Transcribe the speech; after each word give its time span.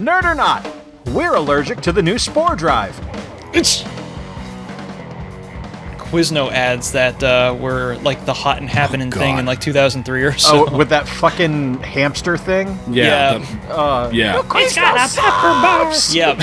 Nerd 0.00 0.24
or 0.24 0.34
not, 0.34 0.66
we're 1.08 1.34
allergic 1.34 1.80
to 1.82 1.92
the 1.92 2.02
new 2.02 2.18
Spore 2.18 2.56
Drive. 2.56 2.98
It's 3.52 3.82
Quizno 5.98 6.50
ads 6.50 6.90
that 6.92 7.22
uh, 7.22 7.54
were 7.60 7.96
like 8.02 8.24
the 8.24 8.32
hot 8.32 8.58
and 8.58 8.68
happening 8.68 9.12
thing 9.12 9.38
in 9.38 9.46
like 9.46 9.60
2003 9.60 10.22
or 10.24 10.32
so. 10.38 10.66
Oh, 10.68 10.76
with 10.76 10.88
that 10.88 11.06
fucking 11.06 11.80
hamster 11.82 12.36
thing? 12.36 12.76
Yeah. 12.88 13.34
Yeah. 13.34 13.38
the- 13.38 13.74
Uh, 13.78 14.10
yeah. 14.12 14.42
It's 14.54 14.74
got 14.74 14.96
a 14.96 15.08
pepper 15.20 15.52
bar. 15.60 15.92
Yep. 16.10 16.38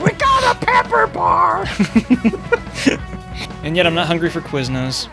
We 0.02 0.10
got 0.12 0.56
a 0.56 0.58
pepper 0.66 1.06
bar. 1.06 1.64
and 3.64 3.76
yet 3.76 3.86
I'm 3.86 3.94
not 3.94 4.08
hungry 4.08 4.28
for 4.28 4.40
Quiznos. 4.40 5.08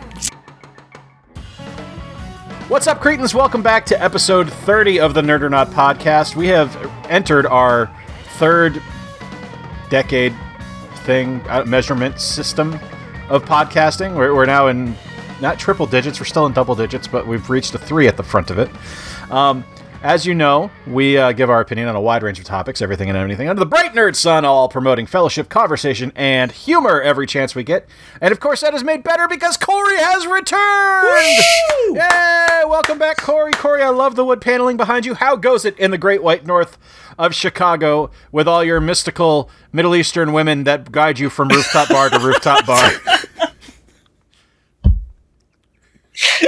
What's 2.74 2.88
up, 2.88 3.02
Cretans? 3.02 3.36
Welcome 3.36 3.62
back 3.62 3.86
to 3.86 4.04
episode 4.04 4.52
30 4.52 5.00
of 5.00 5.14
the 5.14 5.22
Nerd 5.22 5.44
or 5.44 5.50
Not 5.52 5.68
podcast. 5.68 6.36
We 6.36 6.48
have 6.48 6.76
entered 7.08 7.46
our 7.46 7.86
third 8.40 8.82
decade 9.92 10.34
thing, 11.06 11.40
uh, 11.50 11.66
measurement 11.66 12.20
system 12.20 12.74
of 13.30 13.46
podcasting. 13.46 14.16
We're, 14.16 14.34
we're 14.34 14.48
now 14.48 14.70
in 14.70 14.96
not 15.40 15.60
triple 15.60 15.86
digits, 15.86 16.20
we're 16.20 16.26
still 16.26 16.48
in 16.48 16.54
double 16.54 16.74
digits, 16.74 17.08
but 17.08 17.28
we've 17.28 17.48
reached 17.48 17.76
a 17.76 17.78
three 17.78 18.08
at 18.08 18.18
the 18.18 18.24
front 18.24 18.50
of 18.50 18.58
it. 18.58 18.72
Um, 19.30 19.64
as 20.04 20.26
you 20.26 20.36
know, 20.36 20.70
we 20.86 21.18
uh, 21.18 21.32
give 21.32 21.50
our 21.50 21.62
opinion 21.62 21.88
on 21.88 21.96
a 21.96 22.02
wide 22.02 22.24
range 22.24 22.38
of 22.38 22.44
topics, 22.44 22.82
everything 22.82 23.08
and 23.08 23.18
anything 23.18 23.48
under 23.48 23.62
the 23.62 23.66
bright 23.66 23.94
nerd 23.94 24.18
sun, 24.18 24.44
all 24.44 24.68
promoting 24.68 25.06
fellowship, 25.06 25.48
conversation, 25.48 26.12
and 26.14 26.52
humor 26.52 27.02
every 27.02 27.26
chance 27.26 27.56
we 27.56 27.64
get. 27.64 27.88
And 28.20 28.34
of 28.34 28.42
course, 28.42 28.60
that 28.62 28.74
is 28.74 28.84
made 28.84 29.02
better 29.02 29.30
because 29.30 29.56
Corey 29.56 29.96
has 29.98 30.28
returned! 30.28 31.08
Yay! 31.96 32.64
Welcome 32.68 33.00
back, 33.00 33.16
Corey. 33.16 33.54
Corey, 33.54 33.82
I 33.82 33.90
love 33.90 34.18
the 34.18 34.26
wood 34.26 34.42
paneling 34.42 34.76
behind 34.76 35.06
you. 35.06 35.14
How 35.14 35.38
goes 35.38 35.64
it 35.64 35.80
in 35.80 35.92
the 35.92 35.98
Great 35.98 36.22
White 36.22 36.46
North 36.46 36.78
of 37.18 37.34
Chicago 37.34 38.12
with 38.30 38.46
all 38.46 38.62
your 38.62 38.82
mystical 38.82 39.50
Middle 39.72 39.96
Eastern 39.96 40.34
women 40.34 40.66
that 40.66 40.92
guide 40.92 41.18
you 41.18 41.30
from 41.30 41.48
rooftop 41.48 41.88
bar 41.88 42.10
to 42.10 42.20
rooftop 42.20 42.66
bar? 42.66 42.92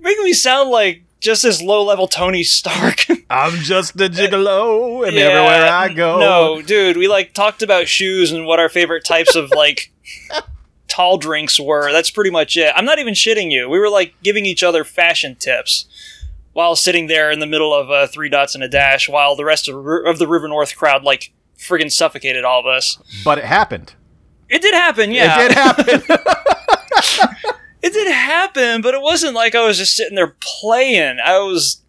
Making 0.00 0.24
me 0.24 0.32
sound 0.32 0.70
like 0.70 1.02
just 1.20 1.42
this 1.42 1.60
low 1.62 1.84
level 1.84 2.06
Tony 2.06 2.42
Stark. 2.42 3.06
I'm 3.30 3.58
just 3.58 3.94
a 3.96 4.08
gigolo, 4.08 5.06
and 5.06 5.14
Yeah, 5.14 5.22
everywhere 5.22 5.68
I 5.72 5.92
go. 5.92 6.18
No, 6.20 6.62
dude, 6.62 6.96
we 6.96 7.08
like 7.08 7.34
talked 7.34 7.62
about 7.62 7.88
shoes 7.88 8.32
and 8.32 8.46
what 8.46 8.58
our 8.58 8.68
favorite 8.68 9.04
types 9.04 9.34
of 9.34 9.50
like 9.50 9.92
tall 10.88 11.18
drinks 11.18 11.58
were. 11.58 11.92
That's 11.92 12.10
pretty 12.10 12.30
much 12.30 12.56
it. 12.56 12.72
I'm 12.74 12.84
not 12.84 12.98
even 12.98 13.14
shitting 13.14 13.50
you. 13.50 13.68
We 13.68 13.78
were 13.78 13.90
like 13.90 14.14
giving 14.22 14.46
each 14.46 14.62
other 14.62 14.84
fashion 14.84 15.34
tips 15.34 15.86
while 16.52 16.74
sitting 16.74 17.06
there 17.06 17.30
in 17.30 17.38
the 17.38 17.46
middle 17.46 17.72
of 17.74 17.90
uh, 17.90 18.06
three 18.06 18.28
dots 18.28 18.54
and 18.54 18.64
a 18.64 18.68
dash, 18.68 19.08
while 19.08 19.36
the 19.36 19.44
rest 19.44 19.68
of, 19.68 19.86
of 20.06 20.18
the 20.18 20.26
River 20.26 20.48
North 20.48 20.76
crowd 20.76 21.04
like 21.04 21.32
friggin' 21.56 21.92
suffocated 21.92 22.44
all 22.44 22.60
of 22.60 22.66
us. 22.66 22.98
But 23.24 23.38
it 23.38 23.44
happened. 23.44 23.94
It 24.48 24.62
did 24.62 24.74
happen, 24.74 25.10
yeah. 25.12 25.44
It 25.44 25.48
did 25.48 25.56
happen. 25.56 26.16
It 27.88 27.92
did 27.94 28.12
happen, 28.12 28.82
but 28.82 28.92
it 28.94 29.00
wasn't 29.00 29.34
like 29.34 29.54
I 29.54 29.66
was 29.66 29.78
just 29.78 29.96
sitting 29.96 30.14
there 30.14 30.34
playing. 30.40 31.18
I 31.24 31.38
was 31.38 31.80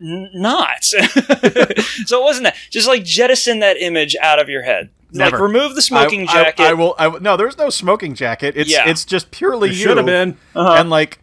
n- 0.00 0.30
not. 0.34 0.84
so 0.84 0.98
it 1.00 2.22
wasn't 2.22 2.44
that. 2.44 2.56
Just 2.70 2.86
like 2.86 3.04
jettison 3.04 3.60
that 3.60 3.76
image 3.78 4.14
out 4.20 4.38
of 4.38 4.48
your 4.48 4.62
head. 4.62 4.90
Never. 5.10 5.36
Like 5.38 5.42
remove 5.42 5.74
the 5.74 5.82
smoking 5.82 6.28
I, 6.28 6.32
I- 6.32 6.34
jacket. 6.44 6.62
I, 6.66 6.72
will. 6.74 6.94
I 6.98 7.08
will. 7.08 7.20
No, 7.20 7.36
there's 7.36 7.56
no 7.56 7.70
smoking 7.70 8.14
jacket. 8.14 8.54
It's 8.56 8.70
Yeah. 8.70 8.88
it's 8.88 9.04
just 9.04 9.30
purely 9.30 9.70
you. 9.70 9.74
Should 9.74 9.96
have 9.96 10.06
been. 10.06 10.36
And 10.54 10.90
like, 10.90 11.20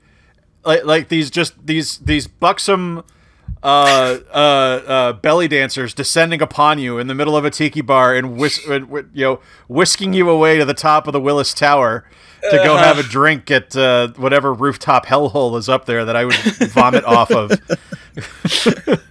like, 0.66 0.86
like 0.86 1.10
these 1.10 1.30
just 1.30 1.54
these 1.66 2.00
these 2.00 2.28
buxom. 2.28 3.04
Uh, 3.64 4.20
uh, 4.32 4.36
uh, 4.38 5.14
belly 5.14 5.48
dancers 5.48 5.92
descending 5.92 6.40
upon 6.40 6.78
you 6.78 7.00
in 7.00 7.08
the 7.08 7.16
middle 7.16 7.36
of 7.36 7.44
a 7.46 7.50
tiki 7.50 7.82
bar 7.82 8.14
and 8.14 8.38
whis- 8.38 8.62
uh, 8.70 8.80
you 9.12 9.26
know 9.26 9.40
whisking 9.68 10.14
you 10.14 10.30
away 10.30 10.60
to 10.60 10.66
the 10.66 10.74
top 10.76 11.08
of 11.08 11.14
the 11.14 11.20
Willis 11.20 11.52
Tower 11.52 12.08
to 12.42 12.58
go 12.58 12.78
have 12.78 12.98
a 13.00 13.04
drink 13.04 13.50
at 13.52 13.76
uh, 13.76 14.10
whatever 14.16 14.54
rooftop 14.54 15.06
hellhole 15.06 15.58
is 15.58 15.70
up 15.70 15.86
there 15.86 16.06
that 16.06 16.16
I 16.16 16.26
would 16.26 16.36
vomit 16.36 17.04
off 17.06 17.32
of. 17.32 17.52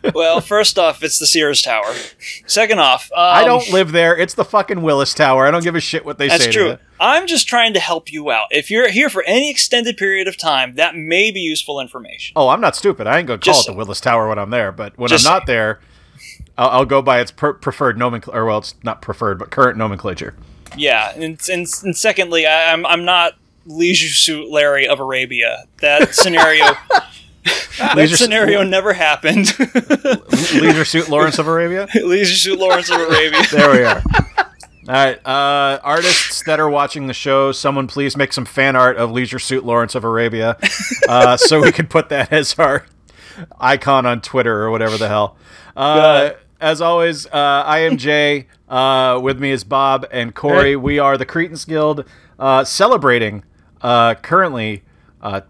well, 0.14 0.40
first 0.40 0.78
off, 0.78 1.02
it's 1.02 1.18
the 1.18 1.26
Sears 1.26 1.62
Tower. 1.62 1.94
Second 2.46 2.80
off, 2.80 3.10
um, 3.12 3.18
I 3.18 3.44
don't 3.44 3.68
live 3.70 3.92
there. 3.92 4.16
It's 4.16 4.34
the 4.34 4.44
fucking 4.44 4.82
Willis 4.82 5.14
Tower. 5.14 5.46
I 5.46 5.50
don't 5.50 5.62
give 5.62 5.74
a 5.74 5.80
shit 5.80 6.04
what 6.04 6.18
they 6.18 6.28
That's 6.28 6.44
say. 6.44 6.46
That's 6.46 6.56
true. 6.56 6.68
To. 6.72 6.80
I'm 7.00 7.26
just 7.26 7.48
trying 7.48 7.74
to 7.74 7.80
help 7.80 8.12
you 8.12 8.30
out. 8.30 8.46
If 8.50 8.70
you're 8.70 8.88
here 8.88 9.08
for 9.08 9.22
any 9.24 9.50
extended 9.50 9.96
period 9.96 10.28
of 10.28 10.38
time, 10.38 10.74
that 10.76 10.94
may 10.94 11.30
be 11.30 11.40
useful 11.40 11.80
information. 11.80 12.32
Oh, 12.36 12.48
I'm 12.48 12.60
not 12.60 12.76
stupid. 12.76 13.06
I 13.06 13.18
ain't 13.18 13.26
gonna 13.26 13.38
call 13.38 13.52
Just 13.52 13.68
it 13.68 13.72
the 13.72 13.76
Willis 13.76 14.00
Tower 14.00 14.28
when 14.28 14.38
I'm 14.38 14.50
there. 14.50 14.72
But 14.72 14.96
when 14.96 15.12
I'm 15.12 15.22
not 15.22 15.22
saying. 15.22 15.42
there, 15.46 15.80
I'll, 16.56 16.70
I'll 16.70 16.86
go 16.86 17.02
by 17.02 17.20
its 17.20 17.30
per- 17.30 17.54
preferred 17.54 17.98
nomenclature. 17.98 18.38
Or 18.38 18.46
well, 18.46 18.58
it's 18.58 18.74
not 18.82 19.02
preferred, 19.02 19.38
but 19.38 19.50
current 19.50 19.76
nomenclature. 19.76 20.34
Yeah, 20.76 21.12
and, 21.14 21.40
and, 21.50 21.66
and 21.82 21.96
secondly, 21.96 22.46
I, 22.46 22.72
I'm 22.72 22.84
I'm 22.86 23.04
not 23.04 23.34
Leisure 23.66 24.08
Suit 24.14 24.50
Larry 24.50 24.86
of 24.88 25.00
Arabia. 25.00 25.64
That 25.80 26.14
scenario. 26.14 26.64
that 27.78 27.96
Leisure- 27.96 28.16
scenario 28.16 28.62
never 28.62 28.92
happened. 28.92 29.56
Leisure 30.54 30.84
Suit 30.84 31.08
Lawrence 31.08 31.38
of 31.38 31.46
Arabia. 31.46 31.86
Leisure 31.94 32.34
Suit 32.34 32.58
Lawrence 32.58 32.90
of 32.90 33.00
Arabia. 33.00 33.42
There 33.50 33.70
we 33.72 33.82
are. 33.84 34.02
All 34.86 34.92
right, 34.92 35.16
uh, 35.26 35.80
artists 35.82 36.42
that 36.44 36.60
are 36.60 36.68
watching 36.68 37.06
the 37.06 37.14
show, 37.14 37.52
someone 37.52 37.86
please 37.86 38.18
make 38.18 38.34
some 38.34 38.44
fan 38.44 38.76
art 38.76 38.98
of 38.98 39.10
Leisure 39.12 39.38
Suit 39.38 39.64
Lawrence 39.64 39.94
of 39.94 40.04
Arabia, 40.04 40.58
uh, 41.08 41.38
so 41.38 41.62
we 41.62 41.72
can 41.72 41.86
put 41.86 42.10
that 42.10 42.30
as 42.30 42.52
our 42.58 42.84
icon 43.58 44.04
on 44.04 44.20
Twitter 44.20 44.62
or 44.62 44.70
whatever 44.70 44.98
the 44.98 45.08
hell. 45.08 45.38
Uh, 45.74 46.32
as 46.64 46.80
always, 46.80 47.26
uh, 47.26 47.62
I 47.66 47.80
am 47.80 47.98
Jay. 47.98 48.46
Uh, 48.70 49.20
with 49.22 49.38
me 49.38 49.50
is 49.50 49.64
Bob 49.64 50.06
and 50.10 50.34
Corey. 50.34 50.70
Hey. 50.70 50.76
We 50.76 50.98
are 50.98 51.18
the 51.18 51.26
Cretans 51.26 51.66
Guild, 51.66 52.06
uh, 52.38 52.64
celebrating 52.64 53.44
uh, 53.82 54.14
currently 54.14 54.82
uh, 55.20 55.42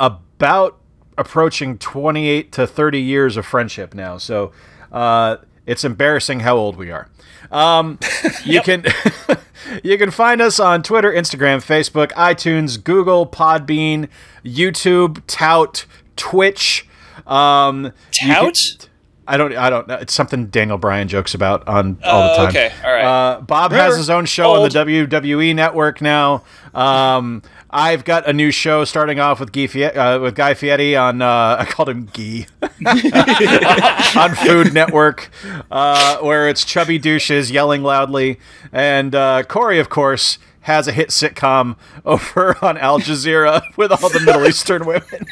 about 0.00 0.78
approaching 1.18 1.76
28 1.76 2.50
to 2.52 2.66
30 2.66 2.98
years 2.98 3.36
of 3.36 3.44
friendship 3.44 3.92
now. 3.94 4.16
So 4.16 4.52
uh, 4.90 5.36
it's 5.66 5.84
embarrassing 5.84 6.40
how 6.40 6.56
old 6.56 6.76
we 6.76 6.90
are. 6.90 7.10
Um, 7.52 7.98
you 8.46 8.62
can 8.62 8.86
you 9.84 9.98
can 9.98 10.10
find 10.10 10.40
us 10.40 10.58
on 10.58 10.82
Twitter, 10.82 11.12
Instagram, 11.12 11.58
Facebook, 11.58 12.10
iTunes, 12.12 12.82
Google, 12.82 13.26
Podbean, 13.26 14.08
YouTube, 14.42 15.20
Tout, 15.26 15.84
Twitch. 16.16 16.88
Um, 17.26 17.92
Tout? 18.12 18.88
I 19.26 19.36
don't. 19.38 19.56
I 19.56 19.70
don't 19.70 19.88
know. 19.88 19.94
It's 19.94 20.12
something 20.12 20.46
Daniel 20.48 20.76
Bryan 20.76 21.08
jokes 21.08 21.34
about 21.34 21.66
on 21.66 21.98
all 22.04 22.22
the 22.24 22.32
Oh, 22.32 22.36
time. 22.36 22.48
okay. 22.48 22.72
All 22.84 22.92
right. 22.92 23.04
Uh, 23.04 23.40
Bob 23.40 23.72
has 23.72 23.96
his 23.96 24.10
own 24.10 24.26
show 24.26 24.52
on 24.52 24.62
the 24.64 24.68
WWE 24.68 25.54
Network 25.54 26.02
now. 26.02 26.44
Um, 26.74 27.40
I've 27.70 28.04
got 28.04 28.28
a 28.28 28.32
new 28.34 28.50
show 28.50 28.84
starting 28.84 29.18
off 29.20 29.40
with 29.40 29.50
Guy 29.50 29.66
Fieri, 29.66 29.96
uh, 29.96 30.18
with 30.18 30.34
Guy 30.34 30.52
Fieri 30.54 30.94
on. 30.94 31.22
Uh, 31.22 31.56
I 31.60 31.64
called 31.64 31.88
him 31.88 32.04
Guy 32.12 32.46
on 34.20 34.34
Food 34.34 34.74
Network, 34.74 35.30
uh, 35.70 36.18
where 36.18 36.48
it's 36.48 36.62
chubby 36.64 36.98
douches 36.98 37.50
yelling 37.50 37.82
loudly, 37.82 38.38
and 38.72 39.14
uh, 39.14 39.42
Corey, 39.44 39.78
of 39.78 39.88
course, 39.88 40.38
has 40.62 40.86
a 40.86 40.92
hit 40.92 41.08
sitcom 41.08 41.76
over 42.04 42.56
on 42.64 42.76
Al 42.76 42.98
Jazeera 43.00 43.62
with 43.78 43.90
all 43.90 44.10
the 44.10 44.20
Middle 44.20 44.46
Eastern 44.46 44.84
women. 44.84 45.26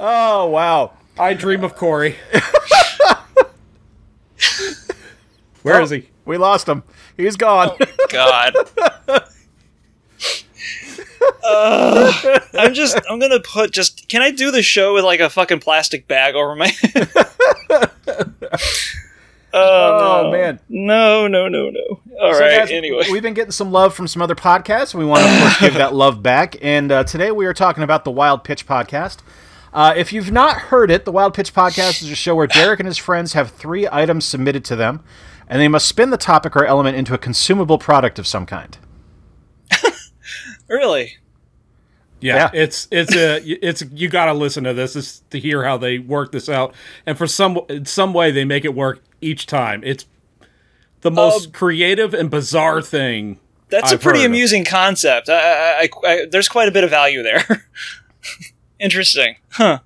Oh 0.00 0.46
wow! 0.46 0.92
I 1.18 1.34
dream 1.34 1.62
of 1.62 1.76
Corey. 1.76 2.16
Where 5.62 5.82
is 5.82 5.90
he? 5.90 6.08
We 6.24 6.38
lost 6.38 6.68
him. 6.68 6.82
He's 7.16 7.36
gone. 7.36 7.76
God. 8.08 8.54
Uh, 11.42 12.12
I'm 12.54 12.74
just. 12.74 12.98
I'm 13.08 13.18
gonna 13.18 13.40
put 13.40 13.72
just. 13.72 14.08
Can 14.08 14.22
I 14.22 14.30
do 14.30 14.50
the 14.50 14.62
show 14.62 14.94
with 14.94 15.04
like 15.04 15.20
a 15.20 15.28
fucking 15.30 15.60
plastic 15.60 16.06
bag 16.06 16.34
over 16.34 16.54
my? 16.54 16.70
oh, 17.68 19.54
oh 19.54 20.22
no. 20.24 20.30
man. 20.30 20.60
No, 20.68 21.26
no, 21.28 21.48
no, 21.48 21.70
no. 21.70 22.00
All 22.20 22.32
right. 22.32 22.38
So, 22.38 22.58
guys, 22.58 22.70
anyway, 22.70 23.04
we've 23.10 23.22
been 23.22 23.34
getting 23.34 23.52
some 23.52 23.72
love 23.72 23.94
from 23.94 24.06
some 24.06 24.22
other 24.22 24.34
podcasts. 24.34 24.94
We 24.94 25.04
want 25.04 25.24
to, 25.24 25.32
of 25.32 25.40
course, 25.40 25.60
give 25.60 25.74
that 25.74 25.94
love 25.94 26.22
back. 26.22 26.56
And 26.62 26.92
uh, 26.92 27.04
today 27.04 27.30
we 27.32 27.46
are 27.46 27.54
talking 27.54 27.82
about 27.82 28.04
the 28.04 28.10
Wild 28.10 28.44
Pitch 28.44 28.66
podcast. 28.66 29.18
Uh, 29.72 29.94
if 29.96 30.12
you've 30.12 30.32
not 30.32 30.56
heard 30.56 30.90
it, 30.90 31.04
the 31.04 31.12
Wild 31.12 31.32
Pitch 31.34 31.54
podcast 31.54 32.02
is 32.02 32.10
a 32.10 32.14
show 32.16 32.34
where 32.34 32.46
Derek 32.48 32.80
and 32.80 32.86
his 32.86 32.98
friends 32.98 33.34
have 33.34 33.50
three 33.50 33.86
items 33.90 34.24
submitted 34.24 34.64
to 34.66 34.76
them, 34.76 35.02
and 35.48 35.60
they 35.60 35.68
must 35.68 35.86
spin 35.86 36.10
the 36.10 36.16
topic 36.16 36.56
or 36.56 36.64
element 36.64 36.96
into 36.96 37.14
a 37.14 37.18
consumable 37.18 37.78
product 37.78 38.18
of 38.18 38.26
some 38.26 38.46
kind. 38.46 38.76
really. 40.68 41.16
Yeah, 42.20 42.36
Yeah. 42.36 42.50
it's 42.52 42.86
it's 42.90 43.14
a 43.14 43.40
it's 43.66 43.82
you 43.92 44.08
got 44.08 44.26
to 44.26 44.34
listen 44.34 44.64
to 44.64 44.74
this 44.74 44.94
is 44.94 45.22
to 45.30 45.38
hear 45.38 45.64
how 45.64 45.78
they 45.78 45.98
work 45.98 46.32
this 46.32 46.48
out, 46.48 46.74
and 47.06 47.16
for 47.16 47.26
some 47.26 47.60
in 47.68 47.86
some 47.86 48.12
way 48.12 48.30
they 48.30 48.44
make 48.44 48.64
it 48.64 48.74
work 48.74 49.02
each 49.22 49.46
time. 49.46 49.82
It's 49.84 50.04
the 51.00 51.10
most 51.10 51.52
creative 51.54 52.12
and 52.12 52.28
bizarre 52.30 52.82
thing. 52.82 53.38
That's 53.70 53.92
I've 53.92 54.00
a 54.00 54.02
pretty 54.02 54.18
heard 54.18 54.26
of. 54.26 54.32
amusing 54.32 54.64
concept. 54.66 55.28
I, 55.30 55.34
I, 55.34 55.80
I, 55.82 55.88
I, 56.12 56.26
there's 56.30 56.48
quite 56.48 56.68
a 56.68 56.72
bit 56.72 56.84
of 56.84 56.90
value 56.90 57.22
there. 57.22 57.64
Interesting. 58.80 59.36
Huh. 59.50 59.80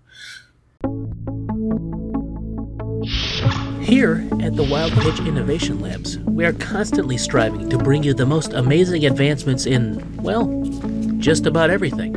Here 3.83 4.27
at 4.41 4.55
the 4.57 4.67
Wild 4.71 4.93
Pitch 4.93 5.19
Innovation 5.19 5.81
Labs, 5.81 6.19
we 6.21 6.45
are 6.45 6.53
constantly 6.55 7.19
striving 7.19 7.69
to 7.71 7.77
bring 7.77 8.05
you 8.05 8.15
the 8.15 8.25
most 8.25 8.53
amazing 8.53 9.05
advancements 9.05 9.67
in, 9.67 10.17
well, 10.23 10.47
just 11.19 11.45
about 11.45 11.71
everything. 11.71 12.13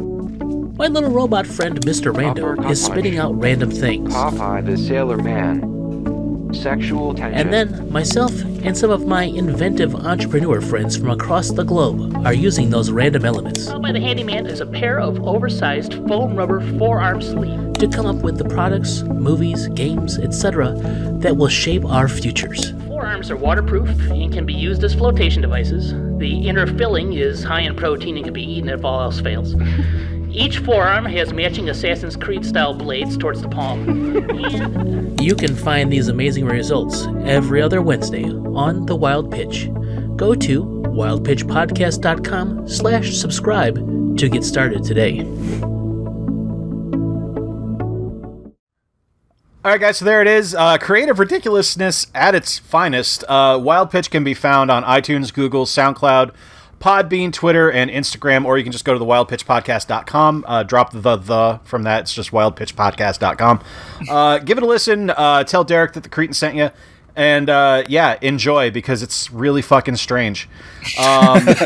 My 0.77 0.87
little 0.87 1.09
robot 1.09 1.47
friend 1.47 1.81
Mr. 1.81 2.13
Rando 2.13 2.69
is 2.69 2.83
spinning 2.83 3.17
out 3.17 3.33
random 3.37 3.71
things. 3.71 4.13
Popeye 4.13 4.63
the 4.63 4.77
Sailor 4.77 5.17
Man 5.17 5.76
Sexual 6.53 7.13
tension. 7.15 7.39
And 7.39 7.53
then 7.53 7.91
myself 7.91 8.31
and 8.41 8.77
some 8.77 8.89
of 8.89 9.05
my 9.05 9.23
inventive 9.23 9.95
entrepreneur 9.95 10.61
friends 10.61 10.97
from 10.97 11.09
across 11.09 11.51
the 11.51 11.63
globe 11.63 12.15
are 12.25 12.33
using 12.33 12.69
those 12.69 12.89
random 12.91 13.25
elements. 13.25 13.71
By 13.73 13.91
the 13.91 13.99
handyman 13.99 14.47
is 14.47 14.61
a 14.61 14.65
pair 14.65 14.99
of 14.99 15.25
oversized 15.27 15.93
foam 16.07 16.35
rubber 16.35 16.61
forearm 16.77 17.21
sleeves 17.21 17.77
to 17.79 17.87
come 17.87 18.05
up 18.05 18.17
with 18.17 18.37
the 18.37 18.45
products, 18.45 19.03
movies, 19.03 19.67
games, 19.69 20.17
etc. 20.17 20.73
that 21.19 21.37
will 21.37 21.47
shape 21.47 21.85
our 21.85 22.07
futures. 22.07 22.71
Forearms 22.87 23.29
are 23.29 23.37
waterproof 23.37 23.89
and 24.09 24.33
can 24.33 24.45
be 24.45 24.53
used 24.53 24.83
as 24.83 24.95
flotation 24.95 25.41
devices. 25.41 25.93
The 26.17 26.47
inner 26.47 26.65
filling 26.65 27.13
is 27.13 27.43
high 27.43 27.61
in 27.61 27.75
protein 27.75 28.15
and 28.15 28.25
can 28.25 28.33
be 28.33 28.43
eaten 28.43 28.69
if 28.69 28.83
all 28.83 29.01
else 29.01 29.19
fails. 29.19 29.53
Each 30.31 30.59
forearm 30.59 31.03
has 31.05 31.33
matching 31.33 31.69
Assassin's 31.69 32.15
Creed 32.15 32.45
style 32.45 32.73
blades 32.73 33.17
towards 33.17 33.41
the 33.41 33.49
palm. 33.49 35.05
You 35.19 35.35
can 35.35 35.55
find 35.55 35.91
these 35.91 36.07
amazing 36.07 36.45
results 36.45 37.05
every 37.25 37.61
other 37.61 37.81
Wednesday 37.81 38.23
on 38.23 38.85
The 38.85 38.95
Wild 38.95 39.29
Pitch. 39.29 39.69
Go 40.15 40.33
to 40.35 40.63
wildpitchpodcast.com 40.63 42.69
slash 42.69 43.17
subscribe 43.17 44.17
to 44.17 44.29
get 44.29 44.45
started 44.45 44.85
today. 44.85 45.19
All 49.65 49.71
right, 49.73 49.81
guys. 49.81 49.97
So 49.97 50.05
there 50.05 50.21
it 50.21 50.27
is. 50.27 50.55
Uh, 50.55 50.77
creative 50.77 51.19
ridiculousness 51.19 52.07
at 52.15 52.33
its 52.35 52.57
finest. 52.57 53.25
Uh, 53.27 53.59
Wild 53.61 53.91
Pitch 53.91 54.09
can 54.09 54.23
be 54.23 54.33
found 54.33 54.71
on 54.71 54.85
iTunes, 54.85 55.33
Google, 55.33 55.65
SoundCloud, 55.65 56.31
Podbean, 56.79 57.33
Twitter, 57.33 57.71
and 57.71 57.89
Instagram, 57.89 58.45
or 58.45 58.57
you 58.57 58.63
can 58.63 58.71
just 58.71 58.85
go 58.85 58.93
to 58.93 58.99
the 58.99 59.05
wildpitchpodcast.com. 59.05 60.45
Uh, 60.47 60.63
drop 60.63 60.91
the 60.91 61.15
the 61.17 61.59
from 61.63 61.83
that. 61.83 62.01
It's 62.01 62.13
just 62.13 62.31
wildpitchpodcast.com. 62.31 63.63
Uh, 64.09 64.37
give 64.39 64.57
it 64.57 64.63
a 64.63 64.67
listen. 64.67 65.09
Uh, 65.09 65.43
tell 65.43 65.63
Derek 65.63 65.93
that 65.93 66.03
the 66.03 66.09
Cretan 66.09 66.33
sent 66.33 66.55
you. 66.55 66.69
And 67.15 67.49
uh, 67.49 67.83
yeah, 67.87 68.17
enjoy 68.21 68.69
because 68.69 69.01
it's 69.01 69.31
really 69.31 69.63
fucking 69.63 69.95
strange. 69.95 70.47
Um, 70.99 71.47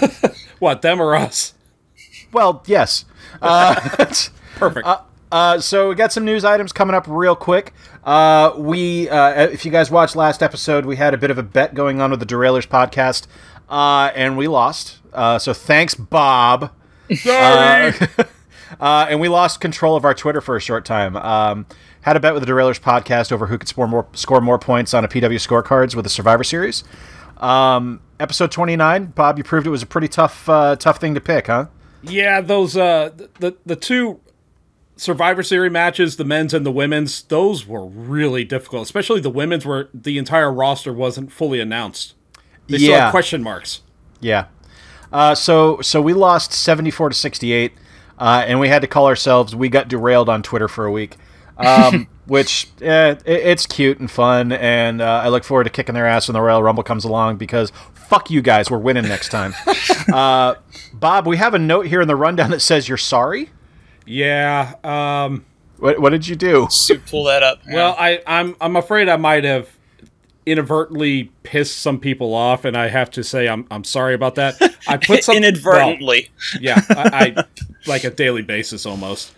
What, 0.61 0.83
them 0.83 1.01
or 1.01 1.15
us? 1.15 1.55
well, 2.31 2.61
yes. 2.67 3.05
Uh, 3.41 3.73
Perfect. 4.55 4.87
Uh, 5.31 5.59
so 5.59 5.89
we 5.89 5.95
got 5.95 6.11
some 6.13 6.23
news 6.23 6.45
items 6.45 6.71
coming 6.71 6.93
up 6.95 7.05
real 7.07 7.35
quick. 7.35 7.73
Uh, 8.03 8.51
we, 8.57 9.09
uh, 9.09 9.47
if 9.47 9.65
you 9.65 9.71
guys 9.71 9.89
watched 9.89 10.15
last 10.15 10.43
episode, 10.43 10.85
we 10.85 10.97
had 10.97 11.15
a 11.15 11.17
bit 11.17 11.31
of 11.31 11.39
a 11.39 11.43
bet 11.43 11.73
going 11.73 11.99
on 11.99 12.11
with 12.11 12.19
the 12.19 12.27
Derailers 12.27 12.67
podcast, 12.67 13.25
uh, 13.71 14.11
and 14.13 14.37
we 14.37 14.47
lost. 14.47 14.99
Uh, 15.11 15.39
so 15.39 15.53
thanks, 15.53 15.95
Bob. 15.95 16.71
Sorry. 17.15 17.93
Uh, 18.79 19.05
and 19.09 19.19
we 19.19 19.27
lost 19.27 19.59
control 19.59 19.97
of 19.97 20.05
our 20.05 20.13
Twitter 20.13 20.39
for 20.39 20.55
a 20.55 20.59
short 20.61 20.85
time. 20.85 21.17
Um, 21.17 21.65
had 22.01 22.15
a 22.15 22.21
bet 22.21 22.33
with 22.33 22.41
the 22.41 22.49
Derailers 22.51 22.79
podcast 22.79 23.31
over 23.31 23.47
who 23.47 23.57
could 23.57 23.67
score 23.67 23.85
more 23.85 24.07
score 24.13 24.39
more 24.39 24.57
points 24.57 24.93
on 24.93 25.03
a 25.03 25.09
PW 25.09 25.35
scorecards 25.35 25.93
with 25.93 26.05
the 26.05 26.09
Survivor 26.09 26.45
Series. 26.45 26.85
Um, 27.37 27.99
episode 28.19 28.49
twenty 28.49 28.77
nine, 28.77 29.07
Bob, 29.07 29.37
you 29.37 29.43
proved 29.43 29.67
it 29.67 29.71
was 29.71 29.83
a 29.83 29.85
pretty 29.85 30.07
tough 30.07 30.47
uh, 30.47 30.77
tough 30.77 31.01
thing 31.01 31.13
to 31.15 31.21
pick, 31.21 31.47
huh? 31.47 31.65
Yeah, 32.01 32.39
those 32.39 32.77
uh 32.77 33.09
the 33.39 33.57
the 33.65 33.75
two 33.75 34.21
Survivor 34.95 35.43
Series 35.43 35.71
matches, 35.71 36.17
the 36.17 36.23
men's 36.23 36.53
and 36.53 36.65
the 36.65 36.71
women's, 36.71 37.23
those 37.23 37.67
were 37.67 37.85
really 37.85 38.43
difficult. 38.43 38.83
Especially 38.83 39.19
the 39.19 39.29
women's, 39.29 39.65
where 39.65 39.89
the 39.93 40.17
entire 40.17 40.51
roster 40.51 40.93
wasn't 40.93 41.31
fully 41.31 41.59
announced. 41.59 42.13
They 42.67 42.77
still 42.77 42.91
Yeah. 42.91 43.11
question 43.11 43.43
marks. 43.43 43.81
Yeah. 44.19 44.45
Uh, 45.11 45.35
so 45.35 45.81
so 45.81 46.01
we 46.01 46.13
lost 46.13 46.53
seventy 46.53 46.91
four 46.91 47.09
to 47.09 47.15
sixty 47.15 47.51
eight, 47.51 47.73
uh, 48.17 48.43
and 48.47 48.59
we 48.59 48.69
had 48.69 48.81
to 48.81 48.87
call 48.87 49.07
ourselves. 49.07 49.55
We 49.55 49.67
got 49.69 49.87
derailed 49.89 50.29
on 50.29 50.41
Twitter 50.41 50.67
for 50.69 50.85
a 50.85 50.91
week, 50.91 51.17
um, 51.57 52.07
which 52.27 52.69
eh, 52.81 53.11
it, 53.11 53.23
it's 53.25 53.65
cute 53.65 53.99
and 53.99 54.09
fun, 54.09 54.53
and 54.53 55.01
uh, 55.01 55.21
I 55.25 55.27
look 55.29 55.43
forward 55.43 55.65
to 55.65 55.69
kicking 55.69 55.95
their 55.95 56.05
ass 56.07 56.27
when 56.29 56.33
the 56.33 56.41
Royal 56.41 56.63
Rumble 56.63 56.83
comes 56.83 57.03
along 57.03 57.37
because 57.37 57.73
fuck 57.93 58.29
you 58.31 58.41
guys, 58.41 58.71
we're 58.71 58.77
winning 58.77 59.03
next 59.07 59.29
time. 59.29 59.53
uh, 60.13 60.55
Bob, 60.93 61.27
we 61.27 61.35
have 61.37 61.53
a 61.53 61.59
note 61.59 61.87
here 61.87 62.01
in 62.01 62.07
the 62.07 62.15
rundown 62.15 62.51
that 62.51 62.61
says 62.61 62.87
you're 62.87 62.97
sorry. 62.97 63.49
Yeah. 64.05 64.75
Um, 64.83 65.45
What, 65.77 65.99
what 65.99 66.09
did 66.11 66.27
you 66.27 66.35
do? 66.35 66.67
So 66.69 66.95
pull 67.09 67.25
that 67.25 67.43
up. 67.43 67.59
well, 67.69 67.95
I, 67.99 68.21
I'm 68.27 68.55
I'm 68.61 68.75
afraid 68.77 69.09
I 69.09 69.17
might 69.17 69.43
have 69.43 69.67
inadvertently 70.45 71.31
pissed 71.43 71.77
some 71.77 71.99
people 71.99 72.33
off, 72.33 72.65
and 72.65 72.75
I 72.75 72.87
have 72.87 73.11
to 73.11 73.23
say 73.23 73.47
I'm 73.47 73.65
I'm 73.71 73.83
sorry 73.83 74.13
about 74.13 74.35
that. 74.35 74.55
I 74.87 74.97
put 74.97 75.23
some 75.23 75.37
inadvertently. 75.37 76.29
well, 76.53 76.63
yeah, 76.63 76.81
I, 76.89 77.35
I 77.37 77.43
like 77.87 78.03
a 78.03 78.09
daily 78.09 78.41
basis 78.41 78.85
almost. 78.85 79.33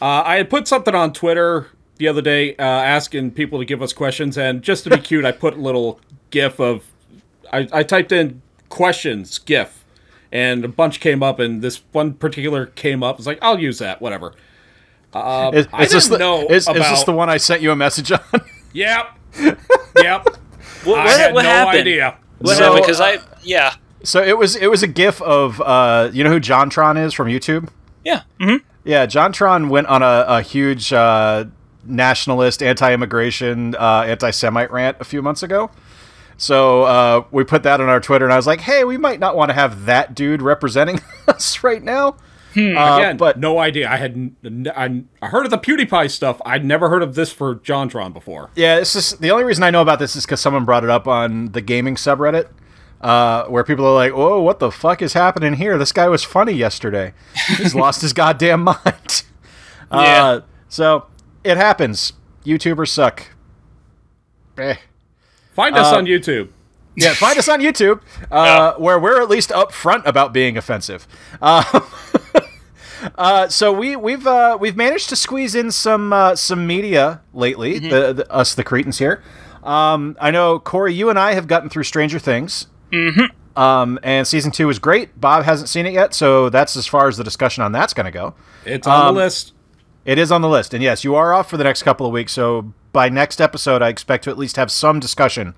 Uh, 0.00 0.22
I 0.24 0.36
had 0.36 0.50
put 0.50 0.66
something 0.68 0.94
on 0.94 1.12
Twitter 1.12 1.68
the 1.96 2.08
other 2.08 2.22
day 2.22 2.56
uh, 2.56 2.62
asking 2.62 3.32
people 3.32 3.58
to 3.58 3.64
give 3.64 3.82
us 3.82 3.92
questions, 3.92 4.36
and 4.38 4.62
just 4.62 4.84
to 4.84 4.90
be 4.90 4.98
cute, 4.98 5.24
I 5.24 5.32
put 5.32 5.54
a 5.54 5.60
little 5.60 6.00
GIF 6.30 6.60
of 6.60 6.84
I, 7.52 7.68
I 7.72 7.82
typed 7.82 8.12
in 8.12 8.42
questions 8.68 9.38
GIF, 9.38 9.84
and 10.30 10.64
a 10.64 10.68
bunch 10.68 11.00
came 11.00 11.22
up, 11.22 11.38
and 11.38 11.62
this 11.62 11.82
one 11.92 12.14
particular 12.14 12.66
came 12.66 13.02
up. 13.02 13.18
It's 13.18 13.26
like 13.26 13.38
I'll 13.42 13.58
use 13.58 13.78
that, 13.78 14.00
whatever. 14.00 14.34
Uh, 15.12 15.50
Is, 15.52 15.66
I 15.72 15.82
is 15.82 15.92
this 15.92 16.04
didn't 16.04 16.12
the, 16.12 16.18
know 16.18 16.46
is, 16.48 16.66
is 16.66 16.74
this 16.74 17.04
the 17.04 17.12
one 17.12 17.28
I 17.28 17.36
sent 17.36 17.60
you 17.60 17.70
a 17.70 17.76
message 17.76 18.10
on? 18.12 18.20
Yep. 18.72 19.18
Yep. 19.38 20.26
What, 20.84 20.98
I 20.98 21.04
what, 21.04 21.20
had 21.20 21.34
what 21.34 21.42
no 21.42 21.48
happened? 21.48 21.80
idea. 21.82 22.16
What 22.38 22.56
So, 22.56 22.64
happened? 22.64 22.82
Because 22.82 23.00
I 23.00 23.18
yeah 23.44 23.74
so 24.02 24.20
it 24.20 24.36
was 24.36 24.56
it 24.56 24.66
was 24.68 24.82
a 24.82 24.88
GIF 24.88 25.22
of 25.22 25.60
uh, 25.60 26.10
you 26.12 26.24
know 26.24 26.30
who 26.30 26.40
JonTron 26.40 27.00
is 27.04 27.14
from 27.14 27.28
YouTube. 27.28 27.68
yeah. 28.04 28.22
hmm 28.40 28.56
Yeah, 28.82 29.06
JonTron 29.06 29.68
went 29.68 29.86
on 29.86 30.02
a, 30.02 30.24
a 30.26 30.42
huge 30.42 30.92
uh, 30.92 31.44
nationalist, 31.84 32.64
anti-immigration, 32.64 33.76
uh, 33.76 34.02
anti-Semite 34.08 34.72
rant 34.72 34.96
a 34.98 35.04
few 35.04 35.22
months 35.22 35.44
ago. 35.44 35.70
So 36.36 36.82
uh, 36.82 37.24
we 37.30 37.44
put 37.44 37.62
that 37.62 37.80
on 37.80 37.88
our 37.88 38.00
Twitter, 38.00 38.24
and 38.24 38.32
I 38.32 38.36
was 38.36 38.46
like, 38.48 38.62
"Hey, 38.62 38.82
we 38.82 38.96
might 38.96 39.20
not 39.20 39.36
want 39.36 39.50
to 39.50 39.54
have 39.54 39.84
that 39.84 40.16
dude 40.16 40.42
representing 40.42 41.00
us 41.28 41.62
right 41.62 41.82
now." 41.82 42.16
Uh, 42.56 42.96
Again, 42.98 43.16
but 43.16 43.38
no 43.38 43.58
idea. 43.58 43.88
I 43.90 43.96
had 43.96 44.12
n- 44.12 44.36
n- 44.44 44.72
I, 44.76 45.24
I 45.24 45.28
heard 45.30 45.44
of 45.46 45.50
the 45.50 45.58
PewDiePie 45.58 46.10
stuff. 46.10 46.40
I'd 46.44 46.64
never 46.64 46.88
heard 46.90 47.02
of 47.02 47.14
this 47.14 47.32
for 47.32 47.54
JonTron 47.56 48.12
before. 48.12 48.50
yeah, 48.54 48.78
this 48.78 48.94
is 48.94 49.12
the 49.18 49.30
only 49.30 49.44
reason 49.44 49.64
I 49.64 49.70
know 49.70 49.80
about 49.82 49.98
this 49.98 50.16
is 50.16 50.24
because 50.26 50.40
someone 50.40 50.64
brought 50.64 50.84
it 50.84 50.90
up 50.90 51.06
on 51.08 51.52
the 51.52 51.60
gaming 51.62 51.94
subreddit, 51.94 52.48
uh, 53.00 53.44
where 53.46 53.64
people 53.64 53.86
are 53.86 53.94
like, 53.94 54.12
"Whoa, 54.14 54.40
what 54.40 54.58
the 54.58 54.70
fuck 54.70 55.00
is 55.02 55.14
happening 55.14 55.54
here? 55.54 55.78
This 55.78 55.92
guy 55.92 56.08
was 56.08 56.22
funny 56.24 56.52
yesterday. 56.52 57.14
He's 57.56 57.74
lost 57.74 58.02
his 58.02 58.12
goddamn 58.22 58.64
mind." 58.64 59.24
Yeah. 59.92 60.24
Uh, 60.24 60.40
so 60.70 61.06
it 61.44 61.58
happens. 61.58 62.14
YouTubers 62.46 62.88
suck. 62.88 63.26
Eh. 64.56 64.76
Find 65.54 65.76
us 65.76 65.92
Uh, 65.92 65.96
on 65.98 66.06
YouTube. 66.06 66.48
Yeah, 66.94 67.14
find 67.14 67.38
us 67.38 67.48
on 67.48 67.60
YouTube, 67.60 68.02
uh, 68.30 68.74
where 68.74 68.98
we're 68.98 69.22
at 69.22 69.28
least 69.28 69.50
upfront 69.50 70.04
about 70.04 70.32
being 70.32 70.58
offensive. 70.58 71.06
Uh, 71.40 71.80
uh, 73.16 73.48
so 73.48 73.72
we 73.72 73.96
we've 73.96 74.26
uh, 74.26 74.58
we've 74.60 74.76
managed 74.76 75.08
to 75.08 75.16
squeeze 75.16 75.54
in 75.54 75.70
some 75.70 76.12
uh, 76.12 76.36
some 76.36 76.66
media 76.66 77.22
lately. 77.32 77.78
The, 77.78 78.12
the 78.12 78.32
us 78.32 78.54
the 78.54 78.64
Cretans 78.64 78.98
here. 78.98 79.22
Um, 79.62 80.16
I 80.20 80.30
know 80.30 80.58
Corey, 80.58 80.92
you 80.92 81.08
and 81.08 81.18
I 81.18 81.34
have 81.34 81.46
gotten 81.46 81.70
through 81.70 81.84
Stranger 81.84 82.18
Things. 82.18 82.66
Mm-hmm. 82.90 83.58
Um, 83.58 83.98
and 84.02 84.26
season 84.26 84.50
two 84.50 84.68
is 84.70 84.78
great. 84.78 85.18
Bob 85.20 85.44
hasn't 85.44 85.68
seen 85.68 85.86
it 85.86 85.92
yet, 85.92 86.14
so 86.14 86.48
that's 86.48 86.76
as 86.76 86.86
far 86.86 87.08
as 87.08 87.16
the 87.16 87.24
discussion 87.24 87.62
on 87.62 87.72
that's 87.72 87.94
going 87.94 88.06
to 88.06 88.12
go. 88.12 88.34
It's 88.64 88.86
on 88.86 89.08
um, 89.08 89.14
the 89.14 89.20
list. 89.20 89.52
It 90.04 90.18
is 90.18 90.32
on 90.32 90.42
the 90.42 90.48
list, 90.48 90.74
and 90.74 90.82
yes, 90.82 91.04
you 91.04 91.14
are 91.14 91.32
off 91.32 91.48
for 91.48 91.56
the 91.56 91.64
next 91.64 91.84
couple 91.84 92.06
of 92.06 92.12
weeks. 92.12 92.32
So 92.32 92.72
by 92.92 93.08
next 93.08 93.40
episode, 93.40 93.82
I 93.82 93.88
expect 93.88 94.24
to 94.24 94.30
at 94.30 94.38
least 94.38 94.56
have 94.56 94.70
some 94.70 95.00
discussion 95.00 95.54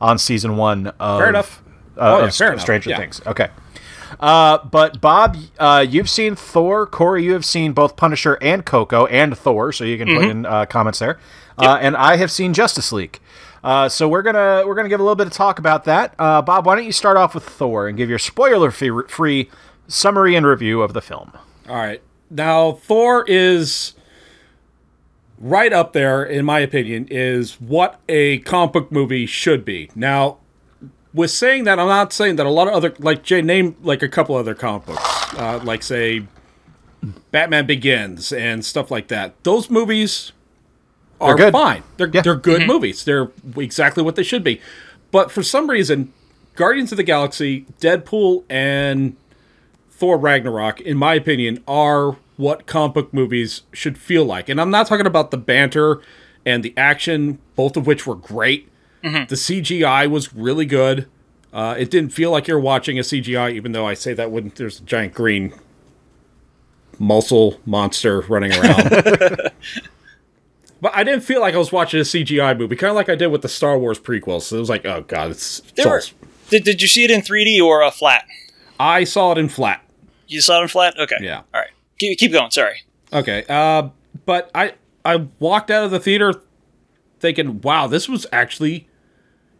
on 0.00 0.18
season 0.18 0.56
one 0.56 0.88
of 1.00 1.20
Fair 1.20 1.28
enough. 1.28 1.62
uh, 1.96 2.00
Oh, 2.00 2.18
yeah, 2.20 2.24
of 2.26 2.34
fair 2.34 2.48
enough, 2.52 2.60
Stranger 2.60 2.90
yeah. 2.90 2.98
Things. 2.98 3.20
Okay. 3.26 3.48
Uh, 4.20 4.58
but 4.64 5.00
Bob, 5.00 5.36
uh, 5.58 5.84
you've 5.88 6.08
seen 6.08 6.34
Thor. 6.34 6.86
Corey, 6.86 7.24
you 7.24 7.32
have 7.34 7.44
seen 7.44 7.72
both 7.72 7.96
Punisher 7.96 8.38
and 8.40 8.64
Coco 8.64 9.06
and 9.06 9.36
Thor, 9.36 9.72
so 9.72 9.84
you 9.84 9.98
can 9.98 10.08
put 10.08 10.24
in 10.24 10.46
uh, 10.46 10.64
comments 10.66 10.98
there. 10.98 11.18
Uh, 11.58 11.76
and 11.80 11.96
I 11.96 12.16
have 12.16 12.30
seen 12.30 12.54
Justice 12.54 12.90
League. 12.92 13.18
Uh, 13.62 13.88
so 13.88 14.08
we're 14.08 14.22
gonna 14.22 14.62
we're 14.66 14.74
gonna 14.76 14.88
give 14.88 15.00
a 15.00 15.02
little 15.02 15.16
bit 15.16 15.26
of 15.26 15.32
talk 15.32 15.58
about 15.58 15.84
that. 15.84 16.14
Uh, 16.18 16.40
Bob, 16.40 16.64
why 16.64 16.76
don't 16.76 16.84
you 16.84 16.92
start 16.92 17.16
off 17.16 17.34
with 17.34 17.44
Thor 17.44 17.88
and 17.88 17.98
give 17.98 18.08
your 18.08 18.18
spoiler 18.18 18.70
free, 18.70 19.02
free 19.08 19.50
summary 19.88 20.36
and 20.36 20.46
review 20.46 20.80
of 20.80 20.92
the 20.94 21.00
film? 21.02 21.32
All 21.68 21.74
right. 21.76 22.00
Now, 22.30 22.72
Thor 22.72 23.24
is 23.28 23.94
right 25.40 25.72
up 25.72 25.92
there, 25.92 26.22
in 26.24 26.44
my 26.44 26.58
opinion, 26.60 27.06
is 27.10 27.60
what 27.60 28.00
a 28.08 28.38
comic 28.40 28.72
book 28.72 28.92
movie 28.92 29.26
should 29.26 29.64
be. 29.64 29.90
Now, 29.94 30.38
with 31.14 31.30
saying 31.30 31.64
that, 31.64 31.78
I'm 31.78 31.88
not 31.88 32.12
saying 32.12 32.36
that 32.36 32.46
a 32.46 32.50
lot 32.50 32.68
of 32.68 32.74
other, 32.74 32.94
like 32.98 33.22
Jay, 33.22 33.42
name 33.42 33.76
like 33.82 34.02
a 34.02 34.08
couple 34.08 34.34
other 34.36 34.54
comic 34.54 34.86
books, 34.86 35.34
uh, 35.34 35.60
like 35.64 35.82
say 35.82 36.26
Batman 37.30 37.66
Begins 37.66 38.32
and 38.32 38.64
stuff 38.64 38.90
like 38.90 39.08
that. 39.08 39.42
Those 39.44 39.70
movies 39.70 40.32
are 41.20 41.34
good. 41.36 41.52
fine. 41.52 41.82
They're 41.96 42.10
Yeah. 42.12 42.22
they're 42.22 42.36
good 42.36 42.66
movies. 42.66 43.04
They're 43.04 43.30
exactly 43.56 44.02
what 44.02 44.16
they 44.16 44.22
should 44.22 44.44
be. 44.44 44.60
But 45.10 45.30
for 45.30 45.42
some 45.42 45.70
reason, 45.70 46.12
Guardians 46.54 46.92
of 46.92 46.96
the 46.96 47.02
Galaxy, 47.04 47.66
Deadpool, 47.80 48.44
and 48.50 49.16
Thor 49.90 50.18
Ragnarok, 50.18 50.80
in 50.80 50.96
my 50.96 51.14
opinion, 51.14 51.62
are 51.66 52.16
what 52.38 52.66
comic 52.66 52.94
book 52.94 53.12
movies 53.12 53.62
should 53.74 53.98
feel 53.98 54.24
like. 54.24 54.48
And 54.48 54.58
I'm 54.58 54.70
not 54.70 54.86
talking 54.86 55.06
about 55.06 55.30
the 55.30 55.36
banter 55.36 56.00
and 56.46 56.62
the 56.62 56.72
action, 56.76 57.38
both 57.56 57.76
of 57.76 57.86
which 57.86 58.06
were 58.06 58.14
great. 58.14 58.70
The 59.02 59.36
CGI 59.36 60.10
was 60.10 60.34
really 60.34 60.66
good. 60.66 61.08
Uh, 61.52 61.74
it 61.78 61.90
didn't 61.90 62.10
feel 62.10 62.30
like 62.30 62.46
you're 62.46 62.60
watching 62.60 62.98
a 62.98 63.02
CGI, 63.02 63.52
even 63.52 63.72
though 63.72 63.86
I 63.86 63.94
say 63.94 64.12
that 64.14 64.30
when 64.30 64.52
there's 64.56 64.80
a 64.80 64.82
giant 64.82 65.14
green 65.14 65.54
muscle 66.98 67.60
monster 67.64 68.20
running 68.22 68.52
around. 68.52 68.90
but 70.80 70.94
I 70.94 71.04
didn't 71.04 71.22
feel 71.22 71.40
like 71.40 71.54
I 71.54 71.58
was 71.58 71.72
watching 71.72 72.00
a 72.00 72.04
CGI 72.04 72.58
movie, 72.58 72.76
kind 72.76 72.90
of 72.90 72.96
like 72.96 73.08
I 73.08 73.14
did 73.14 73.28
with 73.28 73.42
the 73.42 73.48
Star 73.48 73.78
Wars 73.78 73.98
prequels. 73.98 74.42
So 74.42 74.56
It 74.56 74.60
was 74.60 74.68
like, 74.68 74.84
oh 74.84 75.02
god, 75.02 75.30
it's, 75.30 75.62
it's 75.74 75.86
were, 75.86 76.02
did, 76.50 76.64
did 76.64 76.82
you 76.82 76.88
see 76.88 77.04
it 77.04 77.10
in 77.10 77.22
3D 77.22 77.60
or 77.60 77.82
uh, 77.82 77.90
flat? 77.90 78.24
I 78.78 79.04
saw 79.04 79.32
it 79.32 79.38
in 79.38 79.48
flat. 79.48 79.82
You 80.26 80.40
saw 80.40 80.60
it 80.60 80.62
in 80.62 80.68
flat? 80.68 80.98
Okay. 80.98 81.16
Yeah. 81.20 81.38
All 81.54 81.60
right. 81.60 81.70
Keep, 81.98 82.18
keep 82.18 82.32
going. 82.32 82.50
Sorry. 82.50 82.82
Okay. 83.12 83.44
Uh, 83.48 83.88
but 84.26 84.50
I 84.54 84.74
I 85.04 85.28
walked 85.38 85.70
out 85.70 85.84
of 85.84 85.90
the 85.90 86.00
theater 86.00 86.34
thinking, 87.20 87.60
wow, 87.60 87.86
this 87.86 88.08
was 88.08 88.26
actually 88.32 88.88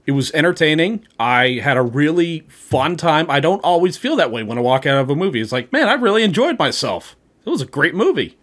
it 0.06 0.12
was 0.12 0.30
entertaining. 0.32 1.06
I 1.20 1.60
had 1.62 1.76
a 1.76 1.82
really 1.82 2.40
fun 2.48 2.96
time. 2.96 3.30
I 3.30 3.40
don't 3.40 3.60
always 3.60 3.96
feel 3.98 4.16
that 4.16 4.30
way 4.32 4.42
when 4.42 4.56
I 4.56 4.62
walk 4.62 4.86
out 4.86 4.98
of 4.98 5.10
a 5.10 5.14
movie. 5.14 5.40
It's 5.40 5.52
like, 5.52 5.70
man, 5.72 5.88
I 5.88 5.94
really 5.94 6.22
enjoyed 6.22 6.58
myself. 6.58 7.14
It 7.44 7.50
was 7.50 7.60
a 7.60 7.66
great 7.66 7.94
movie. 7.94 8.38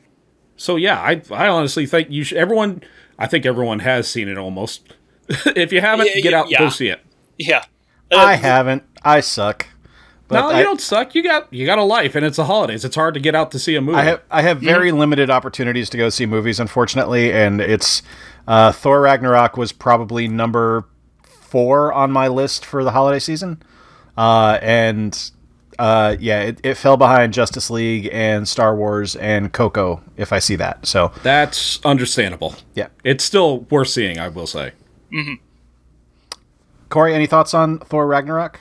So 0.58 0.76
yeah, 0.76 1.00
I 1.00 1.22
I 1.32 1.48
honestly 1.48 1.86
think 1.86 2.10
you 2.10 2.24
should. 2.24 2.38
Everyone, 2.38 2.82
I 3.18 3.28
think 3.28 3.46
everyone 3.46 3.80
has 3.80 4.08
seen 4.08 4.28
it 4.28 4.38
almost. 4.38 4.94
if 5.28 5.72
you 5.74 5.82
haven't, 5.82 6.08
Yeah, 6.14 6.22
get 6.22 6.32
yeah, 6.32 6.40
out 6.40 6.48
and 6.48 6.58
go 6.58 6.70
see 6.70 6.88
it. 6.90 7.02
Yeah. 7.38 7.64
Uh, 8.12 8.18
I 8.18 8.36
haven't. 8.36 8.84
I 9.04 9.20
suck. 9.20 9.68
But 10.28 10.40
no, 10.40 10.50
I, 10.50 10.58
you 10.60 10.64
don't 10.64 10.82
suck. 10.82 11.14
You 11.14 11.22
got 11.22 11.52
you 11.54 11.66
got 11.66 11.78
a 11.78 11.84
life, 11.84 12.16
and 12.16 12.26
it's 12.26 12.38
the 12.38 12.46
holidays. 12.46 12.84
It's 12.84 12.96
hard 12.96 13.14
to 13.14 13.20
get 13.20 13.36
out 13.36 13.52
to 13.52 13.60
see 13.60 13.76
a 13.76 13.82
movie. 13.82 13.98
I 13.98 14.04
have 14.04 14.22
I 14.32 14.42
have 14.42 14.60
very 14.60 14.92
limited 14.92 15.30
opportunities 15.30 15.90
to 15.92 15.98
go 15.98 16.10
see 16.10 16.26
movies, 16.26 16.60
unfortunately, 16.60 17.32
and 17.32 17.62
it's 17.62 18.02
uh, 18.48 18.72
Thor 18.72 19.02
Ragnarok 19.02 19.56
was 19.56 19.72
probably 19.72 20.28
number 20.28 20.86
four 21.24 21.94
on 21.94 22.12
my 22.12 22.28
list 22.28 22.66
for 22.66 22.84
the 22.84 22.92
holiday 22.92 23.20
season, 23.20 23.62
uh, 24.18 24.58
and 24.64 25.32
uh, 25.78 26.16
yeah, 26.20 26.42
it, 26.42 26.60
it 26.64 26.74
fell 26.76 26.98
behind 26.98 27.34
Justice 27.34 27.70
League 27.70 28.10
and 28.12 28.48
Star 28.48 28.76
Wars 28.76 29.16
and 29.18 29.54
Coco. 29.54 30.02
If 30.18 30.34
I 30.34 30.40
see 30.40 30.56
that, 30.56 30.88
so 30.88 31.12
That's 31.22 31.80
understandable. 31.86 32.56
yeah. 32.74 32.88
It's 33.04 33.24
still 33.24 33.60
worth 33.70 33.90
seeing, 33.90 34.18
I 34.18 34.30
will 34.30 34.48
say. 34.48 34.72
Corey, 36.90 37.14
any 37.14 37.28
thoughts 37.28 37.54
on 37.54 37.80
Thor 37.80 38.08
Ragnarok? 38.08 38.60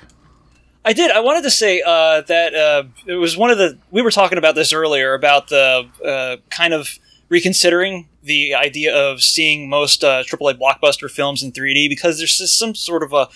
I 0.84 0.92
did. 0.92 1.10
I 1.10 1.20
wanted 1.20 1.42
to 1.44 1.50
say 1.50 1.82
uh, 1.84 2.20
that 2.22 2.54
uh, 2.54 2.84
it 3.06 3.14
was 3.14 3.36
one 3.36 3.50
of 3.50 3.58
the. 3.58 3.78
We 3.90 4.02
were 4.02 4.10
talking 4.10 4.36
about 4.36 4.54
this 4.54 4.72
earlier 4.72 5.14
about 5.14 5.48
the 5.48 5.88
uh, 6.04 6.36
kind 6.50 6.74
of 6.74 6.98
reconsidering 7.28 8.08
the 8.22 8.54
idea 8.54 8.94
of 8.94 9.22
seeing 9.22 9.68
most 9.68 10.04
uh, 10.04 10.22
AAA 10.22 10.58
blockbuster 10.58 11.10
films 11.10 11.42
in 11.42 11.52
3D 11.52 11.88
because 11.88 12.18
there's 12.18 12.36
just 12.36 12.58
some 12.58 12.74
sort 12.74 13.02
of 13.02 13.12
a. 13.12 13.28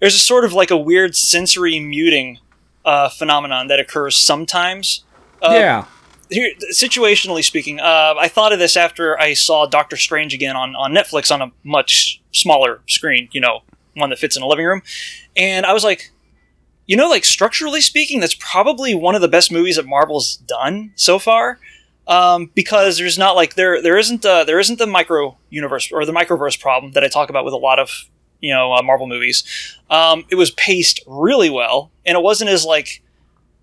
There's 0.00 0.14
a 0.14 0.18
sort 0.18 0.44
of 0.44 0.54
like 0.54 0.70
a 0.70 0.76
weird 0.76 1.14
sensory 1.14 1.78
muting 1.78 2.38
uh, 2.84 3.10
phenomenon 3.10 3.68
that 3.68 3.80
occurs 3.80 4.16
sometimes. 4.16 5.04
Uh, 5.42 5.52
yeah. 5.52 5.84
here, 6.30 6.50
situationally 6.72 7.44
speaking, 7.44 7.80
uh, 7.80 8.14
I 8.18 8.28
thought 8.28 8.52
of 8.52 8.58
this 8.58 8.76
after 8.76 9.18
I 9.20 9.34
saw 9.34 9.66
Doctor 9.66 9.96
Strange 9.96 10.32
again 10.32 10.56
on, 10.56 10.74
on 10.74 10.92
Netflix 10.92 11.30
on 11.30 11.42
a 11.42 11.52
much 11.62 12.22
smaller 12.32 12.80
screen, 12.86 13.28
you 13.32 13.40
know, 13.40 13.60
one 13.94 14.10
that 14.10 14.18
fits 14.18 14.36
in 14.36 14.42
a 14.42 14.46
living 14.46 14.64
room. 14.64 14.82
And 15.36 15.66
I 15.66 15.72
was 15.72 15.84
like, 15.84 16.10
you 16.86 16.96
know, 16.96 17.08
like 17.08 17.24
structurally 17.24 17.80
speaking, 17.80 18.20
that's 18.20 18.34
probably 18.34 18.94
one 18.94 19.14
of 19.14 19.20
the 19.20 19.28
best 19.28 19.50
movies 19.50 19.76
that 19.76 19.86
Marvel's 19.86 20.36
done 20.36 20.92
so 20.96 21.18
far. 21.18 21.58
Um, 22.06 22.50
because 22.54 22.98
there's 22.98 23.16
not 23.16 23.34
like 23.34 23.54
there 23.54 23.80
there 23.80 23.96
isn't 23.96 24.26
uh 24.26 24.44
there 24.44 24.58
isn't 24.58 24.78
the 24.78 24.86
micro 24.86 25.38
universe 25.48 25.90
or 25.90 26.04
the 26.04 26.12
microverse 26.12 26.60
problem 26.60 26.92
that 26.92 27.02
I 27.02 27.08
talk 27.08 27.30
about 27.30 27.46
with 27.46 27.54
a 27.54 27.58
lot 27.58 27.78
of 27.78 28.10
you 28.40 28.52
know 28.52 28.74
uh, 28.74 28.82
Marvel 28.82 29.06
movies. 29.06 29.42
Um, 29.88 30.26
it 30.30 30.34
was 30.34 30.50
paced 30.50 31.00
really 31.06 31.48
well, 31.48 31.90
and 32.04 32.14
it 32.16 32.22
wasn't 32.22 32.50
as 32.50 32.66
like 32.66 33.02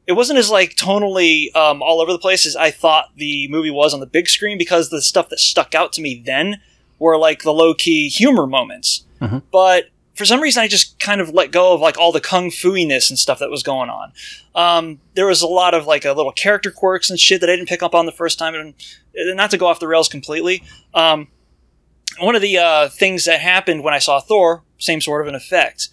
it 0.08 0.14
wasn't 0.14 0.40
as 0.40 0.50
like 0.50 0.76
tonally 0.76 1.56
um, 1.56 1.84
all 1.84 2.02
over 2.02 2.12
the 2.12 2.18
place 2.18 2.48
as 2.48 2.56
I 2.56 2.72
thought 2.72 3.12
the 3.16 3.48
movie 3.50 3.70
was 3.70 3.94
on 3.94 4.00
the 4.00 4.08
big 4.08 4.28
screen 4.28 4.58
because 4.58 4.90
the 4.90 5.02
stuff 5.02 5.30
that 5.30 5.40
stuck 5.40 5.76
out 5.76 5.94
to 5.94 6.02
me 6.02 6.22
then 6.26 6.62
were 6.98 7.18
like 7.18 7.44
the 7.44 7.54
low 7.54 7.76
key 7.76 8.10
humor 8.10 8.48
moments. 8.48 9.06
But 9.52 9.86
for 10.22 10.26
some 10.26 10.40
reason, 10.40 10.62
I 10.62 10.68
just 10.68 11.00
kind 11.00 11.20
of 11.20 11.32
let 11.32 11.52
go 11.52 11.74
of 11.74 11.82
like 11.82 11.98
all 11.98 12.12
the 12.12 12.22
kung 12.22 12.52
fu-iness 12.52 13.10
and 13.10 13.18
stuff 13.18 13.40
that 13.40 13.50
was 13.50 13.64
going 13.64 13.90
on. 13.90 14.14
Um, 14.54 15.00
there 15.16 15.26
was 15.26 15.42
a 15.42 15.48
lot 15.48 15.74
of 15.74 15.88
like 15.88 16.06
a 16.06 16.14
little 16.14 16.32
character 16.32 16.70
quirks 16.70 17.10
and 17.10 17.20
shit 17.20 17.42
that 17.42 17.50
I 17.50 17.56
didn't 17.56 17.70
pick 17.70 17.82
up 17.82 17.96
on 17.96 18.06
the 18.06 18.12
first 18.12 18.38
time, 18.38 18.54
and 18.54 18.76
not 19.36 19.50
to 19.50 19.58
go 19.58 19.66
off 19.66 19.80
the 19.80 19.88
rails 19.88 20.08
completely. 20.08 20.62
Um, 20.94 21.30
one 22.20 22.36
of 22.36 22.44
the 22.44 22.60
uh, 22.60 22.90
things 22.90 23.26
that 23.26 23.40
happened 23.40 23.84
when 23.84 23.96
I 23.96 23.98
saw 23.98 24.20
Thor, 24.20 24.62
same 24.78 25.02
sort 25.02 25.22
of 25.22 25.28
an 25.28 25.34
effect. 25.34 25.90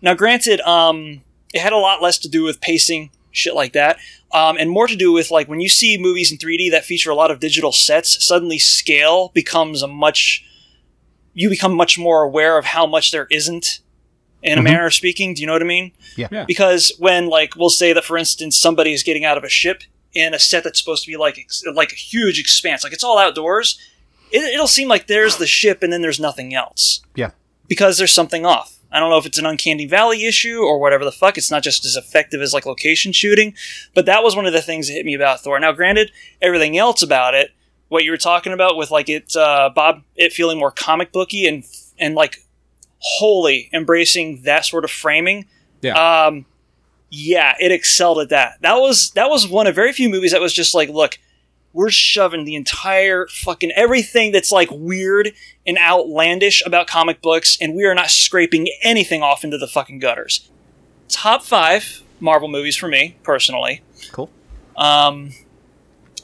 Now, 0.00 0.14
granted, 0.14 0.62
um, 0.62 1.20
it 1.52 1.60
had 1.60 1.74
a 1.74 1.76
lot 1.76 2.00
less 2.00 2.16
to 2.20 2.30
do 2.30 2.44
with 2.44 2.62
pacing, 2.62 3.10
shit 3.30 3.54
like 3.54 3.74
that, 3.74 3.98
um, 4.32 4.56
and 4.58 4.70
more 4.70 4.86
to 4.86 4.96
do 4.96 5.12
with 5.12 5.30
like 5.30 5.48
when 5.48 5.60
you 5.60 5.68
see 5.68 5.98
movies 5.98 6.32
in 6.32 6.38
3D 6.38 6.70
that 6.70 6.86
feature 6.86 7.10
a 7.10 7.14
lot 7.14 7.30
of 7.30 7.40
digital 7.40 7.72
sets, 7.72 8.24
suddenly 8.24 8.58
scale 8.58 9.32
becomes 9.34 9.82
a 9.82 9.86
much. 9.86 10.45
You 11.36 11.48
become 11.48 11.76
much 11.76 11.98
more 11.98 12.22
aware 12.22 12.58
of 12.58 12.64
how 12.64 12.86
much 12.86 13.12
there 13.12 13.28
isn't, 13.30 13.80
in 14.42 14.52
a 14.52 14.56
mm-hmm. 14.56 14.64
manner 14.64 14.86
of 14.86 14.94
speaking. 14.94 15.34
Do 15.34 15.40
you 15.40 15.46
know 15.46 15.52
what 15.52 15.62
I 15.62 15.66
mean? 15.66 15.92
Yeah. 16.16 16.28
Yeah. 16.30 16.44
Because 16.44 16.92
when, 16.98 17.28
like, 17.28 17.56
we'll 17.56 17.70
say 17.70 17.92
that, 17.92 18.04
for 18.04 18.16
instance, 18.16 18.56
somebody 18.56 18.92
is 18.92 19.02
getting 19.02 19.24
out 19.24 19.38
of 19.38 19.44
a 19.44 19.48
ship 19.48 19.82
in 20.14 20.32
a 20.32 20.38
set 20.38 20.64
that's 20.64 20.78
supposed 20.78 21.04
to 21.04 21.10
be 21.10 21.16
like 21.16 21.38
ex- 21.38 21.62
like 21.74 21.92
a 21.92 21.96
huge 21.96 22.40
expanse, 22.40 22.82
like 22.82 22.92
it's 22.94 23.04
all 23.04 23.18
outdoors, 23.18 23.78
it, 24.32 24.54
it'll 24.54 24.66
seem 24.66 24.88
like 24.88 25.06
there's 25.06 25.36
the 25.36 25.46
ship 25.46 25.82
and 25.82 25.92
then 25.92 26.00
there's 26.00 26.18
nothing 26.18 26.54
else 26.54 27.02
Yeah. 27.14 27.32
because 27.68 27.98
there's 27.98 28.14
something 28.14 28.46
off. 28.46 28.78
I 28.90 28.98
don't 28.98 29.10
know 29.10 29.18
if 29.18 29.26
it's 29.26 29.36
an 29.36 29.44
uncanny 29.44 29.84
valley 29.84 30.24
issue 30.24 30.60
or 30.60 30.78
whatever 30.78 31.04
the 31.04 31.12
fuck. 31.12 31.36
It's 31.36 31.50
not 31.50 31.62
just 31.62 31.84
as 31.84 31.96
effective 31.96 32.40
as 32.40 32.54
like 32.54 32.64
location 32.64 33.12
shooting, 33.12 33.54
but 33.94 34.06
that 34.06 34.22
was 34.22 34.34
one 34.34 34.46
of 34.46 34.54
the 34.54 34.62
things 34.62 34.86
that 34.86 34.94
hit 34.94 35.04
me 35.04 35.12
about 35.12 35.40
Thor. 35.40 35.60
Now, 35.60 35.72
granted, 35.72 36.12
everything 36.40 36.78
else 36.78 37.02
about 37.02 37.34
it, 37.34 37.50
what 37.88 38.04
you 38.04 38.10
were 38.10 38.16
talking 38.16 38.52
about 38.52 38.76
with 38.76 38.90
like 38.90 39.08
it, 39.08 39.34
uh, 39.36 39.70
Bob, 39.74 40.02
it 40.16 40.32
feeling 40.32 40.58
more 40.58 40.70
comic 40.70 41.12
booky 41.12 41.46
and 41.46 41.64
and 41.98 42.14
like 42.14 42.42
wholly 42.98 43.68
embracing 43.72 44.42
that 44.42 44.64
sort 44.64 44.84
of 44.84 44.90
framing. 44.90 45.46
Yeah. 45.82 46.26
Um, 46.26 46.46
yeah, 47.10 47.54
it 47.60 47.70
excelled 47.70 48.18
at 48.18 48.30
that. 48.30 48.60
That 48.62 48.74
was 48.76 49.10
that 49.10 49.30
was 49.30 49.46
one 49.48 49.66
of 49.66 49.74
very 49.74 49.92
few 49.92 50.08
movies 50.08 50.32
that 50.32 50.40
was 50.40 50.52
just 50.52 50.74
like, 50.74 50.88
look, 50.88 51.18
we're 51.72 51.90
shoving 51.90 52.44
the 52.44 52.56
entire 52.56 53.26
fucking 53.28 53.70
everything 53.76 54.32
that's 54.32 54.50
like 54.50 54.68
weird 54.72 55.32
and 55.66 55.78
outlandish 55.78 56.64
about 56.66 56.86
comic 56.88 57.22
books, 57.22 57.56
and 57.60 57.74
we 57.76 57.84
are 57.84 57.94
not 57.94 58.10
scraping 58.10 58.66
anything 58.82 59.22
off 59.22 59.44
into 59.44 59.58
the 59.58 59.68
fucking 59.68 59.98
gutters. 60.00 60.50
Top 61.08 61.42
five 61.42 62.02
Marvel 62.18 62.48
movies 62.48 62.74
for 62.76 62.88
me 62.88 63.16
personally, 63.22 63.82
Cool. 64.10 64.28
um, 64.76 65.32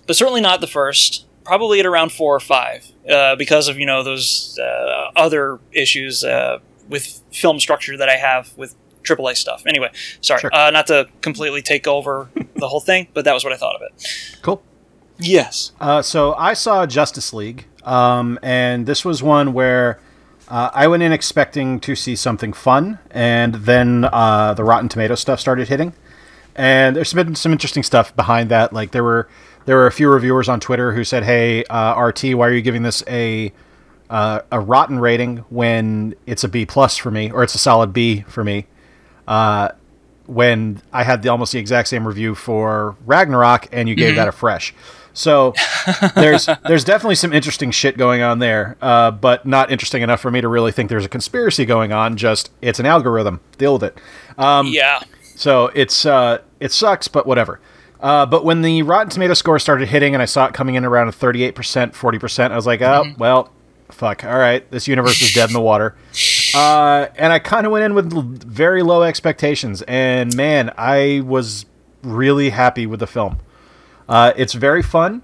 but 0.07 0.17
certainly 0.17 0.41
not 0.41 0.61
the 0.61 0.67
first. 0.67 1.27
Probably 1.45 1.81
at 1.81 1.87
around 1.87 2.13
four 2.13 2.35
or 2.35 2.41
five, 2.41 2.87
uh, 3.09 3.37
because 3.37 3.69
of 3.69 3.79
you 3.79 3.87
know 3.87 4.03
those 4.03 4.59
uh, 4.63 5.11
other 5.17 5.59
issues 5.73 6.23
uh, 6.25 6.59
with 6.89 7.23
film 7.33 7.59
structure 7.61 7.97
that 7.97 8.09
I 8.09 8.17
have 8.17 8.57
with 8.57 8.75
AAA 9.05 9.37
stuff. 9.37 9.65
Anyway, 9.67 9.91
sorry, 10.21 10.41
Sure. 10.41 10.55
uh, 10.55 10.71
not 10.71 10.87
to 10.89 11.09
completely 11.21 11.63
take 11.63 11.87
over 11.89 12.29
the 12.57 12.69
whole 12.69 12.81
thing, 12.81 13.09
but 13.15 13.25
that 13.25 13.35
was 13.35 13.43
what 13.45 13.53
I 13.53 13.57
thought 13.57 13.75
of 13.75 13.83
it. 13.83 14.39
Cool. 14.43 14.63
Yes. 15.19 15.73
Uh, 15.81 16.03
so 16.03 16.35
I 16.35 16.55
saw 16.55 16.87
Justice 16.87 17.33
League, 17.33 17.67
um, 17.85 18.39
and 18.43 18.87
this 18.87 19.05
was 19.05 19.23
one 19.23 19.53
where 19.53 20.01
uh, 20.49 20.71
I 20.73 20.87
went 20.87 21.03
in 21.03 21.13
expecting 21.13 21.81
to 21.81 21.95
see 21.97 22.15
something 22.17 22.53
fun, 22.53 22.99
and 23.11 23.55
then 23.57 24.05
uh, 24.13 24.55
the 24.55 24.65
Rotten 24.65 24.89
Tomato 24.89 25.15
stuff 25.17 25.41
started 25.41 25.69
hitting. 25.69 25.93
And 26.55 26.95
there's 26.95 27.13
been 27.15 27.35
some 27.35 27.51
interesting 27.53 27.83
stuff 27.83 28.15
behind 28.15 28.51
that. 28.51 28.73
Like 28.73 28.91
there 28.91 29.03
were 29.05 29.29
there 29.65 29.77
were 29.77 29.87
a 29.87 29.93
few 29.93 30.11
reviewers 30.11 30.49
on 30.49 30.61
Twitter 30.61 30.93
who 30.93 31.05
said, 31.05 31.25
"Hey, 31.25 31.65
uh, 31.65 32.01
RT, 32.01 32.35
why 32.35 32.49
are 32.49 32.53
you 32.53 32.63
giving 32.63 32.83
this 32.83 33.03
a 33.09 33.53
uh, 34.11 34.41
a 34.51 34.61
rotten 34.61 34.99
rating 34.99 35.39
when 35.49 36.15
it's 36.27 36.45
a 36.45 36.49
B 36.49 36.67
plus 36.67 36.97
for 36.97 37.11
me, 37.11 37.31
or 37.31 37.43
it's 37.43 37.55
a 37.55 37.59
solid 37.59 37.93
B 37.93 38.23
for 38.29 38.45
me?" 38.45 38.67
Uh, 39.27 39.71
when 40.27 40.81
I 40.93 41.03
had 41.03 41.23
the 41.23 41.29
almost 41.29 41.53
the 41.53 41.59
exact 41.59 41.89
same 41.89 42.07
review 42.07 42.35
for 42.35 42.97
Ragnarok, 43.07 43.69
and 43.73 43.89
you 43.89 43.95
gave 43.95 44.17
that 44.17 44.29
a 44.29 44.33
fresh. 44.33 44.75
So 45.15 45.55
there's 46.15 46.49
there's 46.67 46.85
definitely 46.85 47.17
some 47.17 47.33
interesting 47.33 47.71
shit 47.71 47.97
going 47.99 48.23
on 48.23 48.39
there, 48.39 48.77
uh, 48.81 49.11
but 49.11 49.47
not 49.47 49.71
interesting 49.71 50.03
enough 50.03 50.21
for 50.21 50.31
me 50.31 50.41
to 50.41 50.49
really 50.49 50.73
think 50.73 50.89
there's 50.89 51.05
a 51.05 51.09
conspiracy 51.09 51.65
going 51.65 51.93
on. 51.93 52.17
Just 52.17 52.51
it's 52.63 52.81
an 52.81 52.87
algorithm. 52.87 53.41
Deal 53.59 53.75
with 53.75 53.85
it. 53.85 53.99
yeah. 54.67 55.01
So 55.35 55.67
it's 55.75 56.07
uh, 56.07 56.39
it 56.61 56.73
sucks, 56.73 57.09
but 57.09 57.27
whatever. 57.27 57.61
Uh, 58.03 58.27
but 58.27 58.45
when 58.45 58.63
the 58.63 58.83
Rotten 58.83 59.09
Tomato 59.11 59.33
score 59.35 59.59
started 59.61 59.89
hitting, 59.89 60.13
and 60.15 60.21
I 60.23 60.27
saw 60.27 60.47
it 60.47 60.55
coming 60.55 60.75
in 60.75 60.85
around 60.85 61.09
a 61.09 61.13
38%, 61.13 61.53
40%, 61.55 62.51
I 62.51 62.57
was 62.57 62.67
like, 62.67 62.83
oh, 62.83 63.05
well, 63.17 63.53
fuck, 63.91 64.25
all 64.25 64.37
right, 64.37 64.69
this 64.73 64.89
universe 64.89 65.23
is 65.23 65.33
dead 65.33 65.49
in 65.49 65.55
the 65.55 65.61
water. 65.61 65.95
Uh, 66.55 67.07
and 67.17 67.33
I 67.33 67.39
kind 67.39 67.65
of 67.65 67.73
went 67.73 67.85
in 67.85 67.95
with 67.95 68.13
l- 68.13 68.23
very 68.23 68.83
low 68.83 69.03
expectations, 69.05 69.83
and 69.83 70.35
man, 70.37 70.73
I 70.77 71.23
was 71.25 71.65
really 72.03 72.51
happy 72.51 72.87
with 72.87 72.99
the 73.01 73.07
film. 73.07 73.39
Uh, 74.09 74.33
it's 74.37 74.53
very 74.53 74.83
fun. 74.83 75.23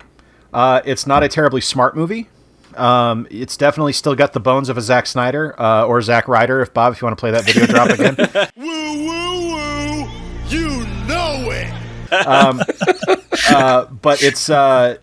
Uh, 0.54 0.80
it's 0.85 1.04
not 1.06 1.23
a 1.25 1.28
terribly 1.28 1.61
smart 1.61 1.97
movie. 1.97 2.28
Um, 2.76 3.26
it's 3.30 3.56
definitely 3.56 3.92
still 3.92 4.14
got 4.14 4.32
the 4.35 4.40
bones 4.40 4.68
of 4.68 4.78
a 4.78 4.80
Zack 4.80 5.06
Snyder 5.06 5.61
uh, 5.61 5.85
or 5.85 6.00
Zack 6.00 6.28
Ryder. 6.28 6.61
If 6.61 6.73
Bob, 6.73 6.92
if 6.92 7.02
you 7.02 7.06
want 7.06 7.18
to 7.18 7.20
play 7.20 7.32
that 7.32 7.44
video 7.44 7.66
drop 7.66 7.90
again, 7.90 8.16
Woo 8.56 8.64
woo 8.64 9.06
woo! 9.08 9.38
Know 12.11 12.61
it! 12.61 13.88
but 14.03 14.23
it's 14.23 14.50
uh, 14.50 14.97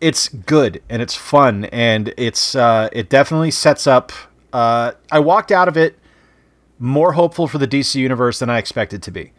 it's 0.00 0.28
good 0.28 0.82
and 0.88 1.00
it's 1.02 1.14
fun 1.14 1.64
and 1.66 2.12
it's 2.16 2.54
uh, 2.54 2.88
it 2.92 3.08
definitely 3.08 3.50
sets 3.50 3.86
up. 3.86 4.12
Uh, 4.52 4.92
I 5.10 5.18
walked 5.20 5.50
out 5.52 5.68
of 5.68 5.76
it 5.76 5.98
more 6.78 7.12
hopeful 7.12 7.46
for 7.46 7.58
the 7.58 7.68
DC 7.68 7.94
universe 7.94 8.38
than 8.40 8.50
I 8.50 8.58
expected 8.58 9.02
to 9.04 9.10
be. 9.10 9.32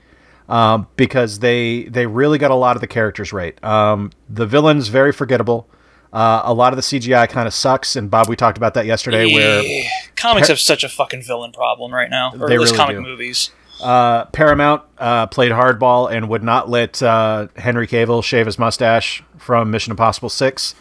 Um, 0.49 0.87
because 0.97 1.39
they 1.39 1.83
they 1.83 2.05
really 2.05 2.37
got 2.37 2.51
a 2.51 2.55
lot 2.55 2.75
of 2.75 2.81
the 2.81 2.87
characters 2.87 3.31
right. 3.31 3.61
Um, 3.63 4.11
the 4.29 4.45
villain's 4.45 4.89
very 4.89 5.13
forgettable. 5.13 5.69
Uh, 6.11 6.41
a 6.43 6.53
lot 6.53 6.73
of 6.73 6.77
the 6.77 6.83
CGI 6.83 7.27
kind 7.29 7.47
of 7.47 7.53
sucks, 7.53 7.95
and 7.95 8.11
Bob, 8.11 8.27
we 8.29 8.35
talked 8.35 8.57
about 8.57 8.73
that 8.75 8.85
yesterday. 8.85 9.33
Where 9.33 9.61
Eh, 9.65 9.87
comics 10.15 10.49
have 10.49 10.59
such 10.59 10.83
a 10.83 10.89
fucking 10.89 11.23
villain 11.23 11.51
problem 11.53 11.93
right 11.93 12.09
now, 12.09 12.33
or 12.39 12.47
They 12.49 12.55
at 12.55 12.59
least 12.59 12.73
really 12.73 12.77
comic 12.77 12.97
do. 12.97 13.01
movies. 13.01 13.49
Uh, 13.83 14.25
Paramount 14.25 14.81
uh, 14.97 15.27
played 15.27 15.51
hardball 15.51 16.11
and 16.11 16.29
would 16.29 16.43
not 16.43 16.69
let 16.69 17.01
uh, 17.03 17.47
Henry 17.57 17.87
Cavill 17.87 18.23
shave 18.23 18.45
his 18.45 18.57
mustache 18.57 19.23
from 19.37 19.69
Mission 19.71 19.91
Impossible 19.91 20.29
Six, 20.29 20.75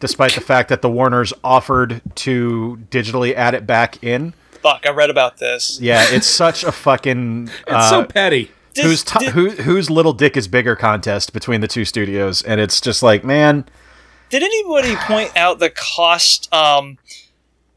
despite 0.00 0.32
the 0.34 0.40
fact 0.40 0.68
that 0.68 0.80
the 0.82 0.88
Warners 0.90 1.32
offered 1.42 2.00
to 2.16 2.78
digitally 2.90 3.34
add 3.34 3.54
it 3.54 3.66
back 3.66 4.02
in. 4.02 4.34
Fuck, 4.62 4.86
I 4.86 4.90
read 4.90 5.10
about 5.10 5.38
this. 5.38 5.78
Yeah, 5.80 6.04
it's 6.08 6.26
such 6.26 6.64
a 6.64 6.72
fucking 6.72 7.44
It's 7.66 7.70
uh, 7.70 7.90
so 7.90 8.04
petty. 8.04 8.50
Did- 8.72 8.84
whose 8.86 9.04
t- 9.04 9.18
did- 9.18 9.32
who, 9.32 9.50
whose 9.50 9.90
little 9.90 10.12
dick 10.12 10.36
is 10.36 10.48
bigger 10.48 10.74
contest 10.74 11.32
between 11.32 11.60
the 11.60 11.68
two 11.68 11.84
studios, 11.84 12.42
and 12.42 12.60
it's 12.60 12.80
just 12.80 13.02
like, 13.02 13.22
man, 13.24 13.64
Did 14.30 14.42
anybody 14.42 14.96
point 14.96 15.36
out 15.36 15.58
the 15.58 15.70
cost, 15.70 16.52
um, 16.52 16.98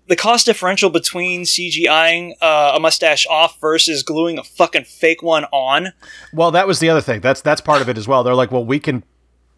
the 0.08 0.16
cost 0.16 0.46
differential 0.46 0.90
between 0.90 1.44
CGIing 1.44 2.34
uh, 2.42 2.74
a 2.76 2.80
mustache 2.80 3.26
off 3.28 3.60
versus 3.60 4.04
gluing 4.04 4.38
a 4.38 4.44
fucking 4.44 4.86
fake 4.86 5.22
one 5.22 5.46
on? 5.46 5.94
Well, 6.34 6.52
that 6.52 6.68
was 6.68 6.80
the 6.80 6.90
other 6.90 7.02
thing. 7.02 7.22
That's 7.22 7.42
that's 7.42 7.62
part 7.62 7.82
of 7.82 7.90
it 7.90 7.98
as 7.98 8.08
well. 8.08 8.24
They're 8.24 8.36
like, 8.36 8.52
well, 8.52 8.66
we 8.66 8.80
can, 8.80 9.04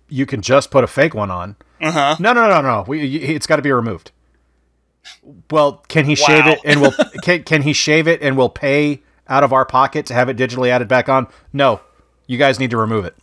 you 0.08 0.26
can 0.26 0.42
just 0.42 0.72
put 0.72 0.84
a 0.84 0.88
fake 0.88 1.14
one 1.14 1.32
on. 1.32 1.56
Uh 1.82 1.92
huh. 1.92 2.16
No, 2.20 2.34
no, 2.34 2.50
no, 2.50 2.62
no. 2.62 2.84
We, 2.88 3.18
it's 3.18 3.48
got 3.48 3.58
to 3.58 3.62
be 3.62 3.72
removed. 3.72 4.12
Well, 5.50 5.84
can 5.88 6.06
he 6.06 6.16
shave 6.16 6.46
it 6.46 6.60
and 6.66 6.82
we'll 6.82 6.94
can, 7.24 7.44
can 7.44 7.62
he 7.62 7.74
shave 7.74 8.08
it 8.08 8.22
and 8.22 8.38
we'll 8.38 8.50
pay 8.50 9.02
out 9.28 9.44
of 9.44 9.54
our 9.54 9.66
pocket 9.66 10.06
to 10.08 10.14
have 10.14 10.30
it 10.30 10.38
digitally 10.38 10.70
added 10.70 10.88
back 10.88 11.10
on? 11.10 11.28
No, 11.54 11.82
you 12.28 12.38
guys 12.38 12.60
need 12.60 12.72
to 12.72 12.78
remove 12.78 13.06
it. 13.06 13.16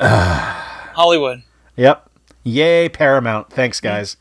Hollywood. 0.00 1.42
Yep. 1.76 2.10
Yay, 2.44 2.88
Paramount. 2.88 3.50
Thanks, 3.50 3.80
guys. 3.80 4.16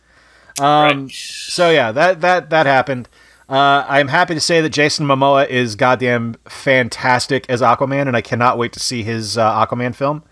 Um, 0.60 1.04
Right. 1.04 1.12
So 1.12 1.70
yeah, 1.70 1.92
that 1.92 2.22
that 2.22 2.50
that 2.50 2.66
happened. 2.66 3.10
Uh, 3.50 3.86
I'm 3.88 4.08
happy 4.08 4.34
to 4.34 4.40
say 4.40 4.62
that 4.62 4.70
Jason 4.70 5.06
Momoa 5.06 5.48
is 5.48 5.76
goddamn 5.76 6.36
fantastic 6.48 7.46
as 7.50 7.62
Aquaman, 7.62 8.08
and 8.08 8.16
I 8.16 8.22
cannot 8.22 8.58
wait 8.58 8.72
to 8.74 8.80
see 8.80 9.04
his 9.04 9.38
uh, 9.38 9.66
Aquaman 9.66 9.94
film. 9.94 10.24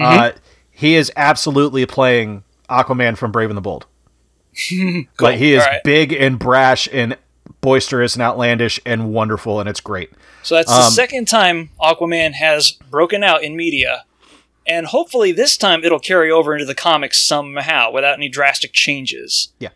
Uh, 0.00 0.32
he 0.70 0.94
is 0.94 1.10
absolutely 1.16 1.86
playing 1.86 2.44
Aquaman 2.68 3.16
from 3.16 3.32
Brave 3.32 3.50
and 3.50 3.56
the 3.56 3.62
Bold. 3.62 3.86
Like 5.20 5.38
he 5.38 5.54
is 5.54 5.64
right. 5.64 5.82
big 5.84 6.12
and 6.12 6.38
brash 6.38 6.88
and 6.92 7.16
boisterous 7.60 8.14
and 8.14 8.22
outlandish 8.22 8.78
and 8.84 9.12
wonderful, 9.12 9.60
and 9.60 9.68
it's 9.68 9.80
great. 9.80 10.10
So 10.42 10.56
that's 10.56 10.70
Um, 10.70 10.76
the 10.78 10.90
second 10.90 11.26
time 11.26 11.70
Aquaman 11.80 12.32
has 12.32 12.72
broken 12.72 13.22
out 13.24 13.42
in 13.42 13.56
media. 13.56 14.04
And 14.68 14.86
hopefully 14.86 15.32
this 15.32 15.56
time 15.56 15.82
it'll 15.84 15.98
carry 15.98 16.30
over 16.30 16.52
into 16.52 16.64
the 16.66 16.74
comics 16.74 17.20
somehow 17.24 17.90
without 17.90 18.14
any 18.14 18.28
drastic 18.28 18.72
changes. 18.72 19.48
Yeah. 19.58 19.70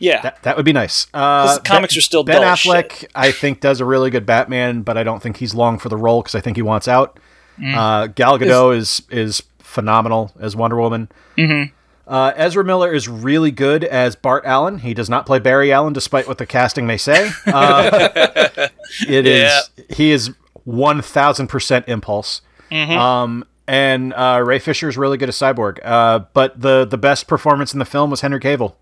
Yeah. 0.00 0.20
That, 0.22 0.42
that 0.42 0.56
would 0.56 0.64
be 0.66 0.72
nice. 0.72 1.06
Uh, 1.14 1.54
the 1.54 1.60
comics 1.62 1.94
Ben- 1.94 1.98
are 1.98 2.02
still 2.02 2.24
Ben 2.24 2.42
Affleck. 2.42 2.92
shit. 2.92 3.10
I 3.14 3.30
think 3.30 3.60
does 3.60 3.80
a 3.80 3.84
really 3.84 4.10
good 4.10 4.26
Batman, 4.26 4.82
but 4.82 4.98
I 4.98 5.04
don't 5.04 5.22
think 5.22 5.36
he's 5.36 5.54
long 5.54 5.78
for 5.78 5.88
the 5.88 5.96
role 5.96 6.20
because 6.20 6.34
I 6.34 6.40
think 6.40 6.56
he 6.56 6.62
wants 6.62 6.88
out. 6.88 7.18
Mm. 7.58 7.74
Uh, 7.74 8.06
Gal 8.08 8.38
Gadot 8.38 8.76
is 8.76 9.02
is 9.10 9.42
phenomenal 9.60 10.32
as 10.40 10.56
Wonder 10.56 10.76
Woman. 10.80 11.08
Mm-hmm. 11.38 11.72
Uh, 12.06 12.32
Ezra 12.36 12.64
Miller 12.64 12.92
is 12.92 13.08
really 13.08 13.50
good 13.52 13.82
as 13.84 14.14
Bart 14.16 14.44
Allen. 14.44 14.80
He 14.80 14.92
does 14.92 15.08
not 15.08 15.24
play 15.24 15.38
Barry 15.38 15.72
Allen, 15.72 15.92
despite 15.92 16.26
what 16.28 16.36
the 16.38 16.44
casting 16.46 16.86
may 16.86 16.96
say. 16.98 17.30
Uh, 17.46 18.10
it 19.08 19.26
is 19.26 19.42
Yeah. 19.76 19.84
he 19.96 20.10
is 20.10 20.32
one 20.64 21.00
thousand 21.00 21.46
percent 21.46 21.86
impulse. 21.88 22.42
Mm-hmm. 22.70 22.92
Um, 22.98 23.44
and 23.66 24.12
uh, 24.14 24.42
Ray 24.44 24.58
Fisher 24.58 24.88
is 24.88 24.96
really 24.96 25.16
good 25.16 25.28
as 25.28 25.36
Cyborg. 25.36 25.78
Uh, 25.84 26.20
but 26.32 26.60
the 26.60 26.84
the 26.84 26.98
best 26.98 27.26
performance 27.26 27.72
in 27.72 27.78
the 27.78 27.84
film 27.84 28.10
was 28.10 28.20
Henry 28.20 28.40
Cavill. 28.40 28.74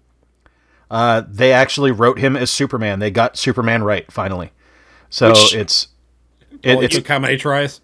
Uh, 0.90 1.22
they 1.26 1.52
actually 1.52 1.90
wrote 1.90 2.18
him 2.18 2.36
as 2.36 2.50
Superman. 2.50 2.98
They 2.98 3.10
got 3.10 3.36
Superman 3.36 3.82
right 3.82 4.10
finally. 4.12 4.52
So 5.10 5.28
Which- 5.30 5.54
it's 5.54 5.88
it, 6.62 6.78
It 6.78 6.84
it's 6.84 6.94
took 6.96 7.08
how 7.08 7.18
many 7.18 7.36
tries? 7.36 7.80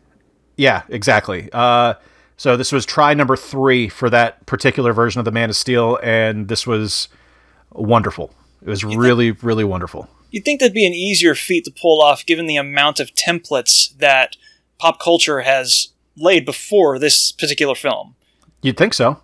yeah, 0.57 0.83
exactly. 0.89 1.49
Uh, 1.53 1.95
so 2.37 2.57
this 2.57 2.71
was 2.71 2.85
try 2.87 3.15
number 3.15 3.37
three 3.37 3.89
for 3.89 4.09
that 4.11 4.45
particular 4.47 4.93
version 4.93 5.19
of 5.19 5.25
the 5.25 5.33
Man 5.33 5.49
of 5.51 5.57
Steel, 5.57 5.99
and 6.03 6.49
this 6.49 6.67
was 6.67 7.09
wonderful. 7.73 8.33
It 8.63 8.69
was 8.69 8.85
really, 8.85 9.33
really 9.33 9.65
wonderful. 9.65 10.09
You'd 10.31 10.45
think 10.45 10.61
that'd 10.61 10.75
be 10.75 10.87
an 10.87 10.93
easier 10.93 11.35
feat 11.35 11.65
to 11.65 11.71
pull 11.71 12.03
off 12.03 12.27
given 12.27 12.47
the 12.47 12.57
amount 12.57 13.01
of 13.01 13.11
templates 13.15 13.97
that 13.99 14.37
pop 14.79 15.01
culture 15.01 15.41
has 15.41 15.89
laid 16.21 16.45
before 16.45 16.99
this 16.99 17.33
particular 17.33 17.75
film. 17.75 18.15
You'd 18.63 18.77
think 18.77 18.95
so. 18.95 19.21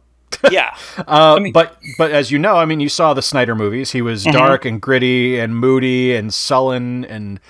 Yeah. 0.51 0.77
Uh, 1.07 1.39
mean- 1.41 1.53
but 1.53 1.79
but 1.99 2.11
as 2.11 2.31
you 2.31 2.39
know, 2.39 2.57
I 2.57 2.65
mean, 2.65 2.81
you 2.81 2.89
saw 2.89 3.15
the 3.15 3.23
Snyder 3.23 3.55
movies. 3.55 3.93
He 3.93 4.03
was 4.03 4.25
dark 4.25 4.65
and 4.65 4.81
gritty 4.81 5.39
and 5.39 5.57
moody 5.57 6.15
and 6.15 6.33
sullen 6.33 7.05
and 7.05 7.41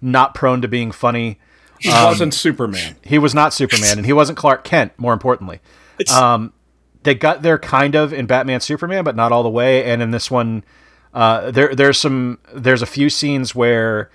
not 0.00 0.34
prone 0.34 0.60
to 0.62 0.68
being 0.68 0.90
funny. 0.92 1.38
He 1.80 1.90
Um, 1.90 2.04
wasn't 2.04 2.34
Superman. 2.34 2.96
He 3.02 3.18
was 3.18 3.34
not 3.34 3.52
Superman, 3.54 3.98
and 3.98 4.06
he 4.06 4.12
wasn't 4.12 4.38
Clark 4.38 4.64
Kent. 4.64 4.92
More 4.98 5.12
importantly, 5.12 5.60
It's 5.98 6.12
Um, 6.12 6.52
they 7.02 7.14
got 7.14 7.42
there 7.42 7.58
kind 7.58 7.94
of 7.94 8.12
in 8.12 8.26
Batman 8.26 8.60
Superman, 8.60 9.04
but 9.04 9.14
not 9.16 9.32
all 9.32 9.42
the 9.42 9.50
way. 9.50 9.84
And 9.84 10.00
in 10.02 10.10
this 10.10 10.30
one, 10.30 10.64
uh, 11.12 11.50
there 11.50 11.74
there's 11.74 11.98
some 11.98 12.38
there's 12.54 12.82
a 12.82 12.86
few 12.86 13.10
scenes 13.10 13.54
where 13.54 14.10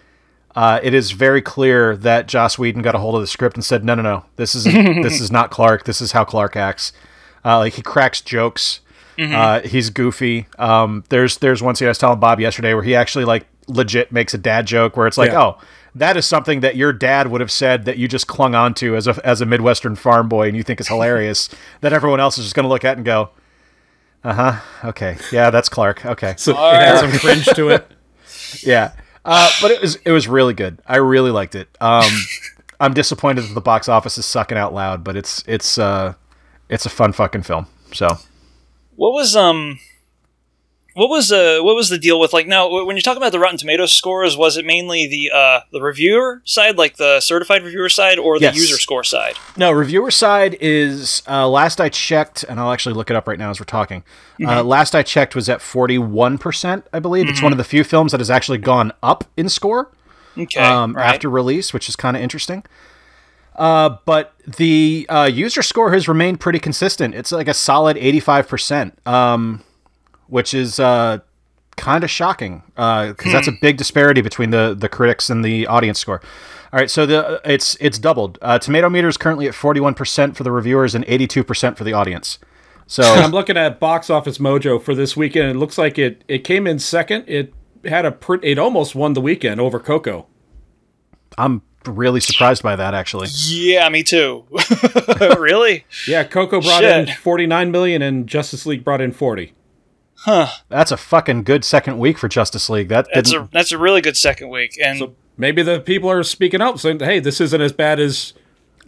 uh, 0.59 0.79
it 0.83 0.93
is 0.93 1.11
very 1.11 1.41
clear 1.41 1.95
that 1.95 2.27
Joss 2.27 2.59
Whedon 2.59 2.81
got 2.81 2.93
a 2.93 2.97
hold 2.99 3.15
of 3.15 3.21
the 3.21 3.27
script 3.27 3.55
and 3.55 3.63
said, 3.63 3.85
no, 3.85 3.95
no, 3.95 4.01
no, 4.01 4.25
this 4.35 4.55
is 4.55 4.63
this 5.03 5.21
is 5.21 5.31
not 5.31 5.51
Clark. 5.51 5.85
This 5.85 6.01
is 6.01 6.11
how 6.11 6.25
Clark 6.25 6.57
acts. 6.57 6.91
Uh, 7.45 7.59
like 7.59 7.73
he 7.73 7.81
cracks 7.81 8.19
jokes. 8.19 8.81
Uh, 9.17 9.61
he's 9.61 9.89
goofy. 9.89 10.47
Um, 10.57 11.03
there's 11.09 11.37
there's 11.37 11.61
one 11.61 11.75
scene 11.75 11.87
I 11.87 11.91
was 11.91 11.97
telling 11.97 12.19
Bob 12.19 12.39
yesterday 12.41 12.73
where 12.73 12.83
he 12.83 12.93
actually 12.95 13.23
like 13.25 13.45
legit 13.67 14.11
makes 14.11 14.33
a 14.33 14.37
dad 14.37 14.65
joke 14.65 14.97
where 14.97 15.07
it's 15.07 15.17
like, 15.17 15.31
Yeah. 15.31 15.41
oh, 15.41 15.57
that 15.95 16.15
is 16.17 16.25
something 16.25 16.59
that 16.61 16.75
your 16.75 16.91
dad 16.93 17.27
would 17.27 17.41
have 17.41 17.51
said 17.51 17.85
that 17.85 17.97
you 17.97 18.07
just 18.07 18.27
clung 18.27 18.53
onto 18.55 18.95
as 18.95 19.07
a 19.07 19.19
as 19.25 19.39
a 19.41 19.45
Midwestern 19.45 19.95
farm 19.95 20.27
boy 20.29 20.47
and 20.47 20.57
you 20.57 20.63
think 20.63 20.79
is 20.81 20.87
hilarious 20.95 21.49
that 21.81 21.93
everyone 21.93 22.19
else 22.19 22.37
is 22.37 22.45
just 22.45 22.55
going 22.55 22.63
to 22.63 22.69
look 22.69 22.83
at 22.85 22.95
and 22.97 23.05
go, 23.05 23.29
uh 24.23 24.33
huh, 24.33 24.87
okay, 24.89 25.17
yeah, 25.31 25.49
that's 25.49 25.69
Clark, 25.69 26.05
okay, 26.05 26.33
So 26.37 26.51
it 26.51 26.81
has 26.81 26.99
some 27.01 27.11
cringe 27.19 27.45
to 27.45 27.69
it. 27.69 27.87
yeah. 28.63 28.91
Uh, 29.31 29.47
but 29.61 29.69
it 29.69 29.79
was 29.79 29.95
it 29.97 30.11
was 30.11 30.27
really 30.27 30.55
good. 30.55 30.79
I 30.87 30.97
really 30.97 31.29
liked 31.29 31.53
it. 31.53 31.69
Um, 31.79 32.09
I'm 32.79 32.95
disappointed 32.95 33.43
that 33.43 33.53
the 33.53 33.61
box 33.61 33.87
office 33.87 34.17
is 34.17 34.25
sucking 34.25 34.57
out 34.57 34.73
loud, 34.73 35.03
but 35.03 35.15
it's 35.15 35.43
it's 35.45 35.77
uh, 35.77 36.15
it's 36.67 36.87
a 36.87 36.89
fun 36.89 37.13
fucking 37.13 37.43
film. 37.43 37.67
So 37.93 38.07
what 38.95 39.13
was 39.13 39.35
um 39.35 39.77
what 40.99 41.09
was 41.09 41.31
uh 41.31 41.59
what 41.61 41.75
was 41.75 41.89
the 41.89 41.97
deal 41.97 42.19
with 42.19 42.33
like 42.33 42.45
now 42.47 42.69
when 42.85 42.95
you're 42.95 43.01
talking 43.01 43.17
about 43.21 43.31
the 43.31 43.39
Rotten 43.39 43.57
Tomatoes 43.57 43.91
scores 43.91 44.37
was 44.37 44.57
it 44.57 44.65
mainly 44.65 45.07
the 45.07 45.31
uh 45.33 45.61
the 45.71 45.81
reviewer 45.81 46.41
side 46.45 46.77
like 46.77 46.97
the 46.97 47.19
certified 47.21 47.63
reviewer 47.63 47.89
side 47.89 48.19
or 48.19 48.37
the 48.37 48.45
Yes. 48.45 48.55
user 48.55 48.77
score 48.77 49.03
side? 49.03 49.33
No, 49.57 49.71
reviewer 49.71 50.11
side 50.11 50.57
is 50.61 51.23
uh, 51.27 51.47
last 51.47 51.81
I 51.81 51.89
checked, 51.89 52.43
and 52.47 52.59
I'll 52.59 52.71
actually 52.71 52.93
look 52.95 53.09
it 53.09 53.15
up 53.15 53.27
right 53.27 53.39
now 53.39 53.49
as 53.49 53.59
we're 53.59 53.65
talking. 53.65 54.03
Uh, 54.45 54.63
last 54.63 54.93
I 54.93 55.01
checked 55.03 55.35
was 55.35 55.49
at 55.49 55.61
forty 55.61 55.97
one 55.97 56.37
percent, 56.37 56.85
I 56.93 56.99
believe. 56.99 57.27
It's 57.29 57.41
one 57.41 57.51
of 57.51 57.57
the 57.57 57.63
few 57.63 57.83
films 57.83 58.11
that 58.11 58.19
has 58.19 58.29
actually 58.29 58.57
gone 58.59 58.91
up 59.01 59.23
in 59.35 59.49
score 59.49 59.91
Okay. 60.37 60.59
um, 60.61 60.93
right. 60.95 61.13
after 61.15 61.29
release, 61.29 61.73
which 61.73 61.89
is 61.89 61.95
kind 61.95 62.15
of 62.15 62.23
interesting. 62.23 62.63
Uh, 63.55 63.97
but 64.05 64.33
the 64.47 65.05
uh, 65.09 65.29
user 65.31 65.61
score 65.61 65.91
has 65.91 66.07
remained 66.07 66.39
pretty 66.39 66.59
consistent. 66.59 67.13
It's 67.13 67.31
like 67.31 67.47
a 67.49 67.53
solid 67.53 67.97
eighty 67.97 68.19
five 68.21 68.47
percent, 68.47 68.97
um, 69.05 69.61
which 70.29 70.53
is 70.53 70.79
uh, 70.79 71.19
kind 71.77 72.03
of 72.03 72.09
shocking 72.09 72.63
because 72.75 73.31
that's 73.31 73.47
a 73.47 73.53
big 73.61 73.77
disparity 73.77 74.21
between 74.21 74.51
the 74.51 74.75
the 74.77 74.89
critics 74.89 75.29
and 75.29 75.43
the 75.43 75.67
audience 75.67 75.99
score. 75.99 76.21
All 76.71 76.79
right, 76.79 76.89
so 76.89 77.05
the 77.05 77.41
it's 77.43 77.75
it's 77.79 77.97
doubled. 77.97 78.37
Uh, 78.41 78.59
tomato 78.59 78.89
meter 78.89 79.07
is 79.07 79.17
currently 79.17 79.47
at 79.47 79.55
forty 79.55 79.79
one 79.79 79.93
percent 79.93 80.37
for 80.37 80.43
the 80.43 80.51
reviewers 80.51 80.93
and 80.93 81.03
eighty 81.07 81.27
two 81.27 81.43
percent 81.43 81.77
for 81.77 81.83
the 81.83 81.93
audience. 81.93 82.37
So 82.85 83.03
I'm 83.13 83.31
looking 83.31 83.57
at 83.57 83.79
Box 83.79 84.09
Office 84.09 84.37
Mojo 84.37 84.81
for 84.81 84.93
this 84.93 85.17
weekend. 85.17 85.49
It 85.49 85.55
looks 85.55 85.77
like 85.77 85.97
it 85.97 86.23
it 86.27 86.39
came 86.39 86.67
in 86.67 86.79
second. 86.79 87.25
It 87.27 87.53
had 87.85 88.05
a 88.05 88.11
pr- 88.11 88.43
it 88.43 88.59
almost 88.59 88.93
won 88.93 89.13
the 89.13 89.21
weekend 89.21 89.59
over 89.59 89.79
Coco. 89.79 90.27
I'm 91.37 91.61
really 91.85 92.19
surprised 92.19 92.61
by 92.61 92.75
that, 92.75 92.93
actually. 92.93 93.27
Yeah, 93.31 93.87
me 93.89 94.03
too. 94.03 94.45
really? 95.37 95.85
Yeah, 96.07 96.23
Coco 96.23 96.61
brought 96.61 96.83
in 96.83 97.07
49 97.07 97.71
million 97.71 98.01
and 98.01 98.27
Justice 98.27 98.65
League 98.65 98.83
brought 98.83 99.01
in 99.01 99.11
40. 99.11 99.53
That's 100.25 100.91
a 100.91 100.97
fucking 100.97 101.43
good 101.43 101.63
second 101.65 101.97
week 101.97 102.17
for 102.17 102.27
Justice 102.27 102.69
League. 102.69 102.89
That 102.89 103.07
That's 103.13 103.33
a 103.33 103.47
that's 103.51 103.71
a 103.71 103.77
really 103.77 104.01
good 104.01 104.17
second 104.17 104.49
week. 104.49 104.77
And 104.83 104.99
So 104.99 105.15
maybe 105.37 105.61
the 105.63 105.79
people 105.79 106.09
are 106.11 106.23
speaking 106.23 106.61
up 106.61 106.77
saying, 106.79 106.99
"Hey, 106.99 107.19
this 107.19 107.39
isn't 107.41 107.61
as 107.61 107.71
bad 107.71 107.99
as 107.99 108.33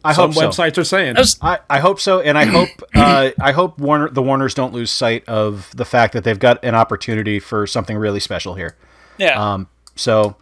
I 0.04 0.14
some 0.14 0.32
hope 0.34 0.54
so. 0.54 0.64
websites 0.64 0.78
are 0.78 0.84
saying." 0.84 1.16
I 1.18 1.20
was 1.20 1.38
I, 1.42 1.60
I 1.70 1.80
hope 1.80 2.00
so, 2.00 2.20
and 2.22 2.38
I 2.38 2.46
hope 2.46 2.70
uh, 2.96 3.32
I 3.40 3.52
hope 3.52 3.80
Warner 3.80 4.10
the 4.10 4.22
Warners 4.22 4.54
don't 4.54 4.74
lose 4.74 4.92
sight 4.92 5.28
of 5.28 5.72
the 5.76 5.86
fact 5.86 6.14
that 6.14 6.24
they've 6.24 6.40
got 6.40 6.64
an 6.64 6.76
opportunity 6.76 7.40
for 7.40 7.66
something 7.68 7.98
really 7.98 8.20
special 8.20 8.56
here. 8.56 8.76
yeah. 9.18 9.54
Um, 9.54 9.68
so 9.96 10.36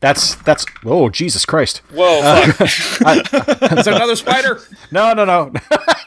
that's 0.00 0.34
that's 0.36 0.66
oh 0.84 1.08
Jesus 1.08 1.44
Christ! 1.46 1.78
Whoa, 1.92 2.20
uh, 2.22 2.46
fuck. 2.52 3.32
Is 3.78 3.84
there 3.84 3.94
another 3.94 4.16
spider? 4.16 4.60
No, 4.90 5.12
no, 5.12 5.24
no, 5.24 5.52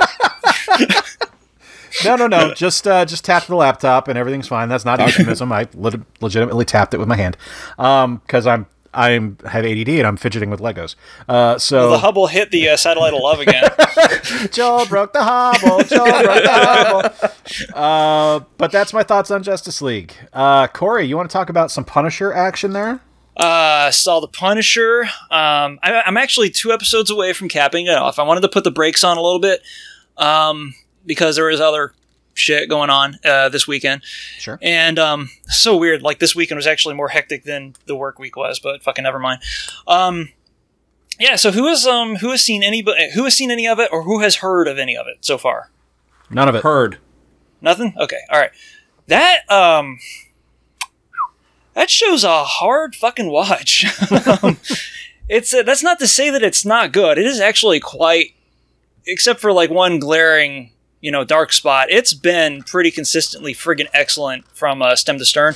no, 2.04 2.16
no, 2.16 2.28
no. 2.28 2.54
Just 2.56 2.88
uh, 2.88 3.06
just 3.06 3.26
tap 3.26 3.46
the 3.46 3.56
laptop 3.56 4.08
and 4.08 4.18
everything's 4.18 4.48
fine. 4.48 4.70
That's 4.70 4.86
not 4.86 5.00
euphemism. 5.00 5.52
I 5.52 5.68
lit- 5.74 6.02
legitimately 6.22 6.66
tapped 6.66 6.94
it 6.94 6.98
with 6.98 7.08
my 7.08 7.16
hand 7.16 7.38
because 7.78 8.48
I'm 8.48 8.68
I'm 8.94 9.38
have 9.46 9.66
ADD 9.66 9.90
and 9.90 10.08
I'm 10.08 10.18
fidgeting 10.18 10.50
with 10.50 10.60
Legos. 10.60 10.96
Uh, 11.28 11.58
so 11.58 11.92
the 11.92 12.00
Hubble 12.00 12.28
hit 12.28 12.52
the 12.52 12.70
uh, 12.70 12.78
satellite 12.78 13.14
of 13.14 13.22
love 13.22 13.40
again. 13.40 13.64
Joel 14.52 14.86
broke 14.88 15.14
the 15.14 15.24
Hubble. 15.24 15.84
Joel 15.84 16.24
broke 16.24 16.44
the 16.44 16.52
Hubble. 16.52 17.30
Uh, 17.74 18.40
but 18.58 18.72
that's 18.72 18.94
my 18.94 19.04
thoughts 19.04 19.30
on 19.32 19.44
Justice 19.44 19.82
League. 19.82 20.14
Uh, 20.34 20.68
Corey, 20.68 21.06
you 21.06 21.16
want 21.18 21.30
to 21.30 21.34
talk 21.34 21.50
about 21.50 21.72
some 21.72 21.84
Punisher 21.86 22.34
action 22.34 22.74
there? 22.74 23.02
uh, 23.38 23.92
saw 23.92 24.20
the 24.20 24.28
Punisher. 24.28 25.04
Um, 25.30 25.80
I, 25.84 26.02
I'm 26.06 26.18
actually 26.18 26.50
two 26.50 26.72
episodes 26.72 27.12
away 27.12 27.34
from 27.34 27.50
capping 27.50 27.86
it 27.86 27.96
off. 27.96 28.18
I 28.20 28.24
wanted 28.24 28.42
to 28.42 28.50
put 28.50 28.64
the 28.64 28.72
brakes 28.72 29.04
on 29.04 29.18
a 29.18 29.22
little 29.22 29.40
bit 29.40 29.62
um, 30.18 30.74
because 31.08 31.36
there 31.36 31.46
was 31.46 31.60
other 31.60 31.94
shit 32.36 32.70
going 32.70 32.90
on 32.90 33.18
uh, 33.26 33.50
this 33.50 33.68
weekend. 33.68 34.04
Sure. 34.38 34.60
And 34.62 35.00
um, 35.00 35.30
so 35.46 35.76
weird. 35.76 36.02
Like 36.02 36.20
this 36.20 36.36
weekend 36.36 36.58
was 36.58 36.68
actually 36.68 36.96
more 36.96 37.10
hectic 37.10 37.44
than 37.44 37.76
the 37.86 37.96
work 37.96 38.20
week 38.20 38.36
was, 38.36 38.60
but 38.60 38.84
fucking 38.84 39.04
never 39.04 39.20
mind. 39.20 39.42
Um, 39.88 40.30
yeah. 41.20 41.36
So 41.36 41.52
who 41.52 41.68
has 41.68 41.86
um 41.88 42.18
who 42.18 42.32
has 42.32 42.42
seen 42.42 42.64
any 42.64 42.86
who 43.14 43.24
has 43.24 43.34
seen 43.34 43.50
any 43.50 43.68
of 43.68 43.80
it 43.80 43.90
or 43.92 44.04
who 44.04 44.20
has 44.20 44.36
heard 44.36 44.68
of 44.68 44.78
any 44.78 44.96
of 44.96 45.08
it 45.08 45.18
so 45.22 45.38
far? 45.38 45.72
None 46.30 46.48
of 46.48 46.56
it. 46.56 46.64
Heard. 46.64 47.00
Nothing. 47.62 47.96
Okay. 47.98 48.20
All 48.30 48.40
right. 48.40 48.52
That 49.08 49.50
um 49.52 49.98
that 51.74 51.90
show's 51.90 52.24
a 52.24 52.44
hard 52.44 52.96
fucking 52.96 53.30
watch. 53.30 53.86
um, 54.44 54.58
it's 55.30 55.54
uh, 55.54 55.64
that's 55.64 55.84
not 55.84 56.00
to 56.00 56.08
say 56.08 56.30
that 56.30 56.44
it's 56.44 56.66
not 56.66 56.92
good. 56.92 57.18
It 57.18 57.26
is 57.26 57.40
actually 57.40 57.80
quite, 57.80 58.34
except 59.06 59.40
for 59.40 59.52
like 59.52 59.70
one 59.70 60.00
glaring 60.00 60.72
you 61.08 61.12
know 61.14 61.24
dark 61.24 61.54
spot. 61.54 61.88
It's 61.90 62.14
been 62.14 62.64
pretty 62.64 62.92
consistently 62.92 63.54
friggin' 63.54 63.88
excellent 63.94 64.46
from 64.54 64.82
uh, 64.82 64.94
stem 64.98 65.18
to 65.20 65.24
stern. 65.24 65.56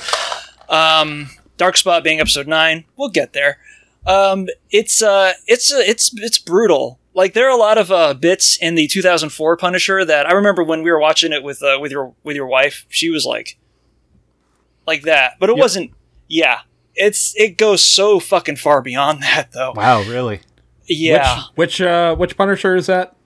Um, 0.70 1.28
dark 1.58 1.76
spot 1.76 2.02
being 2.02 2.20
episode 2.20 2.48
nine. 2.48 2.86
We'll 2.96 3.10
get 3.10 3.34
there. 3.34 3.58
Um, 4.06 4.48
it's 4.70 5.02
uh, 5.02 5.34
it's 5.46 5.70
uh, 5.70 5.82
it's 5.84 6.10
it's 6.18 6.38
brutal. 6.38 6.98
Like 7.12 7.34
there 7.34 7.46
are 7.46 7.54
a 7.54 7.60
lot 7.60 7.76
of 7.76 7.92
uh, 7.92 8.14
bits 8.14 8.56
in 8.62 8.76
the 8.76 8.86
2004 8.86 9.58
Punisher 9.58 10.06
that 10.06 10.26
I 10.26 10.32
remember 10.32 10.64
when 10.64 10.82
we 10.82 10.90
were 10.90 10.98
watching 10.98 11.34
it 11.34 11.42
with 11.42 11.62
uh, 11.62 11.76
with 11.78 11.92
your 11.92 12.14
with 12.22 12.34
your 12.34 12.46
wife. 12.46 12.86
She 12.88 13.10
was 13.10 13.26
like, 13.26 13.58
like 14.86 15.02
that, 15.02 15.34
but 15.38 15.50
it 15.50 15.58
wasn't. 15.58 15.90
Yeah, 16.28 16.60
it's 16.94 17.34
it 17.36 17.58
goes 17.58 17.82
so 17.82 18.20
fucking 18.20 18.56
far 18.56 18.80
beyond 18.80 19.20
that 19.22 19.52
though. 19.52 19.74
Wow, 19.76 20.00
really? 20.04 20.40
Yeah, 20.86 21.42
Which 21.56 21.78
uh, 21.82 22.16
which 22.16 22.38
Punisher 22.38 22.74
is 22.74 22.86
that? 22.86 23.16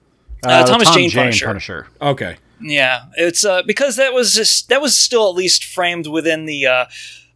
Uh, 0.43 0.65
Thomas 0.65 0.87
Tom 0.87 0.95
Jane 0.95 1.09
Jane 1.09 1.33
Punisher. 1.33 1.87
Okay. 2.01 2.37
Yeah, 2.59 3.05
it's 3.15 3.45
uh, 3.45 3.61
because 3.63 3.97
that 3.97 4.13
was 4.13 4.33
just 4.33 4.69
that 4.69 4.81
was 4.81 4.97
still 4.97 5.29
at 5.29 5.35
least 5.35 5.63
framed 5.63 6.07
within 6.07 6.45
the 6.45 6.65
uh, 6.65 6.85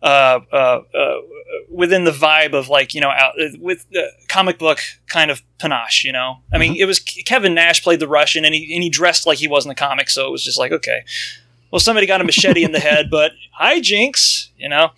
uh, 0.01 0.39
uh, 0.51 0.55
uh, 0.55 1.15
within 1.69 2.05
the 2.05 2.11
vibe 2.11 2.53
of 2.53 2.69
like 2.69 2.95
you 2.95 3.01
know 3.01 3.09
out, 3.09 3.33
with 3.59 3.87
the 3.91 4.11
comic 4.27 4.57
book 4.57 4.79
kind 5.07 5.29
of 5.29 5.43
panache. 5.59 6.03
You 6.03 6.11
know, 6.11 6.37
I 6.51 6.57
mean, 6.57 6.75
it 6.75 6.85
was 6.85 6.99
Kevin 6.99 7.53
Nash 7.53 7.83
played 7.83 7.99
the 7.99 8.07
Russian 8.07 8.45
and 8.45 8.55
he 8.55 8.73
and 8.73 8.81
he 8.81 8.89
dressed 8.89 9.27
like 9.27 9.37
he 9.37 9.47
was 9.47 9.63
in 9.63 9.69
the 9.69 9.75
comic, 9.75 10.09
so 10.09 10.27
it 10.27 10.31
was 10.31 10.43
just 10.43 10.57
like 10.57 10.71
okay, 10.71 11.03
well 11.71 11.79
somebody 11.79 12.07
got 12.07 12.21
a 12.21 12.23
machete 12.23 12.63
in 12.63 12.71
the 12.71 12.79
head, 12.79 13.09
but 13.11 13.33
hi 13.51 13.79
Jinx, 13.79 14.49
you 14.57 14.69
know. 14.69 14.89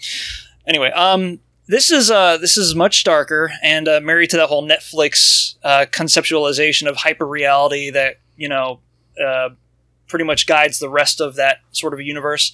Anyway, 0.65 0.89
um, 0.91 1.39
this 1.67 1.91
is 1.91 2.11
uh 2.11 2.37
this 2.37 2.57
is 2.57 2.75
much 2.75 3.03
darker 3.03 3.51
and 3.61 3.87
uh, 3.87 3.99
married 4.01 4.29
to 4.31 4.37
that 4.37 4.49
whole 4.49 4.67
Netflix 4.67 5.55
uh, 5.63 5.85
conceptualization 5.91 6.87
of 6.87 6.97
hyper 6.97 7.25
reality 7.27 7.89
that 7.89 8.17
you 8.37 8.49
know. 8.49 8.79
Uh, 9.23 9.49
pretty 10.09 10.25
much 10.25 10.45
guides 10.45 10.77
the 10.77 10.89
rest 10.89 11.19
of 11.19 11.35
that 11.35 11.57
sort 11.71 11.91
of 11.93 11.99
universe. 11.99 12.51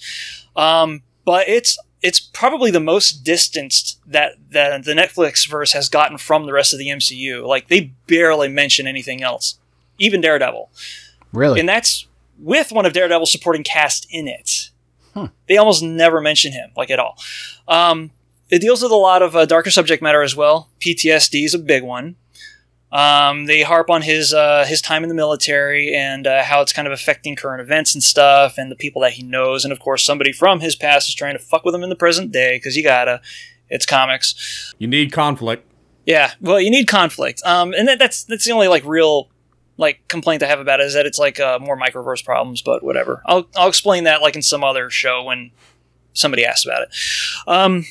Um, 0.56 1.02
but 1.26 1.46
it's 1.46 1.78
it's 2.00 2.18
probably 2.18 2.70
the 2.70 2.80
most 2.80 3.22
distanced 3.24 3.98
that, 4.06 4.32
that 4.50 4.84
the 4.84 4.94
Netflix 4.94 5.46
verse 5.46 5.72
has 5.72 5.90
gotten 5.90 6.16
from 6.16 6.46
the 6.46 6.52
rest 6.54 6.72
of 6.72 6.78
the 6.78 6.88
MCU. 6.88 7.46
Like 7.46 7.68
they 7.68 7.92
barely 8.06 8.48
mention 8.48 8.86
anything 8.86 9.22
else, 9.22 9.58
even 9.98 10.22
Daredevil, 10.22 10.70
Really? 11.34 11.60
and 11.60 11.68
that's 11.68 12.06
with 12.38 12.72
one 12.72 12.86
of 12.86 12.94
Daredevil's 12.94 13.32
supporting 13.32 13.62
cast 13.64 14.06
in 14.10 14.26
it. 14.26 14.70
They 15.46 15.58
almost 15.58 15.82
never 15.82 16.20
mention 16.22 16.52
him, 16.52 16.70
like 16.76 16.88
at 16.90 16.98
all. 16.98 17.18
Um, 17.68 18.10
it 18.50 18.60
deals 18.60 18.82
with 18.82 18.92
a 18.92 18.96
lot 18.96 19.22
of 19.22 19.36
uh, 19.36 19.46
darker 19.46 19.70
subject 19.70 20.02
matter 20.02 20.22
as 20.22 20.36
well. 20.36 20.70
PTSD 20.80 21.44
is 21.44 21.54
a 21.54 21.58
big 21.58 21.82
one. 21.82 22.16
Um, 22.92 23.46
they 23.46 23.62
harp 23.62 23.88
on 23.88 24.02
his 24.02 24.34
uh, 24.34 24.64
his 24.66 24.82
time 24.82 25.04
in 25.04 25.08
the 25.08 25.14
military 25.14 25.94
and 25.94 26.26
uh, 26.26 26.42
how 26.42 26.60
it's 26.60 26.72
kind 26.72 26.88
of 26.88 26.92
affecting 26.92 27.36
current 27.36 27.60
events 27.60 27.94
and 27.94 28.02
stuff, 28.02 28.58
and 28.58 28.70
the 28.70 28.76
people 28.76 29.02
that 29.02 29.12
he 29.12 29.22
knows, 29.22 29.64
and 29.64 29.72
of 29.72 29.78
course 29.78 30.04
somebody 30.04 30.32
from 30.32 30.60
his 30.60 30.74
past 30.74 31.08
is 31.08 31.14
trying 31.14 31.34
to 31.34 31.38
fuck 31.38 31.64
with 31.64 31.74
him 31.74 31.84
in 31.84 31.88
the 31.88 31.96
present 31.96 32.32
day 32.32 32.56
because 32.56 32.76
you 32.76 32.82
gotta. 32.82 33.20
It's 33.72 33.86
comics. 33.86 34.74
You 34.78 34.88
need 34.88 35.12
conflict. 35.12 35.64
Yeah, 36.04 36.32
well, 36.40 36.60
you 36.60 36.70
need 36.70 36.88
conflict. 36.88 37.40
Um, 37.44 37.72
and 37.72 37.86
that, 37.86 38.00
that's 38.00 38.24
that's 38.24 38.44
the 38.44 38.50
only 38.50 38.66
like 38.66 38.84
real 38.84 39.30
like 39.76 40.06
complaint 40.08 40.42
I 40.42 40.46
have 40.46 40.58
about 40.58 40.80
it 40.80 40.86
is 40.86 40.94
that 40.94 41.06
it's 41.06 41.18
like 41.18 41.38
uh, 41.38 41.60
more 41.60 41.78
microverse 41.78 42.24
problems, 42.24 42.62
but 42.62 42.82
whatever. 42.82 43.22
I'll 43.26 43.48
I'll 43.56 43.68
explain 43.68 44.04
that 44.04 44.20
like 44.20 44.34
in 44.34 44.42
some 44.42 44.64
other 44.64 44.90
show 44.90 45.22
when 45.22 45.52
somebody 46.12 46.44
asks 46.44 46.66
about 46.66 46.82
it. 46.82 46.88
Um, 47.46 47.84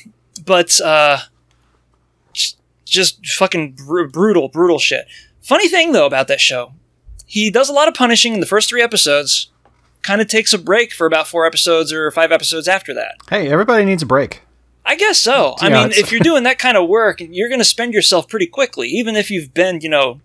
but 0.44 0.80
uh, 0.80 1.18
just 2.84 3.24
fucking 3.26 3.72
br- 3.72 4.04
brutal, 4.06 4.48
brutal 4.48 4.78
shit. 4.78 5.06
Funny 5.40 5.68
thing 5.68 5.92
though 5.92 6.06
about 6.06 6.28
that 6.28 6.40
show, 6.40 6.72
he 7.26 7.50
does 7.50 7.68
a 7.68 7.72
lot 7.72 7.88
of 7.88 7.94
punishing 7.94 8.34
in 8.34 8.40
the 8.40 8.46
first 8.46 8.68
three 8.68 8.82
episodes. 8.82 9.50
Kind 10.02 10.20
of 10.20 10.28
takes 10.28 10.52
a 10.54 10.58
break 10.58 10.92
for 10.92 11.06
about 11.06 11.26
four 11.26 11.44
episodes 11.44 11.92
or 11.92 12.10
five 12.10 12.32
episodes 12.32 12.66
after 12.68 12.94
that. 12.94 13.16
hey, 13.28 13.50
everybody 13.50 13.84
needs 13.84 14.02
a 14.02 14.06
break. 14.06 14.42
I 14.84 14.96
guess 14.96 15.18
so. 15.18 15.56
I 15.60 15.68
mean, 15.68 15.92
if 15.92 16.10
you're 16.10 16.20
doing 16.22 16.42
that 16.44 16.58
kind 16.58 16.76
of 16.76 16.88
work, 16.88 17.20
you're 17.20 17.50
going 17.50 17.60
to 17.60 17.64
spend 17.66 17.92
yourself 17.92 18.28
pretty 18.28 18.46
quickly, 18.46 18.88
even 18.88 19.14
if 19.14 19.30
you've 19.30 19.52
been, 19.52 19.82
you 19.82 19.90
know, 19.90 20.20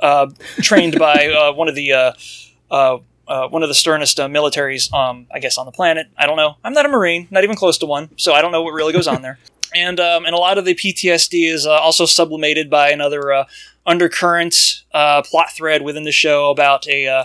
uh, 0.00 0.28
trained 0.62 0.98
by 0.98 1.28
uh, 1.28 1.52
one 1.52 1.68
of 1.68 1.74
the 1.74 1.92
uh, 1.92 2.98
uh, 3.30 3.48
one 3.48 3.62
of 3.62 3.68
the 3.68 3.74
sternest 3.74 4.18
uh, 4.18 4.26
militaries, 4.28 4.92
um, 4.92 5.26
I 5.32 5.38
guess, 5.38 5.56
on 5.56 5.64
the 5.64 5.72
planet. 5.72 6.08
I 6.18 6.26
don't 6.26 6.36
know. 6.36 6.56
I'm 6.64 6.72
not 6.72 6.84
a 6.84 6.88
marine, 6.88 7.28
not 7.30 7.44
even 7.44 7.54
close 7.54 7.78
to 7.78 7.86
one, 7.86 8.10
so 8.16 8.32
I 8.32 8.42
don't 8.42 8.50
know 8.50 8.62
what 8.62 8.72
really 8.72 8.92
goes 8.92 9.06
on 9.06 9.22
there. 9.22 9.38
And 9.72 10.00
um, 10.00 10.24
and 10.24 10.34
a 10.34 10.36
lot 10.36 10.58
of 10.58 10.64
the 10.64 10.74
PTSD 10.74 11.48
is 11.48 11.64
uh, 11.64 11.70
also 11.70 12.04
sublimated 12.04 12.68
by 12.68 12.90
another 12.90 13.32
uh, 13.32 13.44
undercurrent 13.86 14.82
uh, 14.92 15.22
plot 15.22 15.52
thread 15.52 15.82
within 15.82 16.02
the 16.02 16.12
show 16.12 16.50
about 16.50 16.88
a. 16.88 17.06
Uh, 17.06 17.24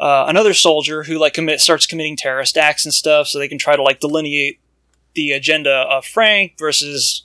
uh, 0.00 0.24
another 0.26 0.52
soldier 0.52 1.04
who 1.04 1.18
like 1.18 1.34
commit 1.34 1.60
starts 1.60 1.86
committing 1.86 2.16
terrorist 2.16 2.56
acts 2.56 2.84
and 2.84 2.92
stuff, 2.92 3.28
so 3.28 3.38
they 3.38 3.46
can 3.46 3.58
try 3.58 3.76
to 3.76 3.82
like 3.82 4.00
delineate 4.00 4.58
the 5.14 5.30
agenda 5.30 5.70
of 5.88 6.04
Frank 6.04 6.58
versus, 6.58 7.24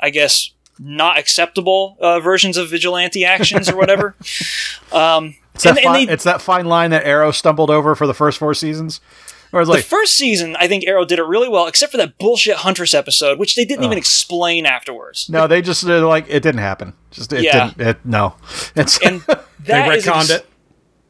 I 0.00 0.10
guess, 0.10 0.52
not 0.78 1.18
acceptable 1.18 1.96
uh, 2.00 2.20
versions 2.20 2.56
of 2.56 2.70
vigilante 2.70 3.24
actions 3.24 3.68
or 3.68 3.76
whatever. 3.76 4.14
Um, 4.92 5.34
It's 5.54 5.64
that, 5.64 5.70
and- 5.70 5.78
and 5.78 5.84
fine, 5.84 6.06
they- 6.06 6.12
it's 6.12 6.24
that 6.24 6.40
fine 6.42 6.66
line 6.66 6.90
that 6.90 7.04
Arrow 7.04 7.30
stumbled 7.30 7.70
over 7.70 7.94
for 7.94 8.06
the 8.06 8.14
first 8.14 8.38
four 8.38 8.54
seasons. 8.54 9.00
Where 9.50 9.62
it's 9.62 9.68
the 9.68 9.74
like, 9.76 9.84
first 9.84 10.16
season, 10.16 10.56
I 10.58 10.66
think 10.66 10.84
Arrow 10.84 11.04
did 11.04 11.20
it 11.20 11.24
really 11.26 11.48
well, 11.48 11.68
except 11.68 11.92
for 11.92 11.98
that 11.98 12.18
bullshit 12.18 12.56
Huntress 12.56 12.92
episode, 12.92 13.38
which 13.38 13.54
they 13.54 13.64
didn't 13.64 13.84
even 13.84 13.96
explain 13.98 14.66
afterwards. 14.66 15.28
no, 15.30 15.46
they 15.46 15.62
just 15.62 15.86
they're 15.86 16.00
like 16.00 16.24
it 16.28 16.42
didn't 16.42 16.58
happen. 16.60 16.92
Just 17.12 17.32
it 17.32 17.44
Yeah. 17.44 17.68
didn't. 17.70 17.88
It, 17.88 17.96
no, 18.04 18.34
it's 18.74 18.98
And 18.98 19.20
They 19.26 19.34
that 19.66 19.94
is 19.94 20.04
retconned 20.04 20.16
ex- 20.22 20.30
it. 20.30 20.46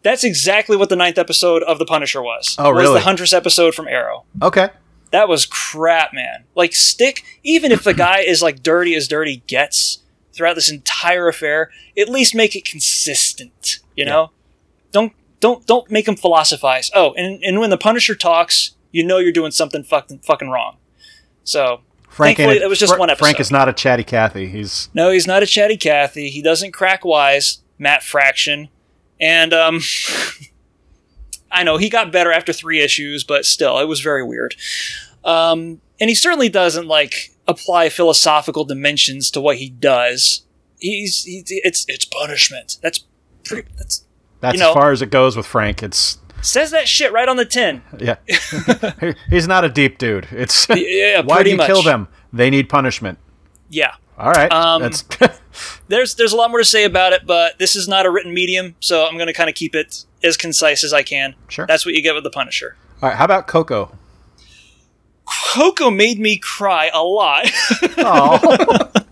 That's 0.03 0.25
exactly 0.25 0.77
what 0.77 0.91
the 0.91 0.97
ninth 0.97 1.17
episode 1.17 1.63
of 1.63 1.79
The 1.79 1.87
Punisher 1.87 2.21
was. 2.23 2.55
Oh, 2.59 2.71
Was 2.75 2.83
really? 2.83 2.95
the 2.97 3.01
Huntress 3.07 3.33
episode 3.33 3.75
from 3.75 3.89
Arrow. 3.89 4.25
okay. 4.43 4.69
That 5.11 5.27
was 5.29 5.47
crap, 5.47 6.13
man. 6.13 6.45
Like 6.55 6.75
stick, 6.75 7.23
even 7.45 7.73
if 7.73 7.83
the 7.83 7.95
guy 8.07 8.19
is 8.21 8.43
like 8.43 8.63
dirty 8.63 8.95
as 8.95 9.09
dirty 9.09 9.43
gets 9.47 10.01
throughout 10.35 10.55
this 10.55 10.71
entire 10.71 11.29
affair, 11.29 11.71
at 11.97 12.11
least 12.11 12.35
make 12.35 12.55
it 12.55 12.67
consistent. 12.67 13.79
You 13.97 14.07
know, 14.07 14.31
don't 14.93 15.13
don't 15.41 15.67
don't 15.67 15.91
make 15.91 16.09
him 16.09 16.17
philosophize. 16.17 16.91
Oh, 16.95 17.13
and 17.15 17.43
and 17.45 17.61
when 17.61 17.71
the 17.71 17.79
Punisher 17.79 18.15
talks, 18.15 18.73
you 18.91 19.05
know 19.05 19.19
you're 19.19 19.33
doing 19.33 19.53
something 19.53 19.83
fucking 19.83 20.21
fucking 20.21 20.51
wrong. 20.51 20.79
So 21.45 21.83
Frank 22.09 22.39
thankfully, 22.39 22.63
it 22.63 22.69
was 22.69 22.79
just 22.79 22.93
Fra- 22.93 22.99
one 23.01 23.11
episode. 23.11 23.25
Frank 23.25 23.41
is 23.41 23.51
not 23.51 23.69
a 23.69 23.73
chatty 23.73 24.05
Cathy. 24.05 24.49
He's 24.49 24.89
No, 24.95 25.11
he's 25.11 25.27
not 25.27 25.43
a 25.43 25.47
chatty 25.47 25.77
Cathy. 25.77 26.31
He 26.31 26.43
doesn't 26.43 26.73
crack 26.73 27.05
wise. 27.05 27.61
Matt 27.79 28.03
Fraction, 28.03 28.69
and 29.21 29.53
um, 29.53 29.81
I 31.51 31.63
know 31.63 31.77
he 31.77 31.89
got 31.89 32.13
better 32.13 32.33
after 32.33 32.53
three 32.53 32.81
issues, 32.81 33.25
but 33.25 33.45
still, 33.45 33.79
it 33.79 33.87
was 33.87 34.01
very 34.01 34.23
weird. 34.23 34.55
Um, 35.25 35.81
and 36.01 36.09
he 36.09 36.15
certainly 36.15 36.49
doesn't 36.49 36.87
like 36.87 37.33
apply 37.47 37.89
philosophical 37.89 38.65
dimensions 38.65 39.31
to 39.33 39.41
what 39.41 39.57
he 39.57 39.69
does. 39.69 40.43
He's, 40.79 41.25
he's 41.25 41.45
it's 41.49 41.85
it's 41.89 42.05
punishment. 42.05 42.79
That's. 42.83 43.05
That's 43.51 44.05
that's 44.41 44.55
You 44.55 44.61
know- 44.61 44.69
as 44.71 44.75
far 44.75 44.93
as 44.93 45.03
it 45.03 45.11
goes 45.11 45.37
with 45.37 45.47
Frank. 45.47 45.83
It's 45.83 46.19
says 46.43 46.71
that 46.73 46.87
shit 46.89 47.11
right 47.13 47.29
on 47.29 47.37
the 47.37 47.45
tin. 47.47 47.83
yeah. 47.99 48.17
He's 49.31 49.49
not 49.49 49.65
a 49.65 49.69
deep 49.71 49.97
dude. 49.99 50.29
It's 50.31 50.67
Yeah, 50.69 51.21
why 51.23 51.43
do 51.43 51.49
you 51.51 51.57
much. 51.57 51.67
kill 51.67 51.83
them? 51.83 52.09
They 52.35 52.51
need 52.51 52.69
punishment. 52.69 53.19
Yeah. 53.71 53.95
All 54.19 54.31
right. 54.31 54.53
Um, 54.53 54.83
there's 55.89 56.15
there's 56.17 56.33
a 56.33 56.37
lot 56.37 56.51
more 56.51 56.59
to 56.59 56.65
say 56.65 56.85
about 56.85 57.13
it, 57.15 57.27
but 57.27 57.59
this 57.59 57.75
is 57.75 57.89
not 57.89 58.05
a 58.07 58.11
written 58.11 58.33
medium, 58.35 58.75
so 58.81 59.07
I'm 59.07 59.15
going 59.15 59.27
to 59.27 59.33
kind 59.33 59.49
of 59.49 59.55
keep 59.57 59.75
it 59.75 60.05
as 60.23 60.37
concise 60.37 60.85
as 60.85 60.93
I 60.93 61.03
can. 61.03 61.35
Sure. 61.49 61.67
That's 61.67 61.85
what 61.87 61.95
you 61.95 62.03
get 62.03 62.15
with 62.15 62.25
the 62.25 62.31
Punisher. 62.31 62.77
all 63.03 63.09
right. 63.09 63.17
How 63.19 63.25
about 63.25 63.47
Coco? 63.47 63.97
Coco 65.55 65.91
made 65.91 66.19
me 66.21 66.37
cry 66.37 66.91
a 66.93 67.03
lot. 67.03 67.47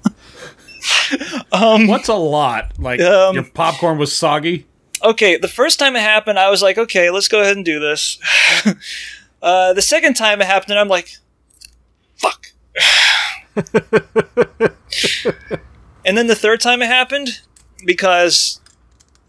Oh, 1.52 1.86
What's 1.86 2.08
a 2.08 2.14
lot? 2.14 2.72
Like 2.78 3.00
Um, 3.00 3.34
your 3.34 3.44
popcorn 3.44 3.98
was 3.98 4.14
soggy. 4.16 4.66
okay, 5.04 5.36
the 5.36 5.48
first 5.48 5.78
time 5.78 5.96
it 5.96 6.00
happened, 6.02 6.38
I 6.38 6.48
was 6.50 6.62
like, 6.62 6.78
okay, 6.78 7.10
let's 7.10 7.28
go 7.28 7.40
ahead 7.40 7.56
and 7.56 7.64
do 7.64 7.78
this. 7.80 8.18
uh, 9.42 9.72
the 9.72 9.82
second 9.82 10.14
time 10.14 10.40
it 10.40 10.46
happened, 10.46 10.78
I'm 10.78 10.88
like, 10.88 11.16
fuck. 12.16 12.46
and 16.04 16.16
then 16.16 16.26
the 16.26 16.34
third 16.34 16.60
time 16.60 16.82
it 16.82 16.86
happened, 16.86 17.40
because 17.84 18.60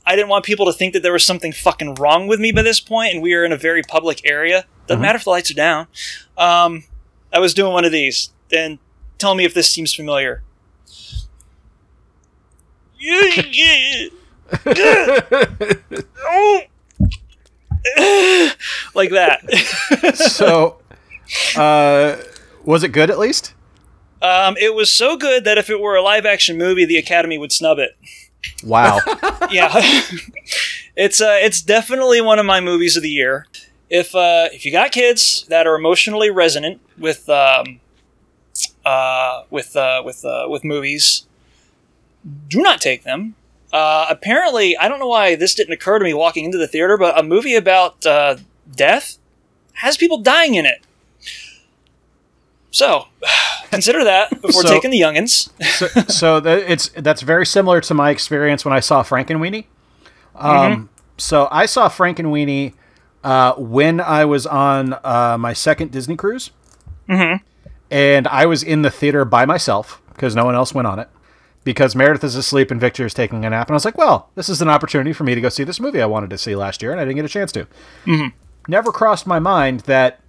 I 0.05 0.15
didn't 0.15 0.29
want 0.29 0.45
people 0.45 0.65
to 0.67 0.73
think 0.73 0.93
that 0.93 1.03
there 1.03 1.13
was 1.13 1.23
something 1.23 1.51
fucking 1.51 1.95
wrong 1.95 2.27
with 2.27 2.39
me 2.39 2.51
by 2.51 2.61
this 2.61 2.79
point, 2.79 3.13
and 3.13 3.21
we 3.23 3.33
are 3.33 3.43
in 3.43 3.51
a 3.51 3.57
very 3.57 3.81
public 3.83 4.21
area. 4.29 4.65
Doesn't 4.87 5.01
matter 5.01 5.15
if 5.17 5.23
the 5.23 5.29
lights 5.29 5.49
are 5.49 5.55
down. 5.55 5.87
Um, 6.37 6.83
I 7.31 7.39
was 7.39 7.53
doing 7.53 7.73
one 7.73 7.85
of 7.85 7.91
these. 7.91 8.29
And 8.55 8.77
tell 9.17 9.33
me 9.33 9.45
if 9.45 9.53
this 9.53 9.71
seems 9.71 9.93
familiar. 9.93 10.43
like 18.95 19.09
that. 19.11 19.41
so 20.15 20.77
uh, 21.57 22.17
was 22.63 22.83
it 22.83 22.89
good 22.89 23.09
at 23.09 23.19
least? 23.19 23.53
Um, 24.21 24.55
it 24.59 24.73
was 24.73 24.89
so 24.89 25.17
good 25.17 25.43
that 25.43 25.57
if 25.57 25.69
it 25.69 25.81
were 25.81 25.95
a 25.95 26.01
live 26.01 26.25
action 26.25 26.57
movie, 26.57 26.85
the 26.85 26.97
Academy 26.97 27.37
would 27.37 27.51
snub 27.51 27.79
it. 27.79 27.97
Wow. 28.63 28.99
Yeah, 29.51 29.69
it's 30.95 31.21
uh, 31.21 31.37
it's 31.41 31.61
definitely 31.61 32.21
one 32.21 32.39
of 32.39 32.45
my 32.45 32.59
movies 32.59 32.95
of 32.95 33.03
the 33.03 33.09
year. 33.09 33.45
If 33.89 34.15
uh, 34.15 34.47
if 34.51 34.65
you 34.65 34.71
got 34.71 34.91
kids 34.91 35.45
that 35.49 35.67
are 35.67 35.75
emotionally 35.75 36.31
resonant 36.31 36.81
with 36.97 37.29
um, 37.29 37.81
uh, 38.85 39.43
with 39.51 39.75
uh, 39.75 40.01
with 40.03 40.25
uh, 40.25 40.47
with 40.49 40.63
movies, 40.63 41.27
do 42.47 42.61
not 42.61 42.81
take 42.81 43.03
them. 43.03 43.35
Uh, 43.71 44.05
apparently, 44.09 44.77
I 44.77 44.87
don't 44.87 44.99
know 44.99 45.07
why 45.07 45.35
this 45.35 45.55
didn't 45.55 45.73
occur 45.73 45.97
to 45.99 46.03
me 46.05 46.13
walking 46.13 46.45
into 46.45 46.57
the 46.57 46.67
theater, 46.67 46.97
but 46.97 47.17
a 47.19 47.23
movie 47.23 47.55
about 47.55 48.05
uh, 48.05 48.37
death 48.75 49.17
has 49.73 49.97
people 49.97 50.19
dying 50.19 50.53
in 50.55 50.65
it. 50.65 50.81
So, 52.71 53.05
consider 53.71 54.03
that 54.03 54.29
before 54.41 54.61
So- 54.63 54.69
taking 54.69 54.91
the 54.91 54.99
youngins. 54.99 55.49
so 55.77 55.87
so 56.07 56.39
that 56.45 56.59
it's 56.69 56.89
that's 56.89 57.21
very 57.21 57.45
similar 57.45 57.81
to 57.81 57.93
my 57.93 58.09
experience 58.09 58.63
when 58.65 58.73
I 58.73 58.79
saw 58.79 59.03
Frankenweenie. 59.03 59.65
Um, 60.35 60.89
So 61.17 61.47
I 61.51 61.67
saw 61.67 61.89
Frankenweenie 61.89 62.73
uh, 63.23 63.53
when 63.53 64.01
I 64.01 64.25
was 64.25 64.45
on 64.47 64.93
uh, 65.03 65.37
my 65.39 65.53
second 65.53 65.91
Disney 65.91 66.15
cruise, 66.15 66.49
mm-hmm. 67.07 67.43
and 67.91 68.27
I 68.27 68.45
was 68.47 68.63
in 68.63 68.81
the 68.81 68.89
theater 68.89 69.23
by 69.25 69.45
myself 69.45 70.01
because 70.09 70.35
no 70.35 70.43
one 70.45 70.55
else 70.55 70.73
went 70.73 70.87
on 70.87 70.99
it. 70.99 71.07
Because 71.63 71.95
Meredith 71.95 72.23
is 72.23 72.35
asleep 72.35 72.71
and 72.71 72.81
Victor 72.81 73.05
is 73.05 73.13
taking 73.13 73.45
a 73.45 73.49
nap, 73.49 73.67
and 73.67 73.73
I 73.73 73.77
was 73.77 73.85
like, 73.85 73.97
"Well, 73.97 74.29
this 74.35 74.49
is 74.49 74.61
an 74.61 74.69
opportunity 74.69 75.13
for 75.13 75.23
me 75.23 75.35
to 75.35 75.41
go 75.41 75.49
see 75.49 75.63
this 75.63 75.79
movie 75.79 76.01
I 76.01 76.05
wanted 76.05 76.29
to 76.31 76.37
see 76.37 76.55
last 76.55 76.81
year, 76.81 76.91
and 76.91 76.99
I 76.99 77.05
didn't 77.05 77.17
get 77.17 77.25
a 77.25 77.29
chance 77.29 77.51
to." 77.53 77.65
Mm-hmm. 78.05 78.27
Never 78.67 78.91
crossed 78.91 79.27
my 79.27 79.39
mind 79.39 79.81
that 79.81 80.19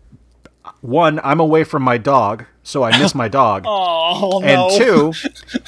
one, 0.80 1.20
I'm 1.22 1.40
away 1.40 1.64
from 1.64 1.82
my 1.82 1.98
dog, 1.98 2.44
so 2.62 2.82
I 2.82 2.96
miss 2.98 3.14
my 3.14 3.28
dog. 3.28 3.64
Oh 4.06 4.38
no! 4.38 4.46
And 4.46 4.78
two, 4.78 5.12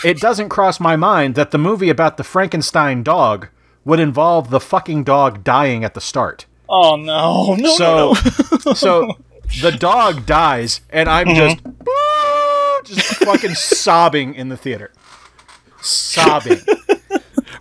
it 0.05 0.20
doesn't 0.20 0.50
cross 0.50 0.79
my 0.79 0.94
mind 0.94 1.35
that 1.35 1.50
the 1.50 1.59
movie 1.59 1.88
about 1.88 2.16
the 2.16 2.22
Frankenstein 2.22 3.02
dog 3.02 3.48
would 3.85 3.98
involve 3.98 4.50
the 4.50 4.61
fucking 4.61 5.05
dog 5.05 5.42
dying 5.42 5.83
at 5.85 5.94
the 5.94 6.00
start. 6.00 6.46
Oh 6.68 6.96
no! 6.96 7.57
No! 7.59 7.74
So, 7.74 7.87
no, 7.87 8.59
no. 8.66 8.72
so 8.74 9.12
the 9.62 9.72
dog 9.72 10.26
dies, 10.26 10.83
and 10.90 11.09
I'm 11.09 11.26
mm-hmm. 11.26 12.85
just, 12.85 13.07
just 13.09 13.24
fucking 13.24 13.55
sobbing 13.55 14.35
in 14.35 14.48
the 14.48 14.57
theater, 14.57 14.92
sobbing. 15.87 16.61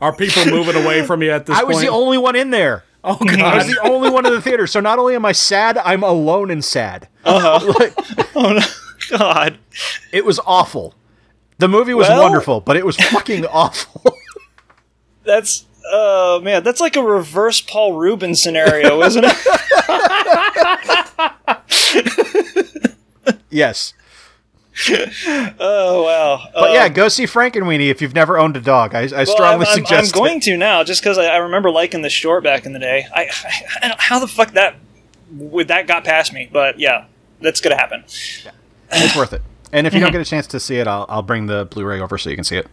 Are 0.02 0.14
people 0.16 0.46
moving 0.48 0.76
away 0.82 1.06
from 1.06 1.22
you 1.24 1.32
at 1.32 1.46
this 1.46 1.56
I 1.56 1.60
point? 1.62 1.68
was 1.76 1.82
the 1.82 1.88
only 1.90 2.18
one 2.18 2.36
in 2.36 2.50
there. 2.52 2.84
oh 3.04 3.18
god. 3.18 3.40
I 3.40 3.56
was 3.58 3.68
the 3.68 3.80
only 3.84 4.10
one 4.10 4.26
in 4.26 4.34
the 4.34 4.42
theater. 4.42 4.68
So 4.68 4.80
not 4.80 5.00
only 5.00 5.16
am 5.16 5.26
I 5.26 5.32
sad, 5.32 5.78
I'm 5.78 6.04
alone 6.04 6.52
and 6.52 6.64
sad. 6.64 7.08
Uh-huh. 7.24 7.74
Like, 7.80 7.94
oh 8.36 8.60
God. 9.18 9.58
it 10.12 10.26
was 10.26 10.40
awful. 10.46 10.96
The 11.60 11.68
movie 11.68 11.94
was 11.94 12.10
Well- 12.10 12.24
wonderful, 12.24 12.60
but 12.62 12.76
it 12.78 12.86
was 12.86 12.98
fucking 12.98 13.46
awful. 13.52 14.04
That's 15.24 15.66
oh 15.92 16.42
man, 16.44 16.64
that's 16.64 16.82
like 16.82 16.96
a 16.98 17.04
reverse 17.04 17.62
Paul 17.62 17.94
Reubens 17.94 18.42
scenario, 18.42 19.02
isn't 19.04 19.24
it? 19.26 19.36
yes. 23.50 23.94
oh 25.60 26.04
wow. 26.04 26.48
But 26.54 26.72
yeah, 26.74 26.90
go 26.90 27.08
see 27.08 27.24
Frankenweenie 27.26 27.90
if 27.90 28.02
you've 28.02 28.14
never 28.14 28.38
owned 28.38 28.58
a 28.58 28.62
dog. 28.62 28.94
I, 28.94 29.02
I 29.02 29.06
Well, 29.06 29.20
I'm, 29.20 29.26
strongly 29.26 29.66
I'm- 29.68 29.86
I'm 29.90 30.10
going 30.12 30.38
it. 30.38 30.44
to 30.44 30.58
now, 30.58 30.84
just 30.84 31.02
because 31.02 31.18
I, 31.18 31.26
I 31.28 31.38
remember 31.38 31.72
liking 31.72 32.02
the 32.02 32.10
short 32.10 32.44
back 32.44 32.66
in 32.66 32.74
the 32.74 32.80
day. 32.80 33.06
I, 33.14 33.22
I, 33.24 33.52
I 33.84 33.88
don't, 33.88 34.00
how 34.02 34.20
the 34.20 34.28
fuck 34.28 34.52
that 34.52 34.76
would 35.32 35.70
that 35.70 35.88
got 35.88 36.04
past 36.04 36.34
me, 36.34 36.50
but 36.52 36.80
yeah, 36.80 37.06
that's 37.42 37.62
gonna 37.62 37.78
happen. 37.78 38.04
It's 38.92 39.16
worth 39.16 39.34
it. 39.34 39.42
And 39.72 39.88
if 39.88 39.94
you 39.94 40.00
don't 40.00 40.12
get 40.14 40.22
a 40.22 40.26
chance 40.26 40.48
to 40.48 40.60
see 40.60 40.78
it, 40.78 40.88
I'll, 40.88 41.06
I'll 41.10 41.24
bring 41.24 41.48
the 41.48 41.66
Blu-ray 41.66 42.00
over 42.00 42.18
so 42.18 42.30
you 42.30 42.36
can 42.36 42.44
see 42.46 42.58
it. 42.58 42.68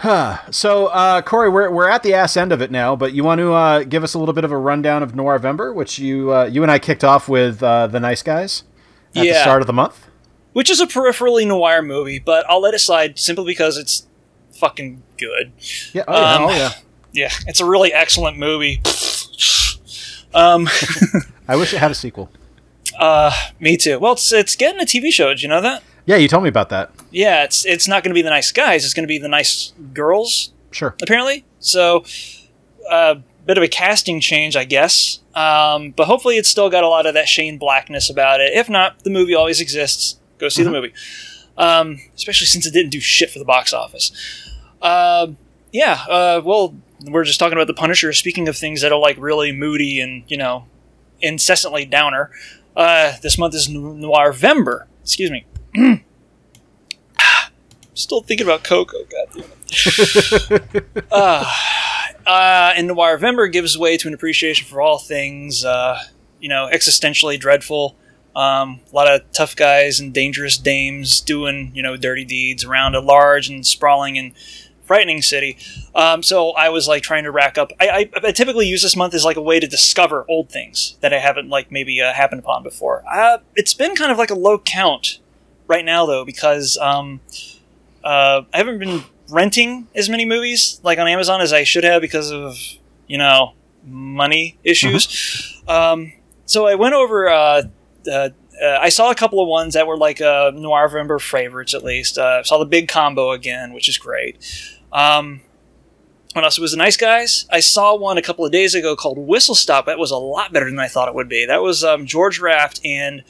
Huh. 0.00 0.38
so, 0.50 0.88
uh, 0.88 1.22
Corey, 1.22 1.48
we're, 1.48 1.70
we're 1.70 1.88
at 1.88 2.02
the 2.02 2.12
ass 2.12 2.36
end 2.36 2.52
of 2.52 2.60
it 2.60 2.70
now, 2.70 2.94
but 2.96 3.14
you 3.14 3.24
want 3.24 3.38
to 3.38 3.54
uh, 3.54 3.82
give 3.84 4.04
us 4.04 4.12
a 4.12 4.18
little 4.18 4.34
bit 4.34 4.44
of 4.44 4.52
a 4.52 4.56
rundown 4.58 5.02
of 5.02 5.12
Noirvember, 5.12 5.74
which 5.74 5.98
you 5.98 6.34
uh, 6.34 6.44
you 6.44 6.62
and 6.62 6.70
I 6.70 6.78
kicked 6.78 7.02
off 7.02 7.28
with 7.30 7.62
uh, 7.62 7.86
the 7.86 7.98
Nice 8.00 8.22
Guys 8.22 8.64
at 9.14 9.22
the 9.22 9.32
start 9.40 9.62
of 9.62 9.66
the 9.66 9.72
month. 9.72 10.06
Which 10.56 10.70
is 10.70 10.80
a 10.80 10.86
peripherally 10.86 11.46
noir 11.46 11.82
movie, 11.82 12.18
but 12.18 12.48
I'll 12.48 12.62
let 12.62 12.72
it 12.72 12.78
slide 12.78 13.18
simply 13.18 13.44
because 13.44 13.76
it's 13.76 14.06
fucking 14.52 15.02
good. 15.18 15.52
Yeah. 15.92 16.04
Oh, 16.08 16.18
yeah. 16.18 16.34
Um, 16.34 16.42
oh, 16.44 16.50
yeah. 16.50 16.72
Yeah, 17.12 17.30
it's 17.46 17.60
a 17.60 17.66
really 17.66 17.92
excellent 17.92 18.38
movie. 18.38 18.80
um, 20.32 20.66
I 21.46 21.56
wish 21.56 21.74
it 21.74 21.76
had 21.76 21.90
a 21.90 21.94
sequel. 21.94 22.30
me 23.60 23.76
too. 23.76 23.98
Well, 23.98 24.14
it's 24.14 24.32
it's 24.32 24.56
getting 24.56 24.80
a 24.80 24.86
TV 24.86 25.12
show. 25.12 25.28
Did 25.28 25.42
you 25.42 25.50
know 25.50 25.60
that? 25.60 25.82
Yeah, 26.06 26.16
you 26.16 26.26
told 26.26 26.42
me 26.42 26.48
about 26.48 26.70
that. 26.70 26.90
Yeah, 27.10 27.44
it's 27.44 27.66
it's 27.66 27.86
not 27.86 28.02
going 28.02 28.12
to 28.12 28.18
be 28.18 28.22
the 28.22 28.30
nice 28.30 28.50
guys. 28.50 28.82
It's 28.82 28.94
going 28.94 29.04
to 29.04 29.08
be 29.08 29.18
the 29.18 29.28
nice 29.28 29.74
girls, 29.92 30.54
Sure. 30.70 30.94
apparently. 31.02 31.44
So, 31.58 32.06
a 32.90 32.94
uh, 32.94 33.20
bit 33.44 33.58
of 33.58 33.62
a 33.62 33.68
casting 33.68 34.20
change, 34.20 34.56
I 34.56 34.64
guess. 34.64 35.20
Um, 35.34 35.90
but 35.90 36.06
hopefully, 36.06 36.38
it's 36.38 36.48
still 36.48 36.70
got 36.70 36.82
a 36.82 36.88
lot 36.88 37.04
of 37.04 37.12
that 37.12 37.28
Shane 37.28 37.58
Blackness 37.58 38.08
about 38.08 38.40
it. 38.40 38.54
If 38.54 38.70
not, 38.70 39.04
the 39.04 39.10
movie 39.10 39.34
always 39.34 39.60
exists. 39.60 40.18
Go 40.38 40.48
see 40.48 40.62
the 40.62 40.70
movie. 40.70 40.92
Um, 41.56 42.00
especially 42.14 42.46
since 42.46 42.66
it 42.66 42.72
didn't 42.72 42.90
do 42.90 43.00
shit 43.00 43.30
for 43.30 43.38
the 43.38 43.44
box 43.44 43.72
office. 43.72 44.12
Uh, 44.82 45.28
yeah. 45.72 46.00
Uh, 46.08 46.42
well, 46.44 46.74
we're 47.04 47.24
just 47.24 47.38
talking 47.38 47.56
about 47.56 47.66
the 47.66 47.74
Punisher. 47.74 48.12
Speaking 48.12 48.48
of 48.48 48.56
things 48.56 48.82
that 48.82 48.92
are 48.92 48.98
like 48.98 49.16
really 49.18 49.52
moody 49.52 50.00
and 50.00 50.24
you 50.28 50.36
know 50.36 50.66
incessantly 51.20 51.84
downer, 51.84 52.30
uh, 52.76 53.14
this 53.22 53.38
month 53.38 53.54
is 53.54 53.68
Noirvember. 53.68 54.86
Excuse 55.02 55.30
me. 55.30 55.46
Still 57.94 58.20
thinking 58.20 58.46
about 58.46 58.62
Coco. 58.62 58.98
God 59.04 59.26
damn 59.32 59.44
it. 59.44 60.84
uh, 61.10 61.50
uh, 62.26 62.72
and 62.76 62.90
Noirvember 62.90 63.50
gives 63.50 63.78
way 63.78 63.96
to 63.96 64.08
an 64.08 64.14
appreciation 64.14 64.66
for 64.66 64.82
all 64.82 64.98
things, 64.98 65.64
uh, 65.64 65.98
you 66.40 66.48
know, 66.48 66.68
existentially 66.70 67.40
dreadful. 67.40 67.96
Um, 68.36 68.80
a 68.92 68.94
lot 68.94 69.10
of 69.10 69.22
tough 69.32 69.56
guys 69.56 69.98
and 69.98 70.12
dangerous 70.12 70.58
dames 70.58 71.22
doing, 71.22 71.72
you 71.74 71.82
know, 71.82 71.96
dirty 71.96 72.24
deeds 72.24 72.64
around 72.64 72.94
a 72.94 73.00
large 73.00 73.48
and 73.48 73.66
sprawling 73.66 74.18
and 74.18 74.32
frightening 74.84 75.22
city. 75.22 75.56
Um, 75.94 76.22
so 76.22 76.50
I 76.50 76.68
was 76.68 76.86
like 76.86 77.02
trying 77.02 77.24
to 77.24 77.30
rack 77.30 77.56
up. 77.56 77.72
I, 77.80 77.88
I, 77.88 78.10
I 78.28 78.32
typically 78.32 78.66
use 78.66 78.82
this 78.82 78.94
month 78.94 79.14
as 79.14 79.24
like 79.24 79.38
a 79.38 79.42
way 79.42 79.58
to 79.58 79.66
discover 79.66 80.26
old 80.28 80.50
things 80.50 80.98
that 81.00 81.14
I 81.14 81.18
haven't 81.18 81.48
like 81.48 81.72
maybe 81.72 82.00
uh, 82.02 82.12
happened 82.12 82.40
upon 82.40 82.62
before. 82.62 83.02
Uh, 83.10 83.38
it's 83.54 83.72
been 83.72 83.96
kind 83.96 84.12
of 84.12 84.18
like 84.18 84.30
a 84.30 84.34
low 84.34 84.58
count 84.58 85.18
right 85.66 85.84
now 85.84 86.04
though 86.04 86.26
because 86.26 86.76
um, 86.76 87.20
uh, 88.04 88.42
I 88.52 88.56
haven't 88.58 88.78
been 88.78 89.04
renting 89.30 89.88
as 89.94 90.10
many 90.10 90.26
movies 90.26 90.78
like 90.82 90.98
on 90.98 91.08
Amazon 91.08 91.40
as 91.40 91.54
I 91.54 91.64
should 91.64 91.84
have 91.84 92.02
because 92.02 92.30
of 92.30 92.56
you 93.06 93.16
know 93.16 93.54
money 93.82 94.58
issues. 94.62 95.62
Um, 95.66 96.12
so 96.44 96.66
I 96.66 96.76
went 96.76 96.94
over. 96.94 97.28
Uh, 98.06 98.30
I 98.62 98.88
saw 98.88 99.10
a 99.10 99.14
couple 99.14 99.42
of 99.42 99.48
ones 99.48 99.74
that 99.74 99.86
were 99.86 99.96
like 99.96 100.20
uh, 100.20 100.50
Noir 100.54 100.86
November 100.86 101.18
favorites, 101.18 101.74
at 101.74 101.84
least. 101.84 102.18
Uh, 102.18 102.42
saw 102.42 102.58
the 102.58 102.64
big 102.64 102.88
combo 102.88 103.32
again, 103.32 103.72
which 103.72 103.88
is 103.88 103.98
great. 103.98 104.38
Um, 104.92 105.40
what 106.32 106.44
else? 106.44 106.58
Was 106.58 106.72
the 106.72 106.76
Nice 106.76 106.96
Guys. 106.96 107.46
I 107.50 107.60
saw 107.60 107.96
one 107.96 108.18
a 108.18 108.22
couple 108.22 108.44
of 108.44 108.52
days 108.52 108.74
ago 108.74 108.94
called 108.94 109.18
Whistle 109.18 109.54
Stop. 109.54 109.86
That 109.86 109.98
was 109.98 110.10
a 110.10 110.16
lot 110.16 110.52
better 110.52 110.66
than 110.66 110.78
I 110.78 110.88
thought 110.88 111.08
it 111.08 111.14
would 111.14 111.28
be. 111.28 111.46
That 111.46 111.62
was 111.62 111.82
um, 111.82 112.06
George 112.06 112.38
Raft 112.40 112.80
and 112.84 113.22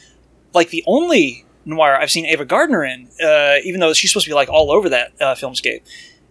like 0.54 0.70
the 0.70 0.82
only 0.86 1.44
noir 1.64 1.96
I've 1.96 2.10
seen 2.10 2.26
Ava 2.26 2.44
Gardner 2.44 2.84
in, 2.84 3.08
uh, 3.22 3.56
even 3.64 3.80
though 3.80 3.92
she's 3.92 4.10
supposed 4.10 4.26
to 4.26 4.30
be 4.30 4.34
like 4.34 4.48
all 4.48 4.70
over 4.72 4.88
that 4.88 5.12
uh, 5.20 5.34
filmscape. 5.34 5.82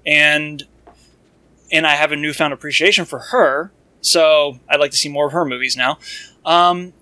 And 0.05 0.63
and 1.71 1.88
I 1.88 1.95
have 1.95 2.12
a 2.12 2.15
newfound 2.15 2.53
appreciation 2.53 3.05
for 3.05 3.19
her. 3.19 3.71
So 4.01 4.60
I'd 4.69 4.79
like 4.79 4.91
to 4.91 4.97
see 4.97 5.10
more 5.10 5.27
of 5.27 5.34
her 5.34 5.45
movies 5.45 5.75
now. 5.75 5.97
Um, 6.45 6.93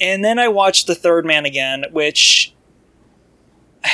and 0.00 0.24
then 0.24 0.38
I 0.38 0.48
watched 0.48 0.86
The 0.86 0.94
Third 0.94 1.24
Man 1.24 1.44
again, 1.44 1.84
which 1.90 2.54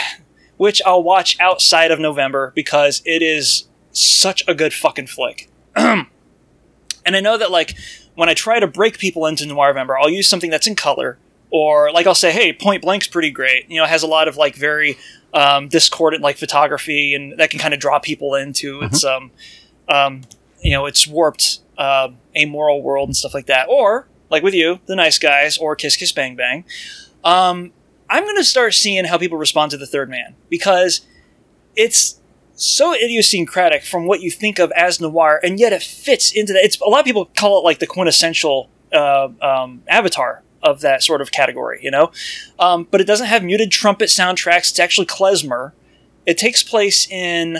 which 0.56 0.80
I'll 0.86 1.02
watch 1.02 1.38
outside 1.40 1.90
of 1.90 1.98
November 1.98 2.52
because 2.54 3.02
it 3.04 3.22
is 3.22 3.68
such 3.92 4.44
a 4.46 4.54
good 4.54 4.72
fucking 4.72 5.08
flick. 5.08 5.50
and 5.76 6.06
I 7.06 7.20
know 7.20 7.36
that 7.36 7.50
like 7.50 7.76
when 8.14 8.28
I 8.28 8.34
try 8.34 8.60
to 8.60 8.66
break 8.66 8.98
people 8.98 9.26
into 9.26 9.46
Noir 9.46 9.68
November, 9.68 9.98
I'll 9.98 10.10
use 10.10 10.28
something 10.28 10.50
that's 10.50 10.66
in 10.66 10.76
color, 10.76 11.18
or 11.50 11.90
like 11.92 12.06
I'll 12.06 12.14
say, 12.14 12.32
"Hey, 12.32 12.52
Point 12.52 12.82
Blank's 12.82 13.08
pretty 13.08 13.30
great." 13.30 13.68
You 13.70 13.78
know, 13.78 13.84
it 13.84 13.90
has 13.90 14.02
a 14.02 14.06
lot 14.06 14.28
of 14.28 14.36
like 14.36 14.54
very 14.54 14.98
um, 15.34 15.68
discordant 15.68 16.22
like 16.22 16.36
photography, 16.36 17.14
and 17.14 17.38
that 17.38 17.50
can 17.50 17.58
kind 17.58 17.74
of 17.74 17.80
draw 17.80 17.98
people 17.98 18.34
into 18.34 18.82
its 18.82 19.04
um, 19.04 19.30
um, 19.88 20.22
you 20.60 20.72
know, 20.72 20.86
its 20.86 21.06
warped 21.06 21.60
uh, 21.78 22.10
amoral 22.36 22.82
world 22.82 23.08
and 23.08 23.16
stuff 23.16 23.34
like 23.34 23.46
that. 23.46 23.66
Or 23.68 24.06
like 24.32 24.42
with 24.42 24.54
you, 24.54 24.80
the 24.86 24.96
nice 24.96 25.18
guys, 25.18 25.58
or 25.58 25.76
Kiss 25.76 25.94
Kiss 25.94 26.10
Bang 26.10 26.34
Bang. 26.34 26.64
Um, 27.22 27.72
I'm 28.10 28.24
going 28.24 28.36
to 28.36 28.44
start 28.44 28.74
seeing 28.74 29.04
how 29.04 29.18
people 29.18 29.38
respond 29.38 29.70
to 29.70 29.76
the 29.76 29.86
Third 29.86 30.10
Man 30.10 30.34
because 30.48 31.02
it's 31.76 32.18
so 32.54 32.94
idiosyncratic 32.94 33.84
from 33.84 34.06
what 34.06 34.20
you 34.22 34.30
think 34.30 34.58
of 34.58 34.72
as 34.72 35.00
noir, 35.00 35.38
and 35.44 35.60
yet 35.60 35.72
it 35.72 35.82
fits 35.82 36.32
into 36.32 36.54
that. 36.54 36.64
It's 36.64 36.80
a 36.80 36.88
lot 36.88 37.00
of 37.00 37.06
people 37.06 37.26
call 37.36 37.60
it 37.60 37.64
like 37.64 37.78
the 37.78 37.86
quintessential 37.86 38.70
uh, 38.92 39.28
um, 39.40 39.82
avatar 39.86 40.42
of 40.62 40.80
that 40.80 41.02
sort 41.02 41.20
of 41.20 41.30
category, 41.30 41.80
you 41.82 41.90
know. 41.90 42.10
Um, 42.58 42.88
but 42.90 43.00
it 43.00 43.06
doesn't 43.06 43.26
have 43.26 43.44
muted 43.44 43.70
trumpet 43.70 44.08
soundtracks. 44.08 44.70
It's 44.70 44.80
actually 44.80 45.06
klezmer. 45.06 45.72
It 46.24 46.38
takes 46.38 46.62
place 46.62 47.08
in. 47.10 47.58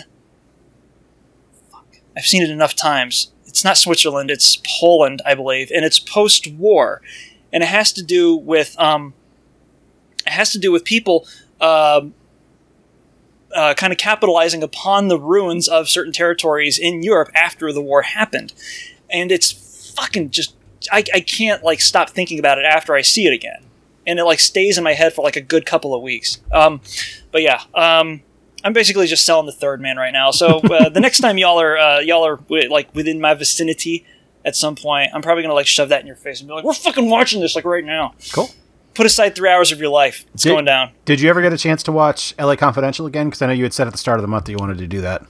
Fuck, 1.71 1.97
I've 2.17 2.25
seen 2.25 2.43
it 2.43 2.51
enough 2.51 2.75
times. 2.75 3.33
It's 3.53 3.65
not 3.65 3.77
Switzerland. 3.77 4.31
It's 4.31 4.61
Poland, 4.81 5.21
I 5.27 5.35
believe, 5.35 5.71
and 5.75 5.85
it's 5.85 5.99
post-war, 5.99 7.03
and 7.53 7.63
it 7.63 7.67
has 7.67 7.93
to 7.93 8.03
do 8.03 8.35
with 8.35 8.75
um, 8.81 9.13
it 10.27 10.33
has 10.33 10.51
to 10.53 10.59
do 10.59 10.73
with 10.73 10.85
people 10.85 11.27
um, 11.61 12.15
uh, 13.55 13.75
kind 13.75 13.93
of 13.93 13.99
capitalizing 13.99 14.63
upon 14.63 15.09
the 15.09 15.19
ruins 15.19 15.69
of 15.69 15.91
certain 15.91 16.15
territories 16.15 16.79
in 16.79 17.03
Europe 17.03 17.29
after 17.35 17.75
the 17.75 17.83
war 17.83 18.03
happened. 18.03 18.55
And 19.11 19.31
it's 19.31 19.93
fucking 19.95 20.31
just, 20.31 20.55
I, 20.91 21.05
I 21.13 21.21
can't 21.21 21.63
like 21.63 21.83
stop 21.83 22.09
thinking 22.09 22.39
about 22.39 22.57
it 22.57 22.65
after 22.65 22.95
I 22.95 23.03
see 23.03 23.27
it 23.27 23.35
again. 23.35 23.67
And 24.07 24.19
it 24.19 24.25
like 24.25 24.41
stays 24.41 24.79
in 24.79 24.85
my 24.85 24.95
head 24.95 25.13
for 25.13 25.23
like 25.23 25.37
a 25.37 25.43
good 25.43 25.67
couple 25.67 25.95
of 25.95 26.01
weeks. 26.01 26.41
Um, 26.51 26.81
but 27.31 27.43
yeah, 27.43 27.61
um, 27.75 28.23
I'm 28.65 28.73
basically 28.73 29.07
just 29.07 29.25
selling 29.25 29.47
the 29.47 29.53
third 29.53 29.81
man 29.81 29.97
right 29.97 30.13
now. 30.13 30.31
So 30.31 30.59
uh, 30.59 30.89
the 30.89 31.01
next 31.01 31.19
time 31.19 31.39
y'all 31.39 31.61
are 31.61 31.77
uh, 31.77 31.99
y'all 32.01 32.27
are 32.27 32.37
wi- 32.37 32.69
like 32.69 32.95
within 32.95 33.21
my 33.21 33.35
vicinity 33.35 34.07
at 34.45 34.57
some 34.57 34.77
point, 34.77 35.11
I'm 35.15 35.23
probably 35.23 35.43
gonna 35.43 35.55
like 35.55 35.67
shove 35.67 35.89
that 35.91 36.01
in 36.01 36.07
your 36.07 36.17
face 36.17 36.41
and 36.41 36.49
be 36.49 36.55
like, 36.55 36.65
"We're 36.65 36.73
fucking 36.75 37.09
watching 37.09 37.41
this 37.41 37.55
like 37.55 37.65
right 37.65 37.85
now." 37.85 38.15
Cool. 38.33 38.51
Put 38.95 39.07
aside 39.07 39.35
three 39.35 39.49
hours 39.49 39.73
of 39.73 39.81
your 39.81 39.89
life. 39.89 40.27
It's 40.35 40.43
Did- 40.43 40.51
going 40.51 40.65
down. 40.65 40.91
Did 41.05 41.21
you 41.21 41.31
ever 41.31 41.41
get 41.41 41.53
a 41.53 41.59
chance 41.59 41.83
to 41.85 41.93
watch 41.93 42.35
LA 42.39 42.57
Confidential 42.57 43.07
again? 43.07 43.29
Because 43.29 43.41
I 43.43 43.47
know 43.47 43.53
you 43.53 43.63
had 43.63 43.73
said 43.73 43.87
at 43.87 43.93
the 43.93 43.99
start 43.99 44.19
of 44.19 44.23
the 44.23 44.29
month 44.29 44.45
that 44.45 44.53
you 44.53 44.59
wanted 44.59 44.79
to 44.79 44.87
do 44.87 45.01
that. 45.01 45.23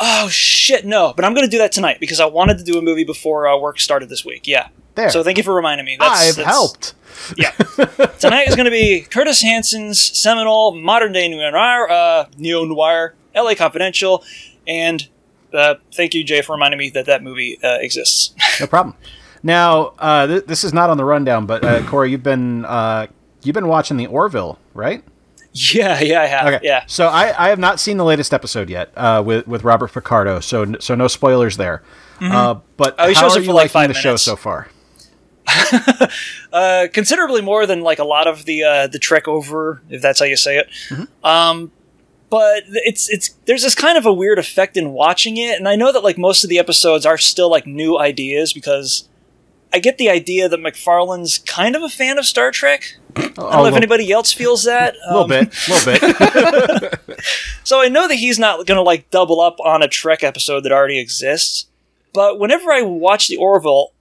Oh 0.00 0.28
shit, 0.28 0.84
no! 0.84 1.12
But 1.14 1.24
I'm 1.24 1.34
going 1.34 1.46
to 1.46 1.50
do 1.50 1.58
that 1.58 1.70
tonight 1.72 1.98
because 2.00 2.18
I 2.18 2.24
wanted 2.24 2.58
to 2.58 2.64
do 2.64 2.78
a 2.78 2.82
movie 2.82 3.04
before 3.04 3.46
uh, 3.46 3.58
work 3.58 3.78
started 3.78 4.08
this 4.08 4.24
week. 4.24 4.46
Yeah. 4.46 4.68
There. 4.94 5.10
So 5.10 5.22
thank 5.22 5.38
you 5.38 5.42
for 5.44 5.54
reminding 5.54 5.86
me. 5.86 5.96
That's, 5.98 6.28
I've 6.30 6.36
that's- 6.36 6.54
helped. 6.54 6.94
Yeah. 7.36 7.50
tonight 8.18 8.48
is 8.48 8.56
going 8.56 8.64
to 8.64 8.70
be 8.70 9.02
Curtis 9.02 9.42
Hanson's 9.42 10.00
seminal 10.00 10.74
modern 10.74 11.12
day 11.12 11.28
noir, 11.28 11.88
uh, 11.90 12.24
neo 12.36 12.64
noir, 12.64 13.14
L.A. 13.34 13.54
Confidential, 13.54 14.24
and 14.66 15.08
uh, 15.54 15.74
thank 15.92 16.14
you, 16.14 16.24
Jay, 16.24 16.40
for 16.42 16.52
reminding 16.52 16.78
me 16.78 16.90
that 16.90 17.06
that 17.06 17.22
movie 17.22 17.58
uh, 17.62 17.78
exists. 17.80 18.34
No 18.60 18.66
problem. 18.66 18.94
Now, 19.42 19.92
uh, 19.98 20.26
th- 20.26 20.46
this 20.46 20.62
is 20.64 20.72
not 20.72 20.88
on 20.90 20.96
the 20.96 21.04
rundown, 21.04 21.46
but 21.46 21.64
uh, 21.64 21.84
Corey, 21.86 22.10
you've 22.10 22.22
been 22.22 22.64
uh, 22.64 23.06
you've 23.42 23.54
been 23.54 23.68
watching 23.68 23.96
the 23.96 24.06
Orville, 24.06 24.58
right? 24.74 25.02
yeah, 25.52 26.00
yeah, 26.00 26.22
I 26.22 26.26
have. 26.26 26.46
Okay. 26.54 26.60
Yeah. 26.66 26.84
So 26.86 27.08
I, 27.08 27.46
I 27.46 27.48
have 27.50 27.58
not 27.58 27.78
seen 27.80 27.96
the 27.98 28.04
latest 28.04 28.32
episode 28.32 28.70
yet 28.70 28.90
uh, 28.96 29.22
with 29.24 29.46
with 29.46 29.64
Robert 29.64 29.92
Picardo, 29.92 30.40
so 30.40 30.74
so 30.80 30.94
no 30.94 31.08
spoilers 31.08 31.56
there. 31.56 31.82
Uh, 32.20 32.54
but 32.76 32.94
Oh, 32.98 33.08
he 33.08 33.14
how 33.14 33.22
shows 33.22 33.36
are 33.36 33.40
you 33.40 33.46
for, 33.46 33.52
like, 33.52 33.64
liking 33.64 33.72
five 33.72 33.88
the 33.88 33.94
show 33.94 34.16
so 34.16 34.36
far? 34.36 34.68
uh, 36.52 36.86
considerably 36.92 37.40
more 37.42 37.66
than 37.66 37.80
like 37.82 37.98
a 37.98 38.04
lot 38.04 38.26
of 38.26 38.44
the 38.44 38.62
uh, 38.64 38.86
the 38.86 38.98
trek 38.98 39.28
over, 39.28 39.82
if 39.90 40.00
that's 40.02 40.18
how 40.18 40.24
you 40.26 40.36
say 40.36 40.58
it. 40.58 40.68
Mm-hmm. 40.88 41.26
Um, 41.26 41.72
but 42.30 42.62
it's 42.68 43.10
it's 43.10 43.30
there's 43.46 43.62
this 43.62 43.74
kind 43.74 43.98
of 43.98 44.06
a 44.06 44.12
weird 44.12 44.38
effect 44.38 44.76
in 44.76 44.90
watching 44.92 45.36
it, 45.36 45.58
and 45.58 45.68
I 45.68 45.76
know 45.76 45.92
that 45.92 46.02
like 46.04 46.16
most 46.18 46.44
of 46.44 46.50
the 46.50 46.58
episodes 46.58 47.04
are 47.04 47.18
still 47.18 47.50
like 47.50 47.66
new 47.66 47.98
ideas 47.98 48.52
because 48.52 49.08
I 49.72 49.78
get 49.78 49.98
the 49.98 50.08
idea 50.08 50.48
that 50.48 50.60
MacFarlane's 50.60 51.38
kind 51.38 51.76
of 51.76 51.82
a 51.82 51.88
fan 51.88 52.18
of 52.18 52.24
Star 52.26 52.50
Trek. 52.50 52.98
I 53.16 53.28
don't 53.28 53.36
know 53.38 53.66
if 53.66 53.74
anybody 53.74 54.10
else 54.10 54.32
feels 54.32 54.64
that. 54.64 54.94
A 55.06 55.12
little 55.18 55.22
Um, 55.24 55.28
bit, 55.28 55.68
a 55.68 55.90
little 55.90 56.78
bit. 56.80 57.00
So 57.64 57.80
I 57.80 57.88
know 57.88 58.08
that 58.08 58.16
he's 58.16 58.38
not 58.38 58.66
going 58.66 58.76
to 58.76 58.82
like 58.82 59.10
double 59.10 59.40
up 59.40 59.58
on 59.60 59.82
a 59.82 59.88
Trek 59.88 60.22
episode 60.24 60.60
that 60.62 60.72
already 60.72 60.98
exists. 60.98 61.66
But 62.12 62.38
whenever 62.38 62.72
I 62.72 62.82
watch 62.82 63.28
the 63.28 63.36
Orville, 63.36 63.92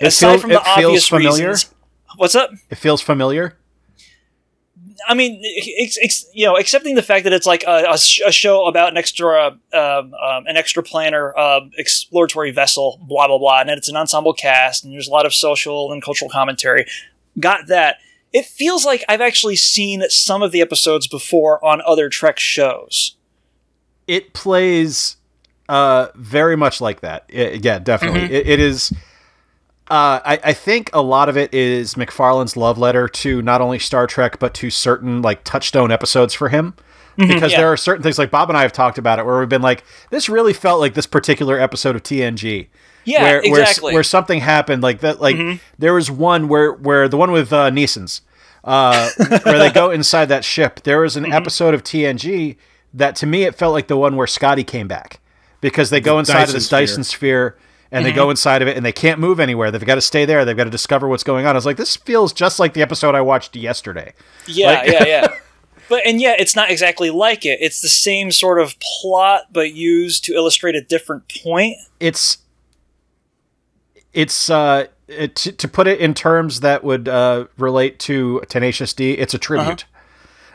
It 0.00 0.06
aside 0.08 0.28
feels- 0.30 0.40
from 0.42 0.50
the 0.50 0.56
it 0.60 0.66
obvious 0.66 1.06
familiar? 1.08 1.48
reasons, 1.50 1.74
what's 2.16 2.34
up? 2.34 2.50
It 2.70 2.76
feels 2.76 3.00
familiar. 3.02 3.56
I 5.08 5.14
mean, 5.14 5.42
ex- 5.78 5.98
ex- 6.02 6.26
you 6.34 6.44
know, 6.44 6.56
accepting 6.58 6.94
the 6.94 7.02
fact 7.02 7.24
that 7.24 7.32
it's 7.32 7.46
like 7.46 7.64
a, 7.66 7.86
a, 7.92 7.98
sh- 7.98 8.20
a 8.26 8.30
show 8.32 8.66
about 8.66 8.90
an 8.90 8.98
extra, 8.98 9.46
um, 9.72 10.14
um, 10.14 10.46
an 10.46 10.56
extra 10.58 10.82
planar 10.82 11.32
uh, 11.36 11.60
exploratory 11.78 12.50
vessel, 12.50 12.98
blah 13.02 13.26
blah 13.26 13.38
blah, 13.38 13.60
and 13.60 13.70
it's 13.70 13.88
an 13.88 13.96
ensemble 13.96 14.34
cast, 14.34 14.84
and 14.84 14.92
there's 14.92 15.08
a 15.08 15.10
lot 15.10 15.24
of 15.26 15.32
social 15.34 15.90
and 15.92 16.02
cultural 16.02 16.30
commentary. 16.30 16.86
Got 17.38 17.68
that? 17.68 17.96
It 18.32 18.44
feels 18.44 18.84
like 18.84 19.02
I've 19.08 19.20
actually 19.22 19.56
seen 19.56 20.02
some 20.08 20.42
of 20.42 20.52
the 20.52 20.60
episodes 20.60 21.06
before 21.08 21.64
on 21.64 21.80
other 21.86 22.08
Trek 22.10 22.38
shows. 22.38 23.16
It 24.06 24.34
plays 24.34 25.16
uh, 25.68 26.08
very 26.14 26.56
much 26.56 26.80
like 26.80 27.00
that. 27.00 27.24
I- 27.32 27.58
yeah, 27.62 27.78
definitely. 27.78 28.20
Mm-hmm. 28.22 28.34
It, 28.34 28.48
it 28.48 28.60
is. 28.60 28.92
Uh, 29.90 30.20
I, 30.24 30.40
I 30.44 30.52
think 30.52 30.88
a 30.92 31.02
lot 31.02 31.28
of 31.28 31.36
it 31.36 31.52
is 31.52 31.96
MacFarlane's 31.96 32.56
love 32.56 32.78
letter 32.78 33.08
to 33.08 33.42
not 33.42 33.60
only 33.60 33.78
Star 33.80 34.06
Trek 34.06 34.38
but 34.38 34.54
to 34.54 34.70
certain 34.70 35.20
like 35.20 35.42
touchstone 35.44 35.90
episodes 35.90 36.32
for 36.32 36.48
him. 36.48 36.74
Because 37.16 37.34
Mm-hmm, 37.36 37.44
yeah. 37.50 37.56
there 37.58 37.68
are 37.72 37.76
certain 37.76 38.02
things 38.02 38.16
like 38.18 38.30
Bob 38.30 38.48
and 38.48 38.56
I 38.56 38.62
have 38.62 38.72
talked 38.72 38.96
about 38.96 39.18
it 39.18 39.26
where 39.26 39.40
we've 39.40 39.48
been 39.48 39.60
like, 39.62 39.82
this 40.10 40.28
really 40.28 40.52
felt 40.52 40.80
like 40.80 40.94
this 40.94 41.06
particular 41.06 41.58
episode 41.58 41.96
of 41.96 42.02
TNG. 42.04 42.68
Yeah, 43.04 43.22
where, 43.22 43.42
where 43.42 43.60
exactly. 43.62 43.92
Where, 43.94 44.02
something 44.04 44.40
happened 44.40 44.82
like 44.82 45.00
that. 45.00 45.20
Like 45.20 45.36
Mm-hmm. 45.36 45.56
there 45.78 45.92
was 45.92 46.10
one 46.10 46.46
where 46.48 46.72
where 46.72 47.08
the 47.08 47.16
one 47.16 47.32
with 47.32 47.52
uh, 47.52 47.70
Neeson's, 47.70 48.22
uh, 48.64 49.10
where 49.42 49.58
they 49.58 49.70
go 49.72 49.90
inside 49.98 50.26
that 50.26 50.44
ship. 50.44 50.80
There 50.84 51.00
was 51.00 51.16
an 51.16 51.24
Mm-hmm. 51.24 51.32
episode 51.32 51.74
of 51.74 51.82
TNG 51.82 52.56
that 52.94 53.16
to 53.16 53.26
me 53.26 53.42
it 53.42 53.54
felt 53.56 53.72
like 53.72 53.88
the 53.88 53.96
one 53.96 54.16
where 54.16 54.26
Scotty 54.28 54.64
came 54.64 54.86
back 54.88 55.18
because 55.60 55.90
they 55.90 56.00
go 56.00 56.18
inside 56.18 56.42
of 56.44 56.52
this 56.52 56.68
Dyson 56.68 57.00
Dyson 57.00 57.04
sphere. 57.04 57.56
And 57.92 58.04
they 58.06 58.12
go 58.12 58.30
inside 58.30 58.62
of 58.62 58.68
it, 58.68 58.76
and 58.76 58.86
they 58.86 58.92
can't 58.92 59.18
move 59.18 59.40
anywhere. 59.40 59.70
They've 59.72 59.84
got 59.84 59.96
to 59.96 60.00
stay 60.00 60.24
there. 60.24 60.44
They've 60.44 60.56
got 60.56 60.64
to 60.64 60.70
discover 60.70 61.08
what's 61.08 61.24
going 61.24 61.44
on. 61.44 61.56
I 61.56 61.58
was 61.58 61.66
like, 61.66 61.76
this 61.76 61.96
feels 61.96 62.32
just 62.32 62.60
like 62.60 62.72
the 62.74 62.82
episode 62.82 63.16
I 63.16 63.20
watched 63.20 63.56
yesterday. 63.56 64.14
Yeah, 64.46 64.66
Like- 64.66 64.92
yeah, 64.92 65.04
yeah. 65.06 65.28
But 65.88 66.06
and 66.06 66.20
yet 66.20 66.38
it's 66.38 66.54
not 66.54 66.70
exactly 66.70 67.10
like 67.10 67.44
it. 67.44 67.58
It's 67.60 67.80
the 67.80 67.88
same 67.88 68.30
sort 68.30 68.60
of 68.60 68.76
plot, 68.78 69.46
but 69.52 69.72
used 69.74 70.24
to 70.26 70.34
illustrate 70.34 70.76
a 70.76 70.80
different 70.80 71.24
point. 71.42 71.74
it's 71.98 72.38
it's 74.12 74.50
uh 74.50 74.86
it, 75.08 75.34
to, 75.36 75.52
to 75.52 75.68
put 75.68 75.86
it 75.86 75.98
in 76.00 76.14
terms 76.14 76.60
that 76.60 76.84
would 76.84 77.08
uh 77.08 77.46
relate 77.58 77.98
to 78.00 78.42
Tenacious 78.48 78.92
D, 78.94 79.12
it's 79.12 79.34
a 79.34 79.38
tribute. 79.38 79.84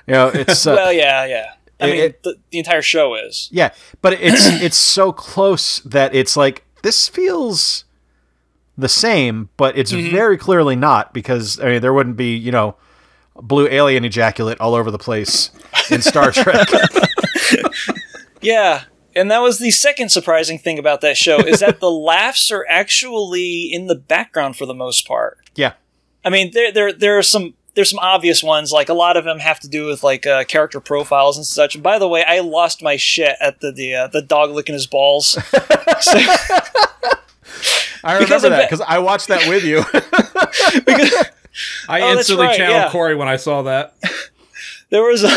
You 0.08 0.14
know, 0.14 0.28
it's 0.30 0.66
uh, 0.68 0.74
well, 0.76 0.94
yeah, 0.94 1.26
yeah. 1.26 1.52
I 1.80 1.88
It- 1.88 1.92
mean, 1.92 2.02
it- 2.02 2.24
the, 2.24 2.36
the 2.52 2.60
entire 2.60 2.82
show 2.82 3.16
is. 3.16 3.50
Yeah, 3.52 3.74
but 4.02 4.14
it's 4.14 4.46
it's 4.62 4.78
so 4.78 5.12
close 5.12 5.80
that 5.80 6.16
it's 6.16 6.38
like 6.38 6.64
this 6.86 7.10
feels 7.10 7.84
the 8.78 8.88
same, 8.90 9.50
but 9.58 9.78
it's 9.78 9.92
Mm-hmm. 9.92 10.12
very 10.12 10.38
clearly 10.38 10.76
not 10.76 11.14
because 11.14 11.60
I 11.60 11.66
mean 11.66 11.82
there 11.82 11.94
wouldn't 11.94 12.18
be 12.18 12.36
you 12.36 12.52
know 12.52 12.76
blue 13.36 13.68
alien 13.68 14.06
ejaculate 14.06 14.60
all 14.62 14.76
over 14.76 14.92
the 14.92 14.98
place 14.98 15.50
in 15.92 16.02
Star 16.02 16.32
Trek. 16.44 16.68
Yeah, 18.42 18.84
and 19.16 19.32
that 19.32 19.40
was 19.40 19.58
the 19.60 19.72
second 19.72 20.10
surprising 20.10 20.60
thing 20.60 20.78
about 20.78 21.02
that 21.02 21.18
show 21.18 21.38
is 21.40 21.62
that 21.62 21.80
the 21.80 21.90
laughs 22.14 22.52
are 22.52 22.66
actually 22.70 23.64
in 23.72 23.88
the 23.88 23.96
background 23.96 24.56
for 24.56 24.66
the 24.66 24.74
most 24.76 25.08
part. 25.08 25.38
yeah, 25.56 25.74
I 26.24 26.30
mean, 26.30 26.52
there 26.54 26.72
there 26.72 26.94
there 26.94 27.18
are 27.18 27.24
some 27.24 27.56
there's 27.76 27.90
some 27.90 28.00
obvious 28.00 28.42
ones. 28.42 28.72
Like 28.72 28.90
a 28.90 28.94
lot 28.94 29.18
of 29.18 29.24
them 29.26 29.40
have 29.40 29.60
to 29.62 29.68
do 29.68 29.86
with 29.86 30.04
like 30.04 30.26
uh, 30.26 30.44
character 30.46 30.80
profiles 30.80 31.38
and 31.38 31.46
such. 31.46 31.76
And 31.76 31.84
by 31.84 32.00
the 32.00 32.08
way, 32.08 32.24
I 32.28 32.40
lost 32.40 32.82
my 32.82 32.96
shit 32.96 33.36
at 33.40 33.60
the 33.62 33.72
the 33.72 33.96
uh, 33.96 34.08
the 34.08 34.22
dog 34.22 34.52
licking 34.52 34.74
his 34.74 34.88
balls. 34.88 35.38
So- 36.02 36.20
I 38.04 38.14
remember 38.20 38.50
that- 38.50 38.70
because 38.70 38.82
I 38.88 39.00
watched 39.00 39.30
that 39.30 39.48
with 39.48 39.64
you. 39.64 39.84
because 40.86 41.14
I 41.90 42.02
Oh, 42.02 42.12
instantly 42.18 42.48
right, 42.48 42.58
channeled 42.58 42.76
yeah. 42.76 42.92
Corey 42.92 43.16
when 43.16 43.28
I 43.28 43.38
saw 43.38 43.62
that. 43.64 43.96
there 44.90 45.04
was 45.04 45.24
a 45.24 45.30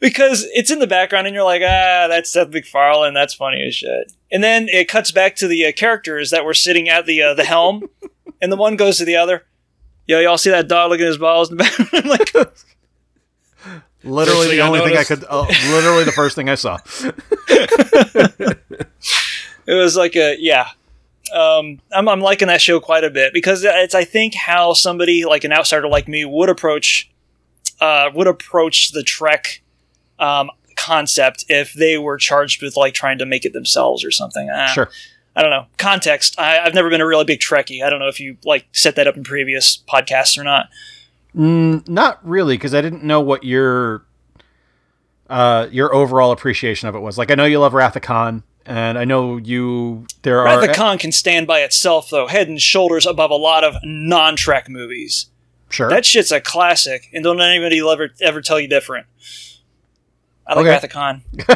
because 0.00 0.46
it's 0.52 0.70
in 0.70 0.78
the 0.78 0.86
background 0.86 1.26
and 1.26 1.34
you're 1.34 1.44
like 1.44 1.62
ah 1.64 2.06
that's 2.08 2.30
Seth 2.30 2.50
MacFarlane 2.50 3.14
that's 3.14 3.34
funny 3.34 3.62
as 3.66 3.74
shit 3.74 4.12
and 4.30 4.42
then 4.42 4.68
it 4.68 4.88
cuts 4.88 5.10
back 5.10 5.36
to 5.36 5.48
the 5.48 5.64
uh, 5.66 5.72
characters 5.72 6.30
that 6.30 6.44
were 6.44 6.54
sitting 6.54 6.88
at 6.88 7.06
the 7.06 7.22
uh, 7.22 7.34
the 7.34 7.44
helm 7.44 7.84
and 8.40 8.50
the 8.52 8.56
one 8.56 8.76
goes 8.76 8.98
to 8.98 9.04
the 9.04 9.16
other 9.16 9.44
yo 10.06 10.20
y'all 10.20 10.38
see 10.38 10.50
that 10.50 10.68
dog 10.68 10.90
looking 10.90 11.04
at 11.04 11.08
his 11.08 11.18
balls 11.18 11.50
in 11.50 11.56
the 11.56 11.64
back 11.64 11.72
I'm 12.04 12.08
like 12.08 12.34
literally 14.04 14.34
First 14.34 14.48
thing 14.48 14.56
the 14.58 14.62
I 14.62 14.66
only 14.66 14.80
thing 14.80 14.96
I 14.96 15.04
could. 15.04 15.24
Uh, 15.28 15.46
literally 15.70 16.04
the 16.04 16.12
first 16.12 16.34
thing 16.34 16.48
I 16.48 16.56
saw. 16.56 16.78
it 19.66 19.74
was 19.74 19.96
like 19.96 20.16
a 20.16 20.36
yeah 20.40 20.70
um, 21.32 21.80
I'm, 21.90 22.08
I'm 22.08 22.20
liking 22.20 22.48
that 22.48 22.60
show 22.60 22.78
quite 22.78 23.04
a 23.04 23.10
bit 23.10 23.32
because 23.32 23.64
it's 23.64 23.94
I 23.94 24.04
think 24.04 24.34
how 24.34 24.74
somebody 24.74 25.24
like 25.24 25.44
an 25.44 25.52
outsider 25.52 25.88
like 25.88 26.06
me 26.08 26.24
would 26.24 26.50
approach 26.50 27.10
uh, 27.80 28.10
would 28.14 28.26
approach 28.26 28.92
the 28.92 29.02
Trek 29.02 29.62
um, 30.18 30.50
concept 30.76 31.44
if 31.48 31.72
they 31.72 31.96
were 31.96 32.16
charged 32.16 32.62
with 32.62 32.76
like 32.76 32.92
trying 32.94 33.18
to 33.18 33.26
make 33.26 33.44
it 33.44 33.52
themselves 33.52 34.04
or 34.04 34.10
something. 34.10 34.50
Ah, 34.52 34.66
Sure. 34.66 34.90
I 35.34 35.42
don't 35.42 35.50
know 35.50 35.66
context. 35.78 36.38
I, 36.38 36.58
I've 36.58 36.74
never 36.74 36.90
been 36.90 37.00
a 37.00 37.06
really 37.06 37.24
big 37.24 37.40
Trekkie. 37.40 37.84
I 37.84 37.90
don't 37.90 37.98
know 37.98 38.08
if 38.08 38.20
you 38.20 38.36
like 38.44 38.66
set 38.72 38.96
that 38.96 39.06
up 39.06 39.16
in 39.16 39.24
previous 39.24 39.76
podcasts 39.76 40.38
or 40.38 40.44
not. 40.44 40.68
Mm, 41.34 41.88
not 41.88 42.26
really, 42.26 42.56
because 42.56 42.74
I 42.74 42.80
didn't 42.80 43.04
know 43.04 43.20
what 43.20 43.44
your 43.44 44.04
uh, 45.30 45.68
your 45.70 45.94
overall 45.94 46.30
appreciation 46.30 46.88
of 46.88 46.94
it 46.94 47.00
was. 47.00 47.16
Like, 47.16 47.30
I 47.30 47.34
know 47.34 47.46
you 47.46 47.58
love 47.58 47.72
Khan, 47.72 48.42
and 48.66 48.98
I 48.98 49.04
know 49.04 49.38
you. 49.38 50.06
There 50.22 50.42
Wrath 50.42 50.68
are 50.68 50.74
Khan 50.74 50.98
can 50.98 51.12
stand 51.12 51.46
by 51.46 51.60
itself 51.60 52.10
though, 52.10 52.26
head 52.26 52.48
and 52.48 52.60
shoulders 52.60 53.06
above 53.06 53.30
a 53.30 53.36
lot 53.36 53.64
of 53.64 53.74
non-Trek 53.82 54.68
movies. 54.68 55.26
sure. 55.70 55.88
That 55.88 56.04
shit's 56.04 56.32
a 56.32 56.40
classic, 56.40 57.08
and 57.14 57.24
don't 57.24 57.40
anybody 57.40 57.80
ever 57.80 58.10
ever 58.20 58.42
tell 58.42 58.60
you 58.60 58.68
different. 58.68 59.06
I 60.46 60.54
like 60.54 60.66
Okay. 60.66 60.88
Khan. 60.88 61.22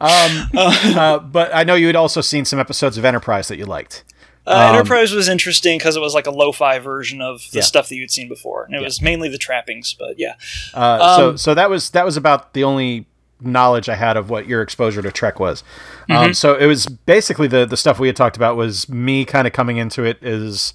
um, 0.00 0.50
uh, 0.98 1.18
but 1.18 1.54
I 1.54 1.64
know 1.64 1.74
you 1.74 1.86
had 1.86 1.96
also 1.96 2.20
seen 2.20 2.44
some 2.44 2.58
episodes 2.58 2.96
of 2.98 3.04
Enterprise 3.04 3.48
that 3.48 3.58
you 3.58 3.66
liked. 3.66 4.04
Uh, 4.46 4.50
Um, 4.70 4.76
Enterprise 4.76 5.12
was 5.12 5.28
interesting 5.28 5.76
because 5.78 5.96
it 5.96 6.00
was 6.00 6.14
like 6.14 6.26
a 6.26 6.30
lo-fi 6.30 6.78
version 6.78 7.20
of 7.20 7.42
the 7.52 7.58
Yeah. 7.58 7.64
stuff 7.64 7.88
that 7.90 7.96
you'd 7.96 8.10
seen 8.10 8.28
before, 8.28 8.64
and 8.64 8.74
it 8.74 8.80
was 8.82 9.02
mainly 9.02 9.28
the 9.28 9.38
trappings. 9.38 9.94
But 9.98 10.18
yeah, 10.18 10.34
Uh, 10.74 11.16
so 11.16 11.28
Um, 11.30 11.36
so 11.38 11.54
that 11.54 11.68
was 11.70 11.90
that 11.90 12.04
was 12.04 12.16
about 12.16 12.54
the 12.54 12.64
only 12.64 13.06
knowledge 13.42 13.88
I 13.88 13.94
had 13.94 14.16
of 14.16 14.28
what 14.30 14.46
your 14.46 14.60
exposure 14.62 15.00
to 15.02 15.10
Trek 15.12 15.38
was. 15.40 15.62
Mm-hmm. 16.08 16.12
Um, 16.12 16.34
so 16.34 16.54
it 16.56 16.66
was 16.66 16.86
basically 16.86 17.48
the 17.48 17.66
the 17.66 17.76
stuff 17.76 17.98
we 18.00 18.08
had 18.08 18.16
talked 18.16 18.36
about 18.36 18.56
was 18.56 18.88
me 18.88 19.24
kind 19.26 19.46
of 19.46 19.52
coming 19.52 19.76
into 19.76 20.04
it 20.04 20.22
as 20.22 20.72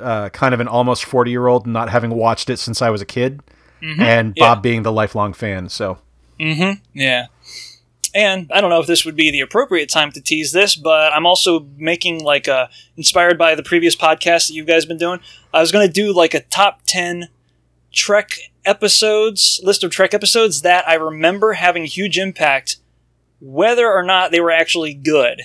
uh, 0.00 0.28
kind 0.30 0.54
of 0.54 0.60
an 0.60 0.68
almost 0.68 1.04
forty 1.04 1.32
year 1.32 1.48
old, 1.48 1.66
not 1.66 1.90
having 1.90 2.10
watched 2.10 2.48
it 2.48 2.58
since 2.58 2.80
I 2.80 2.90
was 2.90 3.00
a 3.02 3.06
kid, 3.06 3.40
Mm-hmm. 3.82 4.00
and 4.02 4.34
Bob 4.36 4.62
being 4.62 4.82
the 4.84 4.92
lifelong 4.92 5.32
fan. 5.32 5.68
So 5.68 5.98
Mm-hmm. 6.40 6.82
yeah. 6.98 7.26
And 8.12 8.50
I 8.52 8.60
don't 8.60 8.70
know 8.70 8.80
if 8.80 8.88
this 8.88 9.04
would 9.04 9.14
be 9.14 9.30
the 9.30 9.38
appropriate 9.40 9.88
time 9.88 10.10
to 10.12 10.20
tease 10.20 10.50
this, 10.50 10.74
but 10.74 11.12
I'm 11.12 11.26
also 11.26 11.68
making 11.76 12.24
like 12.24 12.48
a 12.48 12.68
inspired 12.96 13.38
by 13.38 13.54
the 13.54 13.62
previous 13.62 13.94
podcast 13.94 14.48
that 14.48 14.54
you 14.54 14.64
guys 14.64 14.84
been 14.84 14.98
doing. 14.98 15.20
I 15.54 15.60
was 15.60 15.70
going 15.70 15.86
to 15.86 15.92
do 15.92 16.12
like 16.12 16.34
a 16.34 16.40
top 16.40 16.80
10 16.86 17.28
Trek 17.92 18.30
episodes, 18.64 19.60
list 19.62 19.84
of 19.84 19.92
Trek 19.92 20.12
episodes 20.12 20.62
that 20.62 20.88
I 20.88 20.94
remember 20.94 21.52
having 21.52 21.84
huge 21.84 22.18
impact 22.18 22.78
whether 23.40 23.88
or 23.90 24.02
not 24.02 24.32
they 24.32 24.40
were 24.40 24.50
actually 24.50 24.92
good. 24.92 25.42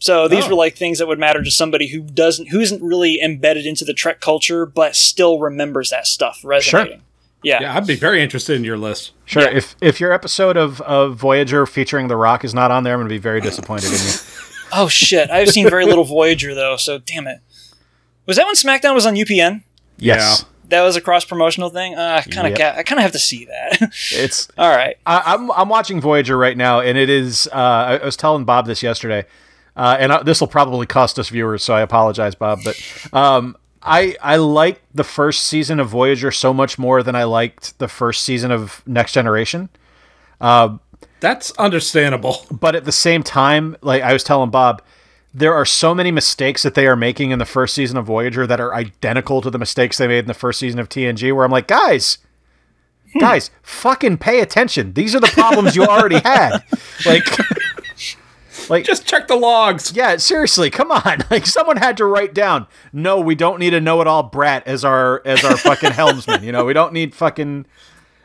So 0.00 0.28
these 0.28 0.44
Oh. 0.44 0.50
were 0.50 0.54
like 0.54 0.76
things 0.76 0.98
that 0.98 1.08
would 1.08 1.18
matter 1.18 1.42
to 1.42 1.50
somebody 1.50 1.88
who 1.88 2.00
doesn't 2.02 2.48
who 2.50 2.60
isn't 2.60 2.82
really 2.82 3.20
embedded 3.22 3.64
into 3.66 3.84
the 3.84 3.94
Trek 3.94 4.20
culture 4.20 4.64
but 4.66 4.94
still 4.94 5.38
remembers 5.40 5.90
that 5.90 6.06
stuff 6.06 6.40
resonating. 6.44 7.02
Yeah. 7.42 7.60
Yeah, 7.62 7.76
I'd 7.76 7.86
be 7.86 7.94
very 7.96 8.22
interested 8.22 8.56
in 8.56 8.64
your 8.64 8.76
list. 8.78 9.12
sure, 9.24 9.42
Yeah. 9.44 9.56
if 9.56 9.76
if 9.80 10.00
your 10.00 10.12
episode 10.12 10.56
of, 10.56 10.80
of 10.82 11.16
Voyager 11.16 11.66
featuring 11.66 12.08
The 12.08 12.16
Rock 12.16 12.44
is 12.44 12.52
not 12.54 12.70
on 12.70 12.82
there, 12.84 12.94
I'm 12.94 12.98
going 13.00 13.08
to 13.08 13.14
be 13.14 13.18
very 13.18 13.40
disappointed 13.40 13.86
in 13.86 13.92
you. 13.92 14.12
Oh 14.70 14.86
shit! 14.86 15.30
I've 15.30 15.48
seen 15.48 15.66
very 15.70 15.86
little 15.86 16.04
Voyager 16.04 16.54
though, 16.54 16.76
so 16.76 16.98
damn 16.98 17.26
it. 17.26 17.38
Was 18.26 18.36
that 18.36 18.44
when 18.44 18.54
SmackDown 18.54 18.94
was 18.94 19.06
on 19.06 19.14
UPN? 19.14 19.62
Yes, 19.96 20.44
That 20.68 20.82
was 20.82 20.94
a 20.94 21.00
cross 21.00 21.24
promotional 21.24 21.70
thing. 21.70 21.94
Uh, 21.96 22.20
I 22.22 22.30
kind 22.30 22.46
of 22.52 22.58
Yep. 22.58 22.76
I 22.76 22.82
kind 22.82 22.98
of 22.98 23.02
have 23.02 23.12
to 23.12 23.18
see 23.18 23.46
that. 23.46 23.78
it's 24.12 24.46
All 24.58 24.68
right. 24.68 24.96
I, 25.06 25.22
I'm 25.24 25.50
I'm 25.52 25.70
watching 25.70 26.02
Voyager 26.02 26.36
right 26.36 26.54
now, 26.54 26.80
and 26.80 26.98
it 26.98 27.08
is. 27.08 27.48
Uh, 27.50 27.56
I, 27.56 27.96
I 27.96 28.04
was 28.04 28.14
telling 28.14 28.44
Bob 28.44 28.66
this 28.66 28.82
yesterday, 28.82 29.24
uh, 29.74 29.96
and 29.98 30.26
this 30.26 30.38
will 30.38 30.48
probably 30.48 30.84
cost 30.86 31.18
us 31.18 31.30
viewers, 31.30 31.64
so 31.64 31.72
I 31.72 31.80
apologize, 31.80 32.34
Bob. 32.34 32.58
But 32.62 32.78
um, 33.14 33.56
I 33.88 34.16
I 34.20 34.36
like 34.36 34.82
the 34.94 35.04
first 35.04 35.44
season 35.44 35.80
of 35.80 35.88
Voyager 35.88 36.30
so 36.30 36.52
much 36.52 36.78
more 36.78 37.02
than 37.02 37.14
I 37.14 37.24
liked 37.24 37.78
the 37.78 37.88
first 37.88 38.22
season 38.22 38.50
of 38.50 38.82
Next 38.86 39.12
Generation. 39.12 39.68
Uh, 40.40 40.78
That's 41.20 41.50
understandable. 41.52 42.46
But 42.50 42.74
at 42.74 42.84
the 42.84 42.92
same 42.92 43.22
time, 43.22 43.76
like 43.82 44.02
I 44.02 44.12
was 44.12 44.22
telling 44.24 44.50
Bob, 44.50 44.82
there 45.34 45.54
are 45.54 45.64
so 45.64 45.94
many 45.94 46.10
mistakes 46.10 46.62
that 46.62 46.74
they 46.74 46.86
are 46.86 46.96
making 46.96 47.30
in 47.30 47.38
the 47.38 47.44
first 47.44 47.74
season 47.74 47.96
of 47.96 48.06
Voyager 48.06 48.46
that 48.46 48.60
are 48.60 48.74
identical 48.74 49.40
to 49.40 49.50
the 49.50 49.58
mistakes 49.58 49.98
they 49.98 50.08
made 50.08 50.20
in 50.20 50.26
the 50.26 50.34
first 50.34 50.58
season 50.58 50.78
of 50.80 50.88
TNG. 50.88 51.34
Where 51.34 51.44
I'm 51.44 51.50
like, 51.50 51.68
guys. 51.68 52.18
Hmm. 53.14 53.20
Guys, 53.20 53.50
fucking 53.62 54.18
pay 54.18 54.40
attention. 54.40 54.92
These 54.92 55.14
are 55.14 55.20
the 55.20 55.28
problems 55.28 55.74
you 55.74 55.84
already 55.84 56.18
had. 56.20 56.58
Like, 57.06 57.24
like 58.70 58.84
Just 58.84 59.06
check 59.06 59.28
the 59.28 59.36
logs. 59.36 59.92
yeah, 59.94 60.16
seriously, 60.16 60.70
come 60.70 60.90
on. 60.90 61.18
Like 61.30 61.46
someone 61.46 61.76
had 61.76 61.96
to 61.98 62.04
write 62.04 62.34
down, 62.34 62.66
no, 62.92 63.20
we 63.20 63.34
don't 63.34 63.58
need 63.58 63.74
a 63.74 63.80
know-it-all 63.80 64.24
brat 64.24 64.66
as 64.66 64.84
our 64.84 65.22
as 65.26 65.44
our 65.44 65.56
fucking 65.56 65.92
helmsman. 65.92 66.42
You 66.42 66.52
know, 66.52 66.64
we 66.64 66.72
don't 66.72 66.92
need 66.92 67.14
fucking 67.14 67.66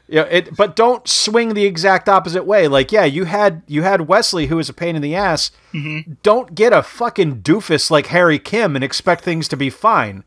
you 0.08 0.16
know, 0.16 0.28
it 0.30 0.56
but 0.56 0.76
don't 0.76 1.08
swing 1.08 1.54
the 1.54 1.66
exact 1.66 2.08
opposite 2.10 2.46
way. 2.46 2.68
Like, 2.68 2.92
yeah, 2.92 3.06
you 3.06 3.26
had 3.26 3.64
you 3.68 3.84
had 3.84 4.08
Wesley 4.08 4.48
who 4.48 4.58
was 4.58 4.70
a 4.70 4.74
pain 4.74 4.96
in 4.96 5.02
the 5.02 5.16
ass. 5.16 5.52
Mm-hmm. 5.74 6.14
Don't 6.24 6.54
get 6.56 6.74
a 6.74 6.84
fucking 6.84 7.42
doofus 7.42 7.90
like 7.90 8.08
Harry 8.08 8.38
Kim 8.40 8.76
and 8.76 8.84
expect 8.84 9.24
things 9.24 9.48
to 9.48 9.58
be 9.58 9.70
fine. 9.70 10.24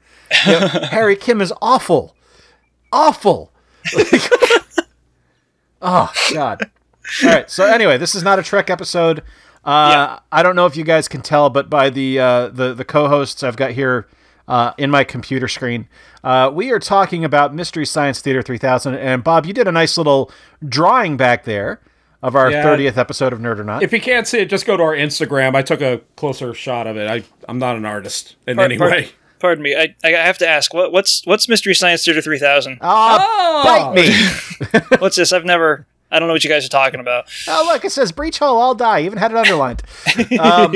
You 0.46 0.60
know, 0.60 0.66
Harry 0.90 1.14
Kim 1.16 1.40
is 1.40 1.52
awful. 1.62 2.16
Awful. 2.90 3.52
Like- 3.94 4.30
oh 5.82 6.12
god. 6.32 6.70
All 7.22 7.30
right. 7.30 7.50
So 7.50 7.64
anyway, 7.64 7.98
this 7.98 8.14
is 8.14 8.22
not 8.22 8.38
a 8.38 8.42
Trek 8.42 8.70
episode. 8.70 9.22
Uh, 9.66 9.90
Yeah. 9.92 10.18
I 10.32 10.42
don't 10.42 10.56
know 10.56 10.66
if 10.66 10.76
you 10.76 10.84
guys 10.84 11.08
can 11.08 11.20
tell, 11.22 11.50
but 11.50 11.68
by 11.68 11.90
the 11.90 12.18
uh, 12.20 12.48
the 12.48 12.72
the 12.72 12.84
co-hosts 12.84 13.42
I've 13.42 13.56
got 13.56 13.72
here 13.72 14.06
uh, 14.48 14.72
in 14.78 14.90
my 14.90 15.02
computer 15.04 15.48
screen, 15.48 15.88
uh, 16.24 16.50
we 16.54 16.70
are 16.70 16.78
talking 16.78 17.24
about 17.24 17.52
Mystery 17.54 17.84
Science 17.84 18.20
Theater 18.20 18.42
3000. 18.42 18.94
And 18.94 19.24
Bob, 19.24 19.44
you 19.44 19.52
did 19.52 19.66
a 19.66 19.72
nice 19.72 19.98
little 19.98 20.30
drawing 20.66 21.16
back 21.16 21.44
there 21.44 21.80
of 22.22 22.34
our 22.36 22.50
Yeah. 22.50 22.64
30th 22.64 22.96
episode 22.96 23.32
of 23.32 23.40
Nerd 23.40 23.58
or 23.58 23.64
Not. 23.64 23.82
If 23.82 23.92
you 23.92 24.00
can't 24.00 24.26
see 24.26 24.38
it, 24.38 24.46
just 24.48 24.64
go 24.66 24.76
to 24.76 24.82
our 24.82 24.94
Instagram. 24.94 25.54
I 25.56 25.62
took 25.62 25.80
a 25.82 26.00
closer 26.16 26.54
shot 26.54 26.86
of 26.86 26.96
it. 26.96 27.10
I, 27.10 27.22
I'm 27.48 27.58
not 27.58 27.76
an 27.76 27.84
artist 27.84 28.36
in 28.46 28.56
Par- 28.56 28.64
any 28.64 28.78
par- 28.78 28.90
way. 28.90 29.08
Pardon 29.38 29.62
me. 29.62 29.76
I, 29.76 29.94
I 30.02 30.10
have 30.10 30.38
to 30.38 30.48
ask. 30.48 30.72
What, 30.72 30.92
what's 30.92 31.22
what's 31.26 31.48
Mystery 31.48 31.74
Science 31.74 32.04
Theater 32.04 32.22
three 32.22 32.38
thousand? 32.38 32.78
Ah, 32.80 33.92
bite 33.92 33.94
me! 33.94 34.80
What's 34.98 35.16
this? 35.16 35.30
I've 35.32 35.44
never. 35.44 35.86
I 36.10 36.18
don't 36.18 36.28
know 36.28 36.34
what 36.34 36.44
you 36.44 36.50
guys 36.50 36.64
are 36.64 36.70
talking 36.70 37.00
about. 37.00 37.28
Oh, 37.48 37.68
look, 37.72 37.84
it 37.84 37.90
says 37.90 38.12
Breach 38.12 38.38
Hole, 38.38 38.56
all 38.56 38.74
die. 38.74 39.02
Even 39.02 39.18
had 39.18 39.32
it 39.32 39.36
underlined. 39.36 39.82
Um, 40.38 40.74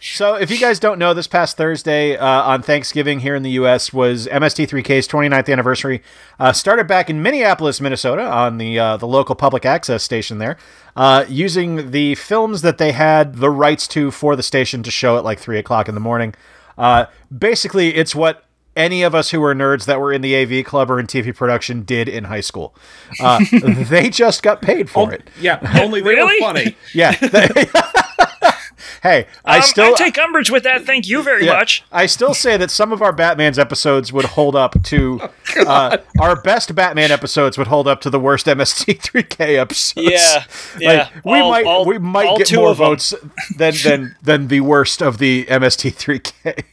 so, 0.00 0.34
if 0.34 0.50
you 0.50 0.58
guys 0.58 0.78
don't 0.78 0.98
know, 0.98 1.14
this 1.14 1.26
past 1.26 1.56
Thursday 1.56 2.16
uh, 2.16 2.26
on 2.26 2.62
Thanksgiving 2.62 3.20
here 3.20 3.34
in 3.34 3.42
the 3.42 3.52
U.S. 3.52 3.92
was 3.92 4.26
MST3K's 4.26 5.08
29th 5.08 5.50
anniversary. 5.50 6.02
Uh, 6.38 6.52
started 6.52 6.86
back 6.86 7.08
in 7.08 7.22
Minneapolis, 7.22 7.80
Minnesota, 7.80 8.22
on 8.22 8.58
the 8.58 8.78
uh, 8.78 8.96
the 8.96 9.06
local 9.06 9.34
public 9.34 9.64
access 9.64 10.02
station 10.02 10.38
there, 10.38 10.56
uh, 10.96 11.24
using 11.28 11.90
the 11.90 12.14
films 12.16 12.62
that 12.62 12.78
they 12.78 12.92
had 12.92 13.36
the 13.36 13.50
rights 13.50 13.88
to 13.88 14.10
for 14.10 14.36
the 14.36 14.42
station 14.42 14.82
to 14.82 14.90
show 14.90 15.16
at 15.16 15.24
like 15.24 15.38
three 15.38 15.58
o'clock 15.58 15.88
in 15.88 15.94
the 15.94 16.00
morning. 16.00 16.34
Uh, 16.76 17.06
basically, 17.36 17.94
it's 17.94 18.14
what 18.14 18.44
any 18.76 19.02
of 19.02 19.14
us 19.14 19.30
who 19.30 19.40
were 19.40 19.54
nerds 19.54 19.84
that 19.86 20.00
were 20.00 20.12
in 20.12 20.20
the 20.22 20.34
AV 20.36 20.64
club 20.64 20.90
or 20.90 20.98
in 20.98 21.06
TV 21.06 21.34
production 21.34 21.82
did 21.82 22.08
in 22.08 22.24
high 22.24 22.40
school. 22.40 22.74
Uh, 23.20 23.40
they 23.62 24.10
just 24.10 24.42
got 24.42 24.60
paid 24.62 24.90
for 24.90 25.12
it. 25.12 25.28
Yeah, 25.40 25.58
only 25.82 26.00
they 26.00 26.08
Really? 26.10 26.40
were 26.40 26.46
funny. 26.46 26.76
Yeah. 26.94 27.12
hey, 29.02 29.26
I 29.44 29.56
Um, 29.58 29.62
still 29.62 29.94
I 29.94 29.98
take 29.98 30.18
umbrage 30.18 30.50
with 30.50 30.62
that. 30.64 30.84
Thank 30.84 31.08
you 31.08 31.22
very 31.22 31.46
yeah, 31.46 31.54
much. 31.54 31.84
I 31.92 32.06
still 32.06 32.34
say 32.34 32.56
that 32.56 32.70
some 32.70 32.92
of 32.92 33.02
our 33.02 33.12
Batman's 33.12 33.58
episodes 33.58 34.12
would 34.12 34.24
hold 34.24 34.56
up 34.56 34.82
to 34.84 35.20
uh, 35.66 35.98
our 36.20 36.40
best 36.40 36.74
Batman 36.74 37.10
episodes 37.10 37.56
would 37.58 37.66
hold 37.68 37.86
up 37.88 38.00
to 38.02 38.10
the 38.10 38.20
worst 38.20 38.46
MST3K 38.46 39.58
episodes. 39.58 40.08
Yeah, 40.10 40.44
yeah. 40.78 41.08
Like, 41.14 41.24
we 41.24 41.38
All- 41.40 41.50
might 41.50 41.66
all- 41.66 41.84
we 41.84 41.98
might 41.98 42.36
get 42.38 42.46
two 42.48 42.56
more 42.56 42.74
votes 42.74 43.14
than 43.56 43.74
than 43.84 44.16
than 44.22 44.48
the 44.48 44.60
worst 44.60 45.02
of 45.02 45.18
the 45.18 45.44
MST3K. 45.46 46.64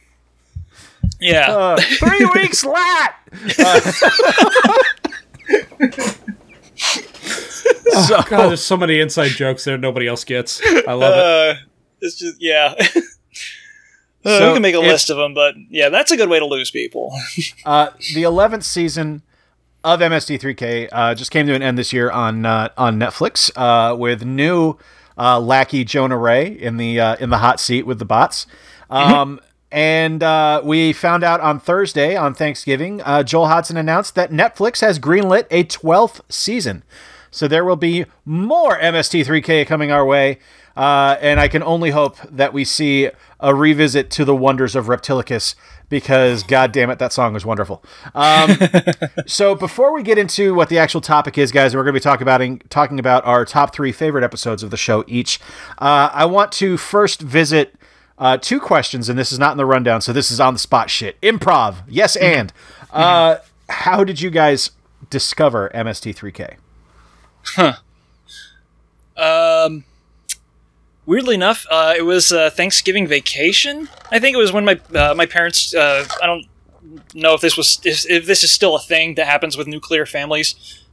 Yeah. 1.22 1.52
Uh, 1.54 1.80
three 1.80 2.24
weeks 2.34 2.64
lat. 2.64 3.14
Uh, 3.58 3.80
so, 8.06 8.22
God, 8.28 8.48
there's 8.48 8.62
so 8.62 8.76
many 8.76 9.00
inside 9.00 9.30
jokes 9.30 9.64
there 9.64 9.78
nobody 9.78 10.06
else 10.06 10.24
gets. 10.24 10.60
I 10.86 10.92
love 10.92 11.14
it. 11.14 11.18
Uh, 11.18 11.54
it's 12.00 12.18
just 12.18 12.36
yeah. 12.40 12.74
Uh, 14.24 14.38
So 14.38 14.48
we 14.50 14.54
can 14.54 14.62
make 14.62 14.76
a 14.76 14.78
list 14.78 15.10
of 15.10 15.16
them, 15.16 15.34
but 15.34 15.56
yeah, 15.68 15.88
that's 15.88 16.12
a 16.12 16.16
good 16.16 16.28
way 16.28 16.38
to 16.38 16.46
lose 16.46 16.70
people. 16.70 17.12
Uh, 17.64 17.88
the 18.14 18.22
eleventh 18.22 18.62
season 18.62 19.22
of 19.82 19.98
MST3K 19.98 20.90
uh, 20.92 21.12
just 21.16 21.32
came 21.32 21.44
to 21.48 21.54
an 21.54 21.60
end 21.60 21.76
this 21.76 21.92
year 21.92 22.08
on 22.08 22.46
uh, 22.46 22.68
on 22.78 23.00
Netflix 23.00 23.50
uh, 23.56 23.96
with 23.96 24.24
new 24.24 24.78
uh, 25.18 25.40
lackey 25.40 25.82
Jonah 25.82 26.16
Ray 26.16 26.46
in 26.46 26.76
the 26.76 27.00
uh, 27.00 27.16
in 27.16 27.30
the 27.30 27.38
hot 27.38 27.58
seat 27.58 27.84
with 27.84 27.98
the 27.98 28.04
bots. 28.04 28.46
Um, 28.90 29.40
And 29.72 30.22
uh, 30.22 30.60
we 30.62 30.92
found 30.92 31.24
out 31.24 31.40
on 31.40 31.58
Thursday 31.58 32.14
on 32.14 32.34
Thanksgiving, 32.34 33.00
uh, 33.00 33.22
Joel 33.22 33.46
Hodgson 33.46 33.78
announced 33.78 34.14
that 34.14 34.30
Netflix 34.30 34.82
has 34.82 34.98
greenlit 34.98 35.46
a 35.50 35.64
12th 35.64 36.20
season. 36.28 36.82
So 37.30 37.48
there 37.48 37.64
will 37.64 37.76
be 37.76 38.04
more 38.26 38.78
MST3K 38.78 39.66
coming 39.66 39.90
our 39.90 40.04
way. 40.04 40.38
Uh, 40.76 41.16
and 41.20 41.40
I 41.40 41.48
can 41.48 41.62
only 41.62 41.90
hope 41.90 42.18
that 42.30 42.52
we 42.52 42.64
see 42.64 43.10
a 43.40 43.54
revisit 43.54 44.10
to 44.10 44.26
the 44.26 44.36
wonders 44.36 44.76
of 44.76 44.86
Reptilicus 44.86 45.54
because, 45.88 46.42
god 46.42 46.72
damn 46.72 46.90
it, 46.90 46.98
that 46.98 47.12
song 47.12 47.32
was 47.32 47.44
wonderful. 47.44 47.82
Um, 48.14 48.56
so 49.26 49.54
before 49.54 49.92
we 49.94 50.02
get 50.02 50.18
into 50.18 50.54
what 50.54 50.68
the 50.68 50.78
actual 50.78 51.00
topic 51.00 51.36
is, 51.38 51.50
guys, 51.50 51.74
we're 51.74 51.82
going 51.82 51.94
to 51.94 52.00
be 52.00 52.02
talking 52.02 52.22
about 52.22 52.70
talking 52.70 52.98
about 52.98 53.24
our 53.26 53.44
top 53.46 53.74
three 53.74 53.92
favorite 53.92 54.24
episodes 54.24 54.62
of 54.62 54.70
the 54.70 54.76
show 54.76 55.04
each. 55.06 55.40
Uh, 55.78 56.10
I 56.12 56.26
want 56.26 56.52
to 56.52 56.76
first 56.76 57.20
visit 57.20 57.74
uh, 58.22 58.36
two 58.36 58.60
questions, 58.60 59.08
and 59.08 59.18
this 59.18 59.32
is 59.32 59.38
not 59.40 59.50
in 59.50 59.58
the 59.58 59.66
rundown, 59.66 60.00
so 60.00 60.12
this 60.12 60.30
is 60.30 60.38
on 60.38 60.52
the 60.52 60.58
spot 60.60 60.88
shit. 60.88 61.20
Improv, 61.22 61.82
yes, 61.88 62.14
and 62.14 62.52
uh, 62.92 63.38
how 63.68 64.04
did 64.04 64.20
you 64.20 64.30
guys 64.30 64.70
discover 65.10 65.72
MST3K? 65.74 66.54
Um, 69.16 69.82
weirdly 71.04 71.34
enough, 71.34 71.66
uh, 71.68 71.94
it 71.96 72.02
was 72.02 72.30
uh, 72.32 72.50
Thanksgiving 72.50 73.08
vacation. 73.08 73.88
I 74.12 74.20
think 74.20 74.34
it 74.34 74.38
was 74.38 74.52
when 74.52 74.64
my 74.64 74.80
uh, 74.94 75.14
my 75.16 75.26
parents. 75.26 75.74
Uh, 75.74 76.06
I 76.22 76.26
don't 76.26 76.46
know 77.14 77.34
if 77.34 77.40
this 77.40 77.56
was 77.56 77.80
if, 77.84 78.08
if 78.08 78.26
this 78.26 78.44
is 78.44 78.52
still 78.52 78.76
a 78.76 78.80
thing 78.80 79.16
that 79.16 79.26
happens 79.26 79.56
with 79.56 79.66
nuclear 79.66 80.06
families. 80.06 80.84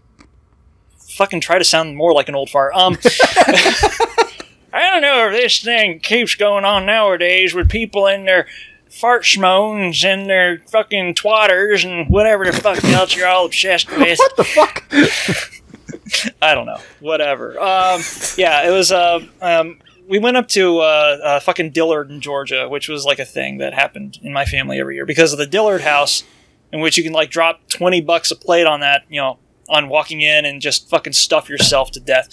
Fucking 0.98 1.42
try 1.42 1.60
to 1.60 1.64
sound 1.64 1.96
more 1.96 2.12
like 2.12 2.28
an 2.28 2.34
old 2.34 2.50
fart. 2.50 2.74
Um, 2.74 2.98
I 4.72 4.92
don't 4.92 5.02
know 5.02 5.28
if 5.28 5.34
this 5.34 5.60
thing 5.62 6.00
keeps 6.00 6.36
going 6.36 6.66
on 6.66 6.86
nowadays 6.86 7.54
with 7.54 7.70
people 7.70 8.08
in 8.08 8.26
their 8.26 8.48
fart 8.90 9.24
schmones 9.24 10.04
and 10.04 10.30
their 10.30 10.60
fucking 10.68 11.16
twatters 11.16 11.86
and 11.86 12.10
whatever 12.10 12.46
the 12.46 12.54
fuck 12.54 12.84
else 12.86 13.16
you're 13.16 13.28
all 13.28 13.46
obsessed 13.46 13.90
with. 13.90 14.18
What 14.18 14.36
the 14.38 14.44
fuck? 14.44 14.84
I 16.42 16.56
don't 16.56 16.66
know. 16.66 16.80
Whatever. 17.00 17.60
Um, 17.60 18.02
yeah, 18.38 18.68
it 18.68 18.72
was. 18.72 18.92
Uh, 18.92 19.20
um, 19.42 19.80
we 20.08 20.18
went 20.18 20.38
up 20.38 20.48
to 20.50 20.80
uh, 20.80 21.18
uh, 21.24 21.40
fucking 21.40 21.72
Dillard 21.72 22.10
in 22.10 22.20
Georgia, 22.20 22.68
which 22.68 22.90
was 22.90 23.06
like 23.06 23.20
a 23.20 23.26
thing 23.26 23.60
that 23.60 23.74
happened 23.74 24.18
in 24.24 24.34
my 24.34 24.46
family 24.46 24.80
every 24.80 24.96
year 24.96 25.06
because 25.06 25.34
of 25.34 25.40
the 25.40 25.46
Dillard 25.46 25.82
House, 25.82 26.24
in 26.72 26.80
which 26.80 26.98
you 26.98 27.04
can 27.04 27.14
like 27.14 27.30
drop 27.30 27.68
twenty 27.70 28.02
bucks 28.02 28.32
a 28.32 28.36
plate 28.36 28.66
on 28.66 28.80
that, 28.80 29.04
you 29.08 29.22
know, 29.22 29.38
on 29.68 29.88
walking 29.88 30.22
in 30.22 30.46
and 30.46 30.62
just 30.62 30.90
fucking 30.90 31.14
stuff 31.14 31.48
yourself 31.48 31.92
to 31.92 32.00
death. 32.00 32.30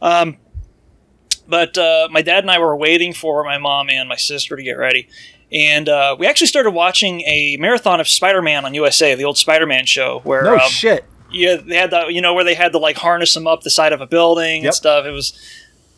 Um, 0.00 0.36
but 1.52 1.76
uh, 1.76 2.08
my 2.10 2.22
dad 2.22 2.42
and 2.44 2.50
I 2.50 2.58
were 2.58 2.74
waiting 2.74 3.12
for 3.12 3.44
my 3.44 3.58
mom 3.58 3.90
and 3.90 4.08
my 4.08 4.16
sister 4.16 4.56
to 4.56 4.62
get 4.62 4.78
ready. 4.78 5.06
And 5.52 5.86
uh, 5.86 6.16
we 6.18 6.26
actually 6.26 6.46
started 6.46 6.70
watching 6.70 7.20
a 7.26 7.58
marathon 7.60 8.00
of 8.00 8.08
Spider-Man 8.08 8.64
on 8.64 8.72
USA, 8.72 9.14
the 9.14 9.24
old 9.24 9.36
Spider-Man 9.36 9.84
show, 9.84 10.20
where 10.24 10.44
No 10.44 10.54
um, 10.54 10.70
shit. 10.70 11.04
yeah, 11.30 11.56
they 11.56 11.76
had 11.76 11.90
that, 11.90 12.10
you 12.14 12.22
know, 12.22 12.32
where 12.32 12.42
they 12.42 12.54
had 12.54 12.72
to 12.72 12.78
like 12.78 12.96
harness 12.96 13.34
them 13.34 13.46
up 13.46 13.60
the 13.60 13.68
side 13.68 13.92
of 13.92 14.00
a 14.00 14.06
building 14.06 14.62
Yep. 14.62 14.68
and 14.70 14.74
stuff. 14.74 15.04
It 15.04 15.10
was, 15.10 15.38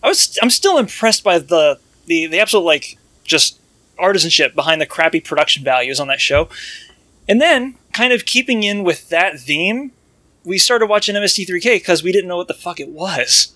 I 0.03 0.09
was, 0.09 0.37
I'm 0.43 0.51
still 0.51 0.77
impressed 0.77 1.23
by 1.23 1.39
the 1.39 1.79
the 2.07 2.27
the 2.27 2.41
absolute 2.41 2.65
like 2.67 2.99
just 3.23 3.61
artisanship 3.97 4.57
behind 4.57 4.81
the 4.81 4.87
crappy 4.87 5.21
production 5.21 5.63
values 5.63 6.01
on 6.01 6.09
that 6.09 6.21
show. 6.21 6.49
And 7.29 7.41
then, 7.41 7.77
kind 7.93 8.13
of 8.13 8.27
keeping 8.27 8.65
in 8.65 8.83
with 8.83 9.09
that 9.11 9.39
theme, 9.39 9.93
we 10.45 10.59
started 10.59 10.87
watching 10.87 11.15
MST3K 11.15 11.77
because 11.77 12.03
we 12.03 12.13
didn't 12.13 12.29
know 12.29 12.37
what 12.37 12.49
the 12.49 12.55
fuck 12.55 12.81
it 12.81 12.89
was. 12.91 13.55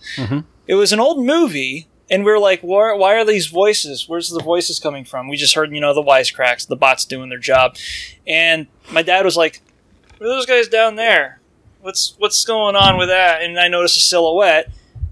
It 0.67 0.75
was 0.75 0.93
an 0.93 1.01
old 1.01 1.25
movie, 1.25 1.87
and 2.11 2.25
we 2.25 2.31
were 2.31 2.39
like, 2.39 2.61
why, 2.61 2.93
why 2.95 3.15
are 3.15 3.25
these 3.25 3.47
voices? 3.47 4.09
Where's 4.09 4.31
the 4.31 4.43
voices 4.43 4.79
coming 4.79 5.05
from? 5.05 5.29
We 5.29 5.37
just 5.37 5.55
heard, 5.55 5.73
you 5.73 5.81
know, 5.81 5.95
the 5.95 6.03
wisecracks, 6.03 6.67
the 6.67 6.77
bots 6.77 7.05
doing 7.05 7.29
their 7.29 7.39
job. 7.39 7.77
And 8.27 8.67
my 8.91 9.03
dad 9.03 9.25
was 9.25 9.37
like, 9.37 9.63
"Who 10.19 10.25
are 10.25 10.29
those 10.29 10.47
guys 10.47 10.69
down 10.69 10.97
there? 10.97 11.41
What's 11.81 12.15
what's 12.19 12.45
going 12.45 12.77
on 12.77 12.99
with 12.99 13.09
that?" 13.09 13.43
And 13.43 13.59
I 13.59 13.69
noticed 13.69 13.97
a 13.97 14.01
silhouette, 14.01 14.71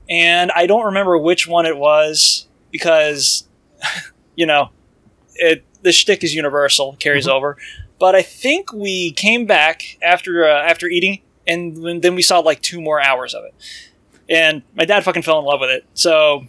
and 0.09 0.51
I 0.53 0.67
don't 0.67 0.87
remember 0.87 1.19
which 1.19 1.47
one 1.47 1.67
it 1.67 1.77
was 1.77 2.47
because, 2.71 3.49
you 4.37 4.47
know, 4.47 4.71
it 5.35 5.65
the 5.83 5.93
shtick 5.93 6.25
is 6.25 6.35
universal, 6.35 6.97
carries 6.99 7.29
over. 7.29 7.57
But 7.99 8.15
I 8.15 8.23
think 8.23 8.73
we 8.73 9.13
came 9.13 9.47
back 9.47 9.99
after 10.03 10.45
uh, 10.45 10.63
after 10.63 10.87
eating, 10.87 11.21
and 11.47 11.77
then- 11.85 12.01
then 12.01 12.15
we 12.15 12.23
saw 12.23 12.39
like 12.41 12.61
two 12.63 12.81
more 12.81 13.01
hours 13.01 13.35
of 13.35 13.45
it. 13.45 13.55
And 14.29 14.63
my 14.75 14.85
dad 14.85 15.05
fucking 15.05 15.23
fell 15.23 15.39
in 15.39 15.45
love 15.45 15.61
with 15.61 15.71
it. 15.71 15.85
So 15.95 16.47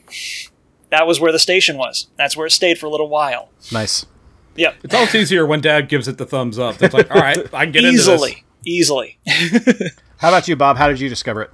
that 0.89 1.05
was 1.05 1.19
where 1.19 1.31
the 1.31 1.39
station 1.39 1.77
was. 1.77 2.07
That's 2.17 2.35
where 2.35 2.47
it 2.47 2.51
stayed 2.51 2.79
for 2.79 2.85
a 2.87 2.89
little 2.89 3.09
while. 3.09 3.49
Nice. 3.71 4.05
Yep. 4.55 4.75
It's 4.83 4.95
always 4.95 5.13
easier 5.13 5.45
when 5.45 5.61
Dad 5.61 5.87
gives 5.87 6.07
it 6.07 6.17
the 6.17 6.25
thumbs 6.25 6.57
up. 6.57 6.81
It's 6.81 6.93
like, 6.93 7.11
all 7.11 7.21
right, 7.21 7.37
I 7.53 7.65
can 7.65 7.71
get 7.73 7.83
into 7.85 7.97
this. 7.97 8.07
easily. 8.07 8.43
Easily. 8.65 9.19
How 10.17 10.29
about 10.29 10.47
you, 10.47 10.55
Bob? 10.55 10.77
How 10.77 10.87
did 10.87 10.99
you 10.99 11.07
discover 11.09 11.43
it? 11.43 11.51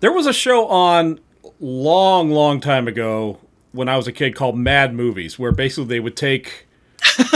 There 0.00 0.12
was 0.12 0.26
a 0.26 0.32
show 0.32 0.66
on 0.68 1.20
long, 1.60 2.30
long 2.30 2.60
time 2.60 2.88
ago 2.88 3.38
when 3.72 3.90
I 3.90 3.98
was 3.98 4.08
a 4.08 4.12
kid 4.12 4.34
called 4.34 4.56
Mad 4.56 4.94
Movies, 4.94 5.38
where 5.38 5.52
basically 5.52 5.84
they 5.84 6.00
would 6.00 6.16
take 6.16 6.66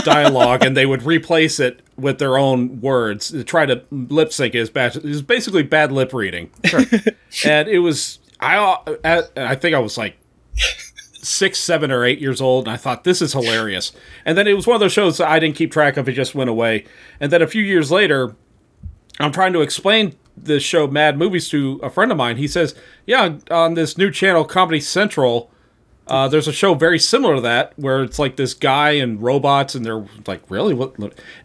dialogue 0.04 0.64
and 0.64 0.76
they 0.76 0.86
would 0.86 1.02
replace 1.02 1.60
it 1.60 1.80
with 1.96 2.18
their 2.18 2.36
own 2.36 2.80
words 2.80 3.28
to 3.30 3.44
try 3.44 3.66
to 3.66 3.82
lip 3.90 4.32
sync 4.32 4.54
it 4.54 4.60
as 4.60 4.70
bad. 4.70 4.96
It 4.96 5.04
was 5.04 5.22
basically 5.22 5.62
bad 5.62 5.92
lip 5.92 6.12
reading. 6.12 6.50
and 7.44 7.68
it 7.68 7.80
was 7.80 8.18
I 8.40 8.56
uh, 8.56 9.22
I 9.36 9.54
think 9.54 9.74
I 9.74 9.78
was 9.78 9.96
like 9.96 10.16
six, 11.24 11.58
seven, 11.58 11.90
or 11.90 12.04
eight 12.04 12.18
years 12.20 12.40
old, 12.40 12.66
and 12.66 12.74
I 12.74 12.76
thought 12.76 13.04
this 13.04 13.22
is 13.22 13.32
hilarious. 13.32 13.92
And 14.24 14.36
then 14.36 14.46
it 14.46 14.54
was 14.54 14.66
one 14.66 14.74
of 14.74 14.80
those 14.80 14.92
shows 14.92 15.18
that 15.18 15.28
I 15.28 15.38
didn't 15.38 15.56
keep 15.56 15.72
track 15.72 15.96
of; 15.96 16.08
it 16.08 16.12
just 16.12 16.34
went 16.34 16.50
away. 16.50 16.84
And 17.20 17.32
then 17.32 17.42
a 17.42 17.46
few 17.46 17.62
years 17.62 17.90
later, 17.90 18.36
I'm 19.18 19.32
trying 19.32 19.52
to 19.54 19.60
explain 19.60 20.14
the 20.36 20.60
show 20.60 20.86
Mad 20.86 21.16
Movies 21.16 21.48
to 21.50 21.80
a 21.82 21.90
friend 21.90 22.10
of 22.10 22.18
mine. 22.18 22.36
He 22.36 22.48
says, 22.48 22.74
"Yeah, 23.06 23.38
on 23.50 23.74
this 23.74 23.96
new 23.98 24.10
channel, 24.10 24.44
Comedy 24.44 24.80
Central." 24.80 25.50
Uh, 26.06 26.28
there's 26.28 26.46
a 26.48 26.52
show 26.52 26.74
very 26.74 26.98
similar 26.98 27.36
to 27.36 27.40
that 27.40 27.72
where 27.76 28.02
it's 28.02 28.18
like 28.18 28.36
this 28.36 28.52
guy 28.54 28.90
and 28.90 29.22
robots, 29.22 29.74
and 29.74 29.84
they're 29.86 30.04
like, 30.26 30.42
really? 30.50 30.74
What? 30.74 30.94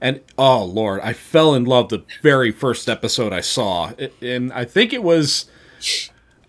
And 0.01 0.19
oh 0.37 0.65
lord, 0.65 0.99
I 1.01 1.13
fell 1.13 1.55
in 1.55 1.63
love 1.65 1.89
the 1.89 2.03
very 2.21 2.51
first 2.51 2.89
episode 2.89 3.31
I 3.31 3.39
saw, 3.41 3.91
It- 3.97 4.13
and 4.21 4.51
I 4.51 4.65
think 4.65 4.91
it 4.91 5.01
was, 5.01 5.45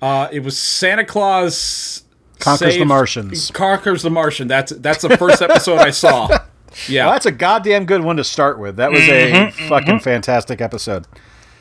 uh, 0.03 0.29
it 0.33 0.41
was 0.43 0.59
Santa 0.59 1.05
Claus 1.05 2.05
Conquers 2.41 2.77
the 2.79 2.85
Martians. 2.85 3.51
Conquers 3.53 4.03
the 4.03 4.11
Martian. 4.11 4.49
That's 4.49 4.73
that's 4.73 5.03
the 5.03 5.17
first 5.17 5.43
episode 5.43 5.79
I 5.79 5.91
saw. 5.91 6.29
Yeah, 6.89 7.07
Well, 7.07 7.15
that's 7.15 7.27
a 7.27 7.33
goddamn 7.33 7.85
good 7.85 8.03
one 8.05 8.17
to 8.19 8.23
start 8.23 8.57
with. 8.61 8.77
That 8.77 8.93
was 8.93 9.01
a 9.01 9.51
fucking 9.69 9.99
fantastic 9.99 10.61
episode. 10.61 11.05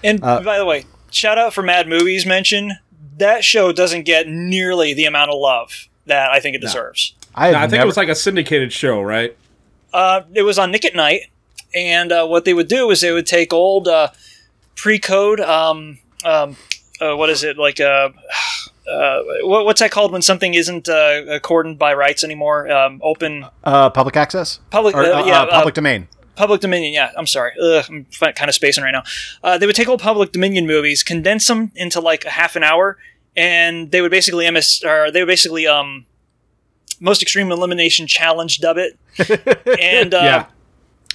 And 0.03 0.21
by 0.21 0.59
the 0.59 0.65
way, 0.65 0.85
shout 1.09 1.39
out 1.39 1.51
for 1.51 1.63
Mad 1.63 1.87
Movies 1.87 2.27
mention. 2.27 2.73
That 3.17 3.43
show 3.43 3.71
doesn't 3.71 4.03
get 4.03 4.27
nearly 4.27 4.93
the 4.93 5.05
amount 5.05 5.31
of 5.31 5.39
love 5.39 5.88
that 6.09 6.29
I 6.31 6.39
think 6.39 6.55
it 6.55 6.61
deserves. 6.61 7.13
I, 7.33 7.47
had 7.47 7.55
I 7.55 7.61
think 7.61 7.71
never- 7.73 7.83
it 7.83 7.87
was 7.87 7.97
like 7.97 8.09
a 8.09 8.15
syndicated 8.15 8.71
show, 8.73 9.01
right? 9.01 9.35
Uh, 9.93 10.21
it 10.33 10.43
was 10.43 10.59
on 10.59 10.71
Nick 10.71 10.85
at 10.85 10.95
Night, 10.95 11.21
and 11.73 12.11
uh, 12.11 12.27
what 12.27 12.45
they 12.45 12.53
would 12.53 12.67
do 12.67 12.91
is 12.91 13.01
they 13.01 13.11
would 13.11 13.25
take 13.25 13.53
old 13.53 13.87
uh, 13.87 14.09
pre-code. 14.75 15.39
Um, 15.39 15.99
um, 16.25 16.57
uh, 17.01 17.15
what 17.15 17.29
is 17.29 17.43
it 17.43 17.57
like? 17.57 17.79
Uh, 17.79 18.09
uh, 18.91 19.21
what, 19.43 19.65
what's 19.65 19.79
that 19.79 19.91
called 19.91 20.11
when 20.11 20.21
something 20.21 20.53
isn't 20.53 20.87
uh, 20.89 21.39
cordoned 21.39 21.77
by 21.77 21.93
rights 21.93 22.23
anymore? 22.23 22.69
Um, 22.71 22.99
open 23.03 23.45
uh, 23.63 23.89
public 23.89 24.15
access, 24.17 24.59
Public- 24.69 24.95
Or, 24.95 25.03
uh, 25.03 25.21
uh, 25.21 25.25
yeah, 25.25 25.41
uh, 25.43 25.51
public 25.51 25.73
uh, 25.73 25.75
domain. 25.75 26.07
Public 26.35 26.61
Dominion. 26.61 26.93
Yeah, 26.93 27.11
I'm 27.17 27.27
sorry. 27.27 27.51
Ugh, 27.61 27.83
I'm 27.89 28.05
kind 28.33 28.47
of 28.47 28.55
spacing 28.55 28.81
right 28.81 28.91
now. 28.93 29.03
Uh, 29.43 29.57
they 29.57 29.65
would 29.65 29.75
take 29.75 29.89
old 29.89 29.99
Public 30.01 30.31
Dominion 30.31 30.65
movies, 30.65 31.03
condense 31.03 31.45
them 31.47 31.69
into 31.75 31.99
like 31.99 32.23
a 32.23 32.29
half 32.29 32.55
an 32.55 32.63
hour, 32.63 32.97
and 33.39 33.91
they 33.91 34.01
would 34.01 34.11
basically 34.11 34.49
MS 34.51 34.83
or 34.85 35.09
they 35.11 35.21
would 35.21 35.27
basically 35.27 35.65
um 35.67 36.05
most 36.99 37.21
extreme 37.21 37.51
elimination 37.51 38.05
challenge 38.07 38.59
dub 38.59 38.77
it, 38.77 38.99
and 39.79 40.13
uh, 40.13 40.17
Yeah. 40.21 40.45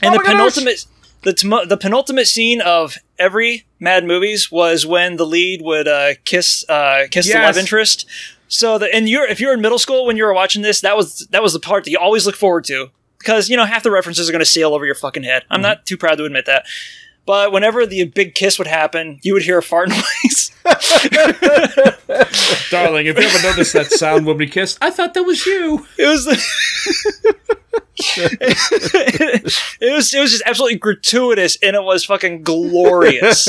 and 0.03 0.11
Oh 0.11 0.11
the 0.13 0.17
my 0.19 0.23
gosh. 0.25 0.27
penultimate 0.33 0.87
the 1.23 1.33
t- 1.33 1.65
the 1.69 1.77
penultimate 1.77 2.27
scene 2.27 2.61
of 2.61 2.97
every 3.19 3.67
Mad 3.81 4.05
movies 4.05 4.51
was 4.51 4.87
when 4.87 5.17
the 5.17 5.27
lead 5.27 5.61
would 5.63 5.87
uh, 5.87 6.15
kiss 6.25 6.65
uh, 6.69 7.05
kiss 7.11 7.27
the 7.31 7.39
love 7.39 7.57
interest. 7.59 8.07
So 8.49 8.79
the 8.79 8.95
and 8.95 9.09
you're 9.09 9.27
if 9.27 9.41
you're 9.41 9.53
in 9.55 9.61
middle 9.61 9.79
school 9.79 10.07
when 10.07 10.17
you 10.17 10.25
were 10.25 10.35
watching 10.35 10.63
this, 10.63 10.81
that 10.81 10.97
was 10.97 11.27
that 11.31 11.43
was 11.43 11.53
the 11.53 11.61
part 11.61 11.85
that 11.85 11.91
you 11.91 11.99
always 11.99 12.25
look 12.27 12.37
forward 12.37 12.65
to 12.65 12.89
because 13.19 13.49
you 13.51 13.57
know 13.57 13.65
half 13.67 13.83
the 13.83 13.91
references 13.91 14.29
are 14.29 14.33
going 14.33 14.41
to 14.41 14.47
sail 14.47 14.73
over 14.75 14.85
your 14.87 14.95
fucking 14.95 15.23
head. 15.23 15.43
Mm-hmm. 15.43 15.53
I'm 15.55 15.63
not 15.63 15.85
too 15.87 15.97
proud 15.99 16.17
to 16.19 16.25
admit 16.25 16.47
that. 16.47 16.65
But 17.27 17.53
whenever 17.53 17.87
the 17.87 18.05
big 18.05 18.35
kiss 18.35 18.59
would 18.59 18.69
happen, 18.69 19.19
you 19.23 19.33
would 19.33 19.43
hear 19.43 19.59
a 19.59 19.63
fart 19.63 19.89
noise. 19.89 20.51
Darling, 22.71 23.07
have 23.07 23.19
you 23.19 23.25
ever 23.25 23.43
noticed 23.43 23.73
that 23.73 23.91
sound 23.91 24.27
when 24.27 24.37
we 24.37 24.47
kissed? 24.47 24.79
I 24.81 24.91
thought 24.91 25.15
that 25.15 25.23
was 25.23 25.45
you. 25.47 25.87
It 25.99 26.07
was 26.07 26.27
it 29.81 29.93
was 29.93 30.15
it 30.15 30.21
was 30.21 30.31
just 30.31 30.43
absolutely 30.47 30.79
gratuitous 30.79 31.57
and 31.63 31.77
it 31.77 31.83
was 31.83 32.05
fucking 32.05 32.43
glorious. 32.43 33.49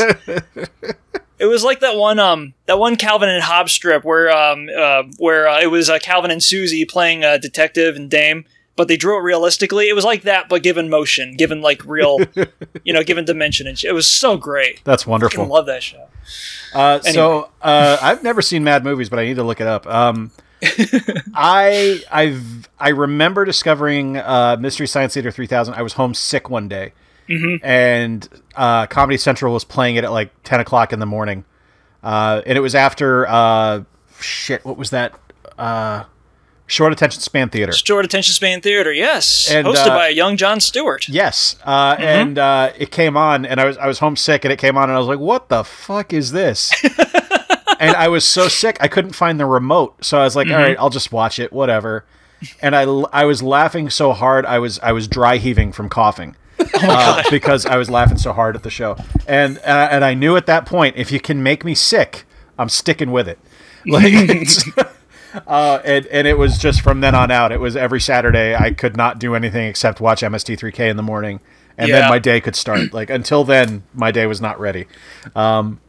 It 1.37 1.47
was 1.47 1.63
like 1.63 1.81
that 1.81 1.97
one 1.97 2.19
um 2.19 2.53
that 2.65 2.79
one 2.79 2.95
Calvin 2.95 3.29
and 3.29 3.43
Hobbes 3.43 3.73
strip 3.73 4.03
where 4.05 4.31
um 4.31 4.69
uh, 4.75 5.03
where 5.17 5.47
uh, 5.47 5.61
it 5.61 5.67
was 5.67 5.89
uh, 5.89 5.99
Calvin 5.99 6.31
and 6.31 6.41
Susie 6.41 6.85
playing 6.85 7.23
uh, 7.25 7.37
detective 7.37 7.95
and 7.95 8.09
dame, 8.09 8.45
but 8.75 8.87
they 8.87 8.97
drew 8.97 9.17
it 9.17 9.21
realistically. 9.21 9.87
It 9.89 9.93
was 9.93 10.03
like 10.05 10.23
that, 10.23 10.49
but 10.49 10.63
given 10.63 10.89
motion, 10.89 11.35
given 11.35 11.61
like 11.61 11.83
real, 11.85 12.19
you 12.83 12.93
know, 12.93 13.03
given 13.03 13.25
dimension 13.25 13.67
and 13.67 13.77
shit. 13.77 13.89
It 13.89 13.93
was 13.93 14.07
so 14.07 14.37
great. 14.37 14.81
That's 14.83 15.05
wonderful. 15.07 15.43
I 15.43 15.47
love 15.47 15.65
that 15.67 15.83
show. 15.83 16.07
Uh, 16.73 16.99
So 17.01 17.49
uh, 17.61 17.97
I've 18.01 18.23
never 18.23 18.41
seen 18.41 18.63
Mad 18.63 18.83
Movies, 18.83 19.09
but 19.09 19.19
I 19.19 19.25
need 19.25 19.35
to 19.37 19.43
look 19.43 19.61
it 19.61 19.67
up. 19.67 19.87
Um, 19.87 20.31
I 21.35 22.01
I've 22.11 22.69
I 22.79 22.89
remember 22.89 23.45
discovering 23.45 24.17
uh, 24.17 24.57
Mystery 24.59 24.87
Science 24.87 25.13
Theater 25.13 25.31
3000. 25.31 25.73
I 25.73 25.81
was 25.81 25.93
homesick 25.93 26.49
one 26.49 26.67
day, 26.67 26.93
and 27.63 28.27
uh, 28.55 28.87
Comedy 28.87 29.17
Central 29.17 29.53
was 29.53 29.63
playing 29.63 29.95
it 29.95 30.03
at 30.03 30.11
like 30.11 30.31
10 30.43 30.59
o'clock 30.59 30.91
in 30.93 30.99
the 30.99 31.05
morning, 31.05 31.45
uh, 32.03 32.41
and 32.45 32.57
it 32.57 32.61
was 32.61 32.75
after 32.75 33.27
uh, 33.27 33.83
shit. 34.19 34.65
What 34.65 34.77
was 34.77 34.89
that? 34.91 35.19
Short 36.67 36.91
Attention 36.91 37.21
Span 37.21 37.49
Theater. 37.49 37.71
Short 37.71 38.05
attention 38.05 38.33
span 38.33 38.59
theater, 38.59 38.91
yes, 38.91 39.51
And, 39.51 39.67
hosted 39.67 39.87
uh, 39.87 39.89
by 39.89 40.07
a 40.07 40.11
young 40.11 40.35
Jon 40.35 40.59
Stewart. 40.59 41.07
Yes, 41.07 41.55
uh, 41.63 41.95
and 41.99 42.39
uh, 42.39 42.71
it 42.77 42.89
came 42.91 43.15
on, 43.15 43.45
and 43.45 43.61
I 43.61 43.65
was 43.65 43.77
I 43.77 43.87
was 43.87 43.99
homesick, 43.99 44.45
and 44.45 44.51
it 44.51 44.57
came 44.57 44.75
on, 44.75 44.89
and 44.89 44.93
I 44.95 44.99
was 44.99 45.07
like, 45.07 45.19
"What 45.19 45.49
the 45.49 45.63
fuck 45.63 46.11
is 46.11 46.31
this?" 46.31 46.71
and 47.79 47.95
I 47.95 48.07
was 48.07 48.25
so 48.25 48.47
sick, 48.47 48.77
I 48.79 48.87
couldn't 48.87 49.13
find 49.13 49.39
the 49.39 49.45
remote, 49.45 50.03
so 50.03 50.17
I 50.17 50.23
was 50.23 50.35
like, 50.35 50.49
"All 50.49 50.57
right, 50.57 50.75
I'll 50.79 50.89
just 50.89 51.11
watch 51.11 51.37
it, 51.37 51.53
whatever." 51.53 52.03
And 52.61 52.75
I, 52.75 52.83
I 53.13 53.25
was 53.25 53.43
laughing 53.43 53.89
so 53.91 54.13
hard, 54.13 54.45
I 54.45 54.57
was 54.57 54.79
I 54.79 54.91
was 54.91 55.07
dry 55.07 55.37
heaving 55.37 55.71
from 55.71 55.87
coughing. 55.89 56.35
uh, 56.81 57.21
because 57.29 57.65
I 57.65 57.75
was 57.75 57.89
laughing 57.89 58.17
so 58.17 58.31
hard 58.31 58.55
at 58.55 58.63
the 58.63 58.69
show, 58.69 58.95
and 59.27 59.59
uh, 59.59 59.89
and 59.91 60.03
I 60.03 60.13
knew 60.13 60.35
at 60.35 60.45
that 60.47 60.65
point, 60.65 60.95
if 60.95 61.11
you 61.11 61.19
can 61.19 61.43
make 61.43 61.63
me 61.63 61.75
sick, 61.75 62.25
I'm 62.57 62.69
sticking 62.69 63.11
with 63.11 63.27
it. 63.27 63.37
Like, 63.87 64.39
uh, 65.47 65.79
and 65.83 66.05
and 66.07 66.27
it 66.27 66.37
was 66.37 66.57
just 66.57 66.81
from 66.81 67.01
then 67.01 67.15
on 67.15 67.31
out. 67.31 67.51
It 67.51 67.59
was 67.59 67.75
every 67.75 67.99
Saturday. 68.01 68.55
I 68.55 68.71
could 68.71 68.95
not 68.97 69.19
do 69.19 69.35
anything 69.35 69.67
except 69.67 69.99
watch 70.01 70.21
MST3K 70.21 70.89
in 70.89 70.97
the 70.97 71.03
morning, 71.03 71.39
and 71.77 71.89
Yeah. 71.89 72.01
then 72.01 72.09
my 72.09 72.19
day 72.19 72.41
could 72.41 72.55
start. 72.55 72.93
Like 72.93 73.09
until 73.09 73.43
then, 73.43 73.83
my 73.93 74.11
day 74.11 74.25
was 74.27 74.39
not 74.41 74.59
ready. 74.59 74.85
Um, 75.35 75.79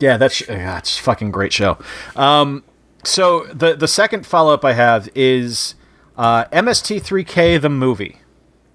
yeah, 0.00 0.16
that's 0.16 0.40
yeah, 0.48 0.78
it's 0.78 0.98
a 0.98 1.02
fucking 1.02 1.30
great 1.30 1.52
show. 1.52 1.78
Um, 2.16 2.64
so 3.04 3.46
the 3.52 3.74
the 3.74 3.88
second 3.88 4.26
follow 4.26 4.54
up 4.54 4.64
I 4.64 4.72
have 4.72 5.08
is 5.14 5.74
uh, 6.16 6.44
MST3K 6.46 7.60
the 7.60 7.68
movie. 7.68 8.18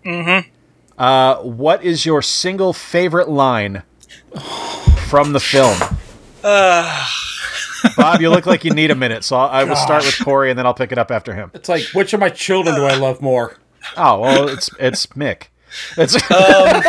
Mm-hmm. 0.05 0.49
Uh, 0.97 1.35
what 1.37 1.83
is 1.83 2.05
your 2.05 2.21
single 2.21 2.71
favorite 2.73 3.27
line 3.29 3.83
from 5.07 5.33
the 5.33 5.39
film? 5.39 5.77
Bob, 7.97 8.21
you 8.21 8.29
look 8.29 8.45
like 8.45 8.63
you 8.63 8.71
need 8.73 8.91
a 8.91 8.95
minute, 8.95 9.23
so 9.23 9.35
I'll, 9.35 9.49
I 9.49 9.63
will 9.63 9.75
start 9.75 10.03
with 10.05 10.17
Corey, 10.23 10.49
and 10.49 10.57
then 10.57 10.65
I'll 10.65 10.73
pick 10.73 10.91
it 10.91 10.97
up 10.97 11.11
after 11.11 11.33
him. 11.33 11.51
It's 11.53 11.69
like, 11.69 11.83
which 11.93 12.13
of 12.13 12.19
my 12.19 12.29
children 12.29 12.75
do 12.75 12.85
I 12.85 12.95
love 12.95 13.21
more? 13.21 13.57
Oh 13.97 14.19
well, 14.19 14.47
it's 14.47 14.69
it's 14.79 15.07
Mick. 15.07 15.47
It's. 15.97 16.15
Um, 16.31 16.81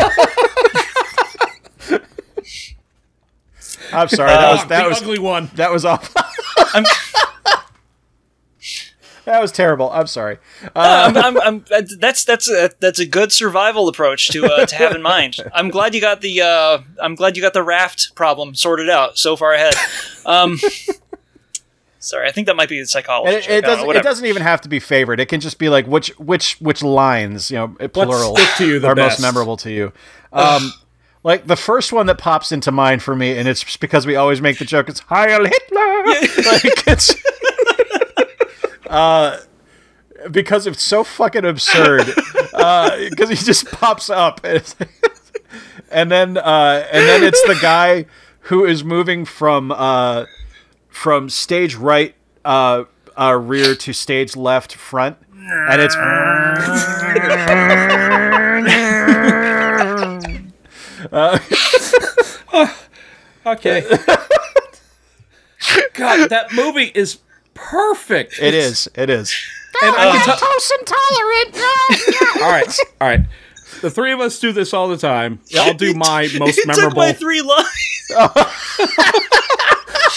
I'm 3.93 4.09
sorry. 4.09 4.31
That 4.31 4.51
was 4.53 4.61
ah, 4.61 4.67
that 4.67 4.83
the 4.83 4.89
was 4.89 5.03
ugly 5.03 5.19
one. 5.19 5.51
that 5.55 5.71
was 5.71 5.85
off. 5.85 6.13
that 9.25 9.41
was 9.41 9.53
terrible. 9.53 9.91
I'm 9.91 10.07
sorry. 10.07 10.39
I'm, 10.75 11.17
I'm, 11.17 11.41
I'm, 11.41 11.65
that's 11.99 12.25
that's 12.25 12.49
a, 12.49 12.71
that's 12.81 12.99
a 12.99 13.07
good 13.07 13.33
survival 13.33 13.89
approach 13.89 14.29
to 14.29 14.45
uh, 14.47 14.67
to 14.67 14.77
have 14.77 14.95
in 14.95 15.03
mind. 15.03 15.37
I'm 15.55 15.71
glad 15.71 15.95
you 15.95 16.01
got 16.01 16.21
the 16.21 16.43
uh, 16.43 16.79
I'm 17.01 17.15
glad 17.15 17.37
you 17.37 17.43
got 17.43 17.55
the 17.55 17.63
raft 17.63 18.15
problem 18.15 18.55
sorted 18.55 18.91
out 18.91 19.19
so 19.19 19.37
far 19.37 19.53
ahead. 19.53 19.75
Um, 20.27 20.59
sorry, 21.99 22.29
I 22.29 22.33
think 22.33 22.47
that 22.47 22.57
might 22.57 22.69
be 22.69 22.81
the 22.81 22.87
psychology. 22.87 23.37
It, 23.37 23.49
it 23.49 23.51
I 23.51 23.61
don't 23.61 23.63
know, 23.63 23.87
doesn't. 23.87 23.97
It 23.97 24.03
doesn't 24.03 24.27
even 24.27 24.43
have 24.43 24.61
to 24.63 24.69
be 24.69 24.79
favorite. 24.79 25.21
It 25.21 25.27
can 25.27 25.41
just 25.41 25.59
be 25.59 25.69
like 25.69 25.87
which 25.87 26.09
which 26.19 26.61
which 26.61 26.83
lines 26.83 27.51
you 27.51 27.57
know 27.57 27.69
plural 27.89 28.37
stick 28.37 28.49
to 28.59 28.67
you 28.67 28.79
the 28.79 28.89
are 28.89 28.95
best. 28.95 29.21
most 29.21 29.27
memorable 29.27 29.57
to 29.59 29.71
you. 29.71 29.93
Um, 30.33 30.73
like 31.25 31.47
the 31.47 31.57
first 31.57 31.93
one 31.93 32.07
that 32.07 32.19
pops 32.19 32.53
into 32.53 32.71
mind 32.71 33.03
for 33.03 33.17
me, 33.17 33.39
and 33.39 33.49
it's 33.49 33.77
because 33.79 34.07
we 34.07 34.15
always 34.15 34.43
make 34.43 34.59
the 34.59 34.67
joke. 34.67 34.91
It's 34.91 35.01
Heil 35.01 35.45
Hitler. 35.45 36.05
like 36.53 36.87
it's. 36.87 37.15
Uh, 38.95 39.41
because 40.31 40.67
it's 40.67 40.83
so 40.83 41.05
fucking 41.05 41.45
absurd. 41.45 42.07
Because 42.55 43.29
he 43.29 43.35
just 43.35 43.67
pops 43.67 44.09
up, 44.09 44.41
and, 44.45 44.75
and 45.91 46.11
then 46.11 46.39
uh, 46.39 46.87
and 46.91 47.07
then 47.07 47.23
it's 47.23 47.43
the 47.43 47.59
guy 47.61 48.07
who 48.43 48.65
is 48.65 48.83
moving 48.83 49.27
from 49.27 49.71
uh, 49.71 50.25
from 50.89 51.29
stage 51.29 51.75
right 51.75 52.15
uh, 52.45 52.85
uh, 53.21 53.35
rear 53.35 53.75
to 53.75 53.93
stage 53.93 54.35
left 54.35 54.75
front, 54.77 55.19
and 55.35 55.83
it's 55.83 55.95
Okay. 63.47 63.83
God, 65.93 66.31
that 66.31 66.53
movie 66.55 66.91
is 66.95 67.19
perfect. 67.55 68.39
it 68.41 68.55
is 68.55 68.89
it 68.95 69.11
is. 69.11 69.35
And 69.83 69.95
I 69.97 70.13
can 70.25 70.39
tell- 70.39 70.79
intolerant. 70.81 71.57
all 72.45 72.49
right, 72.51 72.79
all 73.01 73.09
right. 73.09 73.21
The 73.83 73.91
three 73.91 74.13
of 74.13 74.21
us 74.21 74.39
do 74.39 74.53
this 74.53 74.73
all 74.73 74.87
the 74.89 74.97
time. 74.97 75.41
I'll 75.59 75.75
do 75.75 75.95
my 75.95 76.29
most 76.39 76.59
It 76.59 76.67
took 76.67 76.77
memorable. 76.77 76.99
my 76.99 77.13
three 77.13 77.43
lines. 77.43 77.69
well, 78.11 78.29
all 78.31 78.37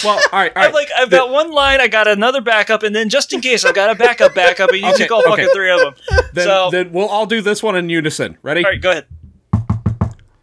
right, 0.04 0.22
all 0.32 0.38
right. 0.40 0.54
I'm 0.56 0.72
like, 0.72 0.88
I've 0.96 1.10
got 1.10 1.30
one 1.30 1.50
line, 1.50 1.80
I 1.80 1.88
got 1.88 2.06
another 2.06 2.40
backup, 2.40 2.84
and 2.84 2.94
then 2.94 3.08
just 3.08 3.32
in 3.32 3.40
case, 3.40 3.64
I've 3.64 3.74
got 3.74 3.90
a 3.90 3.96
backup 3.98 4.32
backup, 4.32 4.70
and 4.70 4.78
you 4.78 4.86
Okay, 4.90 4.98
took 5.06 5.10
all 5.10 5.22
fucking 5.24 5.48
three 5.52 5.70
of 5.72 5.80
them. 5.80 5.94
then, 6.34 6.44
so, 6.46 6.68
then 6.70 6.92
we'll 6.92 7.08
all 7.08 7.26
do 7.26 7.42
this 7.42 7.60
one 7.60 7.74
in 7.76 7.88
unison. 7.90 8.38
Ready? 8.42 8.64
all 8.64 8.70
right, 8.70 8.80
go 8.80 8.92
ahead. 8.92 9.06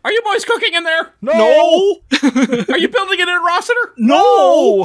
Are 0.04 0.12
you 0.12 0.22
boys 0.24 0.44
cooking 0.46 0.74
in 0.76 0.84
there? 0.84 1.14
No, 1.22 2.02
Are 2.70 2.78
you 2.78 2.90
building 2.90 3.20
it 3.20 3.28
interocitor? 3.28 3.94
no. 3.98 4.84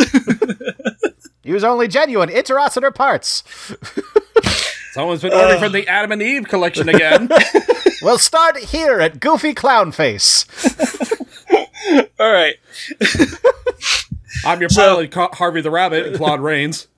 Use 1.51 1.65
only 1.65 1.89
genuine 1.89 2.29
interocitor 2.29 2.95
parts. 2.95 3.43
Someone's 4.93 5.21
been 5.21 5.33
ordering 5.33 5.59
from 5.59 5.73
the 5.73 5.89
Adam 5.89 6.13
and 6.13 6.23
Eve 6.23 6.45
collection 6.49 6.89
again. 6.89 7.29
We'll 8.03 8.17
start 8.19 8.57
here 8.57 8.99
at 8.99 9.21
Goofy 9.21 9.53
Clown 9.53 9.93
Face. 9.93 10.47
All 12.19 12.33
right. 12.33 12.55
I'm 14.43 14.59
your 14.61 14.71
pilot, 14.71 15.11
Ca- 15.11 15.35
Harvey 15.35 15.61
the 15.61 15.71
Rabbit, 15.71 16.07
and 16.07 16.17
Claude 16.17 16.41
Rains. 16.41 16.89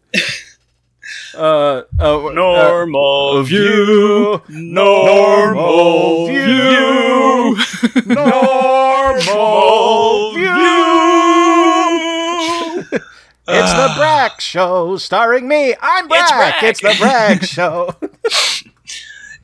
Uh, 1.35 1.83
oh, 1.99 2.31
Normal 2.33 3.43
view, 3.43 4.43
normal 4.49 6.27
view, 6.29 7.57
normal 8.07 10.35
view. 10.35 10.53
It's 13.49 13.73
the 13.73 13.89
ah. 13.91 13.95
Brack 13.97 14.41
Show, 14.41 14.97
starring 14.99 15.49
me. 15.49 15.75
I'm 15.81 16.07
Brack. 16.07 16.29
Brack. 16.29 16.63
It's 16.63 16.81
the 16.81 16.95
Brack 16.99 17.43
Show. 17.47 17.97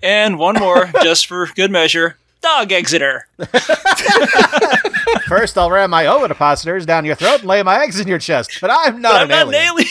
And 0.01 0.39
one 0.39 0.55
more, 0.55 0.87
just 1.03 1.27
for 1.27 1.47
good 1.47 1.73
measure. 1.73 2.17
Dog 2.41 2.71
Exeter. 2.71 3.27
First, 5.27 5.59
I'll 5.59 5.71
ram 5.71 5.91
my 5.91 6.07
ovipositors 6.07 6.87
down 6.87 7.05
your 7.05 7.17
throat 7.17 7.41
and 7.41 7.49
lay 7.49 7.61
my 7.65 7.83
eggs 7.83 7.99
in 7.99 8.07
your 8.07 8.21
chest. 8.21 8.59
But 8.61 8.71
I'm 8.73 9.03
not 9.03 9.17
I'm 9.17 9.23
an 9.23 9.29
not 9.31 9.49
an 9.49 9.55
alien. 9.55 9.67
alien. 9.73 9.89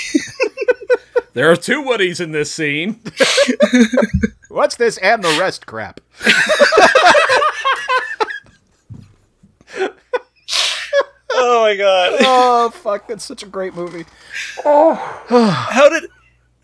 There 1.33 1.51
are 1.51 1.57
two 1.57 1.83
Woodies 1.83 2.21
in 2.21 2.31
this 2.31 2.49
scene. 2.51 3.01
What's 4.47 4.77
this 4.77 4.97
and 4.99 5.21
the 5.23 5.37
rest 5.39 5.65
crap? 5.65 5.99
Oh 11.39 11.61
my 11.63 11.75
god. 11.75 12.13
Oh 12.21 12.69
fuck, 12.71 13.07
that's 13.07 13.23
such 13.23 13.43
a 13.43 13.45
great 13.47 13.73
movie. 13.75 14.05
Oh. 14.65 14.95
How 15.71 15.87
did 15.89 16.09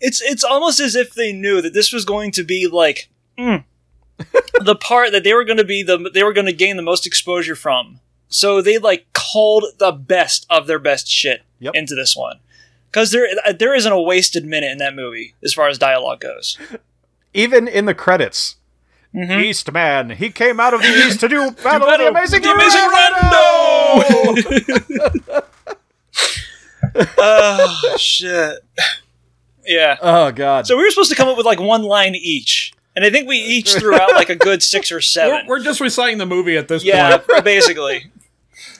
it's 0.00 0.20
it's 0.20 0.44
almost 0.44 0.80
as 0.80 0.94
if 0.96 1.14
they 1.14 1.32
knew 1.32 1.62
that 1.62 1.72
this 1.72 1.92
was 1.92 2.04
going 2.04 2.30
to 2.32 2.42
be 2.42 2.66
like 2.66 3.08
mm, 3.38 3.64
the 4.60 4.74
part 4.76 5.12
that 5.12 5.24
they 5.24 5.32
were 5.32 5.44
going 5.44 5.56
to 5.58 5.64
be 5.64 5.82
the 5.82 6.10
they 6.12 6.22
were 6.22 6.32
going 6.32 6.46
to 6.46 6.52
gain 6.52 6.76
the 6.76 6.82
most 6.82 7.06
exposure 7.06 7.56
from. 7.56 8.00
So 8.28 8.60
they 8.60 8.78
like 8.78 9.06
called 9.12 9.64
the 9.78 9.92
best 9.92 10.44
of 10.50 10.66
their 10.66 10.78
best 10.80 11.08
shit 11.08 11.42
Yep. 11.60 11.74
into 11.76 11.94
this 11.94 12.14
one. 12.16 12.40
Cuz 12.92 13.10
there 13.12 13.28
there 13.56 13.74
isn't 13.74 13.90
a 13.92 14.00
wasted 14.00 14.44
minute 14.44 14.70
in 14.72 14.78
that 14.78 14.94
movie 14.94 15.34
as 15.42 15.54
far 15.54 15.68
as 15.68 15.78
dialogue 15.78 16.20
goes. 16.20 16.58
Even 17.32 17.66
in 17.68 17.86
the 17.86 17.94
credits. 17.94 18.56
Eastman, 19.16 20.10
he 20.10 20.28
came 20.28 20.58
out 20.58 20.74
of 20.74 20.82
the 20.82 20.88
east 20.88 21.20
to 21.20 21.28
do 21.28 21.50
battle 21.62 21.88
of 21.88 21.98
the 21.98 22.08
amazing, 22.08 22.42
the 22.42 22.50
Amazing 22.52 22.80
Rando! 22.80 23.30
Oh 27.18 27.94
shit. 27.98 28.58
Yeah. 29.66 29.96
oh 30.00 30.30
god. 30.32 30.66
So 30.66 30.76
we 30.76 30.84
were 30.84 30.90
supposed 30.90 31.10
to 31.10 31.16
come 31.16 31.28
up 31.28 31.36
with 31.36 31.46
like 31.46 31.60
one 31.60 31.82
line 31.82 32.14
each. 32.14 32.72
And 32.96 33.04
I 33.04 33.10
think 33.10 33.28
we 33.28 33.38
each 33.38 33.74
threw 33.74 33.96
out 33.96 34.12
like 34.12 34.28
a 34.28 34.36
good 34.36 34.62
6 34.62 34.92
or 34.92 35.00
7. 35.00 35.46
We're, 35.48 35.56
we're 35.58 35.64
just 35.64 35.80
reciting 35.80 36.18
the 36.18 36.26
movie 36.26 36.56
at 36.56 36.68
this 36.68 36.84
Yeah, 36.84 37.18
point. 37.18 37.44
basically. 37.44 38.12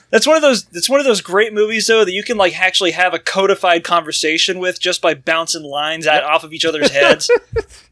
That's 0.09 0.25
one 0.25 0.37
of 0.37 0.41
those. 0.41 0.67
It's 0.71 0.89
one 0.89 1.01
of 1.01 1.05
those 1.05 1.19
great 1.19 1.51
movies 1.51 1.87
though 1.87 2.05
that 2.05 2.13
you 2.13 2.23
can 2.23 2.37
like 2.37 2.57
actually 2.57 2.91
have 2.91 3.13
a 3.13 3.19
codified 3.19 3.83
conversation 3.83 4.59
with 4.59 4.79
just 4.79 5.01
by 5.01 5.13
bouncing 5.15 5.63
lines 5.63 6.07
out 6.07 6.23
off 6.23 6.45
of 6.45 6.53
each 6.53 6.63
other's 6.63 6.91
heads, 6.91 7.29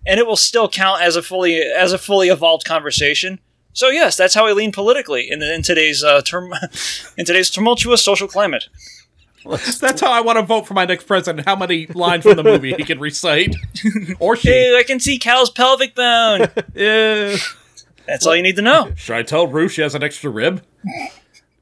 and 0.06 0.20
it 0.20 0.26
will 0.26 0.38
still 0.38 0.70
count 0.70 1.02
as 1.02 1.18
a 1.18 1.22
fully 1.22 1.60
as 1.60 1.92
a 1.92 1.98
fully 1.98 2.30
evolved 2.30 2.64
conversation. 2.66 3.40
So 3.74 3.90
yes, 3.90 4.16
that's 4.16 4.34
how 4.36 4.46
I 4.46 4.52
lean 4.54 4.72
politically 4.72 5.30
in, 5.30 5.42
in 5.42 5.62
today's 5.64 6.04
uh, 6.04 6.22
term 6.22 6.54
in 7.18 7.26
today's 7.26 7.50
tumultuous 7.50 8.04
social 8.04 8.28
climate. 8.28 8.66
That's 9.46 10.00
how 10.00 10.12
I 10.12 10.22
want 10.22 10.38
to 10.40 10.46
vote 10.46 10.66
for 10.66 10.74
my 10.74 10.86
next 10.86 11.06
president. 11.06 11.46
How 11.46 11.56
many 11.58 11.88
lines 11.88 12.24
from 12.24 12.38
the 12.38 12.44
movie 12.44 12.74
he 12.76 12.84
can 12.86 13.00
recite, 13.00 13.54
or 14.20 14.38
she? 14.38 14.48
Ew, 14.50 14.78
I 14.78 14.84
can 14.84 15.02
see 15.02 15.20
Cal's 15.20 15.50
pelvic 15.50 15.96
bone. 15.96 16.48
Yeah. 16.76 17.36
That's 18.08 18.26
all 18.28 18.36
you 18.36 18.44
need 18.44 18.56
to 18.58 18.62
know. 18.62 18.92
Should 18.96 19.16
I 19.16 19.24
tell 19.24 19.48
Rue 19.48 19.68
she 19.70 19.82
has 19.82 19.96
an 19.96 20.04
extra 20.04 20.30
rib? 20.30 20.62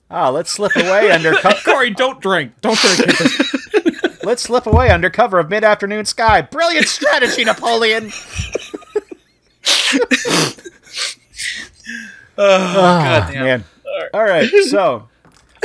Ah, 0.10 0.30
let's 0.30 0.50
slip 0.52 0.76
away 0.76 1.12
under 1.12 1.34
co- 1.34 1.54
Corey, 1.64 1.92
don't 1.92 2.20
drink. 2.20 2.54
Don't 2.62 2.78
drink. 2.80 4.24
let's 4.24 4.42
slip 4.42 4.66
away 4.66 4.90
under 4.90 5.10
cover 5.12 5.38
of 5.40 5.50
mid-afternoon 5.52 6.06
sky. 6.06 6.42
Brilliant 6.42 6.88
strategy, 6.88 7.44
Napoleon. 7.46 8.12
Oh, 12.44 12.74
God 12.74 13.32
damn. 13.34 13.44
Man. 13.46 13.64
All 14.14 14.24
right, 14.24 14.50
so 14.70 15.08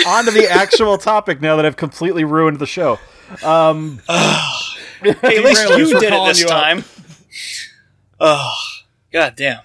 on 0.06 0.24
to 0.26 0.30
the 0.30 0.48
actual 0.50 0.98
topic 0.98 1.40
now 1.40 1.56
that 1.56 1.64
I've 1.64 1.76
completely 1.76 2.24
ruined 2.24 2.58
the 2.58 2.66
show. 2.66 2.98
Um, 3.42 4.00
Hey, 5.02 5.10
at 5.10 5.22
least 5.44 5.68
you 5.70 5.98
did 6.00 6.12
it 6.12 6.24
this 6.26 6.40
you 6.40 6.46
out. 6.46 6.60
time. 6.60 6.84
Oh, 8.20 8.54
god 9.12 9.34
damn. 9.36 9.60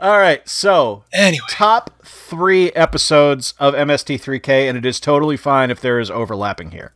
All 0.00 0.18
right, 0.18 0.46
so 0.48 1.04
Anyway, 1.12 1.44
top 1.48 1.90
three 2.04 2.70
episodes 2.72 3.54
of 3.58 3.74
MST3K, 3.74 4.68
and 4.68 4.76
it 4.76 4.84
is 4.84 4.98
totally 5.00 5.36
fine 5.36 5.70
if 5.70 5.80
there 5.80 5.98
is 6.00 6.10
overlapping 6.10 6.72
here. 6.72 6.92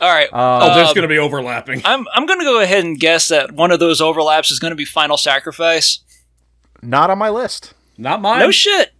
all 0.00 0.12
right. 0.12 0.28
oh, 0.32 0.74
there's 0.74 0.88
Um, 0.88 0.94
going 0.94 1.02
to 1.02 1.08
be 1.08 1.18
overlapping. 1.18 1.80
I'm 1.84 2.06
I'm 2.14 2.26
going 2.26 2.38
to 2.40 2.44
go 2.44 2.60
ahead 2.60 2.84
and 2.84 3.00
guess 3.00 3.28
that 3.28 3.52
one 3.52 3.72
of 3.72 3.80
those 3.80 4.00
overlaps 4.00 4.50
is 4.50 4.58
going 4.58 4.70
to 4.72 4.76
be 4.76 4.84
Final 4.84 5.16
Sacrifice. 5.16 6.00
Not 6.82 7.10
on 7.10 7.18
my 7.18 7.30
list. 7.30 7.74
Not 7.96 8.20
mine. 8.20 8.40
No 8.40 8.50
shit. 8.50 8.92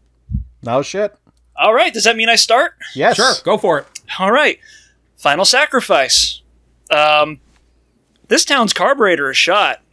No 0.62 0.82
shit. 0.82 1.14
All 1.56 1.74
right. 1.74 1.92
Does 1.92 2.04
that 2.04 2.16
mean 2.16 2.28
I 2.28 2.36
start? 2.36 2.74
Yes. 2.94 3.16
Sure, 3.16 3.34
go 3.44 3.58
for 3.58 3.80
it. 3.80 3.86
All 4.18 4.30
right. 4.30 4.58
Final 5.16 5.44
Sacrifice. 5.44 6.40
Um, 6.90 7.40
this 8.28 8.44
town's 8.44 8.72
carburetor 8.72 9.30
is 9.30 9.36
shot. 9.36 9.80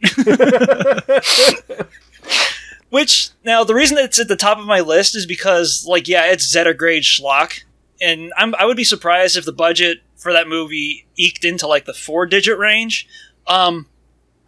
Which 2.90 3.30
now 3.44 3.62
the 3.64 3.74
reason 3.74 3.96
that 3.96 4.06
it's 4.06 4.18
at 4.18 4.28
the 4.28 4.36
top 4.36 4.58
of 4.58 4.64
my 4.66 4.80
list 4.80 5.14
is 5.14 5.26
because 5.26 5.84
like 5.86 6.08
yeah, 6.08 6.26
it's 6.26 6.48
Zeta 6.50 6.74
grade 6.74 7.04
schlock, 7.04 7.62
and 8.00 8.32
I'm 8.36 8.54
I 8.56 8.64
would 8.64 8.76
be 8.76 8.82
surprised 8.84 9.36
if 9.36 9.44
the 9.44 9.52
budget 9.52 9.98
for 10.16 10.32
that 10.32 10.48
movie 10.48 11.06
eked 11.16 11.44
into 11.44 11.66
like 11.68 11.84
the 11.84 11.94
four 11.94 12.26
digit 12.26 12.58
range. 12.58 13.06
Um, 13.46 13.86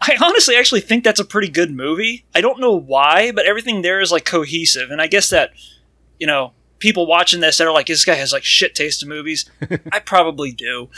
I 0.02 0.16
honestly 0.20 0.56
actually 0.56 0.80
think 0.80 1.04
that's 1.04 1.20
a 1.20 1.24
pretty 1.24 1.48
good 1.48 1.70
movie. 1.72 2.24
I 2.34 2.40
don't 2.40 2.58
know 2.58 2.74
why, 2.74 3.30
but 3.30 3.46
everything 3.46 3.82
there 3.82 4.00
is 4.00 4.10
like 4.10 4.24
cohesive, 4.24 4.90
and 4.90 5.00
I 5.00 5.06
guess 5.06 5.30
that 5.30 5.50
you 6.18 6.26
know 6.26 6.52
people 6.80 7.06
watching 7.06 7.38
this 7.40 7.58
that 7.58 7.66
are 7.66 7.72
like 7.72 7.86
this 7.86 8.04
guy 8.04 8.16
has 8.16 8.32
like 8.32 8.42
shit 8.42 8.74
taste 8.74 9.02
in 9.02 9.08
movies. 9.08 9.48
I 9.92 10.00
probably 10.00 10.50
do, 10.50 10.90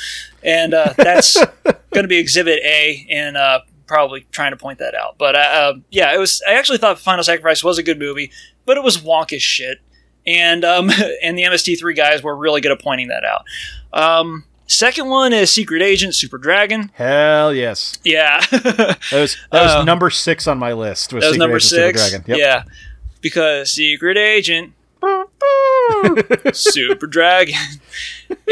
and 0.42 0.72
uh, 0.72 0.94
that's 0.96 1.36
going 1.64 2.04
to 2.04 2.08
be 2.08 2.16
Exhibit 2.18 2.60
A, 2.64 3.06
and 3.10 3.36
uh, 3.36 3.60
probably 3.86 4.26
trying 4.32 4.52
to 4.52 4.56
point 4.56 4.78
that 4.78 4.94
out. 4.94 5.16
But 5.18 5.34
uh, 5.34 5.38
uh, 5.38 5.74
yeah, 5.90 6.14
it 6.14 6.18
was. 6.18 6.42
I 6.48 6.54
actually 6.54 6.78
thought 6.78 6.98
Final 6.98 7.22
Sacrifice 7.22 7.62
was 7.62 7.76
a 7.78 7.82
good 7.82 7.98
movie, 7.98 8.32
but 8.64 8.78
it 8.78 8.82
was 8.82 8.98
wonk 8.98 9.34
as 9.34 9.42
shit, 9.42 9.80
and 10.26 10.64
um, 10.64 10.90
and 11.22 11.36
the 11.36 11.42
MST3 11.42 11.94
guys 11.94 12.22
were 12.22 12.34
really 12.34 12.62
good 12.62 12.72
at 12.72 12.80
pointing 12.80 13.08
that 13.08 13.24
out. 13.24 13.44
Um, 13.92 14.44
second 14.66 15.08
one 15.08 15.32
is 15.32 15.50
Secret 15.50 15.82
Agent 15.82 16.14
Super 16.14 16.38
Dragon. 16.38 16.90
Hell 16.94 17.52
yes. 17.54 17.98
Yeah. 18.04 18.40
That 18.50 18.98
was 19.12 19.36
that 19.52 19.62
was 19.62 19.72
Uh, 19.72 19.84
number 19.84 20.10
six 20.10 20.46
on 20.46 20.58
my 20.58 20.72
list. 20.72 21.12
Was 21.12 21.22
That 21.22 21.28
was 21.28 21.34
Secret 21.34 21.38
number 21.38 21.56
Agent 21.56 21.70
Super 21.70 21.98
six. 21.98 22.10
Dragon. 22.10 22.24
Yep. 22.28 22.38
Yeah, 22.38 22.62
because 23.20 23.70
Secret 23.70 24.16
Agent, 24.16 24.72
Super 26.52 27.06
Dragon, 27.06 27.54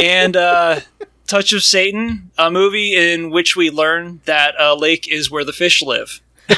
and 0.00 0.36
uh, 0.36 0.80
Touch 1.26 1.52
of 1.52 1.62
Satan, 1.62 2.30
a 2.38 2.50
movie 2.50 2.94
in 2.96 3.30
which 3.30 3.56
we 3.56 3.70
learn 3.70 4.20
that 4.26 4.54
a 4.58 4.74
lake 4.74 5.08
is 5.10 5.30
where 5.30 5.44
the 5.44 5.52
fish 5.52 5.82
live. 5.82 6.20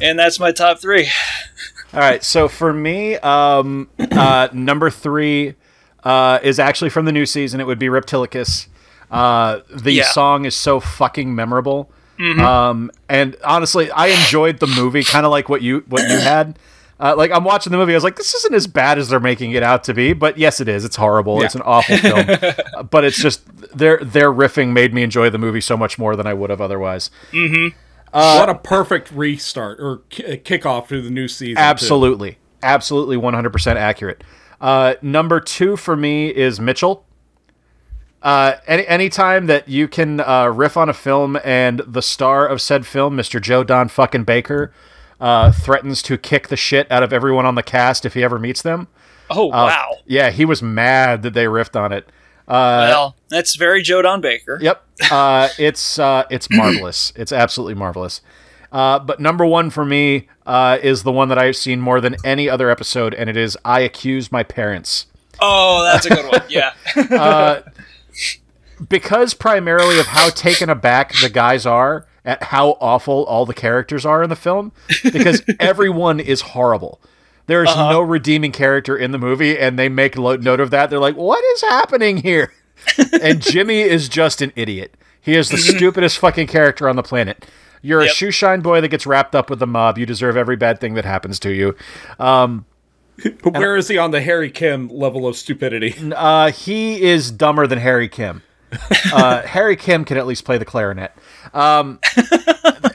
and 0.00 0.18
that's 0.18 0.38
my 0.40 0.52
top 0.52 0.80
three. 0.80 1.08
All 1.92 2.00
right. 2.00 2.22
So 2.22 2.48
for 2.48 2.72
me, 2.72 3.16
um, 3.16 3.88
uh, 3.98 4.48
number 4.52 4.90
three 4.90 5.54
uh, 6.04 6.38
is 6.42 6.58
actually 6.58 6.90
from 6.90 7.04
the 7.04 7.12
new 7.12 7.26
season. 7.26 7.60
It 7.60 7.66
would 7.66 7.78
be 7.78 7.86
Reptilicus. 7.88 8.66
Uh, 9.10 9.60
the 9.68 9.92
Yeah. 9.92 10.04
song 10.04 10.44
is 10.44 10.54
so 10.54 10.80
fucking 10.80 11.34
memorable. 11.34 11.90
Um, 12.38 12.90
and 13.08 13.34
honestly, 13.42 13.90
I 13.90 14.08
enjoyed 14.08 14.58
the 14.58 14.66
movie, 14.66 15.02
kind 15.04 15.24
of 15.24 15.32
like 15.32 15.48
what 15.48 15.62
you 15.62 15.84
what 15.88 16.02
you 16.02 16.18
had. 16.18 16.58
Uh, 17.02 17.14
like 17.16 17.30
I'm 17.30 17.44
watching 17.44 17.70
the 17.72 17.78
movie, 17.78 17.94
I 17.94 17.96
was 17.96 18.04
like, 18.04 18.16
this 18.16 18.34
isn't 18.34 18.52
as 18.54 18.66
bad 18.66 18.98
as 18.98 19.08
they're 19.08 19.18
making 19.18 19.52
it 19.52 19.62
out 19.62 19.84
to 19.84 19.94
be. 19.94 20.12
But 20.12 20.36
yes, 20.36 20.60
it 20.60 20.68
is. 20.68 20.84
It's 20.84 20.96
horrible. 20.96 21.42
It's 21.42 21.54
an 21.54 21.62
awful 21.62 21.96
film. 21.96 22.26
Uh, 22.28 22.82
but 22.90 23.04
it's 23.04 23.16
just 23.16 23.40
their 23.74 23.96
their 24.04 24.30
riffing 24.30 24.72
made 24.74 24.92
me 24.92 25.02
enjoy 25.02 25.30
the 25.30 25.38
movie 25.38 25.62
so 25.62 25.78
much 25.78 25.98
more 25.98 26.14
than 26.14 26.26
I 26.26 26.34
would 26.34 26.50
have 26.50 26.60
otherwise. 26.60 27.10
what 28.12 28.48
a 28.50 28.54
perfect 28.54 29.10
restart 29.12 29.80
or 29.80 30.02
ki- 30.10 30.36
kickoff 30.44 30.88
to 30.88 31.00
the 31.00 31.08
new 31.10 31.26
season. 31.26 31.56
too. 31.56 31.60
Absolutely. 31.62 32.36
Absolutely 32.62 33.16
100% 33.16 33.76
accurate. 33.76 34.22
Uh, 34.60 34.94
number 35.00 35.40
two 35.40 35.76
for 35.76 35.96
me 35.96 36.28
is 36.28 36.60
Mitchell. 36.60 37.04
Uh, 38.22 38.56
any 38.66 38.86
anytime 38.86 39.46
that 39.46 39.68
you 39.68 39.88
can 39.88 40.20
uh, 40.20 40.46
riff 40.48 40.76
on 40.76 40.88
a 40.90 40.92
film 40.92 41.38
and 41.42 41.80
the 41.86 42.02
star 42.02 42.46
of 42.46 42.60
said 42.60 42.86
film, 42.86 43.16
Mr. 43.16 43.40
Joe 43.40 43.64
Don 43.64 43.88
fucking 43.88 44.24
Baker, 44.24 44.72
uh, 45.20 45.50
threatens 45.52 46.02
to 46.02 46.18
kick 46.18 46.48
the 46.48 46.56
shit 46.56 46.90
out 46.92 47.02
of 47.02 47.12
everyone 47.12 47.46
on 47.46 47.54
the 47.54 47.62
cast 47.62 48.04
if 48.04 48.12
he 48.12 48.22
ever 48.22 48.38
meets 48.38 48.60
them. 48.60 48.88
Oh 49.30 49.46
wow! 49.46 49.96
Yeah, 50.06 50.30
he 50.30 50.44
was 50.44 50.62
mad 50.62 51.22
that 51.22 51.32
they 51.32 51.44
riffed 51.44 51.80
on 51.80 51.92
it. 51.92 52.10
well, 52.46 53.16
that's 53.30 53.54
very 53.54 53.80
Joe 53.80 54.02
Don 54.02 54.20
Baker. 54.20 54.58
Yep. 54.60 54.84
Uh, 55.10 55.48
it's 55.58 55.98
uh, 55.98 56.24
it's 56.30 56.50
marvelous. 56.50 57.12
It's 57.16 57.32
absolutely 57.32 57.74
marvelous. 57.74 58.20
Uh, 58.72 58.98
but 58.98 59.20
number 59.20 59.44
one 59.44 59.70
for 59.70 59.84
me 59.84 60.28
uh, 60.46 60.78
is 60.82 61.02
the 61.02 61.12
one 61.12 61.28
that 61.28 61.38
I've 61.38 61.56
seen 61.56 61.80
more 61.80 62.00
than 62.00 62.16
any 62.24 62.48
other 62.48 62.70
episode, 62.70 63.14
and 63.14 63.28
it 63.28 63.36
is 63.36 63.58
I 63.64 63.80
Accuse 63.80 64.30
My 64.30 64.42
Parents. 64.42 65.06
Oh, 65.40 65.82
that's 65.84 66.06
a 66.06 66.10
good 66.10 66.26
one. 66.30 66.42
Yeah. 66.48 67.62
Because 68.88 69.34
primarily 69.34 69.98
of 70.00 70.06
how 70.06 70.30
taken 70.30 70.70
aback 70.70 71.12
the 71.20 71.28
guys 71.28 71.66
are 71.66 72.06
at 72.24 72.44
how 72.44 72.78
awful 72.80 73.24
all 73.24 73.44
the 73.44 73.52
characters 73.52 74.06
are 74.06 74.22
in 74.22 74.30
the 74.30 74.36
film, 74.36 74.72
because 75.02 75.42
everyone 75.60 76.18
is 76.18 76.40
horrible. 76.40 76.98
There's 77.46 77.74
no 77.76 78.00
redeeming 78.00 78.52
character 78.52 78.96
in 78.96 79.10
the 79.10 79.18
movie, 79.18 79.58
and 79.58 79.78
they 79.78 79.88
make 79.88 80.16
lo- 80.16 80.36
note 80.36 80.60
of 80.60 80.70
that. 80.70 80.88
They're 80.88 80.98
like, 80.98 81.16
what 81.16 81.44
is 81.44 81.60
happening 81.62 82.18
here? 82.18 82.52
and 83.20 83.42
Jimmy 83.42 83.80
is 83.80 84.08
just 84.08 84.40
an 84.40 84.52
idiot. 84.56 84.94
He 85.20 85.34
is 85.34 85.48
the 85.48 85.58
stupidest 85.58 86.18
fucking 86.18 86.46
character 86.46 86.88
on 86.88 86.96
the 86.96 87.02
planet. 87.02 87.44
You're 87.82 88.02
Yep. 88.02 88.10
a 88.10 88.14
shoeshine 88.14 88.62
boy 88.62 88.80
that 88.80 88.88
gets 88.88 89.06
wrapped 89.06 89.34
up 89.34 89.48
with 89.50 89.58
the 89.58 89.66
mob. 89.66 89.96
You 89.98 90.06
deserve 90.06 90.36
every 90.36 90.56
bad 90.56 90.80
thing 90.80 90.94
that 90.94 91.04
happens 91.04 91.38
to 91.40 91.50
you. 91.50 91.74
But 93.42 93.52
where 93.52 93.76
is 93.76 93.88
he 93.88 93.98
on 93.98 94.12
the 94.12 94.22
Harry 94.22 94.50
Kim 94.50 94.88
level 94.88 95.26
of 95.26 95.36
stupidity? 95.36 95.94
Uh, 96.16 96.50
he 96.52 97.02
is 97.02 97.30
dumber 97.30 97.66
than 97.66 97.78
Harry 97.78 98.08
Kim. 98.08 98.42
Uh, 99.12 99.42
Harry 99.42 99.74
Kim 99.76 100.04
can 100.04 100.16
at 100.16 100.26
least 100.26 100.44
play 100.44 100.56
the 100.56 100.64
clarinet. 100.64 101.12
Um, 101.52 101.98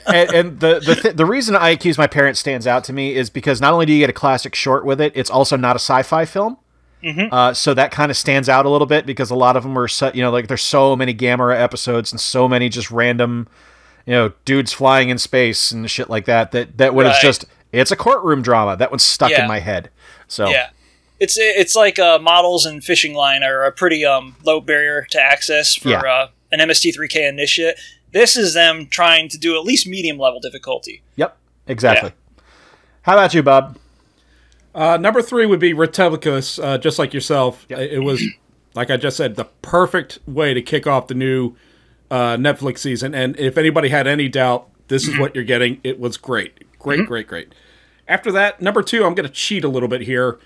and, 0.08 0.34
and 0.34 0.60
the 0.62 0.80
the 0.80 0.96
th- 0.96 1.16
the 1.16 1.26
reason 1.26 1.56
I 1.56 1.70
accuse 1.70 1.98
my 1.98 2.08
parents 2.08 2.40
stands 2.40 2.66
out 2.66 2.86
to 2.86 2.94
me 2.94 3.14
is 3.16 3.30
because 3.30 3.60
not 3.60 3.74
only 3.74 3.86
do 3.86 3.92
you 3.94 4.00
get 4.00 4.10
a 4.10 4.14
classic 4.14 4.56
short 4.56 4.86
with 4.86 5.02
it, 5.02 5.12
it's 5.16 5.30
also 5.30 5.58
not 5.58 5.76
a 5.76 5.80
sci-fi 5.80 6.24
film. 6.26 6.58
Uh, 7.32 7.54
so 7.54 7.74
that 7.76 7.92
kind 7.92 8.10
of 8.10 8.18
stands 8.18 8.48
out 8.50 8.66
a 8.66 8.70
little 8.70 8.88
bit 8.88 9.06
because 9.06 9.30
a 9.30 9.36
lot 9.36 9.56
of 9.58 9.62
them 9.64 9.78
are, 9.78 9.88
so, 9.88 10.10
you 10.16 10.22
know, 10.24 10.32
like 10.32 10.48
there's 10.48 10.64
so 10.64 10.96
many 10.96 11.14
Gamera 11.14 11.56
episodes 11.60 12.12
and 12.12 12.20
so 12.20 12.48
many 12.48 12.68
just 12.70 12.90
random, 12.90 13.48
you 14.06 14.14
know, 14.14 14.32
dudes 14.46 14.72
flying 14.74 15.10
in 15.10 15.18
space 15.18 15.72
and 15.72 15.90
shit 15.90 16.10
like 16.10 16.26
that. 16.26 16.52
That 16.52 16.78
that 16.78 16.94
one 16.94 17.06
is 17.06 17.12
Right. 17.14 17.22
just 17.22 17.46
it's 17.72 17.92
a 17.92 17.96
courtroom 17.96 18.42
drama. 18.42 18.78
That 18.78 18.92
one's 18.92 19.04
stuck 19.04 19.32
Yeah. 19.32 19.42
in 19.44 19.48
my 19.48 19.60
head. 19.60 19.90
So 20.28 20.48
Yeah. 20.50 20.70
It's 21.20 21.38
it's 21.40 21.76
like 21.76 21.98
uh, 21.98 22.20
models 22.20 22.66
and 22.66 22.84
fishing 22.84 23.14
line 23.14 23.42
are 23.44 23.64
a 23.64 23.72
pretty 23.72 24.04
um, 24.06 24.36
low 24.44 24.60
barrier 24.60 25.08
to 25.12 25.22
access 25.22 25.74
for 25.76 25.90
Yeah. 25.90 26.00
uh, 26.02 26.28
an 26.52 26.60
MST3K 26.60 27.28
initiate. 27.30 27.76
This 28.12 28.36
is 28.36 28.54
them 28.54 28.88
trying 28.90 29.30
to 29.30 29.38
do 29.38 29.56
at 29.58 29.64
least 29.64 29.88
medium 29.88 30.18
level 30.18 30.40
difficulty. 30.40 31.02
Yep, 31.16 31.38
exactly. 31.68 32.12
How 33.04 33.14
about 33.14 33.34
you, 33.34 33.44
Bob? 33.44 33.78
Uh, 34.74 34.98
number 34.98 35.22
three 35.22 35.46
would 35.46 35.60
be 35.60 35.74
Reptilicus, 35.74 36.62
uh, 36.64 36.78
just 36.78 37.00
like 37.00 37.14
yourself. 37.14 37.66
It 37.70 38.04
was, 38.04 38.22
like 38.74 38.92
I 38.92 38.98
just 38.98 39.16
said, 39.16 39.36
the 39.38 39.46
perfect 39.62 40.20
way 40.28 40.54
to 40.54 40.62
kick 40.62 40.86
off 40.86 41.08
the 41.08 41.14
new 41.14 41.56
uh, 42.12 42.38
Netflix 42.38 42.80
season. 42.80 43.14
And 43.16 43.38
if 43.40 43.58
anybody 43.58 43.90
had 43.90 44.08
any 44.08 44.28
doubt, 44.30 44.68
this 44.88 45.08
is 45.08 45.18
what 45.18 45.34
you're 45.36 45.44
getting. 45.44 45.80
It 45.84 46.00
was 46.00 46.18
great. 46.18 46.64
Great, 46.80 47.08
great, 47.08 47.28
great. 47.28 47.54
After 48.08 48.32
that, 48.34 48.62
number 48.62 48.84
two, 48.84 49.04
I'm 49.06 49.16
going 49.16 49.28
to 49.28 49.34
cheat 49.34 49.64
a 49.64 49.68
little 49.68 49.90
bit 49.90 50.02
here 50.02 50.38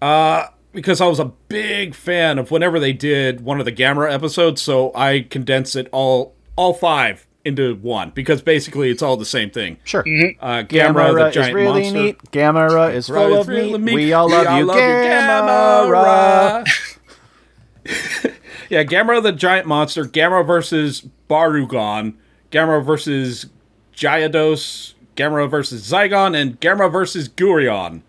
uh, 0.00 0.46
because 0.72 1.00
I 1.02 1.06
was 1.06 1.18
a 1.18 1.26
big 1.26 1.94
fan 1.94 2.38
of 2.38 2.50
whenever 2.50 2.80
they 2.80 2.94
did 2.94 3.42
one 3.42 3.58
of 3.60 3.66
the 3.66 3.72
Gamera 3.72 4.10
episodes. 4.10 4.62
So 4.62 4.90
I 4.94 5.26
condensed 5.28 5.76
it 5.76 5.88
all, 5.92 6.34
all 6.56 6.72
five 6.72 7.26
into 7.44 7.74
one 7.76 8.10
because 8.14 8.42
basically 8.42 8.90
it's 8.90 9.02
all 9.02 9.16
the 9.16 9.24
same 9.26 9.50
thing. 9.50 9.76
Sure. 9.84 10.00
Uh, 10.00 10.04
Gamera, 10.04 10.66
the 10.66 10.74
Gamera 10.74 11.28
is 11.28 11.34
giant 11.34 11.54
really 11.54 11.80
monster. 11.82 11.98
neat. 12.02 12.18
Gamera 12.32 12.94
is 12.94 13.06
full 13.06 13.16
Right, 13.16 13.32
of 13.38 13.48
really 13.48 13.72
meat. 13.72 13.80
meat. 13.80 13.94
We 13.94 14.12
all 14.14 14.28
love 14.30 14.44
you, 14.58 14.66
Gamera. 14.66 16.64
Gamera. 16.64 18.34
yeah, 18.68 18.84
Gamera 18.84 19.22
the 19.22 19.32
giant 19.32 19.66
monster, 19.66 20.04
Gamera 20.04 20.46
versus 20.46 21.06
Barugon, 21.28 22.14
Gamera 22.50 22.84
versus 22.84 23.46
Gyarados, 23.94 24.94
Gamera 25.16 25.50
versus 25.50 25.90
Zygon, 25.90 26.36
and 26.40 26.60
Gamera 26.60 26.90
versus 26.90 27.28
Gurion. 27.28 28.02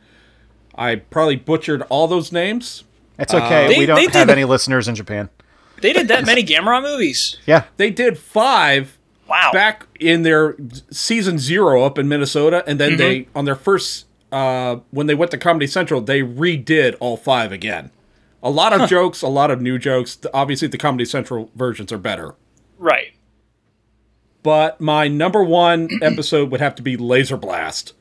I 0.75 0.95
probably 0.97 1.35
butchered 1.35 1.81
all 1.89 2.07
those 2.07 2.31
names. 2.31 2.83
It's 3.17 3.33
okay. 3.33 3.67
They- 3.67 3.77
we 3.79 3.85
don't 3.85 3.95
they 3.97 4.03
have 4.17 4.27
did- 4.27 4.29
any 4.29 4.45
listeners 4.45 4.87
in 4.87 4.95
Japan. 4.95 5.29
They 5.81 5.93
did 5.93 6.07
that 6.09 6.25
many 6.25 6.43
Gamera 6.43 6.81
movies. 6.81 7.37
Yeah. 7.45 7.63
They 7.77 7.89
did 7.89 8.17
five 8.17 8.97
Wow. 9.29 9.51
back 9.53 9.85
in 9.99 10.23
their 10.23 10.55
season 10.91 11.37
zero 11.39 11.83
up 11.83 11.97
in 11.97 12.07
Minnesota, 12.09 12.63
and 12.67 12.79
then 12.79 12.97
they 12.97 13.19
Mm-hmm. 13.21 13.37
on 13.37 13.45
their 13.45 13.55
first 13.55 14.05
uh, 14.31 14.77
when 14.91 15.07
they 15.07 15.15
went 15.15 15.31
to 15.31 15.37
Comedy 15.37 15.65
Central, 15.67 16.01
they 16.01 16.21
redid 16.21 16.95
all 16.99 17.17
five 17.17 17.51
again. 17.51 17.89
A 18.41 18.49
lot 18.49 18.73
of 18.73 18.89
jokes, 18.89 19.21
a 19.21 19.27
lot 19.27 19.51
of 19.51 19.61
new 19.61 19.77
jokes. 19.77 20.17
Obviously, 20.33 20.67
the 20.67 20.77
Comedy 20.77 21.05
Central 21.05 21.51
versions 21.55 21.91
are 21.91 21.97
better. 21.97 22.35
right. 22.77 23.13
But 24.41 24.79
my 24.79 25.09
number 25.09 25.43
one 25.43 25.89
episode 26.01 26.49
would 26.51 26.61
have 26.61 26.73
to 26.75 26.81
be 26.81 26.95
Laser 26.95 27.35
Blast. 27.35 27.93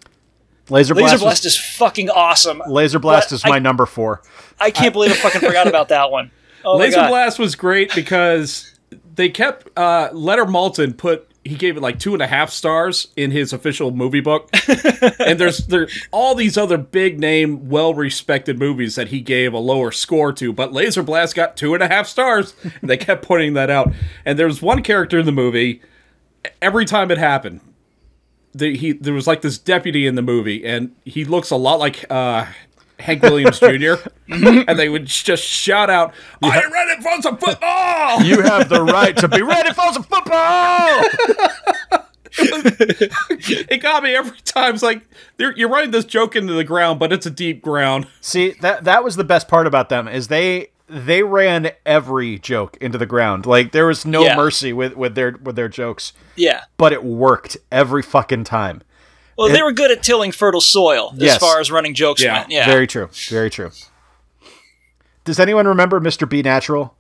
Laser 0.71 0.95
Blast. 0.95 1.15
Laser 1.15 1.25
Blast 1.25 1.45
is, 1.45 1.55
is 1.55 1.59
fucking 1.77 2.11
awesome. 2.11 2.63
Laser 2.69 3.01
Blast 3.01 3.33
is 3.33 3.45
my 3.45 3.57
I, 3.57 3.59
number 3.59 3.87
four. 3.87 4.23
I 4.61 4.71
can't 4.71 4.93
believe 4.93 5.11
I 5.11 5.15
fucking 5.15 5.41
forgot 5.41 5.67
about 5.67 5.89
that 5.89 6.11
one. 6.11 6.31
Oh 6.65 6.77
Laser 6.77 7.07
Blast 7.07 7.39
was 7.39 7.55
great 7.55 7.95
because 7.95 8.75
they 9.15 9.29
kept 9.29 9.69
uh, 9.79 10.11
Leonard 10.13 10.49
Maltin 10.49 10.97
put 10.97 11.28
he 11.45 11.55
gave 11.55 11.77
it 11.77 11.81
like 11.81 11.99
two 11.99 12.13
and 12.13 12.23
a 12.23 12.27
half 12.27 12.51
stars 12.51 13.09
in 13.17 13.31
his 13.31 13.53
official 13.53 13.91
movie 13.91 14.21
book, 14.21 14.51
and 15.19 15.39
there's 15.39 15.67
there 15.67 15.89
all 16.11 16.35
these 16.35 16.59
other 16.59 16.77
big 16.77 17.19
name, 17.19 17.69
well 17.69 17.95
respected 17.95 18.59
movies 18.59 18.95
that 18.97 19.09
he 19.09 19.21
gave 19.21 19.53
a 19.53 19.59
lower 19.59 19.91
score 19.91 20.33
to, 20.35 20.53
but 20.53 20.73
Laser 20.73 21.03
Blast 21.03 21.35
got 21.35 21.57
two 21.57 21.75
and 21.75 21.83
a 21.83 21.89
half 21.89 22.07
stars. 22.07 22.55
And 22.63 22.73
they 22.91 22.97
kept 22.97 23.25
pointing 23.25 23.55
that 23.55 23.71
out, 23.71 23.93
and 24.25 24.39
there 24.39 24.47
was 24.47 24.61
one 24.61 24.83
character 24.83 25.19
in 25.19 25.27
the 25.27 25.33
movie. 25.33 25.81
Every 26.63 26.85
time 26.85 27.11
it 27.11 27.19
happened, 27.19 27.61
the, 28.53 28.77
he 28.77 28.93
there 28.93 29.15
was 29.15 29.27
like 29.27 29.43
this 29.43 29.59
deputy 29.59 30.07
in 30.07 30.15
the 30.15 30.23
movie, 30.23 30.65
and 30.65 30.95
he 31.05 31.25
looks 31.25 31.51
a 31.51 31.57
lot 31.57 31.79
like 31.79 32.05
uh, 32.11 32.47
Hank 32.99 33.23
Williams 33.23 33.61
Jr. 33.61 33.95
and 34.29 34.79
they 34.79 34.89
would 34.89 35.07
just 35.07 35.45
shout 35.45 35.89
out, 35.91 36.13
"Are 36.43 36.55
you 36.63 36.73
ready 36.73 37.01
for 37.03 37.23
some 37.23 37.37
football?" 37.39 38.23
You 38.23 38.43
have 38.43 38.69
the 38.69 38.83
right 38.83 39.17
to 39.19 39.29
be 39.29 39.43
ready 39.43 39.73
for 39.73 39.93
some 39.93 40.03
football. 40.03 41.05
it 42.41 43.81
got 43.83 44.03
me 44.03 44.15
every 44.15 44.39
time. 44.45 44.75
It's 44.75 44.83
like 44.83 45.03
you're 45.39 45.69
running 45.69 45.91
this 45.91 46.05
joke 46.05 46.37
into 46.37 46.53
the 46.53 46.65
ground, 46.65 46.99
but 47.01 47.13
it's 47.13 47.27
a 47.27 47.31
deep 47.31 47.63
ground. 47.63 48.07
See 48.21 48.51
that 48.61 48.85
that 48.85 49.05
was 49.05 49.17
the 49.17 49.25
best 49.25 49.49
part 49.49 49.67
about 49.67 49.89
them 49.89 50.09
is 50.09 50.29
they 50.29 50.69
they 50.89 51.23
ran 51.23 51.71
every 51.85 52.39
joke 52.39 52.77
into 52.81 52.99
the 52.99 53.07
ground. 53.07 53.47
Like 53.47 53.73
there 53.73 53.87
was 53.87 54.05
no 54.07 54.23
Yeah. 54.25 54.37
mercy 54.37 54.73
with 54.73 54.97
with 54.97 55.15
their 55.15 55.37
with 55.43 55.57
their 55.57 55.69
jokes, 55.69 56.13
Yeah. 56.37 56.63
but 56.77 56.93
it 56.93 57.05
worked 57.05 57.57
every 57.71 58.03
fucking 58.03 58.45
time. 58.45 58.83
Well, 59.39 59.49
they 59.53 59.63
were 59.63 59.73
good 59.73 59.91
at 59.93 60.03
tilling 60.03 60.33
fertile 60.33 60.61
soil 60.61 61.13
as 61.15 61.23
Yes. 61.23 61.39
far 61.39 61.61
as 61.61 61.71
running 61.71 61.95
jokes 61.95 62.21
Yeah. 62.23 62.39
went. 62.41 62.51
Yeah. 62.51 62.67
Very 62.67 62.87
true. 62.89 63.09
Very 63.31 63.49
true. 63.51 63.71
Does 65.25 65.39
anyone 65.39 65.67
remember 65.69 66.01
Mr. 66.01 66.29
B 66.29 66.43
Natural? 66.43 66.95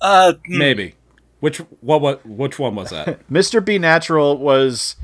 uh, 0.00 0.34
Maybe. 0.46 0.94
Which 1.40 1.58
what 1.80 2.00
what 2.00 2.26
which 2.26 2.58
one 2.58 2.74
was 2.74 2.90
that? 2.90 3.26
Mr. 3.30 3.64
B 3.64 3.78
Natural 3.78 4.36
was 4.36 4.96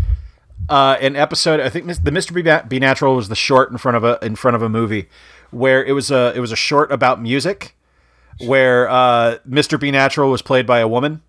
uh, 0.69 0.97
an 1.01 1.17
episode. 1.17 1.61
I 1.61 1.69
think 1.69 1.87
mis- 1.87 1.99
the 1.99 2.11
Mr. 2.11 2.33
B, 2.35 2.69
B 2.69 2.79
Natural 2.79 3.15
was 3.17 3.29
the 3.29 3.35
short 3.35 3.71
in 3.71 3.79
front 3.79 3.97
of 3.97 4.05
a 4.05 4.19
in 4.23 4.37
front 4.37 4.55
of 4.55 4.63
a 4.63 4.69
movie 4.69 5.09
where 5.51 5.85
it 5.85 5.93
was 5.93 6.11
a 6.11 6.33
it 6.35 6.41
was 6.41 6.53
a 6.53 6.57
short 6.57 6.91
about 6.93 7.21
music 7.23 7.75
where 8.47 8.89
uh, 8.89 9.39
Mr. 9.49 9.79
B 9.79 9.91
Natural 9.91 10.31
was 10.31 10.41
played 10.43 10.67
by 10.67 10.81
a 10.81 10.89
woman 10.89 11.21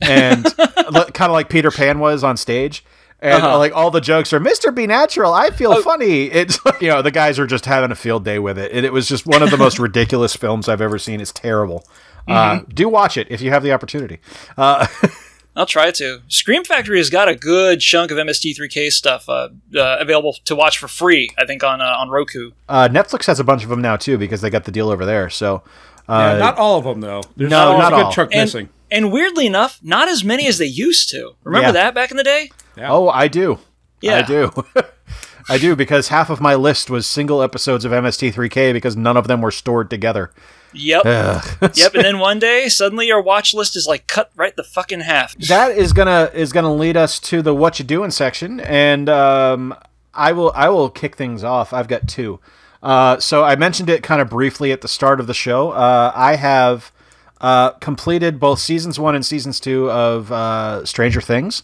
and 0.00 0.44
kind 0.56 1.20
of 1.20 1.30
like 1.32 1.48
Peter 1.48 1.70
Pan 1.70 1.98
was 1.98 2.24
on 2.24 2.36
stage. 2.36 2.84
And 3.20 3.42
Uh-huh. 3.42 3.58
like 3.58 3.72
all 3.74 3.90
the 3.90 4.00
jokes 4.00 4.32
are 4.32 4.40
Mr. 4.40 4.74
B 4.74 4.86
Natural. 4.86 5.32
I 5.32 5.50
feel 5.50 5.80
funny. 5.82 6.24
It's 6.26 6.58
you 6.80 6.88
know 6.88 7.00
the 7.02 7.10
guys 7.10 7.38
are 7.38 7.46
just 7.46 7.64
having 7.64 7.90
a 7.90 7.94
field 7.94 8.24
day 8.24 8.38
with 8.38 8.58
it, 8.58 8.72
and 8.72 8.84
it 8.84 8.92
was 8.92 9.08
just 9.08 9.26
one 9.26 9.42
of 9.42 9.50
the 9.50 9.56
most 9.56 9.78
ridiculous 9.88 10.36
films 10.36 10.68
I've 10.68 10.82
ever 10.82 10.98
seen. 10.98 11.20
It's 11.20 11.32
terrible. 11.32 11.86
Uh, 12.28 12.60
do 12.74 12.88
watch 12.88 13.16
it 13.16 13.28
if 13.30 13.40
you 13.40 13.50
have 13.50 13.62
the 13.62 13.72
opportunity. 13.72 14.18
Uh, 14.58 14.86
I'll 15.56 15.64
try 15.64 15.90
to. 15.92 16.20
Scream 16.28 16.64
Factory 16.64 16.98
has 16.98 17.08
got 17.08 17.28
a 17.28 17.34
good 17.36 17.80
chunk 17.80 18.10
of 18.10 18.18
MST3K 18.18 18.90
stuff 18.90 19.26
uh, 19.28 19.48
uh, 19.74 19.96
available 20.00 20.34
to 20.44 20.54
watch 20.56 20.76
for 20.76 20.88
free. 20.88 21.30
I 21.38 21.46
think 21.46 21.64
on 21.64 21.80
uh, 21.80 21.84
on 21.84 22.10
Roku. 22.10 22.50
Uh, 22.68 22.88
Netflix 22.88 23.26
has 23.26 23.40
a 23.40 23.44
bunch 23.44 23.62
of 23.62 23.70
them 23.70 23.80
now 23.80 23.96
too 23.96 24.18
because 24.18 24.40
they 24.42 24.50
got 24.50 24.64
the 24.64 24.72
deal 24.72 24.90
over 24.90 25.06
there. 25.06 25.30
So 25.30 25.62
uh, 26.08 26.32
Yeah, 26.34 26.38
not 26.38 26.58
all 26.58 26.78
of 26.78 26.84
them 26.84 27.00
though. 27.00 27.22
There's 27.36 27.50
No, 27.50 27.68
there's 27.70 27.78
not 27.78 27.92
a 27.92 27.96
good 27.96 28.04
all. 28.06 28.12
chunk 28.12 28.30
And, 28.34 28.42
missing. 28.42 28.68
and 28.90 29.10
weirdly 29.12 29.46
enough, 29.46 29.78
not 29.82 30.08
as 30.08 30.22
many 30.22 30.46
as 30.46 30.58
they 30.58 30.66
used 30.66 31.08
to. 31.10 31.36
Remember 31.44 31.68
Yeah. 31.68 31.72
that 31.72 31.94
back 31.94 32.10
in 32.10 32.18
the 32.18 32.24
day? 32.24 32.50
Oh, 32.78 33.08
I 33.08 33.28
do, 33.28 33.58
Yeah. 34.00 34.18
I 34.18 34.22
do, 34.22 34.52
I 35.48 35.58
do 35.58 35.76
because 35.76 36.08
half 36.08 36.30
of 36.30 36.40
my 36.40 36.54
list 36.54 36.90
was 36.90 37.06
single 37.06 37.42
episodes 37.42 37.84
of 37.84 37.92
MST3K 37.92 38.72
because 38.72 38.96
none 38.96 39.16
of 39.16 39.28
them 39.28 39.40
were 39.40 39.50
stored 39.50 39.90
together. 39.90 40.32
Yep. 40.72 41.04
yep. 41.74 41.94
And 41.94 42.04
then 42.04 42.18
one 42.18 42.38
day, 42.38 42.68
suddenly 42.68 43.06
your 43.06 43.22
watch 43.22 43.54
list 43.54 43.76
is 43.76 43.86
like 43.86 44.06
cut 44.06 44.30
right 44.36 44.54
the 44.56 44.64
fucking 44.64 45.00
half. 45.00 45.34
that 45.48 45.76
is 45.76 45.92
gonna 45.92 46.30
is 46.34 46.52
gonna 46.52 46.74
lead 46.74 46.96
us 46.96 47.18
to 47.20 47.40
the 47.42 47.54
what 47.54 47.78
you 47.78 47.84
doing 47.84 48.10
section, 48.10 48.60
and 48.60 49.08
um, 49.08 49.74
I 50.12 50.32
will 50.32 50.52
I 50.54 50.68
will 50.68 50.90
kick 50.90 51.16
things 51.16 51.44
off. 51.44 51.72
I've 51.72 51.88
got 51.88 52.08
two. 52.08 52.40
Uh, 52.82 53.18
so 53.18 53.42
I 53.42 53.56
mentioned 53.56 53.88
it 53.88 54.02
kind 54.02 54.20
of 54.20 54.28
briefly 54.28 54.70
at 54.70 54.80
the 54.80 54.88
start 54.88 55.18
of 55.18 55.26
the 55.26 55.34
show. 55.34 55.70
Uh, 55.70 56.12
I 56.14 56.36
have 56.36 56.92
uh, 57.40 57.70
completed 57.72 58.38
both 58.38 58.58
seasons 58.58 58.98
one 58.98 59.14
and 59.14 59.24
seasons 59.24 59.60
two 59.60 59.90
of 59.90 60.30
uh, 60.30 60.84
Stranger 60.84 61.20
Things, 61.20 61.62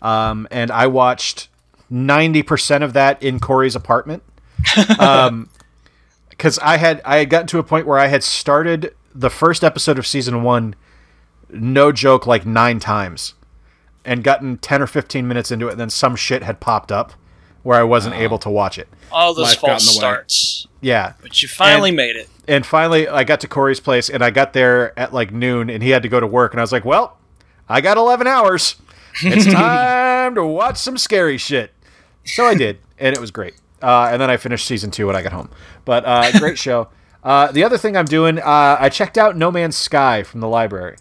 um, 0.00 0.48
and 0.50 0.70
I 0.70 0.86
watched 0.86 1.48
ninety 1.90 2.42
percent 2.42 2.82
of 2.84 2.92
that 2.94 3.22
in 3.22 3.38
Corey's 3.40 3.76
apartment. 3.76 4.22
because 6.30 6.58
I 6.60 6.76
had 6.76 7.00
I 7.04 7.18
had 7.18 7.30
gotten 7.30 7.46
to 7.48 7.58
a 7.58 7.62
point 7.62 7.86
where 7.86 7.98
I 7.98 8.06
had 8.06 8.22
started 8.24 8.94
the 9.14 9.30
first 9.30 9.62
episode 9.62 9.98
of 9.98 10.06
season 10.06 10.42
one, 10.42 10.74
no 11.50 11.92
joke, 11.92 12.26
like 12.26 12.46
nine 12.46 12.80
times, 12.80 13.34
and 14.04 14.24
gotten 14.24 14.56
ten 14.58 14.82
or 14.82 14.86
fifteen 14.86 15.28
minutes 15.28 15.50
into 15.50 15.68
it, 15.68 15.72
and 15.72 15.80
then 15.80 15.90
some 15.90 16.16
shit 16.16 16.42
had 16.42 16.60
popped 16.60 16.90
up 16.92 17.12
where 17.62 17.78
I 17.78 17.84
wasn't 17.84 18.16
able 18.16 18.38
to 18.38 18.50
watch 18.50 18.76
it. 18.78 18.88
All 19.12 19.34
those 19.34 19.50
Life 19.50 19.58
false 19.60 19.84
the 19.86 19.90
way. 19.98 20.00
starts. 20.00 20.66
Yeah, 20.80 21.12
But 21.22 21.40
you 21.42 21.48
finally 21.48 21.90
And- 21.90 21.96
made 21.96 22.16
it. 22.16 22.28
and 22.48 22.66
finally 22.66 23.06
I 23.06 23.22
got 23.22 23.38
to 23.42 23.46
Corey's 23.46 23.78
place, 23.78 24.08
and 24.10 24.20
I 24.24 24.30
got 24.30 24.52
there 24.52 24.98
at 24.98 25.14
like 25.14 25.30
noon, 25.32 25.70
and 25.70 25.80
he 25.82 25.90
had 25.90 26.02
to 26.02 26.08
go 26.08 26.18
to 26.18 26.26
work, 26.26 26.52
and 26.52 26.60
I 26.60 26.64
was 26.64 26.72
like, 26.72 26.84
well, 26.84 27.18
I 27.68 27.80
got 27.80 27.96
eleven 27.98 28.26
hours. 28.26 28.74
It's 29.22 29.46
time 29.52 30.34
to 30.36 30.44
watch 30.44 30.76
some 30.78 30.96
scary 30.98 31.36
shit. 31.38 31.72
So 32.24 32.46
I 32.46 32.54
did, 32.54 32.78
and 32.98 33.14
it 33.14 33.20
was 33.20 33.30
great. 33.30 33.54
Uh, 33.82 34.08
and 34.12 34.20
then 34.22 34.30
I 34.30 34.36
finished 34.36 34.66
season 34.66 34.90
two 34.90 35.06
when 35.08 35.16
I 35.16 35.22
got 35.22 35.32
home. 35.32 35.50
But 35.84 36.04
uh, 36.06 36.30
great 36.38 36.56
show. 36.58 36.88
Uh, 37.24 37.50
the 37.52 37.64
other 37.64 37.76
thing 37.78 37.96
I'm 37.96 38.04
doing, 38.06 38.38
uh, 38.38 38.76
I 38.80 38.88
checked 38.88 39.18
out 39.18 39.36
No 39.36 39.50
Man's 39.50 39.76
Sky 39.76 40.22
from 40.22 40.40
the 40.40 40.48
library, 40.48 40.96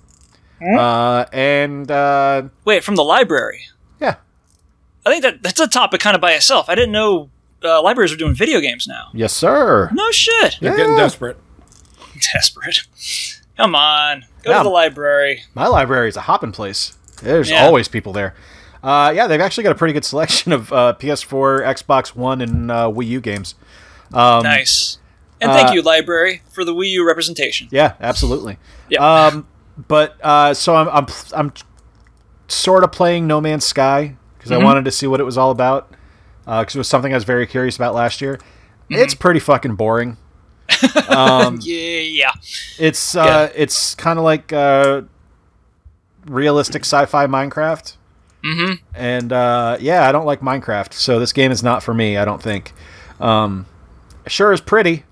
uh, 0.78 1.26
and 1.34 1.90
uh, 1.90 2.44
Wait, 2.66 2.84
from 2.84 2.96
the 2.96 3.04
library. 3.04 3.68
yeah, 4.00 4.16
I 5.06 5.10
think 5.10 5.24
that 5.24 5.42
that's 5.44 5.60
a 5.60 5.68
topic 5.68 6.00
kind 6.02 6.14
of 6.16 6.22
by 6.22 6.34
itself. 6.34 6.70
I 6.70 6.76
didn't 6.76 6.92
know 6.92 7.30
uh, 7.64 7.82
libraries 7.82 8.12
are 8.12 8.18
doing 8.18 8.36
video 8.36 8.60
games 8.60 8.88
now. 8.88 9.10
yes, 9.14 9.34
sir. 9.34 9.90
No 9.94 10.12
shit. 10.12 10.58
They're 10.62 10.76
getting 10.78 10.96
desperate. 10.96 11.38
Desperate. 12.34 12.82
Come 13.58 13.74
on, 13.76 14.26
go 14.44 14.52
Yeah. 14.52 14.58
to 14.60 14.64
the 14.64 14.70
library. 14.70 15.44
My 15.56 15.66
library 15.68 16.10
is 16.10 16.18
a 16.18 16.22
hopping 16.22 16.52
place. 16.52 16.96
There's 17.22 17.50
Yeah. 17.50 17.66
always 17.66 17.88
people 17.88 18.14
there. 18.14 18.36
Uh, 18.84 19.14
yeah, 19.16 19.28
they've 19.28 19.42
actually 19.42 19.64
got 19.64 19.72
a 19.72 19.76
pretty 19.76 19.94
good 19.94 20.06
selection 20.06 20.52
of 20.52 20.74
uh, 20.74 20.96
PS4, 21.00 21.64
Xbox 21.66 22.16
One, 22.16 22.42
and 22.42 22.72
uh, 22.72 22.90
Wii 22.90 23.08
U 23.08 23.22
games. 23.22 23.56
nice. 24.12 24.98
And 25.40 25.52
thank 25.52 25.70
uh, 25.70 25.74
you, 25.74 25.82
library, 25.82 26.42
for 26.52 26.64
the 26.64 26.74
Wii 26.74 26.90
U 26.92 27.08
representation. 27.08 27.68
Yeah, 27.72 27.94
absolutely. 28.00 28.58
Yeah. 28.90 29.00
Um, 29.28 29.48
but 29.88 30.18
uh, 30.24 30.54
so 30.54 30.76
I'm 30.76 30.88
I'm 30.90 31.08
I'm 31.34 31.54
sort 32.48 32.84
of 32.84 32.92
playing 32.92 33.26
No 33.28 33.42
Man's 33.42 33.66
Sky 33.66 34.16
because 34.38 34.52
Mm-hmm. 34.52 34.62
I 34.62 34.66
wanted 34.66 34.86
to 34.86 34.92
see 34.92 35.08
what 35.08 35.20
it 35.20 35.24
was 35.24 35.38
all 35.38 35.50
about 35.52 35.90
because 36.46 36.76
it 36.76 36.78
was 36.78 36.88
something 36.88 37.12
I 37.14 37.16
was 37.18 37.24
very 37.24 37.48
curious 37.48 37.76
about 37.76 37.94
last 37.96 38.22
year. 38.22 38.36
Mm-hmm. 38.38 38.96
It's 38.96 39.14
pretty 39.16 39.40
fucking 39.40 39.76
boring. 39.76 40.18
yeah, 41.10 41.50
yeah. 41.60 42.32
It's 42.80 43.16
uh, 43.16 43.52
it's 43.56 43.96
kind 43.96 44.20
of 44.20 44.26
like 44.26 44.52
uh, 44.54 45.02
realistic 46.26 46.84
sci-fi 46.84 47.28
Minecraft. 47.28 47.98
Mm-hmm. 48.44 48.84
And 48.96 49.32
uh, 49.32 49.78
yeah, 49.80 50.08
I 50.08 50.12
don't 50.12 50.26
like 50.26 50.42
Minecraft, 50.42 50.94
so 50.94 51.20
this 51.20 51.32
game 51.34 51.52
is 51.52 51.62
not 51.64 51.84
for 51.84 51.94
me. 51.94 52.18
I 52.18 52.26
don't 52.26 52.42
think. 52.42 52.74
Um, 53.20 53.66
sure 54.28 54.52
is 54.52 54.62
pretty. 54.62 55.04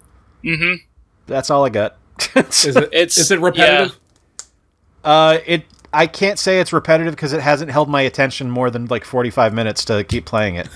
Mm-hmm. 0.43 0.83
That's 1.27 1.49
all 1.49 1.63
I 1.65 1.69
got. 1.69 1.97
Is 2.35 2.65
it? 2.65 2.89
It's- 2.91 3.17
is 3.17 3.31
it 3.31 3.39
repetitive? 3.39 3.97
Uh, 5.03 5.37
it. 5.45 5.63
I 5.93 6.05
can't 6.05 6.37
say 6.37 6.59
it's 6.59 6.73
repetitive 6.73 7.15
because 7.15 7.33
it 7.33 7.39
hasn't 7.39 7.71
held 7.71 7.87
my 7.89 8.01
attention 8.01 8.49
more 8.49 8.69
than 8.69 8.87
like 8.87 9.05
forty-five 9.05 9.53
minutes 9.53 9.85
to 9.85 10.03
keep 10.03 10.25
playing 10.25 10.55
it. 10.55 10.67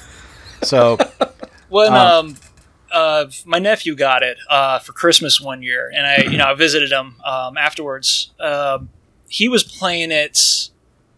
So 0.61 0.97
When 1.73 1.91
um, 1.91 2.35
uh, 2.91 3.25
my 3.45 3.57
nephew 3.57 3.95
got 3.95 4.21
it 4.21 4.37
uh, 4.47 4.77
for 4.77 4.93
Christmas 4.93 5.41
one 5.41 5.63
year, 5.63 5.91
and 5.95 6.05
I, 6.05 6.31
you 6.31 6.37
know, 6.37 6.45
I 6.45 6.53
visited 6.53 6.91
him 6.91 7.15
um, 7.25 7.57
afterwards. 7.57 8.31
Um, 8.39 8.89
he 9.33 9.49
was 9.49 9.63
playing 9.63 10.11
it 10.11 10.69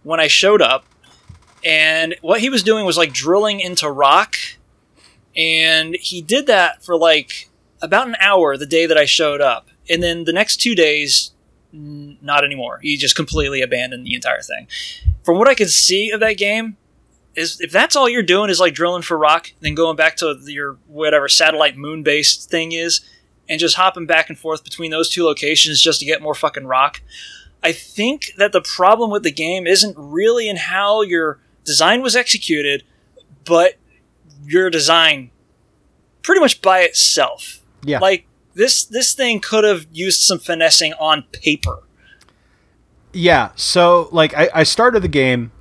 when 0.03 0.22
I 0.22 0.28
showed 0.28 0.61
up, 0.61 0.86
and 1.66 2.16
what 2.22 2.39
he 2.39 2.49
was 2.49 2.63
doing 2.63 2.86
was 2.86 2.97
like 2.97 3.11
drilling 3.11 3.59
into 3.59 3.91
rock, 3.91 4.38
and 5.36 5.97
he 5.99 6.22
did 6.22 6.47
that 6.47 6.82
for 6.82 6.97
like 6.97 7.49
about 7.82 8.07
an 8.07 8.16
hour 8.22 8.55
the 8.55 8.66
day 8.66 8.86
that 8.86 8.97
I 8.97 9.03
showed 9.03 9.41
up, 9.41 9.68
and 9.89 10.01
then 10.01 10.24
the 10.24 10.32
next 10.32 10.61
two 10.61 10.76
days, 10.76 11.32
n- 11.74 12.18
not 12.22 12.45
anymore. 12.45 12.80
He 12.82 12.95
just 12.95 13.18
completely 13.18 13.61
abandoned 13.61 14.05
the 14.05 14.16
entire 14.16 14.41
thing. 14.41 14.68
From 15.26 15.38
what 15.38 15.49
I 15.49 15.53
could 15.55 15.70
see 15.70 16.09
of 16.11 16.22
that 16.22 16.38
game, 16.38 16.78
is 17.36 17.59
if 17.59 17.70
that's 17.70 17.97
all 17.97 18.07
you're 18.07 18.24
doing 18.24 18.49
is 18.49 18.61
like 18.61 18.74
drilling 18.74 19.01
for 19.01 19.18
rock, 19.18 19.51
then 19.59 19.76
going 19.76 19.97
back 19.97 20.16
to 20.18 20.39
your 20.45 20.78
whatever 20.88 21.28
satellite 21.28 21.76
moon 21.76 22.01
based 22.01 22.49
thing 22.49 22.72
is, 22.72 23.01
and 23.49 23.59
just 23.59 23.76
hopping 23.76 24.05
back 24.05 24.30
and 24.30 24.39
forth 24.39 24.63
between 24.63 24.91
those 24.91 25.09
two 25.09 25.26
locations 25.26 25.82
just 25.82 25.99
to 25.99 26.05
get 26.05 26.22
more 26.22 26.34
fucking 26.34 26.66
rock. 26.66 27.01
I 27.66 27.72
think 27.72 28.34
that 28.38 28.51
the 28.51 28.61
problem 28.61 29.09
with 29.09 29.24
the 29.24 29.32
game 29.32 29.66
isn't 29.66 29.95
really 29.97 30.47
in 30.47 30.55
how 30.55 31.01
your 31.01 31.39
design 31.63 32.03
was 32.03 32.16
executed, 32.16 32.84
but 33.43 33.74
your 34.45 34.70
design 34.70 35.32
pretty 36.22 36.41
much 36.41 36.61
by 36.61 36.82
itself. 36.82 37.63
yeah, 37.84 37.97
Like 37.97 38.28
this 38.53 38.86
this 38.86 39.16
thing 39.16 39.39
could 39.39 39.63
have 39.63 39.88
used 39.91 40.22
some 40.22 40.38
finessing 40.38 40.93
on 40.93 41.24
paper. 41.32 41.82
Yeah, 43.13 43.49
so 43.55 44.09
like 44.11 44.38
I, 44.38 44.49
I 44.53 44.63
started 44.63 45.01
the 45.01 45.07
game 45.07 45.51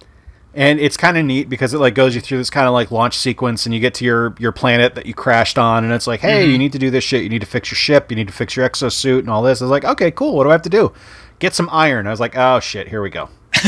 and 0.52 0.78
it's 0.78 0.98
kind 0.98 1.16
of 1.16 1.24
neat 1.24 1.48
because 1.48 1.72
it 1.72 1.78
like 1.78 1.94
goes 1.94 2.14
you 2.14 2.20
through 2.20 2.38
this 2.38 2.50
kind 2.50 2.66
of 2.66 2.74
like 2.74 2.90
launch 2.90 3.16
sequence 3.16 3.64
and 3.64 3.74
you 3.74 3.80
get 3.80 3.94
to 3.94 4.04
your 4.04 4.34
your 4.38 4.52
planet 4.52 4.94
that 4.94 5.06
you 5.06 5.14
crashed 5.14 5.56
on 5.56 5.84
and 5.84 5.92
it's 5.94 6.06
like, 6.06 6.20
"Hey, 6.20 6.42
you 6.42 6.50
mm-hmm. 6.50 6.58
need 6.58 6.72
to 6.72 6.78
do 6.78 6.90
this 6.90 7.02
shit. 7.02 7.22
You 7.22 7.30
need 7.30 7.40
to 7.40 7.46
fix 7.46 7.70
your 7.70 7.76
ship, 7.76 8.10
you 8.10 8.16
need 8.16 8.26
to 8.26 8.32
fix 8.34 8.56
your 8.56 8.68
exosuit 8.68 9.20
and 9.20 9.30
all 9.30 9.42
this." 9.42 9.62
I 9.62 9.64
was 9.64 9.70
like, 9.70 9.86
"Okay, 9.86 10.10
cool. 10.10 10.36
What 10.36 10.44
do 10.44 10.50
I 10.50 10.52
have 10.52 10.62
to 10.62 10.68
do?" 10.68 10.92
Get 11.38 11.54
some 11.54 11.68
iron. 11.70 12.06
I 12.06 12.10
was 12.10 12.20
like, 12.20 12.36
"Oh 12.36 12.60
shit, 12.60 12.88
here 12.88 13.02
we 13.02 13.10
go." 13.10 13.28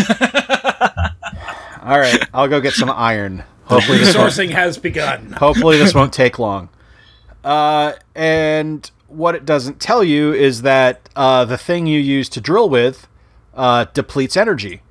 all 1.82 1.98
right, 1.98 2.28
I'll 2.34 2.48
go 2.48 2.60
get 2.60 2.72
some 2.72 2.90
iron. 2.90 3.44
Hopefully 3.64 3.98
this 3.98 4.16
won't, 4.16 4.32
Sourcing 4.32 4.50
has 4.50 4.78
begun. 4.78 5.32
hopefully 5.32 5.76
this 5.78 5.94
won't 5.94 6.12
take 6.12 6.38
long. 6.38 6.68
Uh, 7.44 7.92
and 8.14 8.90
what 9.08 9.34
it 9.34 9.44
doesn't 9.44 9.80
tell 9.80 10.02
you 10.04 10.32
is 10.32 10.62
that 10.62 11.08
uh, 11.16 11.44
the 11.44 11.58
thing 11.58 11.86
you 11.86 11.98
use 11.98 12.28
to 12.30 12.40
drill 12.40 12.68
with 12.68 13.08
uh, 13.54 13.86
depletes 13.92 14.36
energy, 14.36 14.82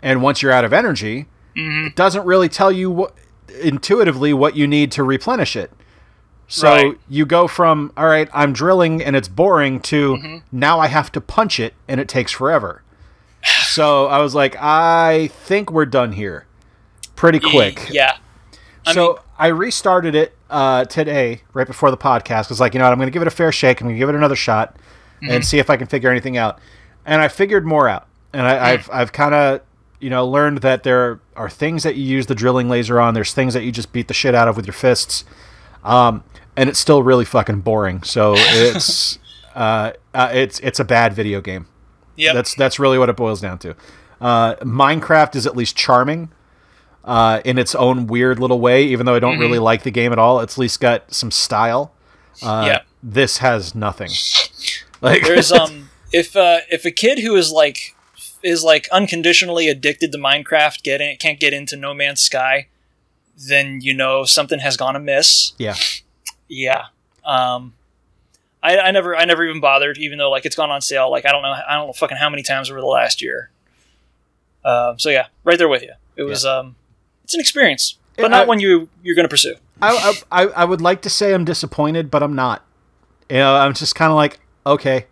and 0.00 0.22
once 0.22 0.42
you're 0.42 0.52
out 0.52 0.64
of 0.64 0.72
energy, 0.72 1.26
it 1.54 1.94
doesn't 1.94 2.24
really 2.24 2.48
tell 2.48 2.72
you 2.72 2.90
what, 2.90 3.14
intuitively 3.60 4.32
what 4.32 4.56
you 4.56 4.66
need 4.66 4.90
to 4.92 5.02
replenish 5.02 5.54
it. 5.56 5.70
So 6.54 6.70
Right. 6.70 6.98
you 7.08 7.24
go 7.24 7.48
from 7.48 7.92
all 7.96 8.06
right, 8.06 8.28
I'm 8.34 8.52
drilling 8.52 9.02
and 9.02 9.16
it's 9.16 9.26
boring 9.28 9.80
to 9.80 10.42
now 10.52 10.78
I 10.80 10.88
have 10.88 11.10
to 11.12 11.20
punch 11.20 11.58
it 11.58 11.72
and 11.88 11.98
it 11.98 12.08
takes 12.08 12.30
forever. 12.30 12.82
so 13.64 14.06
I 14.06 14.18
was 14.18 14.34
like, 14.34 14.54
I 14.60 15.28
think 15.32 15.70
we're 15.72 15.86
done 15.86 16.12
here, 16.12 16.46
pretty 17.16 17.40
quick. 17.40 17.88
Yeah. 17.90 18.16
I 18.84 18.92
so 18.92 19.06
mean- 19.06 19.16
I 19.38 19.46
restarted 19.48 20.14
it 20.14 20.36
uh, 20.50 20.84
today, 20.84 21.40
right 21.54 21.66
before 21.66 21.90
the 21.90 21.96
podcast. 21.96 22.50
Was 22.50 22.60
like, 22.60 22.74
you 22.74 22.78
know 22.78 22.84
what? 22.84 22.92
I'm 22.92 22.98
going 22.98 23.06
to 23.08 23.12
give 23.12 23.22
it 23.22 23.28
a 23.28 23.32
fair 23.32 23.50
shake. 23.50 23.80
I'm 23.80 23.86
going 23.86 23.96
to 23.96 23.98
give 23.98 24.08
it 24.10 24.14
another 24.14 24.36
shot 24.36 24.76
Mm-hmm. 25.22 25.30
and 25.34 25.44
see 25.46 25.58
if 25.60 25.70
I 25.70 25.76
can 25.76 25.86
figure 25.86 26.10
anything 26.10 26.36
out. 26.36 26.58
And 27.06 27.22
I 27.22 27.28
figured 27.28 27.64
more 27.64 27.88
out. 27.88 28.08
And 28.32 28.42
I, 28.46 28.72
I've 28.72 28.90
I've 28.92 29.12
kind 29.12 29.34
of 29.34 29.60
you 30.00 30.10
know 30.10 30.26
learned 30.28 30.58
that 30.58 30.82
there 30.82 31.20
are 31.36 31.48
things 31.48 31.84
that 31.84 31.94
you 31.94 32.02
use 32.02 32.26
the 32.26 32.34
drilling 32.34 32.68
laser 32.68 33.00
on. 33.00 33.14
There's 33.14 33.32
things 33.32 33.54
that 33.54 33.62
you 33.62 33.70
just 33.72 33.92
beat 33.92 34.08
the 34.08 34.14
shit 34.14 34.34
out 34.34 34.48
of 34.48 34.56
with 34.56 34.66
your 34.66 34.72
fists. 34.74 35.24
Um, 35.84 36.24
and 36.56 36.68
it's 36.68 36.78
still 36.78 37.02
really 37.02 37.24
fucking 37.24 37.60
boring. 37.60 38.02
So 38.02 38.34
it's 38.36 39.18
uh, 39.54 39.92
uh, 40.14 40.30
it's 40.32 40.58
it's 40.60 40.80
a 40.80 40.84
bad 40.84 41.14
video 41.14 41.40
game. 41.40 41.66
Yeah, 42.16 42.34
That's 42.34 42.54
that's 42.54 42.78
really 42.78 42.98
what 42.98 43.08
it 43.08 43.16
boils 43.16 43.40
down 43.40 43.58
to. 43.60 43.74
Uh, 44.20 44.54
Minecraft 44.56 45.34
is 45.34 45.46
at 45.46 45.56
least 45.56 45.76
charming 45.76 46.30
uh, 47.04 47.40
in 47.44 47.58
its 47.58 47.74
own 47.74 48.06
weird 48.06 48.38
little 48.38 48.60
way, 48.60 48.84
even 48.84 49.06
though 49.06 49.14
I 49.14 49.18
don't 49.18 49.38
really 49.38 49.58
like 49.58 49.82
the 49.82 49.90
game 49.90 50.12
at 50.12 50.18
all. 50.18 50.40
It's 50.40 50.54
at 50.54 50.58
least 50.60 50.80
got 50.80 51.12
some 51.12 51.30
style. 51.30 51.92
Uh, 52.42 52.64
Yeah. 52.66 52.82
This 53.02 53.38
has 53.38 53.74
nothing. 53.74 54.10
Like 55.00 55.24
There's 55.24 55.50
um 55.50 55.90
if 56.12 56.36
uh 56.36 56.60
if 56.70 56.84
a 56.84 56.92
kid 56.92 57.18
who 57.18 57.34
is 57.34 57.50
like 57.50 57.96
is 58.44 58.62
like 58.62 58.88
unconditionally 58.92 59.68
addicted 59.68 60.12
to 60.12 60.18
Minecraft 60.18 60.80
getting 60.84 61.16
can't 61.16 61.40
get 61.40 61.52
into 61.52 61.76
No 61.76 61.92
Man's 61.92 62.22
Sky, 62.22 62.68
then 63.36 63.80
you 63.80 63.94
know 63.94 64.22
something 64.22 64.60
has 64.60 64.76
gone 64.76 64.94
amiss. 64.94 65.54
yeah, 65.58 65.74
Yeah. 66.54 66.84
Um 67.24 67.72
I, 68.62 68.78
I 68.78 68.90
never 68.92 69.16
I 69.16 69.24
never 69.24 69.44
even 69.44 69.60
bothered, 69.60 69.98
even 69.98 70.18
though 70.18 70.30
like 70.30 70.44
it's 70.46 70.54
gone 70.56 70.70
on 70.70 70.80
sale 70.80 71.10
like 71.10 71.24
I 71.26 71.32
don't 71.32 71.42
know 71.42 71.52
I 71.68 71.74
don't 71.74 71.86
know 71.88 71.92
fucking 71.92 72.16
how 72.18 72.28
many 72.30 72.42
times 72.42 72.70
over 72.70 72.80
the 72.80 72.86
last 72.86 73.22
year. 73.22 73.50
Um 74.64 74.98
so 74.98 75.10
yeah, 75.10 75.26
right 75.44 75.58
there 75.58 75.68
with 75.68 75.82
you. 75.82 75.92
It 76.16 76.22
was 76.24 76.44
um 76.44 76.76
it's 77.24 77.34
an 77.34 77.40
experience. 77.40 77.96
But 78.16 78.24
Yeah, 78.24 78.28
not 78.28 78.44
I- 78.44 78.46
one 78.48 78.60
you 78.60 78.88
you're 79.02 79.16
gonna 79.16 79.28
pursue. 79.28 79.54
I, 79.80 80.14
I 80.30 80.42
I 80.46 80.64
would 80.64 80.80
like 80.80 81.02
to 81.02 81.10
say 81.10 81.34
I'm 81.34 81.44
disappointed, 81.44 82.08
but 82.08 82.22
I'm 82.22 82.36
not. 82.36 82.64
You 83.28 83.38
know, 83.38 83.56
I'm 83.56 83.74
just 83.74 83.94
kind 83.96 84.10
of 84.12 84.16
like 84.16 84.38
okay. 84.64 85.06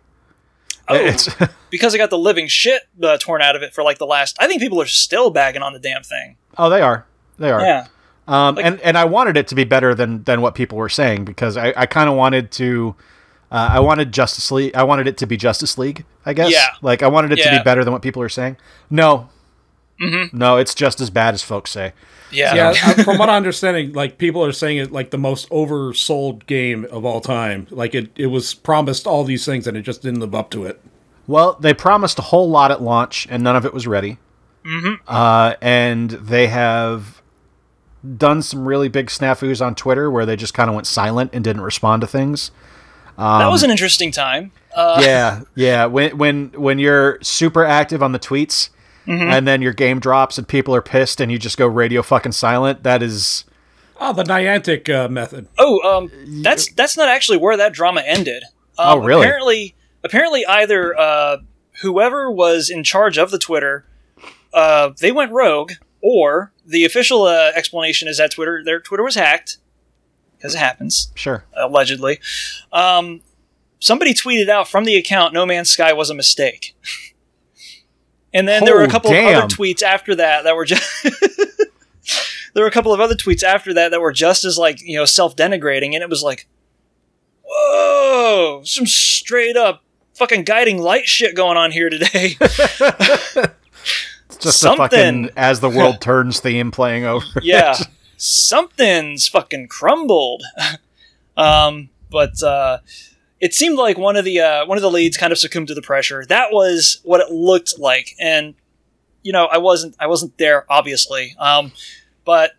Oh, 0.87 0.95
It's 0.95 1.27
because 1.69 1.93
I 1.93 1.97
got 1.97 2.09
the 2.09 2.17
living 2.17 2.47
shit 2.47 2.83
uh, 3.03 3.17
torn 3.17 3.41
out 3.41 3.55
of 3.57 3.63
it 3.63 3.73
for 3.73 3.83
like 3.83 3.97
the 3.97 4.05
last 4.05 4.37
I 4.39 4.47
think 4.47 4.61
people 4.61 4.81
are 4.81 4.85
still 4.85 5.29
bagging 5.29 5.61
on 5.61 5.73
the 5.73 5.79
damn 5.79 6.03
thing. 6.03 6.37
oh, 6.57 6.69
they 6.69 6.81
are, 6.81 7.05
they 7.37 7.49
are. 7.51 7.59
Yeah. 7.61 7.87
Um, 8.27 8.57
and 8.59 8.79
and 8.81 8.97
I 8.97 9.05
wanted 9.05 9.35
it 9.37 9.47
to 9.49 9.55
be 9.55 9.63
better 9.63 9.93
than 9.95 10.23
than 10.23 10.41
what 10.41 10.55
people 10.55 10.77
were 10.77 10.89
saying 10.89 11.25
because 11.25 11.57
I, 11.57 11.73
I 11.75 11.85
kind 11.85 12.09
of 12.09 12.15
wanted 12.15 12.51
to. 12.53 12.95
Uh, 13.51 13.69
I 13.73 13.79
wanted 13.81 14.13
Justice 14.13 14.49
League. 14.51 14.73
I 14.75 14.83
wanted 14.83 15.07
it 15.07 15.17
to 15.17 15.25
be 15.27 15.35
Justice 15.35 15.77
League. 15.77 16.05
I 16.25 16.33
guess. 16.33 16.51
Yeah. 16.51 16.67
Like 16.81 17.03
I 17.03 17.07
wanted 17.07 17.33
it 17.33 17.43
to 17.43 17.49
be 17.57 17.63
better 17.63 17.83
than 17.83 17.91
what 17.91 18.01
people 18.01 18.21
are 18.21 18.29
saying. 18.29 18.57
No. 18.89 19.29
Mm-hmm. 19.99 20.35
No, 20.37 20.57
it's 20.57 20.73
just 20.73 21.01
as 21.01 21.09
bad 21.09 21.33
as 21.33 21.43
folks 21.43 21.71
say. 21.71 21.93
Yeah. 22.31 22.55
Yeah, 22.55 22.69
I- 22.85 23.03
from 23.03 23.17
what 23.17 23.29
I'm 23.29 23.35
understanding, 23.35 23.91
like 23.93 24.17
people 24.17 24.43
are 24.43 24.51
saying 24.53 24.77
it 24.77 24.91
like 24.91 25.11
the 25.11 25.17
most 25.17 25.49
oversold 25.49 26.45
game 26.47 26.85
of 26.91 27.03
all 27.05 27.21
time. 27.21 27.67
Like 27.69 27.93
it, 27.93 28.09
it 28.15 28.27
was 28.27 28.53
promised 28.53 29.05
all 29.05 29.23
these 29.23 29.45
things 29.45 29.67
and 29.67 29.75
it 29.75 29.81
just 29.81 30.01
didn't 30.01 30.21
live 30.21 30.33
up 30.33 30.49
to 30.51 30.65
it. 30.65 30.81
Well, 31.27 31.57
they 31.59 31.73
promised 31.73 32.17
a 32.19 32.23
whole 32.23 32.49
lot 32.49 32.71
at 32.71 32.81
launch, 32.81 33.27
and 33.29 33.43
none 33.43 33.55
of 33.55 33.65
it 33.65 33.73
was 33.73 33.85
ready. 33.85 34.17
Mm-hmm. 34.65 34.93
Uh, 35.07 35.53
and 35.61 36.09
they 36.09 36.47
have 36.47 37.20
done 38.17 38.41
some 38.41 38.67
really 38.67 38.87
big 38.89 39.07
snafus 39.07 39.63
on 39.65 39.75
Twitter 39.75 40.09
where 40.09 40.25
they 40.25 40.35
just 40.35 40.53
kind 40.53 40.69
of 40.69 40.75
went 40.75 40.87
silent 40.87 41.31
and 41.33 41.43
didn't 41.43 41.61
respond 41.61 42.01
to 42.01 42.07
things. 42.07 42.51
that 43.17 43.47
was 43.47 43.63
an 43.63 43.69
interesting 43.71 44.11
time. 44.11 44.51
Uh, 44.75 45.01
yeah, 45.05 45.41
yeah. 45.55 45.85
When 45.85 46.17
when 46.17 46.47
when 46.55 46.79
you're 46.79 47.19
super 47.21 47.63
active 47.65 48.01
on 48.01 48.11
the 48.11 48.19
tweets, 48.19 48.69
and 49.07 49.45
then 49.47 49.61
your 49.61 49.73
game 49.73 49.99
drops 49.99 50.37
and 50.37 50.47
people 50.47 50.73
are 50.73 50.81
pissed, 50.81 51.19
and 51.19 51.31
you 51.31 51.37
just 51.37 51.57
go 51.57 51.67
radio 51.67 52.01
fucking 52.01 52.31
silent. 52.31 52.83
That 52.83 53.03
is, 53.03 53.43
Oh, 53.99 54.13
the 54.13 54.23
Niantic 54.23 54.89
uh, 54.89 55.09
method. 55.09 55.47
oh, 55.59 55.81
um, 55.97 56.11
that's 56.41 56.71
that's 56.73 56.95
not 56.95 57.09
actually 57.09 57.37
where 57.37 57.57
that 57.57 57.73
drama 57.73 58.01
ended. 58.05 58.43
Oh, 58.79 58.99
Um, 58.99 59.05
really? 59.05 59.23
Apparently, 59.25 59.75
apparently, 60.03 60.45
either 60.45 60.97
uh, 60.97 61.37
whoever 61.81 62.31
was 62.31 62.69
in 62.69 62.83
charge 62.85 63.17
of 63.17 63.31
the 63.31 63.37
Twitter, 63.37 63.85
uh, 64.53 64.91
they 65.01 65.11
went 65.11 65.31
rogue, 65.33 65.73
or 66.01 66.53
the 66.65 66.85
official 66.85 67.23
uh, 67.23 67.51
explanation 67.55 68.07
is 68.07 68.17
that 68.17 68.31
Twitter, 68.31 68.63
their 68.63 68.79
Twitter 68.79 69.03
was 69.03 69.15
hacked, 69.15 69.57
because 70.37 70.55
it 70.55 70.59
happens 70.59 71.11
Sure. 71.15 71.45
allegedly. 71.55 72.19
Um, 72.71 73.21
somebody 73.79 74.13
tweeted 74.13 74.49
out 74.49 74.67
from 74.67 74.85
the 74.85 74.95
account, 74.95 75.33
"No 75.33 75.45
Man's 75.45 75.69
Sky 75.69 75.93
was 75.93 76.09
a 76.09 76.15
mistake." 76.15 76.75
And 78.33 78.47
then 78.47 78.63
there 78.63 78.75
were 78.75 78.83
a 78.83 78.87
Oh, 78.87 78.89
couple 78.89 79.11
damn. 79.11 79.27
of 79.27 79.43
other 79.43 79.53
tweets 79.53 79.83
after 79.83 80.15
that 80.15 80.45
that 80.45 80.55
were 80.55 80.63
just. 80.63 80.89
there 82.53 82.63
were 82.63 82.67
a 82.67 82.71
couple 82.71 82.93
of 82.93 83.01
other 83.01 83.13
tweets 83.13 83.43
after 83.43 83.73
that 83.73 83.91
that 83.91 83.99
were 83.99 84.13
just 84.13 84.45
as 84.45 84.57
like 84.57 84.81
you 84.81 84.95
know 84.95 85.03
self-denigrating, 85.03 85.93
and 85.93 86.01
it 86.01 86.09
was 86.09 86.23
like, 86.23 86.47
whoa, 87.43 88.61
some 88.63 88.85
straight 88.87 89.57
up 89.57 89.83
fucking 90.13 90.45
guiding 90.45 90.77
light 90.81 91.07
shit 91.09 91.35
going 91.35 91.57
on 91.57 91.71
here 91.71 91.89
today. 91.89 92.37
Just 94.41 94.59
Something. 94.59 94.89
fucking 94.89 95.29
as 95.37 95.59
the 95.59 95.69
world 95.69 96.01
turns 96.01 96.39
theme 96.39 96.71
playing 96.71 97.05
over. 97.05 97.25
yeah, 97.41 97.77
something's 98.17 99.27
fucking 99.27 99.67
crumbled. 99.67 100.41
um, 101.37 101.89
but 102.09 102.41
uh, 102.41 102.79
it 103.39 103.53
seemed 103.53 103.77
like 103.77 103.97
one 103.97 104.15
of 104.15 104.25
the 104.25 104.39
uh, 104.39 104.65
one 104.65 104.77
of 104.77 104.81
the 104.81 104.91
leads 104.91 105.15
kind 105.15 105.31
of 105.31 105.37
succumbed 105.37 105.67
to 105.67 105.75
the 105.75 105.81
pressure. 105.81 106.25
That 106.25 106.51
was 106.51 106.99
what 107.03 107.21
it 107.21 107.31
looked 107.31 107.77
like, 107.77 108.15
and 108.19 108.55
you 109.21 109.31
know, 109.31 109.45
I 109.45 109.59
wasn't 109.59 109.95
I 109.99 110.07
wasn't 110.07 110.37
there 110.37 110.65
obviously. 110.69 111.35
Um, 111.37 111.71
but 112.25 112.53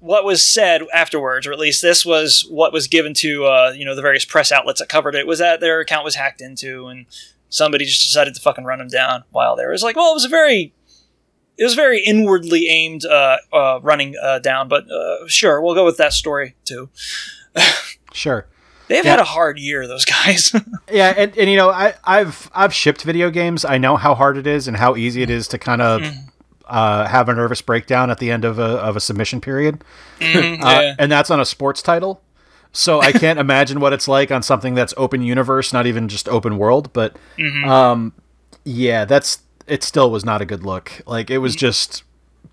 what 0.00 0.24
was 0.24 0.44
said 0.44 0.82
afterwards, 0.92 1.46
or 1.46 1.52
at 1.52 1.58
least 1.58 1.82
this 1.82 2.04
was 2.04 2.46
what 2.50 2.72
was 2.72 2.86
given 2.86 3.12
to 3.14 3.44
uh, 3.44 3.74
you 3.76 3.84
know 3.84 3.94
the 3.94 4.02
various 4.02 4.24
press 4.24 4.52
outlets 4.52 4.80
that 4.80 4.88
covered 4.88 5.14
it, 5.14 5.26
was 5.26 5.38
that 5.38 5.60
their 5.60 5.80
account 5.80 6.04
was 6.04 6.14
hacked 6.14 6.40
into, 6.40 6.86
and 6.86 7.06
somebody 7.48 7.84
just 7.84 8.02
decided 8.02 8.34
to 8.34 8.40
fucking 8.40 8.64
run 8.64 8.78
them 8.78 8.88
down 8.88 9.24
while 9.30 9.56
there. 9.56 9.68
It 9.68 9.74
was 9.74 9.82
like, 9.82 9.96
well, 9.96 10.10
it 10.10 10.14
was 10.14 10.24
a 10.24 10.30
very 10.30 10.72
it 11.58 11.64
was 11.64 11.74
very 11.74 12.00
inwardly 12.04 12.68
aimed 12.68 13.04
uh, 13.04 13.38
uh, 13.52 13.80
running 13.82 14.14
uh, 14.22 14.38
down, 14.40 14.68
but 14.68 14.90
uh, 14.90 15.26
sure, 15.28 15.60
we'll 15.62 15.74
go 15.74 15.84
with 15.84 15.96
that 15.98 16.12
story 16.12 16.54
too. 16.64 16.88
Sure. 18.12 18.46
They've 18.88 19.04
Yeah. 19.04 19.10
had 19.12 19.20
a 19.20 19.24
hard 19.24 19.58
year, 19.58 19.86
those 19.86 20.04
guys. 20.04 20.54
Yeah, 20.90 21.12
and, 21.16 21.36
and 21.36 21.50
you 21.50 21.56
know, 21.56 21.70
I, 21.70 21.94
I've 22.04 22.50
I've 22.54 22.72
shipped 22.72 23.02
video 23.02 23.28
games. 23.30 23.64
I 23.64 23.76
know 23.78 23.96
how 23.96 24.14
hard 24.14 24.36
it 24.38 24.46
is 24.46 24.68
and 24.68 24.76
how 24.76 24.96
easy 24.96 25.22
it 25.22 25.30
is 25.30 25.48
to 25.48 25.58
kind 25.58 25.82
of 25.82 26.00
Mm-hmm. 26.02 26.28
uh, 26.66 27.06
have 27.06 27.28
a 27.28 27.34
nervous 27.34 27.60
breakdown 27.60 28.10
at 28.10 28.18
the 28.18 28.30
end 28.30 28.44
of 28.44 28.58
a 28.58 28.62
of 28.64 28.96
a 28.96 29.00
submission 29.00 29.40
period, 29.40 29.82
Mhm, 30.20 30.62
uh, 30.62 30.80
yeah. 30.80 30.94
and 30.98 31.10
that's 31.12 31.30
on 31.30 31.40
a 31.40 31.44
sports 31.44 31.82
title. 31.82 32.22
So 32.72 33.00
I 33.00 33.10
can't 33.12 33.38
imagine 33.38 33.80
what 33.80 33.92
it's 33.92 34.06
like 34.06 34.30
on 34.30 34.42
something 34.42 34.74
that's 34.74 34.94
open 34.96 35.22
universe, 35.22 35.72
not 35.72 35.86
even 35.86 36.08
just 36.08 36.28
open 36.28 36.56
world. 36.56 36.92
But 36.92 37.16
Mm-hmm. 37.38 37.68
um, 37.68 38.12
yeah, 38.64 39.04
that's 39.04 39.38
it. 39.66 39.82
Still 39.82 40.10
was 40.10 40.24
not 40.24 40.40
a 40.40 40.44
good 40.44 40.64
look. 40.64 40.92
Like 41.06 41.30
it 41.30 41.38
was 41.38 41.52
Mm-hmm. 41.54 41.60
just 41.60 42.02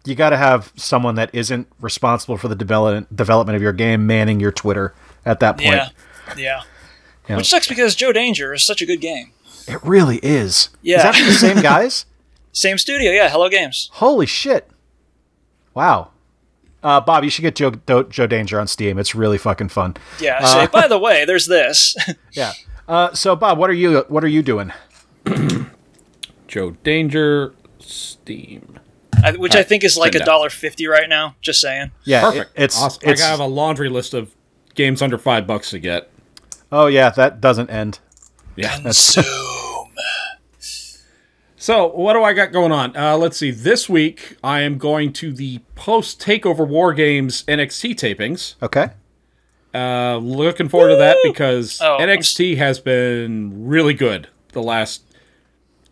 you 0.05 0.15
got 0.15 0.31
to 0.31 0.37
have 0.37 0.71
someone 0.75 1.15
that 1.15 1.29
isn't 1.33 1.67
responsible 1.79 2.37
for 2.37 2.47
the 2.47 2.55
development 2.55 3.15
development 3.15 3.55
of 3.55 3.61
your 3.61 3.73
game 3.73 4.05
manning 4.07 4.39
your 4.39 4.51
Twitter 4.51 4.93
at 5.25 5.39
that 5.39 5.57
point. 5.57 5.67
yeah, 5.75 5.89
yeah. 6.37 6.61
Yeah. 7.29 7.37
Which 7.37 7.47
sucks 7.49 7.67
because 7.69 7.95
Joe 7.95 8.11
Danger 8.11 8.53
is 8.53 8.63
such 8.63 8.81
a 8.81 8.85
good 8.85 8.99
game. 8.99 9.31
It 9.65 9.81
really 9.81 10.17
is. 10.17 10.67
Yeah. 10.81 10.97
Is 10.97 11.03
that 11.03 11.15
from 11.15 11.27
the 11.27 11.33
same 11.33 11.61
guys? 11.61 12.05
Same 12.51 12.77
studio, 12.77 13.11
yeah. 13.11 13.29
Hello 13.29 13.47
Games. 13.49 13.89
Holy 13.93 14.25
shit! 14.25 14.69
Wow. 15.73 16.09
Uh, 16.83 16.99
Bob, 16.99 17.23
you 17.23 17.29
should 17.29 17.43
get 17.43 17.55
Joe 17.55 17.69
Do- 17.71 18.03
Joe 18.09 18.27
Danger 18.27 18.59
on 18.59 18.67
Steam. 18.67 18.99
It's 18.99 19.15
really 19.15 19.37
fucking 19.37 19.69
fun. 19.69 19.95
Yeah. 20.19 20.39
Uh, 20.41 20.65
So, 20.65 20.67
by 20.67 20.87
the 20.89 20.99
way, 20.99 21.23
there's 21.23 21.45
this. 21.47 21.95
Yeah. 22.33 22.51
Uh, 22.89 23.13
so, 23.13 23.35
Bob, 23.37 23.57
what 23.57 23.69
are 23.69 23.73
you 23.73 24.03
what 24.09 24.21
are 24.23 24.27
you 24.27 24.43
doing? 24.43 24.73
Joe 26.53 26.71
Danger, 26.83 27.55
Steam. 27.79 28.77
I- 29.23 29.31
which 29.31 29.55
I 29.55 29.63
think 29.63 29.83
is 29.83 29.97
like 29.97 30.13
a 30.13 30.19
dollar 30.19 30.51
fifty 30.51 30.85
right 30.85 31.09
now. 31.09 31.35
Just 31.41 31.59
saying. 31.59 31.89
Yeah, 32.03 32.21
Perfect. 32.21 32.51
it- 32.55 32.63
it's 32.63 32.79
awesome. 32.79 33.09
it's 33.09 33.23
I 33.23 33.27
have 33.29 33.39
a 33.39 33.45
laundry 33.47 33.89
list 33.89 34.13
of 34.13 34.35
games 34.75 35.01
under 35.01 35.17
five 35.17 35.47
bucks 35.47 35.71
to 35.71 35.79
get. 35.79 36.09
oh 36.71 36.85
yeah, 36.87 37.09
that 37.09 37.41
doesn't 37.41 37.69
end. 37.71 37.97
Yeah. 38.55 38.77
Consume. 38.81 39.23
So, 41.55 41.87
what 41.87 42.11
do 42.11 42.23
I 42.23 42.33
got 42.33 42.51
going 42.51 42.73
on? 42.73 42.93
Uh, 42.97 43.15
let's 43.15 43.37
see. 43.37 43.49
This 43.49 43.87
week, 43.87 44.35
I 44.43 44.61
am 44.63 44.77
going 44.77 45.13
to 45.13 45.31
the 45.31 45.59
post 45.75 46.19
Takeover 46.19 46.67
War 46.67 46.93
Games 46.93 47.43
NXT 47.47 47.95
tapings. 47.95 48.55
Okay. 48.61 48.89
Uh, 49.73 50.17
looking 50.17 50.67
forward 50.67 50.89
to 50.89 50.95
that 50.97 51.15
because 51.23 51.79
Oh, 51.81 51.95
I'm 51.99 52.09
NXT 52.09 52.57
has 52.57 52.81
been 52.81 53.65
really 53.65 53.93
good 53.93 54.27
the 54.51 54.61
last 54.61 55.03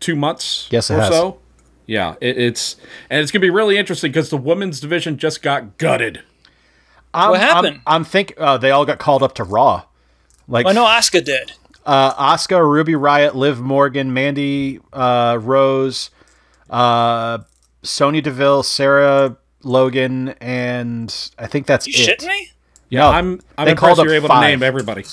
two 0.02 0.14
months 0.16 0.68
Yes, 0.70 0.90
it 0.90 0.94
or 0.94 1.00
has. 1.00 1.08
so. 1.08 1.38
Yeah, 1.86 2.14
it, 2.20 2.36
it's 2.38 2.76
and 3.10 3.20
it's 3.22 3.30
gonna 3.32 3.40
be 3.40 3.50
really 3.50 3.76
interesting 3.78 4.10
because 4.12 4.28
the 4.30 4.36
women's 4.36 4.80
division 4.80 5.16
just 5.16 5.42
got 5.42 5.78
gutted. 5.78 6.20
I'm, 7.14 7.30
What 7.30 7.40
happened? 7.40 7.80
I'm, 7.86 7.94
I'm 7.96 8.04
think 8.04 8.34
uh, 8.38 8.56
they 8.58 8.70
all 8.70 8.84
got 8.86 8.98
called 8.98 9.22
up 9.22 9.34
to 9.36 9.44
Raw. 9.44 9.84
Like 10.48 10.66
I 10.66 10.72
know 10.72 10.84
Asuka 10.84 11.24
did. 11.24 11.52
uh, 11.86 12.14
Asuka, 12.36 12.62
Ruby 12.66 12.94
Riot, 12.94 13.34
Liv 13.34 13.60
Morgan, 13.60 14.12
Mandy 14.14 14.80
uh, 14.92 15.38
Rose, 15.40 16.10
uh, 16.70 17.38
Sonya 17.82 18.22
Deville, 18.22 18.62
Sarah 18.62 19.36
Logan, 19.62 20.30
and 20.40 21.30
I 21.38 21.46
think 21.46 21.66
that's 21.66 21.86
You 21.86 21.92
it. 21.96 22.20
shitting 22.20 22.28
me? 22.28 22.50
Yeah, 22.88 23.00
No, 23.00 23.08
I'm 23.10 23.40
I'm 23.58 23.66
they 23.66 23.74
called 23.74 23.98
impressed 23.98 24.00
up 24.00 24.04
you're 24.06 24.14
able 24.14 24.28
five. 24.28 24.42
to 24.42 24.48
name 24.48 24.62
everybody. 24.62 25.04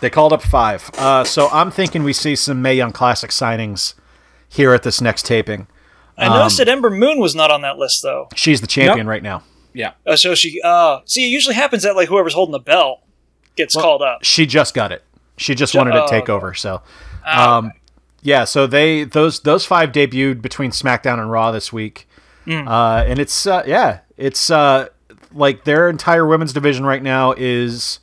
They 0.00 0.10
called 0.10 0.32
up 0.32 0.42
five. 0.42 0.90
Uh, 0.96 1.24
so 1.24 1.48
I'm 1.50 1.70
thinking 1.70 2.02
we 2.02 2.12
see 2.14 2.34
some 2.36 2.62
Mae 2.62 2.74
Young 2.74 2.92
Classic 2.92 3.30
signings 3.30 3.94
here 4.50 4.74
at 4.74 4.82
this 4.82 5.00
next 5.00 5.24
taping. 5.24 5.66
I 6.18 6.26
Um, 6.26 6.34
noticed 6.34 6.58
that 6.58 6.68
Ember 6.68 6.90
Moon 6.90 7.18
was 7.18 7.34
not 7.34 7.50
on 7.50 7.62
that 7.62 7.78
list 7.78 8.02
though. 8.02 8.28
She's 8.34 8.60
the 8.60 8.66
champion 8.66 9.06
Nope. 9.06 9.10
right 9.12 9.22
now. 9.22 9.42
Yeah, 9.72 9.92
Uh, 10.06 10.16
so 10.16 10.34
she, 10.34 10.60
uh, 10.62 10.98
see, 11.06 11.24
it 11.24 11.28
usually 11.30 11.54
happens 11.54 11.84
that 11.84 11.94
like 11.96 12.08
whoever's 12.08 12.34
holding 12.34 12.52
the 12.52 12.58
belt 12.58 13.00
gets 13.56 13.74
called 13.74 14.02
up. 14.02 14.24
She 14.24 14.44
just 14.44 14.74
got 14.74 14.90
it. 14.92 15.04
She 15.38 15.54
just 15.54 15.74
wanted 15.74 15.92
to 15.92 16.02
oh, 16.02 16.06
take 16.08 16.28
over. 16.28 16.52
So, 16.54 16.82
Ah, 17.24 17.58
um, 17.58 17.72
yeah. 18.20 18.44
So 18.44 18.66
they 18.66 19.04
those 19.04 19.40
those 19.40 19.64
five 19.64 19.92
debuted 19.92 20.42
between 20.42 20.72
SmackDown 20.72 21.18
and 21.20 21.30
Raw 21.30 21.50
this 21.52 21.72
week, 21.72 22.06
Hmm. 22.44 22.66
uh, 22.68 23.04
and 23.06 23.18
it's 23.20 23.46
uh, 23.46 23.62
yeah, 23.66 24.00
it's 24.18 24.50
uh, 24.50 24.88
like 25.32 25.64
their 25.64 25.88
entire 25.88 26.26
women's 26.26 26.52
division 26.52 26.84
right 26.84 27.02
now 27.02 27.32
is 27.36 28.00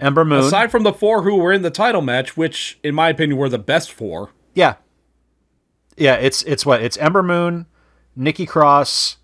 Ember 0.00 0.24
Moon. 0.24 0.40
aside 0.44 0.70
from 0.70 0.82
the 0.82 0.92
four 0.92 1.22
who 1.22 1.36
were 1.36 1.52
in 1.52 1.62
the 1.62 1.70
title 1.70 2.00
match, 2.02 2.36
which 2.36 2.78
in 2.82 2.94
my 2.94 3.10
opinion 3.10 3.38
were 3.38 3.48
the 3.48 3.58
best 3.58 3.92
four. 3.92 4.30
Yeah. 4.54 4.74
Yeah, 5.96 6.14
it's 6.14 6.42
it's 6.42 6.66
what? 6.66 6.82
It's 6.82 6.96
Ember 6.96 7.22
Moon, 7.22 7.66
Nikki 8.16 8.46
Cross, 8.46 9.16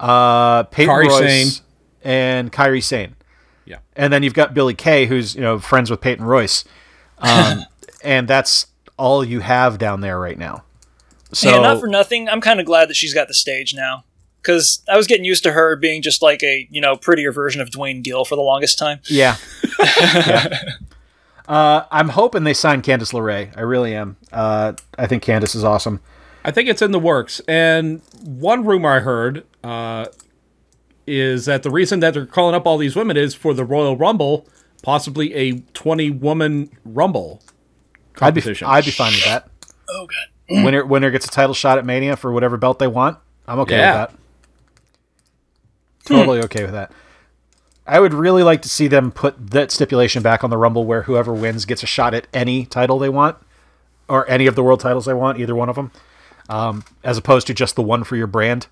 uh 0.00 0.64
Peyton 0.64 0.94
Kairi 0.94 1.06
Royce, 1.06 1.56
Sane. 1.56 1.64
and 2.02 2.52
Kairi 2.52 2.82
Sane. 2.82 3.14
Yeah. 3.68 3.78
And 3.94 4.12
then 4.12 4.22
you've 4.22 4.34
got 4.34 4.54
Billy 4.54 4.74
Kay, 4.74 5.06
who's, 5.06 5.34
you 5.34 5.42
know, 5.42 5.58
friends 5.58 5.90
with 5.90 6.00
Peyton 6.00 6.24
Royce. 6.24 6.64
Um, 7.18 7.64
and 8.02 8.26
that's 8.26 8.66
all 8.96 9.22
you 9.22 9.40
have 9.40 9.78
down 9.78 10.00
there 10.00 10.18
right 10.18 10.38
now. 10.38 10.64
So 11.32 11.50
Man, 11.50 11.62
not 11.62 11.80
for 11.80 11.86
nothing. 11.86 12.28
I'm 12.28 12.40
kind 12.40 12.60
of 12.60 12.66
glad 12.66 12.88
that 12.88 12.96
she's 12.96 13.12
got 13.12 13.28
the 13.28 13.34
stage 13.34 13.74
now. 13.74 14.04
Because 14.40 14.82
I 14.88 14.96
was 14.96 15.06
getting 15.06 15.26
used 15.26 15.42
to 15.42 15.52
her 15.52 15.76
being 15.76 16.00
just 16.00 16.22
like 16.22 16.42
a, 16.42 16.66
you 16.70 16.80
know, 16.80 16.96
prettier 16.96 17.32
version 17.32 17.60
of 17.60 17.70
Duane 17.70 18.00
Gill 18.00 18.24
for 18.24 18.36
the 18.36 18.40
longest 18.42 18.78
time. 18.78 19.00
Yeah. 19.04 19.36
yeah. 19.78 20.58
Uh, 21.48 21.84
I'm 21.90 22.10
hoping 22.10 22.44
they 22.44 22.52
sign 22.54 22.82
Candice 22.82 23.12
LeRae. 23.12 23.56
I 23.56 23.62
really 23.62 23.94
am. 23.94 24.16
Uh, 24.30 24.74
I 24.98 25.06
think 25.06 25.24
Candice 25.24 25.56
is 25.56 25.64
awesome. 25.64 26.00
I 26.44 26.50
think 26.50 26.68
it's 26.68 26.82
in 26.82 26.92
the 26.92 26.98
works. 27.00 27.40
And 27.48 28.02
one 28.22 28.64
rumor 28.66 28.90
I 28.90 29.00
heard 29.00 29.44
uh, 29.64 30.06
is 31.06 31.46
that 31.46 31.62
the 31.62 31.70
reason 31.70 32.00
that 32.00 32.12
they're 32.14 32.26
calling 32.26 32.54
up 32.54 32.66
all 32.66 32.76
these 32.76 32.94
women 32.94 33.16
is 33.16 33.34
for 33.34 33.54
the 33.54 33.64
Royal 33.64 33.96
Rumble, 33.96 34.46
possibly 34.82 35.32
a 35.34 35.60
20 35.72 36.10
woman 36.10 36.70
Rumble 36.84 37.40
I'd 38.20 38.34
be 38.34 38.40
competition. 38.42 38.68
I'd 38.68 38.84
be 38.84 38.90
fine 38.90 39.12
with 39.12 39.24
that. 39.24 39.48
Oh, 39.88 40.06
God. 40.06 40.64
Winner 40.64 40.84
winner 40.84 41.10
gets 41.10 41.26
a 41.26 41.30
title 41.30 41.54
shot 41.54 41.76
at 41.78 41.84
Mania 41.86 42.16
for 42.16 42.32
whatever 42.32 42.56
belt 42.56 42.78
they 42.78 42.86
want. 42.86 43.18
I'm 43.46 43.58
okay 43.60 43.76
Yeah. 43.78 44.00
with 44.06 44.10
that. 44.10 44.18
Totally 46.14 46.40
okay 46.42 46.62
with 46.62 46.72
that. 46.72 46.90
I 47.88 48.00
would 48.00 48.12
really 48.14 48.42
like 48.42 48.62
to 48.62 48.68
see 48.68 48.86
them 48.86 49.10
put 49.10 49.50
that 49.50 49.70
stipulation 49.70 50.22
back 50.22 50.44
on 50.44 50.50
the 50.50 50.56
Rumble 50.58 50.84
where 50.84 51.02
whoever 51.02 51.32
wins 51.32 51.64
gets 51.64 51.82
a 51.82 51.86
shot 51.86 52.14
at 52.14 52.26
any 52.34 52.66
title 52.66 52.98
they 52.98 53.08
want 53.08 53.36
or 54.08 54.28
any 54.30 54.46
of 54.46 54.54
the 54.54 54.62
world 54.62 54.80
titles 54.80 55.06
they 55.06 55.14
want, 55.14 55.38
either 55.40 55.54
one 55.54 55.68
of 55.68 55.76
them, 55.76 55.90
um, 56.48 56.84
as 57.02 57.16
opposed 57.18 57.46
to 57.48 57.54
just 57.54 57.76
the 57.76 57.82
one 57.82 58.04
for 58.04 58.16
your 58.16 58.26
brand. 58.26 58.66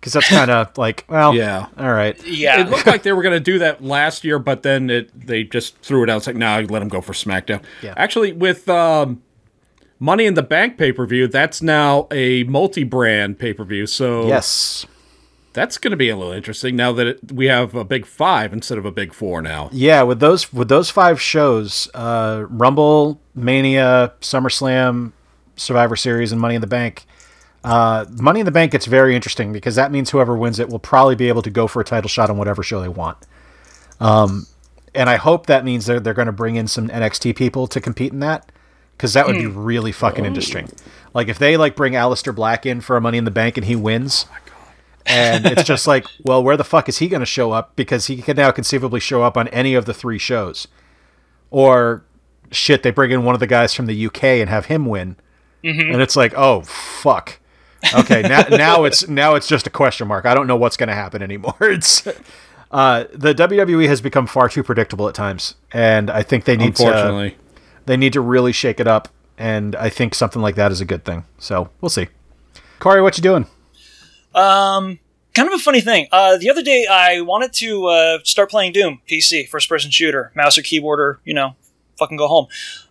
Because 0.00 0.12
that's 0.12 0.28
kind 0.28 0.50
of 0.50 0.76
like, 0.78 1.04
well, 1.08 1.34
Yeah. 1.34 1.66
all 1.76 1.92
right. 1.92 2.16
Yeah. 2.24 2.60
It 2.60 2.68
looked 2.70 2.86
like 2.86 3.02
they 3.02 3.12
were 3.12 3.22
going 3.22 3.34
to 3.34 3.40
do 3.40 3.58
that 3.60 3.82
last 3.82 4.22
year, 4.24 4.38
but 4.38 4.62
then 4.62 4.90
it 4.90 5.10
they 5.26 5.42
just 5.44 5.76
threw 5.78 6.02
it 6.04 6.10
out. 6.10 6.18
It's 6.18 6.26
like, 6.28 6.36
nah, 6.36 6.56
let 6.58 6.78
them 6.80 6.88
go 6.88 7.00
for 7.00 7.12
SmackDown. 7.12 7.62
Yeah. 7.82 7.94
Actually, 7.96 8.32
with 8.32 8.68
um, 8.68 9.22
Money 9.98 10.26
in 10.26 10.34
the 10.34 10.42
Bank 10.44 10.78
pay 10.78 10.92
per 10.92 11.04
view, 11.06 11.26
that's 11.26 11.60
now 11.62 12.06
a 12.12 12.44
multi 12.44 12.84
brand 12.84 13.38
pay 13.40 13.52
per 13.52 13.64
view. 13.64 13.86
So 13.86 14.28
Yes. 14.28 14.86
That's 15.58 15.76
going 15.76 15.90
to 15.90 15.96
be 15.96 16.08
a 16.08 16.16
little 16.16 16.32
interesting 16.32 16.76
now 16.76 16.92
that 16.92 17.06
it, 17.08 17.32
we 17.32 17.46
have 17.46 17.74
a 17.74 17.82
big 17.82 18.06
five 18.06 18.52
instead 18.52 18.78
of 18.78 18.84
a 18.84 18.92
big 18.92 19.12
four 19.12 19.42
now. 19.42 19.70
Yeah, 19.72 20.02
with 20.04 20.20
those 20.20 20.52
with 20.52 20.68
those 20.68 20.88
five 20.88 21.20
shows, 21.20 21.88
uh, 21.94 22.44
Rumble, 22.48 23.20
Mania, 23.34 24.12
SummerSlam, 24.20 25.10
Survivor 25.56 25.96
Series, 25.96 26.30
and 26.30 26.40
Money 26.40 26.54
in 26.54 26.60
the 26.60 26.68
Bank. 26.68 27.06
Uh, 27.64 28.04
Money 28.20 28.38
in 28.38 28.46
the 28.46 28.52
Bank 28.52 28.70
gets 28.70 28.86
very 28.86 29.16
interesting 29.16 29.52
because 29.52 29.74
that 29.74 29.90
means 29.90 30.10
whoever 30.10 30.36
wins 30.36 30.60
it 30.60 30.68
will 30.68 30.78
probably 30.78 31.16
be 31.16 31.26
able 31.26 31.42
to 31.42 31.50
go 31.50 31.66
for 31.66 31.80
a 31.80 31.84
title 31.84 32.08
shot 32.08 32.30
on 32.30 32.38
whatever 32.38 32.62
show 32.62 32.80
they 32.80 32.86
want. 32.86 33.18
Um, 33.98 34.46
and 34.94 35.10
I 35.10 35.16
hope 35.16 35.46
that 35.46 35.64
means 35.64 35.86
they're 35.86 35.98
they're 35.98 36.14
going 36.14 36.26
to 36.26 36.32
bring 36.32 36.54
in 36.54 36.68
some 36.68 36.86
NXT 36.88 37.34
people 37.34 37.66
to 37.66 37.80
compete 37.80 38.12
in 38.12 38.20
that 38.20 38.52
because 38.96 39.12
that 39.14 39.26
would 39.26 39.34
be 39.34 39.46
really 39.46 39.90
fucking 39.90 40.24
interesting. 40.24 40.70
Like 41.14 41.26
if 41.26 41.40
they 41.40 41.56
like 41.56 41.74
bring 41.74 41.94
Aleister 41.94 42.32
Black 42.32 42.64
in 42.64 42.80
for 42.80 42.96
a 42.96 43.00
Money 43.00 43.18
in 43.18 43.24
the 43.24 43.32
Bank 43.32 43.56
and 43.56 43.66
he 43.66 43.74
wins. 43.74 44.26
And 45.08 45.46
it's 45.46 45.64
just 45.64 45.86
like, 45.86 46.06
well, 46.22 46.42
where 46.42 46.56
the 46.56 46.64
fuck 46.64 46.88
is 46.88 46.98
he 46.98 47.08
going 47.08 47.20
to 47.20 47.26
show 47.26 47.52
up? 47.52 47.74
Because 47.76 48.06
he 48.06 48.22
can 48.22 48.36
now 48.36 48.50
conceivably 48.50 49.00
show 49.00 49.22
up 49.22 49.36
on 49.36 49.48
any 49.48 49.74
of 49.74 49.86
the 49.86 49.94
three 49.94 50.18
shows. 50.18 50.68
Or 51.50 52.04
shit, 52.50 52.82
they 52.82 52.90
bring 52.90 53.10
in 53.10 53.24
one 53.24 53.34
of 53.34 53.40
the 53.40 53.46
guys 53.46 53.74
from 53.74 53.86
the 53.86 54.06
UK 54.06 54.24
and 54.24 54.48
have 54.48 54.66
him 54.66 54.86
win, 54.86 55.16
and 55.92 56.02
it's 56.02 56.16
like, 56.16 56.34
oh 56.36 56.62
fuck. 56.62 57.40
Okay, 57.94 58.22
now 58.22 58.42
now 58.50 58.84
it's 58.84 59.08
now 59.08 59.34
it's 59.34 59.46
just 59.46 59.66
a 59.66 59.70
question 59.70 60.08
mark. 60.08 60.26
I 60.26 60.34
don't 60.34 60.46
know 60.46 60.56
what's 60.56 60.76
going 60.76 60.88
to 60.88 60.94
happen 60.94 61.22
anymore. 61.22 61.56
It's 61.60 62.06
uh, 62.70 63.04
the 63.14 63.34
WWE 63.34 63.88
has 63.88 64.02
become 64.02 64.26
far 64.26 64.48
too 64.48 64.62
predictable 64.62 65.08
at 65.08 65.14
times, 65.14 65.54
and 65.72 66.10
I 66.10 66.22
think 66.22 66.44
they 66.44 66.56
need 66.56 66.76
to 66.76 67.32
they 67.86 67.96
need 67.96 68.12
to 68.12 68.20
really 68.20 68.52
shake 68.52 68.78
it 68.78 68.86
up. 68.86 69.08
And 69.38 69.76
I 69.76 69.88
think 69.88 70.14
something 70.14 70.42
like 70.42 70.56
that 70.56 70.72
is 70.72 70.80
a 70.80 70.84
good 70.84 71.04
thing. 71.04 71.24
So 71.38 71.70
we'll 71.80 71.88
see. 71.90 72.08
Corey, 72.80 73.00
what 73.00 73.16
you 73.16 73.22
doing? 73.22 73.46
Um, 74.34 74.98
kind 75.34 75.48
of 75.48 75.54
a 75.54 75.58
funny 75.62 75.80
thing. 75.80 76.06
Uh, 76.10 76.36
the 76.36 76.50
other 76.50 76.62
day 76.62 76.86
I 76.90 77.20
wanted 77.20 77.52
to 77.54 77.86
uh, 77.86 78.18
start 78.24 78.50
playing 78.50 78.72
Doom 78.72 79.00
PC, 79.08 79.48
first 79.48 79.68
person 79.68 79.90
shooter, 79.90 80.32
mouse 80.34 80.58
or 80.58 80.62
keyboard 80.62 81.00
or 81.00 81.20
you 81.24 81.34
know, 81.34 81.54
fucking 81.96 82.16
go 82.16 82.28
home. 82.28 82.46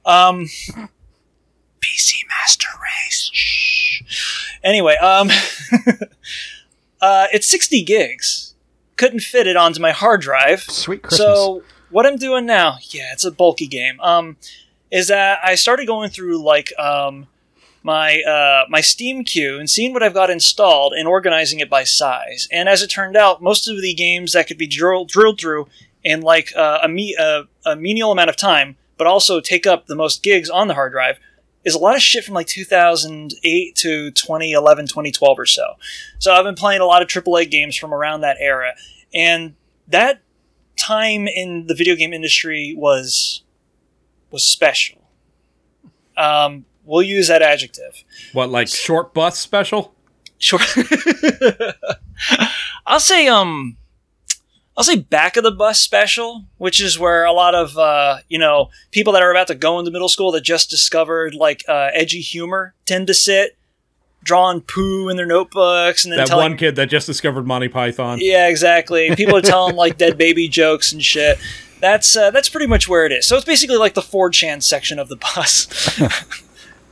Um, 0.06 0.46
PC 1.82 2.22
Master 2.30 2.68
Race. 2.82 3.30
Shh. 3.34 4.02
Anyway, 4.64 4.96
um, 4.96 5.30
uh, 7.02 7.28
it's 7.32 7.48
sixty 7.48 7.84
gigs. 7.84 8.56
Couldn't 8.96 9.20
fit 9.20 9.46
it 9.46 9.56
onto 9.56 9.80
my 9.80 9.92
hard 9.92 10.22
drive. 10.22 10.62
Sweet 10.64 11.04
Christmas. 11.04 11.20
So 11.20 11.64
what 11.90 12.06
I'm 12.06 12.18
doing 12.18 12.46
now, 12.46 12.78
yeah, 12.90 13.12
it's 13.14 13.24
a 13.24 13.32
bulky 13.32 13.68
game. 13.68 14.00
Um, 14.00 14.38
is 14.92 15.08
that 15.10 15.40
I 15.44 15.56
started 15.56 15.86
going 15.86 16.10
through 16.10 16.44
like 16.44 16.72
um 16.80 17.28
my 17.84 18.22
uh 18.22 18.66
my 18.70 18.82
Steam 18.82 19.24
queue 19.24 19.60
and 19.60 19.70
seeing 19.70 19.94
what 19.94 20.04
I've 20.04 20.14
got 20.14 20.30
installed 20.30 20.94
and 20.94 21.08
organizing 21.08 21.60
it 21.60 21.70
by 21.70 21.84
size. 21.84 22.48
And 22.52 22.68
as 22.68 22.82
it 22.82 22.88
turned 22.88 23.16
out, 23.16 23.42
most 23.42 23.68
of 23.68 23.82
the 23.82 23.94
games 23.94 24.34
that 24.34 24.48
could 24.48 24.58
be 24.58 24.68
drilled 24.68 25.10
drilled 25.10 25.40
through 25.40 25.68
in 26.04 26.22
like 26.22 26.56
uh, 26.56 26.80
a 26.84 26.88
me 26.88 27.16
uh, 27.20 27.44
a 27.66 27.76
menial 27.76 28.12
amount 28.12 28.30
of 28.30 28.38
time, 28.38 28.78
but 28.98 29.08
also 29.08 29.40
take 29.40 29.68
up 29.68 29.88
the 29.88 29.96
most 29.96 30.24
gigs 30.24 30.50
on 30.50 30.68
the 30.68 30.74
hard 30.74 30.92
drive. 30.92 31.20
Is 31.64 31.76
a 31.76 31.80
lot 31.80 31.98
of 31.98 32.02
shit 32.02 32.24
from 32.24 32.34
like 32.34 32.48
2008 32.48 33.76
to 33.76 34.12
2011, 34.12 34.88
2012 34.88 35.40
or 35.40 35.46
so. 35.46 35.74
So 36.18 36.34
I've 36.34 36.46
been 36.46 36.56
playing 36.56 36.80
a 36.80 36.86
lot 36.86 37.02
of 37.02 37.10
AAA 37.10 37.52
games 37.52 37.76
from 37.76 37.94
around 37.94 38.22
that 38.22 38.38
era, 38.40 38.74
and 39.14 39.56
that 39.90 40.22
time 40.78 41.28
in 41.28 41.68
the 41.68 41.76
video 41.76 41.96
game 41.96 42.14
industry 42.14 42.74
was 42.78 43.44
was 44.32 44.44
special. 44.44 45.10
Um, 46.16 46.66
we'll 46.88 47.04
use 47.04 47.28
that 47.28 47.42
adjective. 47.42 48.04
what 48.34 48.50
like 48.50 48.68
short 48.68 49.14
bus 49.14 49.38
special? 49.38 49.94
Short. 50.40 50.64
I'll 52.86 53.00
say 53.00 53.28
um 53.28 53.78
I'll 54.78 54.84
say 54.84 54.98
back 54.98 55.38
of 55.38 55.44
the 55.44 55.52
bus 55.52 55.82
special, 55.82 56.46
which 56.60 56.80
is 56.80 57.00
where 57.00 57.26
a 57.26 57.34
lot 57.34 57.56
of 57.56 57.76
uh, 57.80 58.20
you 58.30 58.38
know 58.38 58.70
people 58.92 59.12
that 59.14 59.24
are 59.24 59.32
about 59.32 59.48
to 59.48 59.56
go 59.56 59.80
into 59.80 59.90
middle 59.90 60.10
school 60.10 60.32
that 60.34 60.42
just 60.42 60.70
discovered 60.70 61.34
like 61.34 61.66
uh, 61.68 61.90
edgy 61.94 62.22
humor 62.22 62.76
tend 62.86 63.08
to 63.08 63.16
sit, 63.16 63.58
drawing 64.22 64.62
poo 64.62 65.10
in 65.10 65.18
their 65.18 65.26
notebooks, 65.26 66.06
and 66.06 66.12
then 66.12 66.20
That 66.20 66.28
telling 66.28 66.52
one 66.52 66.58
kid 66.58 66.76
that 66.76 66.90
just 66.90 67.08
discovered 67.08 67.48
Monty 67.48 67.70
Python. 67.70 68.20
Yeah, 68.22 68.50
exactly. 68.50 69.16
People 69.16 69.38
are 69.38 69.42
telling 69.42 69.76
like 69.76 69.98
dead 69.98 70.16
baby 70.16 70.48
jokes 70.48 70.94
and 70.94 71.02
shit. 71.02 71.40
That's 71.80 72.16
uh, 72.16 72.30
that's 72.30 72.50
pretty 72.50 72.68
much 72.68 72.88
where 72.88 73.08
it 73.08 73.12
is. 73.12 73.28
So 73.28 73.36
it's 73.36 73.46
basically 73.46 73.78
like 73.78 73.96
the 73.96 74.02
4chan 74.02 74.62
section 74.62 75.00
of 75.00 75.10
the 75.10 75.16
bus. 75.16 76.00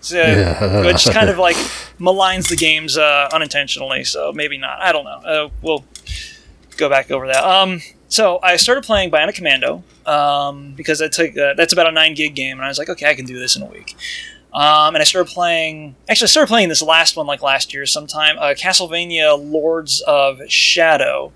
so, 0.05 0.83
Which 0.85 1.05
kind 1.05 1.29
of 1.29 1.37
like 1.37 1.55
maligns 1.99 2.49
the 2.49 2.55
games 2.55 2.97
uh, 2.97 3.29
unintentionally. 3.33 4.03
So 4.03 4.31
maybe 4.33 4.57
not. 4.57 4.79
I 4.81 4.91
don't 4.91 5.03
know. 5.03 5.09
Uh, 5.09 5.49
we'll 5.61 5.83
go 6.77 6.89
back 6.89 7.09
over 7.09 7.27
that. 7.27 7.43
Um, 7.43 7.81
so 8.07 8.39
I 8.43 8.57
started 8.57 8.83
playing 8.83 9.09
Bionic 9.09 9.35
Commando 9.35 9.83
um, 10.05 10.73
because 10.75 10.99
that 10.99 11.11
took 11.11 11.35
uh, 11.37 11.55
that's 11.55 11.73
about 11.73 11.87
a 11.87 11.91
nine 11.91 12.13
gig 12.13 12.35
game, 12.35 12.57
and 12.57 12.65
I 12.65 12.67
was 12.67 12.77
like, 12.77 12.89
okay, 12.89 13.09
I 13.09 13.15
can 13.15 13.25
do 13.25 13.39
this 13.39 13.55
in 13.55 13.63
a 13.63 13.65
week. 13.65 13.95
Um, 14.53 14.95
and 14.95 15.01
I 15.01 15.03
started 15.03 15.33
playing. 15.33 15.95
Actually, 16.07 16.25
I 16.25 16.29
started 16.29 16.47
playing 16.47 16.69
this 16.69 16.81
last 16.81 17.17
one 17.17 17.25
like 17.25 17.41
last 17.41 17.73
year 17.73 17.85
sometime. 17.85 18.37
Uh, 18.37 18.53
Castlevania: 18.53 19.37
Lords 19.37 20.01
of 20.01 20.39
Shadow. 20.47 21.33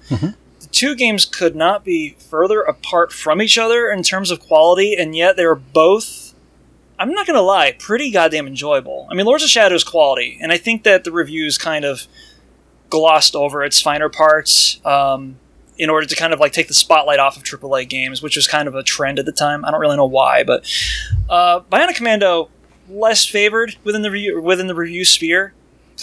The 0.60 0.68
two 0.68 0.96
games 0.96 1.26
could 1.26 1.56
not 1.56 1.84
be 1.84 2.16
further 2.20 2.62
apart 2.62 3.12
from 3.12 3.41
each 3.41 3.58
other 3.58 3.90
in 3.90 4.04
terms 4.04 4.30
of 4.32 4.40
quality, 4.40 4.96
and 4.96 5.16
yet 5.16 5.36
they 5.36 5.46
were 5.46 5.56
both. 5.56 6.28
I'm 7.00 7.14
not 7.14 7.26
gonna 7.26 7.42
lie, 7.42 7.72
pretty 7.80 8.12
goddamn 8.12 8.46
enjoyable. 8.46 9.08
I 9.10 9.16
mean, 9.16 9.26
Lords 9.26 9.44
of 9.44 9.50
Shadows 9.50 9.86
quality, 9.86 10.38
and 10.42 10.52
I 10.52 10.58
think 10.58 10.84
that 10.84 11.06
the 11.06 11.12
reviews 11.14 11.58
kind 11.58 11.86
of 11.86 12.08
glossed 12.90 13.36
over 13.36 13.64
its 13.64 13.82
finer 13.82 14.10
parts 14.10 14.84
um, 14.86 15.38
in 15.78 15.90
order 15.90 16.06
to 16.06 16.16
kind 16.16 16.34
of 16.34 16.40
like 16.42 16.52
take 16.52 16.68
the 16.68 16.74
spotlight 16.74 17.20
off 17.20 17.38
of 17.38 17.44
AAA 17.44 17.88
games, 17.88 18.22
which 18.22 18.36
was 18.36 18.48
kind 18.48 18.68
of 18.68 18.76
a 18.76 18.84
trend 18.84 19.18
at 19.18 19.26
the 19.26 19.32
time. 19.32 19.64
I 19.64 19.72
don't 19.72 19.80
really 19.80 19.96
know 19.96 20.06
why, 20.06 20.44
but 20.44 20.70
uh, 21.30 21.62
Bionic 21.62 21.96
Commando 21.96 22.50
less 22.90 23.26
favored 23.26 23.78
within 23.84 24.02
the 24.02 24.12
review, 24.12 24.42
within 24.42 24.68
the 24.68 24.76
review 24.76 25.06
sphere, 25.06 25.54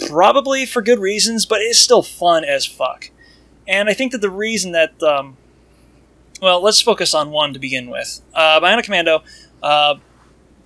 probably 0.07 0.65
for 0.65 0.81
good 0.81 0.99
reasons, 0.99 1.45
but 1.45 1.61
it's 1.61 1.77
still 1.77 2.01
fun 2.01 2.43
as 2.43 2.65
fuck. 2.65 3.11
And 3.67 3.87
I 3.89 3.93
think 3.93 4.13
that 4.13 4.21
the 4.21 4.31
reason 4.31 4.71
that 4.71 5.03
um, 5.03 5.37
well, 6.41 6.61
let's 6.61 6.81
focus 6.81 7.13
on 7.13 7.31
one 7.31 7.53
to 7.53 7.59
begin 7.59 7.89
with. 7.89 8.21
Uh, 8.33 8.59
Bionic 8.59 8.83
Commando, 8.83 9.23
uh, 9.61 9.95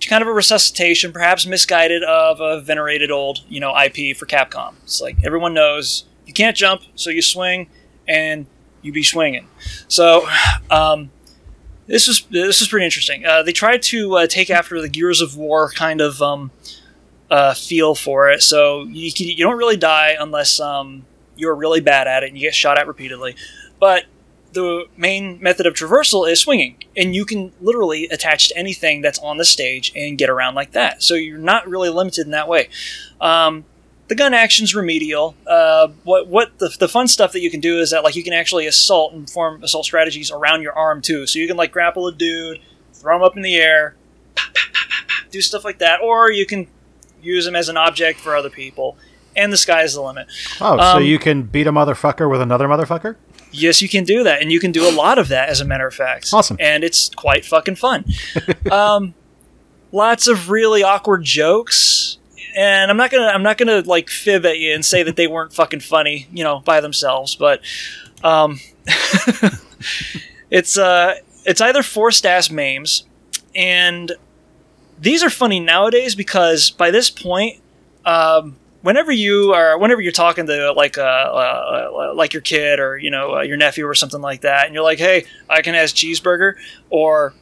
kind 0.08 0.22
of 0.22 0.28
a 0.28 0.32
resuscitation, 0.32 1.12
perhaps 1.12 1.46
misguided, 1.46 2.02
of 2.02 2.40
a 2.40 2.60
venerated 2.60 3.10
old, 3.10 3.40
you 3.48 3.60
know, 3.60 3.74
IP 3.76 4.16
for 4.16 4.26
Capcom. 4.26 4.74
It's 4.84 5.00
like 5.00 5.16
everyone 5.24 5.54
knows 5.54 6.04
you 6.26 6.32
can't 6.32 6.56
jump, 6.56 6.82
so 6.94 7.10
you 7.10 7.22
swing, 7.22 7.68
and 8.08 8.46
you 8.80 8.92
be 8.92 9.02
swinging. 9.02 9.48
So, 9.88 10.28
um, 10.70 11.10
this 11.86 12.06
was 12.06 12.22
this 12.30 12.60
was 12.60 12.68
pretty 12.68 12.84
interesting. 12.84 13.26
Uh, 13.26 13.42
they 13.42 13.52
tried 13.52 13.82
to 13.84 14.16
uh, 14.16 14.26
take 14.26 14.50
after 14.50 14.80
the 14.80 14.88
Gears 14.88 15.20
of 15.20 15.36
War 15.36 15.70
kind 15.70 16.00
of 16.00 16.22
um, 16.22 16.50
uh, 17.30 17.54
feel 17.54 17.94
for 17.94 18.30
it. 18.30 18.42
So 18.42 18.84
you 18.84 19.10
you 19.14 19.44
don't 19.44 19.58
really 19.58 19.76
die 19.76 20.16
unless 20.18 20.60
um, 20.60 21.04
you're 21.36 21.54
really 21.54 21.80
bad 21.80 22.06
at 22.06 22.22
it 22.22 22.28
and 22.28 22.36
you 22.36 22.46
get 22.46 22.54
shot 22.54 22.78
at 22.78 22.86
repeatedly. 22.86 23.36
But 23.80 24.04
the 24.52 24.84
main 24.96 25.40
method 25.42 25.66
of 25.66 25.74
traversal 25.74 26.30
is 26.30 26.40
swinging, 26.40 26.76
and 26.96 27.14
you 27.14 27.24
can 27.24 27.52
literally 27.60 28.06
attach 28.08 28.48
to 28.48 28.56
anything 28.56 29.00
that's 29.00 29.18
on 29.20 29.38
the 29.38 29.44
stage 29.44 29.92
and 29.96 30.18
get 30.18 30.28
around 30.28 30.54
like 30.54 30.72
that. 30.72 31.02
So 31.02 31.14
you're 31.14 31.38
not 31.38 31.66
really 31.68 31.88
limited 31.88 32.26
in 32.26 32.32
that 32.32 32.48
way. 32.48 32.68
Um, 33.20 33.64
the 34.08 34.14
gun 34.14 34.34
action's 34.34 34.74
remedial. 34.74 35.34
Uh, 35.46 35.88
what 36.04 36.26
what 36.28 36.58
the, 36.58 36.74
the 36.78 36.88
fun 36.88 37.08
stuff 37.08 37.32
that 37.32 37.40
you 37.40 37.50
can 37.50 37.60
do 37.60 37.78
is 37.80 37.90
that 37.92 38.04
like 38.04 38.14
you 38.14 38.22
can 38.22 38.34
actually 38.34 38.66
assault 38.66 39.14
and 39.14 39.28
form 39.30 39.62
assault 39.62 39.86
strategies 39.86 40.30
around 40.30 40.60
your 40.60 40.74
arm 40.74 41.00
too. 41.00 41.26
So 41.26 41.38
you 41.38 41.48
can 41.48 41.56
like 41.56 41.72
grapple 41.72 42.06
a 42.06 42.12
dude, 42.12 42.60
throw 42.92 43.16
him 43.16 43.22
up 43.22 43.36
in 43.36 43.42
the 43.42 43.56
air, 43.56 43.94
do 45.30 45.40
stuff 45.40 45.64
like 45.64 45.78
that, 45.78 46.00
or 46.02 46.30
you 46.30 46.44
can 46.44 46.66
use 47.22 47.46
him 47.46 47.56
as 47.56 47.68
an 47.70 47.76
object 47.76 48.20
for 48.20 48.36
other 48.36 48.50
people. 48.50 48.98
And 49.34 49.50
the 49.50 49.56
sky's 49.56 49.94
the 49.94 50.02
limit. 50.02 50.26
Oh, 50.60 50.76
so 50.76 50.98
Um, 50.98 51.04
you 51.04 51.18
can 51.18 51.44
beat 51.44 51.66
a 51.66 51.72
motherfucker 51.72 52.30
with 52.30 52.42
another 52.42 52.68
motherfucker? 52.68 53.16
Yes, 53.52 53.82
you 53.82 53.88
can 53.88 54.04
do 54.04 54.24
that, 54.24 54.40
and 54.42 54.50
you 54.50 54.58
can 54.58 54.72
do 54.72 54.88
a 54.88 54.92
lot 54.92 55.18
of 55.18 55.28
that, 55.28 55.48
as 55.48 55.60
a 55.60 55.64
matter 55.64 55.86
of 55.86 55.94
fact. 55.94 56.30
Awesome. 56.32 56.56
and 56.58 56.82
it's 56.82 57.10
quite 57.10 57.44
fucking 57.44 57.76
fun. 57.76 58.04
um, 58.70 59.14
lots 59.92 60.26
of 60.26 60.50
really 60.50 60.82
awkward 60.82 61.22
jokes, 61.22 62.18
and 62.56 62.90
I'm 62.90 62.96
not 62.96 63.10
gonna 63.10 63.26
I'm 63.26 63.42
not 63.42 63.58
gonna 63.58 63.80
like 63.82 64.08
fib 64.08 64.44
at 64.46 64.58
you 64.58 64.74
and 64.74 64.84
say 64.84 65.02
that 65.02 65.16
they 65.16 65.26
weren't 65.26 65.52
fucking 65.52 65.80
funny, 65.80 66.26
you 66.32 66.42
know, 66.42 66.60
by 66.60 66.80
themselves, 66.80 67.34
but 67.34 67.60
um, 68.24 68.58
it's 70.50 70.76
uh 70.78 71.14
it's 71.44 71.60
either 71.60 71.82
forced 71.82 72.24
ass 72.24 72.50
memes, 72.50 73.04
and 73.54 74.12
these 74.98 75.22
are 75.22 75.30
funny 75.30 75.60
nowadays 75.60 76.14
because 76.14 76.70
by 76.70 76.90
this 76.90 77.10
point, 77.10 77.60
um, 78.04 78.56
whenever 78.82 79.10
you 79.10 79.52
are 79.52 79.78
whenever 79.78 80.00
you're 80.00 80.12
talking 80.12 80.46
to 80.46 80.72
like 80.72 80.98
uh, 80.98 81.02
uh 81.02 82.12
like 82.14 82.32
your 82.32 82.42
kid 82.42 82.78
or 82.78 82.96
you 82.96 83.10
know 83.10 83.36
uh, 83.36 83.40
your 83.40 83.56
nephew 83.56 83.86
or 83.86 83.94
something 83.94 84.20
like 84.20 84.42
that, 84.42 84.66
and 84.66 84.74
you're 84.74 84.84
like, 84.84 84.98
hey, 84.98 85.24
I 85.48 85.62
can 85.62 85.74
ask 85.74 85.94
cheeseburger 85.94 86.54
or 86.90 87.34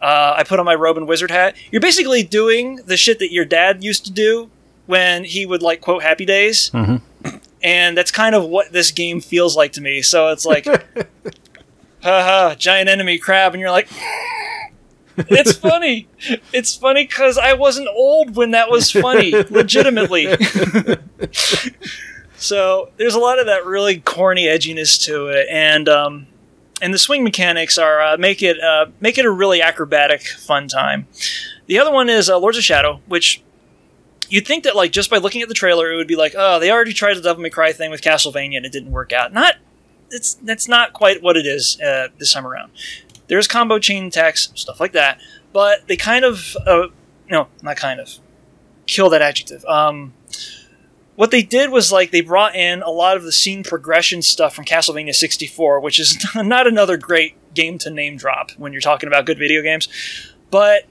uh, 0.00 0.34
I 0.36 0.44
put 0.44 0.58
on 0.58 0.66
my 0.66 0.74
robe 0.74 0.96
and 0.96 1.06
wizard 1.06 1.30
hat. 1.30 1.56
You're 1.70 1.80
basically 1.80 2.22
doing 2.22 2.76
the 2.86 2.96
shit 2.96 3.18
that 3.20 3.32
your 3.32 3.44
dad 3.44 3.84
used 3.84 4.04
to 4.06 4.12
do 4.12 4.50
when 4.86 5.24
he 5.24 5.46
would 5.46 5.62
like 5.62 5.80
quote 5.80 6.02
Happy 6.02 6.24
Days. 6.24 6.70
and 7.62 7.96
that's 7.96 8.10
kind 8.10 8.34
of 8.34 8.44
what 8.44 8.72
this 8.72 8.90
game 8.90 9.20
feels 9.20 9.56
like 9.56 9.72
to 9.74 9.80
me. 9.80 10.02
So 10.02 10.30
it's 10.30 10.44
like, 10.44 10.66
haha, 12.02 12.56
giant 12.56 12.88
enemy 12.88 13.18
crab, 13.18 13.54
and 13.54 13.60
you're 13.60 13.70
like, 13.70 13.88
it's 15.16 15.52
funny. 15.52 16.08
It's 16.52 16.76
funny 16.76 17.04
because 17.04 17.38
I 17.38 17.52
wasn't 17.54 17.88
old 17.88 18.36
when 18.36 18.52
that 18.52 18.70
was 18.70 18.90
funny, 18.90 19.30
legitimately. 19.50 20.34
so 22.36 22.90
there's 22.96 23.14
a 23.14 23.20
lot 23.20 23.38
of 23.38 23.46
that 23.46 23.64
really 23.66 24.00
corny 24.00 24.46
edginess 24.46 25.02
to 25.06 25.26
it, 25.28 25.46
and 25.50 25.88
um, 25.88 26.26
and 26.80 26.92
the 26.92 26.98
swing 26.98 27.24
mechanics 27.24 27.78
are 27.78 28.02
uh, 28.02 28.16
make 28.16 28.42
it 28.42 28.60
uh, 28.60 28.86
make 29.00 29.18
it 29.18 29.24
a 29.24 29.30
really 29.30 29.62
acrobatic, 29.62 30.22
fun 30.22 30.68
time. 30.68 31.06
The 31.66 31.78
other 31.78 31.92
one 31.92 32.08
is 32.08 32.28
uh, 32.28 32.38
Lords 32.38 32.58
of 32.58 32.64
Shadow, 32.64 33.00
which 33.06 33.42
you'd 34.32 34.46
think 34.46 34.64
that 34.64 34.74
like 34.74 34.92
just 34.92 35.10
by 35.10 35.18
looking 35.18 35.42
at 35.42 35.48
the 35.48 35.54
trailer, 35.54 35.92
it 35.92 35.96
would 35.96 36.08
be 36.08 36.16
like, 36.16 36.34
oh, 36.36 36.58
they 36.58 36.70
already 36.70 36.92
tried 36.92 37.14
the 37.14 37.20
Devil 37.20 37.42
May 37.42 37.50
Cry 37.50 37.72
thing 37.72 37.90
with 37.90 38.00
Castlevania 38.00 38.56
and 38.56 38.66
it 38.66 38.72
didn't 38.72 38.90
work 38.90 39.12
out. 39.12 39.32
Not, 39.32 39.56
it's 40.10 40.34
that's 40.34 40.66
not 40.66 40.92
quite 40.92 41.22
what 41.22 41.36
it 41.36 41.46
is 41.46 41.78
uh, 41.80 42.08
this 42.18 42.32
time 42.32 42.46
around. 42.46 42.72
There's 43.32 43.48
combo 43.48 43.78
chain 43.78 44.04
attacks, 44.08 44.50
stuff 44.56 44.78
like 44.78 44.92
that, 44.92 45.18
but 45.54 45.88
they 45.88 45.96
kind 45.96 46.22
of, 46.22 46.54
uh, 46.66 46.88
no, 47.30 47.48
not 47.62 47.78
kind 47.78 47.98
of, 47.98 48.18
kill 48.84 49.08
that 49.08 49.22
adjective. 49.22 49.64
Um, 49.64 50.12
what 51.14 51.30
they 51.30 51.40
did 51.40 51.70
was 51.70 51.90
like 51.90 52.10
they 52.10 52.20
brought 52.20 52.54
in 52.54 52.82
a 52.82 52.90
lot 52.90 53.16
of 53.16 53.22
the 53.22 53.32
scene 53.32 53.64
progression 53.64 54.20
stuff 54.20 54.54
from 54.54 54.66
Castlevania 54.66 55.14
64, 55.14 55.80
which 55.80 55.98
is 55.98 56.22
not 56.34 56.66
another 56.66 56.98
great 56.98 57.34
game 57.54 57.78
to 57.78 57.88
name 57.88 58.18
drop 58.18 58.50
when 58.58 58.72
you're 58.72 58.82
talking 58.82 59.06
about 59.06 59.24
good 59.24 59.38
video 59.38 59.62
games, 59.62 59.88
but 60.50 60.84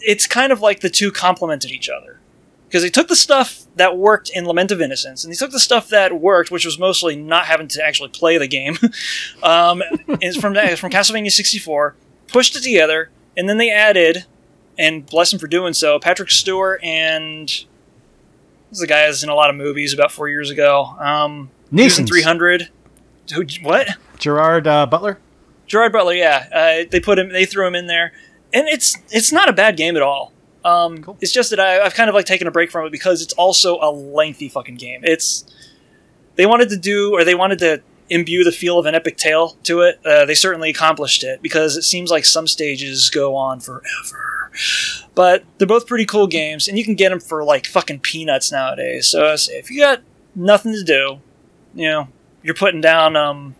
it's 0.00 0.26
kind 0.26 0.50
of 0.50 0.60
like 0.60 0.80
the 0.80 0.90
two 0.90 1.12
complemented 1.12 1.70
each 1.70 1.88
other 1.88 2.18
because 2.66 2.82
they 2.82 2.90
took 2.90 3.06
the 3.06 3.14
stuff 3.14 3.64
that 3.78 3.96
worked 3.96 4.30
in 4.30 4.46
Lament 4.46 4.70
of 4.70 4.80
Innocence 4.80 5.24
and 5.24 5.32
they 5.32 5.36
took 5.36 5.50
the 5.50 5.60
stuff 5.60 5.88
that 5.88 6.20
worked, 6.20 6.50
which 6.50 6.64
was 6.64 6.78
mostly 6.78 7.16
not 7.16 7.46
having 7.46 7.68
to 7.68 7.84
actually 7.84 8.10
play 8.10 8.38
the 8.38 8.46
game, 8.46 8.76
um, 9.42 9.82
is 10.20 10.36
from 10.36 10.54
from 10.54 10.90
Castlevania 10.90 11.30
64, 11.30 11.94
pushed 12.28 12.56
it 12.56 12.62
together, 12.62 13.10
and 13.36 13.48
then 13.48 13.58
they 13.58 13.70
added, 13.70 14.26
and 14.78 15.06
bless 15.06 15.30
them 15.30 15.40
for 15.40 15.48
doing 15.48 15.72
so, 15.72 15.98
Patrick 15.98 16.30
Stewart 16.30 16.82
and 16.84 17.48
this 18.70 18.76
is 18.76 18.80
the 18.80 18.86
guy 18.86 19.06
that's 19.06 19.22
in 19.22 19.30
a 19.30 19.34
lot 19.34 19.48
of 19.48 19.56
movies 19.56 19.94
about 19.94 20.12
four 20.12 20.28
years 20.28 20.50
ago. 20.50 20.94
Um, 20.98 21.50
he 21.70 21.84
was 21.84 21.98
in 21.98 22.04
Neeson's. 22.04 22.10
300. 22.10 22.68
Who, 23.34 23.44
what? 23.62 23.88
Gerard 24.18 24.66
uh, 24.66 24.84
Butler. 24.86 25.18
Gerard 25.66 25.92
Butler, 25.92 26.14
yeah, 26.14 26.48
uh, 26.52 26.88
they 26.90 27.00
put 27.00 27.18
him, 27.18 27.30
they 27.30 27.44
threw 27.44 27.66
him 27.66 27.74
in 27.74 27.86
there, 27.86 28.12
and 28.54 28.66
it's 28.68 28.96
it's 29.10 29.32
not 29.32 29.48
a 29.48 29.52
bad 29.52 29.76
game 29.76 29.96
at 29.96 30.02
all. 30.02 30.32
Um, 30.64 31.02
Cool. 31.02 31.16
It's 31.20 31.32
just 31.32 31.50
that 31.50 31.60
I, 31.60 31.80
I've 31.80 31.94
kind 31.94 32.08
of 32.08 32.14
like 32.14 32.26
taken 32.26 32.46
a 32.46 32.50
break 32.50 32.70
from 32.70 32.86
it 32.86 32.92
because 32.92 33.22
it's 33.22 33.32
also 33.34 33.78
a 33.80 33.90
lengthy 33.90 34.48
fucking 34.48 34.76
game. 34.76 35.00
It's 35.04 35.44
they 36.36 36.46
wanted 36.46 36.68
to 36.70 36.76
do 36.76 37.14
or 37.14 37.24
they 37.24 37.34
wanted 37.34 37.58
to 37.60 37.82
imbue 38.10 38.44
the 38.44 38.52
feel 38.52 38.78
of 38.78 38.86
an 38.86 38.94
epic 38.94 39.16
tale 39.16 39.56
to 39.64 39.80
it. 39.82 40.00
Uh, 40.04 40.24
they 40.24 40.34
certainly 40.34 40.70
accomplished 40.70 41.22
it 41.24 41.42
because 41.42 41.76
it 41.76 41.82
seems 41.82 42.10
like 42.10 42.24
some 42.24 42.46
stages 42.46 43.10
go 43.10 43.36
on 43.36 43.60
forever. 43.60 44.50
But 45.14 45.44
they're 45.58 45.66
both 45.66 45.86
pretty 45.86 46.06
cool 46.06 46.26
games, 46.26 46.68
and 46.68 46.78
you 46.78 46.84
can 46.84 46.94
get 46.94 47.10
them 47.10 47.20
for 47.20 47.44
like 47.44 47.66
fucking 47.66 48.00
peanuts 48.00 48.50
nowadays. 48.50 49.08
So 49.08 49.34
if 49.50 49.70
you 49.70 49.80
got 49.80 50.00
nothing 50.34 50.72
to 50.72 50.82
do, 50.82 51.20
you 51.74 51.88
know, 51.88 52.08
you're 52.42 52.54
putting 52.54 52.80
down 52.80 53.14
um, 53.16 53.54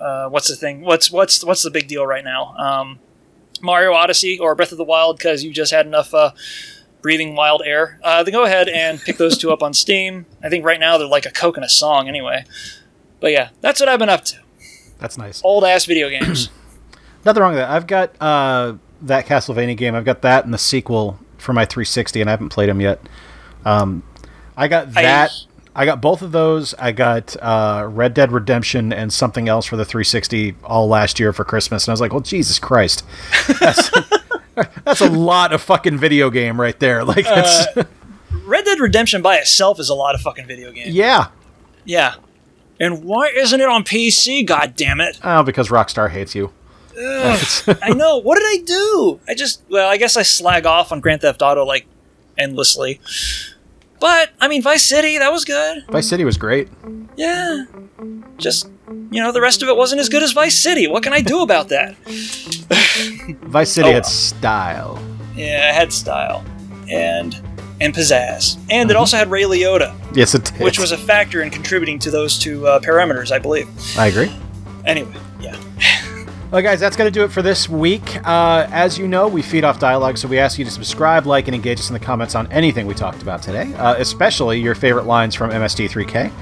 uh, 0.00 0.28
what's 0.28 0.48
the 0.48 0.56
thing? 0.56 0.80
What's 0.80 1.10
what's 1.10 1.44
what's 1.44 1.62
the 1.62 1.70
big 1.70 1.88
deal 1.88 2.06
right 2.06 2.24
now? 2.24 2.54
Um, 2.56 2.98
Mario 3.62 3.92
Odyssey 3.92 4.38
or 4.38 4.54
Breath 4.54 4.72
of 4.72 4.78
the 4.78 4.84
Wild 4.84 5.18
because 5.18 5.44
you 5.44 5.52
just 5.52 5.72
had 5.72 5.86
enough 5.86 6.12
uh, 6.14 6.32
breathing 7.02 7.34
wild 7.34 7.62
air. 7.64 7.98
Uh, 8.02 8.22
then 8.22 8.32
go 8.32 8.44
ahead 8.44 8.68
and 8.68 9.00
pick 9.00 9.16
those 9.16 9.38
two 9.38 9.50
up 9.50 9.62
on 9.62 9.74
Steam. 9.74 10.26
I 10.42 10.48
think 10.48 10.64
right 10.64 10.80
now 10.80 10.98
they're 10.98 11.06
like 11.06 11.26
a 11.26 11.30
coke 11.30 11.56
and 11.56 11.64
a 11.64 11.68
song 11.68 12.08
anyway. 12.08 12.44
But 13.20 13.32
yeah, 13.32 13.50
that's 13.60 13.80
what 13.80 13.88
I've 13.88 13.98
been 13.98 14.08
up 14.08 14.24
to. 14.26 14.36
That's 14.98 15.18
nice. 15.18 15.40
Old 15.44 15.64
ass 15.64 15.84
video 15.84 16.08
games. 16.08 16.50
Nothing 17.24 17.42
wrong 17.42 17.52
with 17.52 17.60
that. 17.60 17.70
I've 17.70 17.86
got 17.86 18.14
uh, 18.20 18.74
that 19.02 19.26
Castlevania 19.26 19.76
game. 19.76 19.94
I've 19.94 20.04
got 20.04 20.22
that 20.22 20.44
and 20.44 20.52
the 20.52 20.58
sequel 20.58 21.18
for 21.36 21.52
my 21.52 21.64
360, 21.64 22.20
and 22.20 22.30
I 22.30 22.32
haven't 22.32 22.50
played 22.50 22.68
them 22.68 22.80
yet. 22.80 23.00
Um, 23.64 24.02
I 24.56 24.68
got 24.68 24.92
that. 24.94 25.30
I 25.30 25.57
got 25.84 26.00
both 26.00 26.22
of 26.22 26.32
those. 26.32 26.74
I 26.74 26.92
got 26.92 27.36
uh, 27.40 27.86
Red 27.90 28.14
Dead 28.14 28.32
Redemption 28.32 28.92
and 28.92 29.12
something 29.12 29.48
else 29.48 29.66
for 29.66 29.76
the 29.76 29.84
360 29.84 30.56
all 30.64 30.88
last 30.88 31.20
year 31.20 31.32
for 31.32 31.44
Christmas, 31.44 31.86
and 31.86 31.90
I 31.90 31.94
was 31.94 32.00
like, 32.00 32.12
"Well, 32.12 32.20
Jesus 32.20 32.58
Christ, 32.58 33.04
that's, 33.60 33.90
that's 34.84 35.00
a 35.00 35.10
lot 35.10 35.52
of 35.52 35.62
fucking 35.62 35.98
video 35.98 36.30
game 36.30 36.60
right 36.60 36.78
there." 36.80 37.04
Like, 37.04 37.24
that's, 37.24 37.66
Red 38.44 38.64
Dead 38.64 38.80
Redemption 38.80 39.22
by 39.22 39.36
itself 39.36 39.78
is 39.78 39.88
a 39.88 39.94
lot 39.94 40.14
of 40.14 40.20
fucking 40.20 40.46
video 40.46 40.72
game. 40.72 40.92
yeah. 40.92 41.28
Yeah. 41.84 42.16
And 42.80 43.02
why 43.04 43.28
isn't 43.34 43.60
it 43.60 43.68
on 43.68 43.82
PC? 43.82 44.46
God 44.46 44.74
damn 44.76 45.00
it! 45.00 45.18
Oh, 45.24 45.42
because 45.42 45.68
Rockstar 45.68 46.10
hates 46.10 46.34
you. 46.34 46.52
I 46.96 47.92
know. 47.94 48.18
What 48.18 48.38
did 48.38 48.44
I 48.44 48.62
do? 48.64 49.20
I 49.28 49.34
just 49.34 49.62
well, 49.68 49.88
I 49.88 49.96
guess 49.96 50.16
I 50.16 50.22
slag 50.22 50.66
off 50.66 50.92
on 50.92 51.00
Grand 51.00 51.20
Theft 51.20 51.42
Auto 51.42 51.64
like 51.64 51.86
endlessly. 52.36 53.00
But 54.00 54.30
I 54.40 54.48
mean, 54.48 54.62
Vice 54.62 54.84
City 54.84 55.18
that 55.18 55.32
was 55.32 55.44
good. 55.44 55.84
Vice 55.90 56.08
City 56.08 56.24
was 56.24 56.36
great. 56.36 56.68
Yeah. 57.16 57.64
Just 58.36 58.68
you 59.10 59.22
know, 59.22 59.32
the 59.32 59.40
rest 59.40 59.62
of 59.62 59.68
it 59.68 59.76
wasn't 59.76 60.00
as 60.00 60.08
good 60.08 60.22
as 60.22 60.32
Vice 60.32 60.56
City. 60.58 60.86
What 60.86 61.02
can 61.02 61.12
I 61.12 61.20
do 61.20 61.42
about 61.42 61.68
that? 61.70 61.96
Vice 63.42 63.70
City 63.72 63.88
Oh, 63.88 63.92
had 63.92 64.06
style. 64.06 65.02
Yeah, 65.34 65.70
it 65.70 65.74
had 65.74 65.92
style 65.92 66.44
and 66.90 67.40
and 67.80 67.94
pizzazz, 67.94 68.58
and 68.70 68.90
it 68.90 68.96
also 68.96 69.16
had 69.16 69.30
Ray 69.30 69.44
Liotta, 69.44 69.94
Yes, 70.14 70.34
it 70.34 70.44
did. 70.46 70.60
which 70.60 70.80
was 70.80 70.90
a 70.90 70.98
factor 70.98 71.42
in 71.42 71.50
contributing 71.50 72.00
to 72.00 72.10
those 72.10 72.36
two 72.36 72.66
uh, 72.66 72.80
parameters, 72.80 73.30
I 73.30 73.38
believe. 73.38 73.68
I 73.96 74.08
agree. 74.08 74.32
Anyway, 74.84 75.14
yeah. 75.40 75.56
Well, 76.50 76.62
guys, 76.62 76.80
that's 76.80 76.96
going 76.96 77.12
to 77.12 77.12
do 77.12 77.24
it 77.24 77.28
for 77.28 77.42
this 77.42 77.68
week. 77.68 78.26
Uh, 78.26 78.66
as 78.70 78.96
you 78.96 79.06
know, 79.06 79.28
we 79.28 79.42
feed 79.42 79.64
off 79.64 79.78
dialogue, 79.78 80.16
so 80.16 80.26
we 80.26 80.38
ask 80.38 80.58
you 80.58 80.64
to 80.64 80.70
subscribe, 80.70 81.26
like, 81.26 81.46
and 81.46 81.54
engage 81.54 81.78
us 81.78 81.90
in 81.90 81.92
the 81.92 82.00
comments 82.00 82.34
on 82.34 82.50
anything 82.50 82.86
we 82.86 82.94
talked 82.94 83.20
about 83.20 83.42
today, 83.42 83.74
uh, 83.74 83.96
especially 83.96 84.58
your 84.58 84.74
favorite 84.74 85.04
lines 85.04 85.34
from 85.34 85.50
MST3K. 85.50 86.32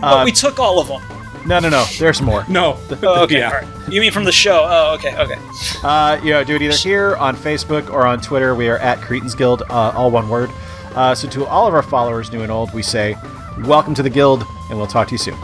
But 0.00 0.24
we 0.24 0.32
took 0.32 0.58
all 0.58 0.80
of 0.80 0.88
them. 0.88 1.00
No, 1.46 1.60
no, 1.60 1.68
no. 1.68 1.84
There's 2.00 2.20
more. 2.20 2.44
No. 2.48 2.76
Oh, 3.04 3.22
okay, 3.22 3.38
yeah. 3.38 3.52
right. 3.52 3.92
You 3.92 4.00
mean 4.00 4.10
from 4.10 4.24
the 4.24 4.32
show? 4.32 4.66
Oh, 4.68 4.94
okay, 4.94 5.16
okay. 5.18 5.36
Uh, 5.84 6.20
you 6.24 6.30
know, 6.30 6.42
do 6.42 6.56
it 6.56 6.62
either 6.62 6.74
here 6.76 7.14
on 7.16 7.36
Facebook 7.36 7.88
or 7.90 8.04
on 8.08 8.20
Twitter. 8.20 8.56
We 8.56 8.68
are 8.68 8.78
at 8.78 9.00
Cretans 9.00 9.36
Guild, 9.36 9.62
uh, 9.70 9.92
all 9.94 10.10
one 10.10 10.28
word. 10.28 10.50
Uh, 10.96 11.14
so 11.14 11.28
to 11.28 11.46
all 11.46 11.68
of 11.68 11.74
our 11.74 11.82
followers, 11.82 12.32
new 12.32 12.42
and 12.42 12.50
old, 12.50 12.74
we 12.74 12.82
say, 12.82 13.16
welcome 13.60 13.94
to 13.94 14.02
the 14.02 14.10
guild, 14.10 14.44
and 14.68 14.76
we'll 14.76 14.88
talk 14.88 15.06
to 15.08 15.12
you 15.14 15.18
soon. 15.18 15.36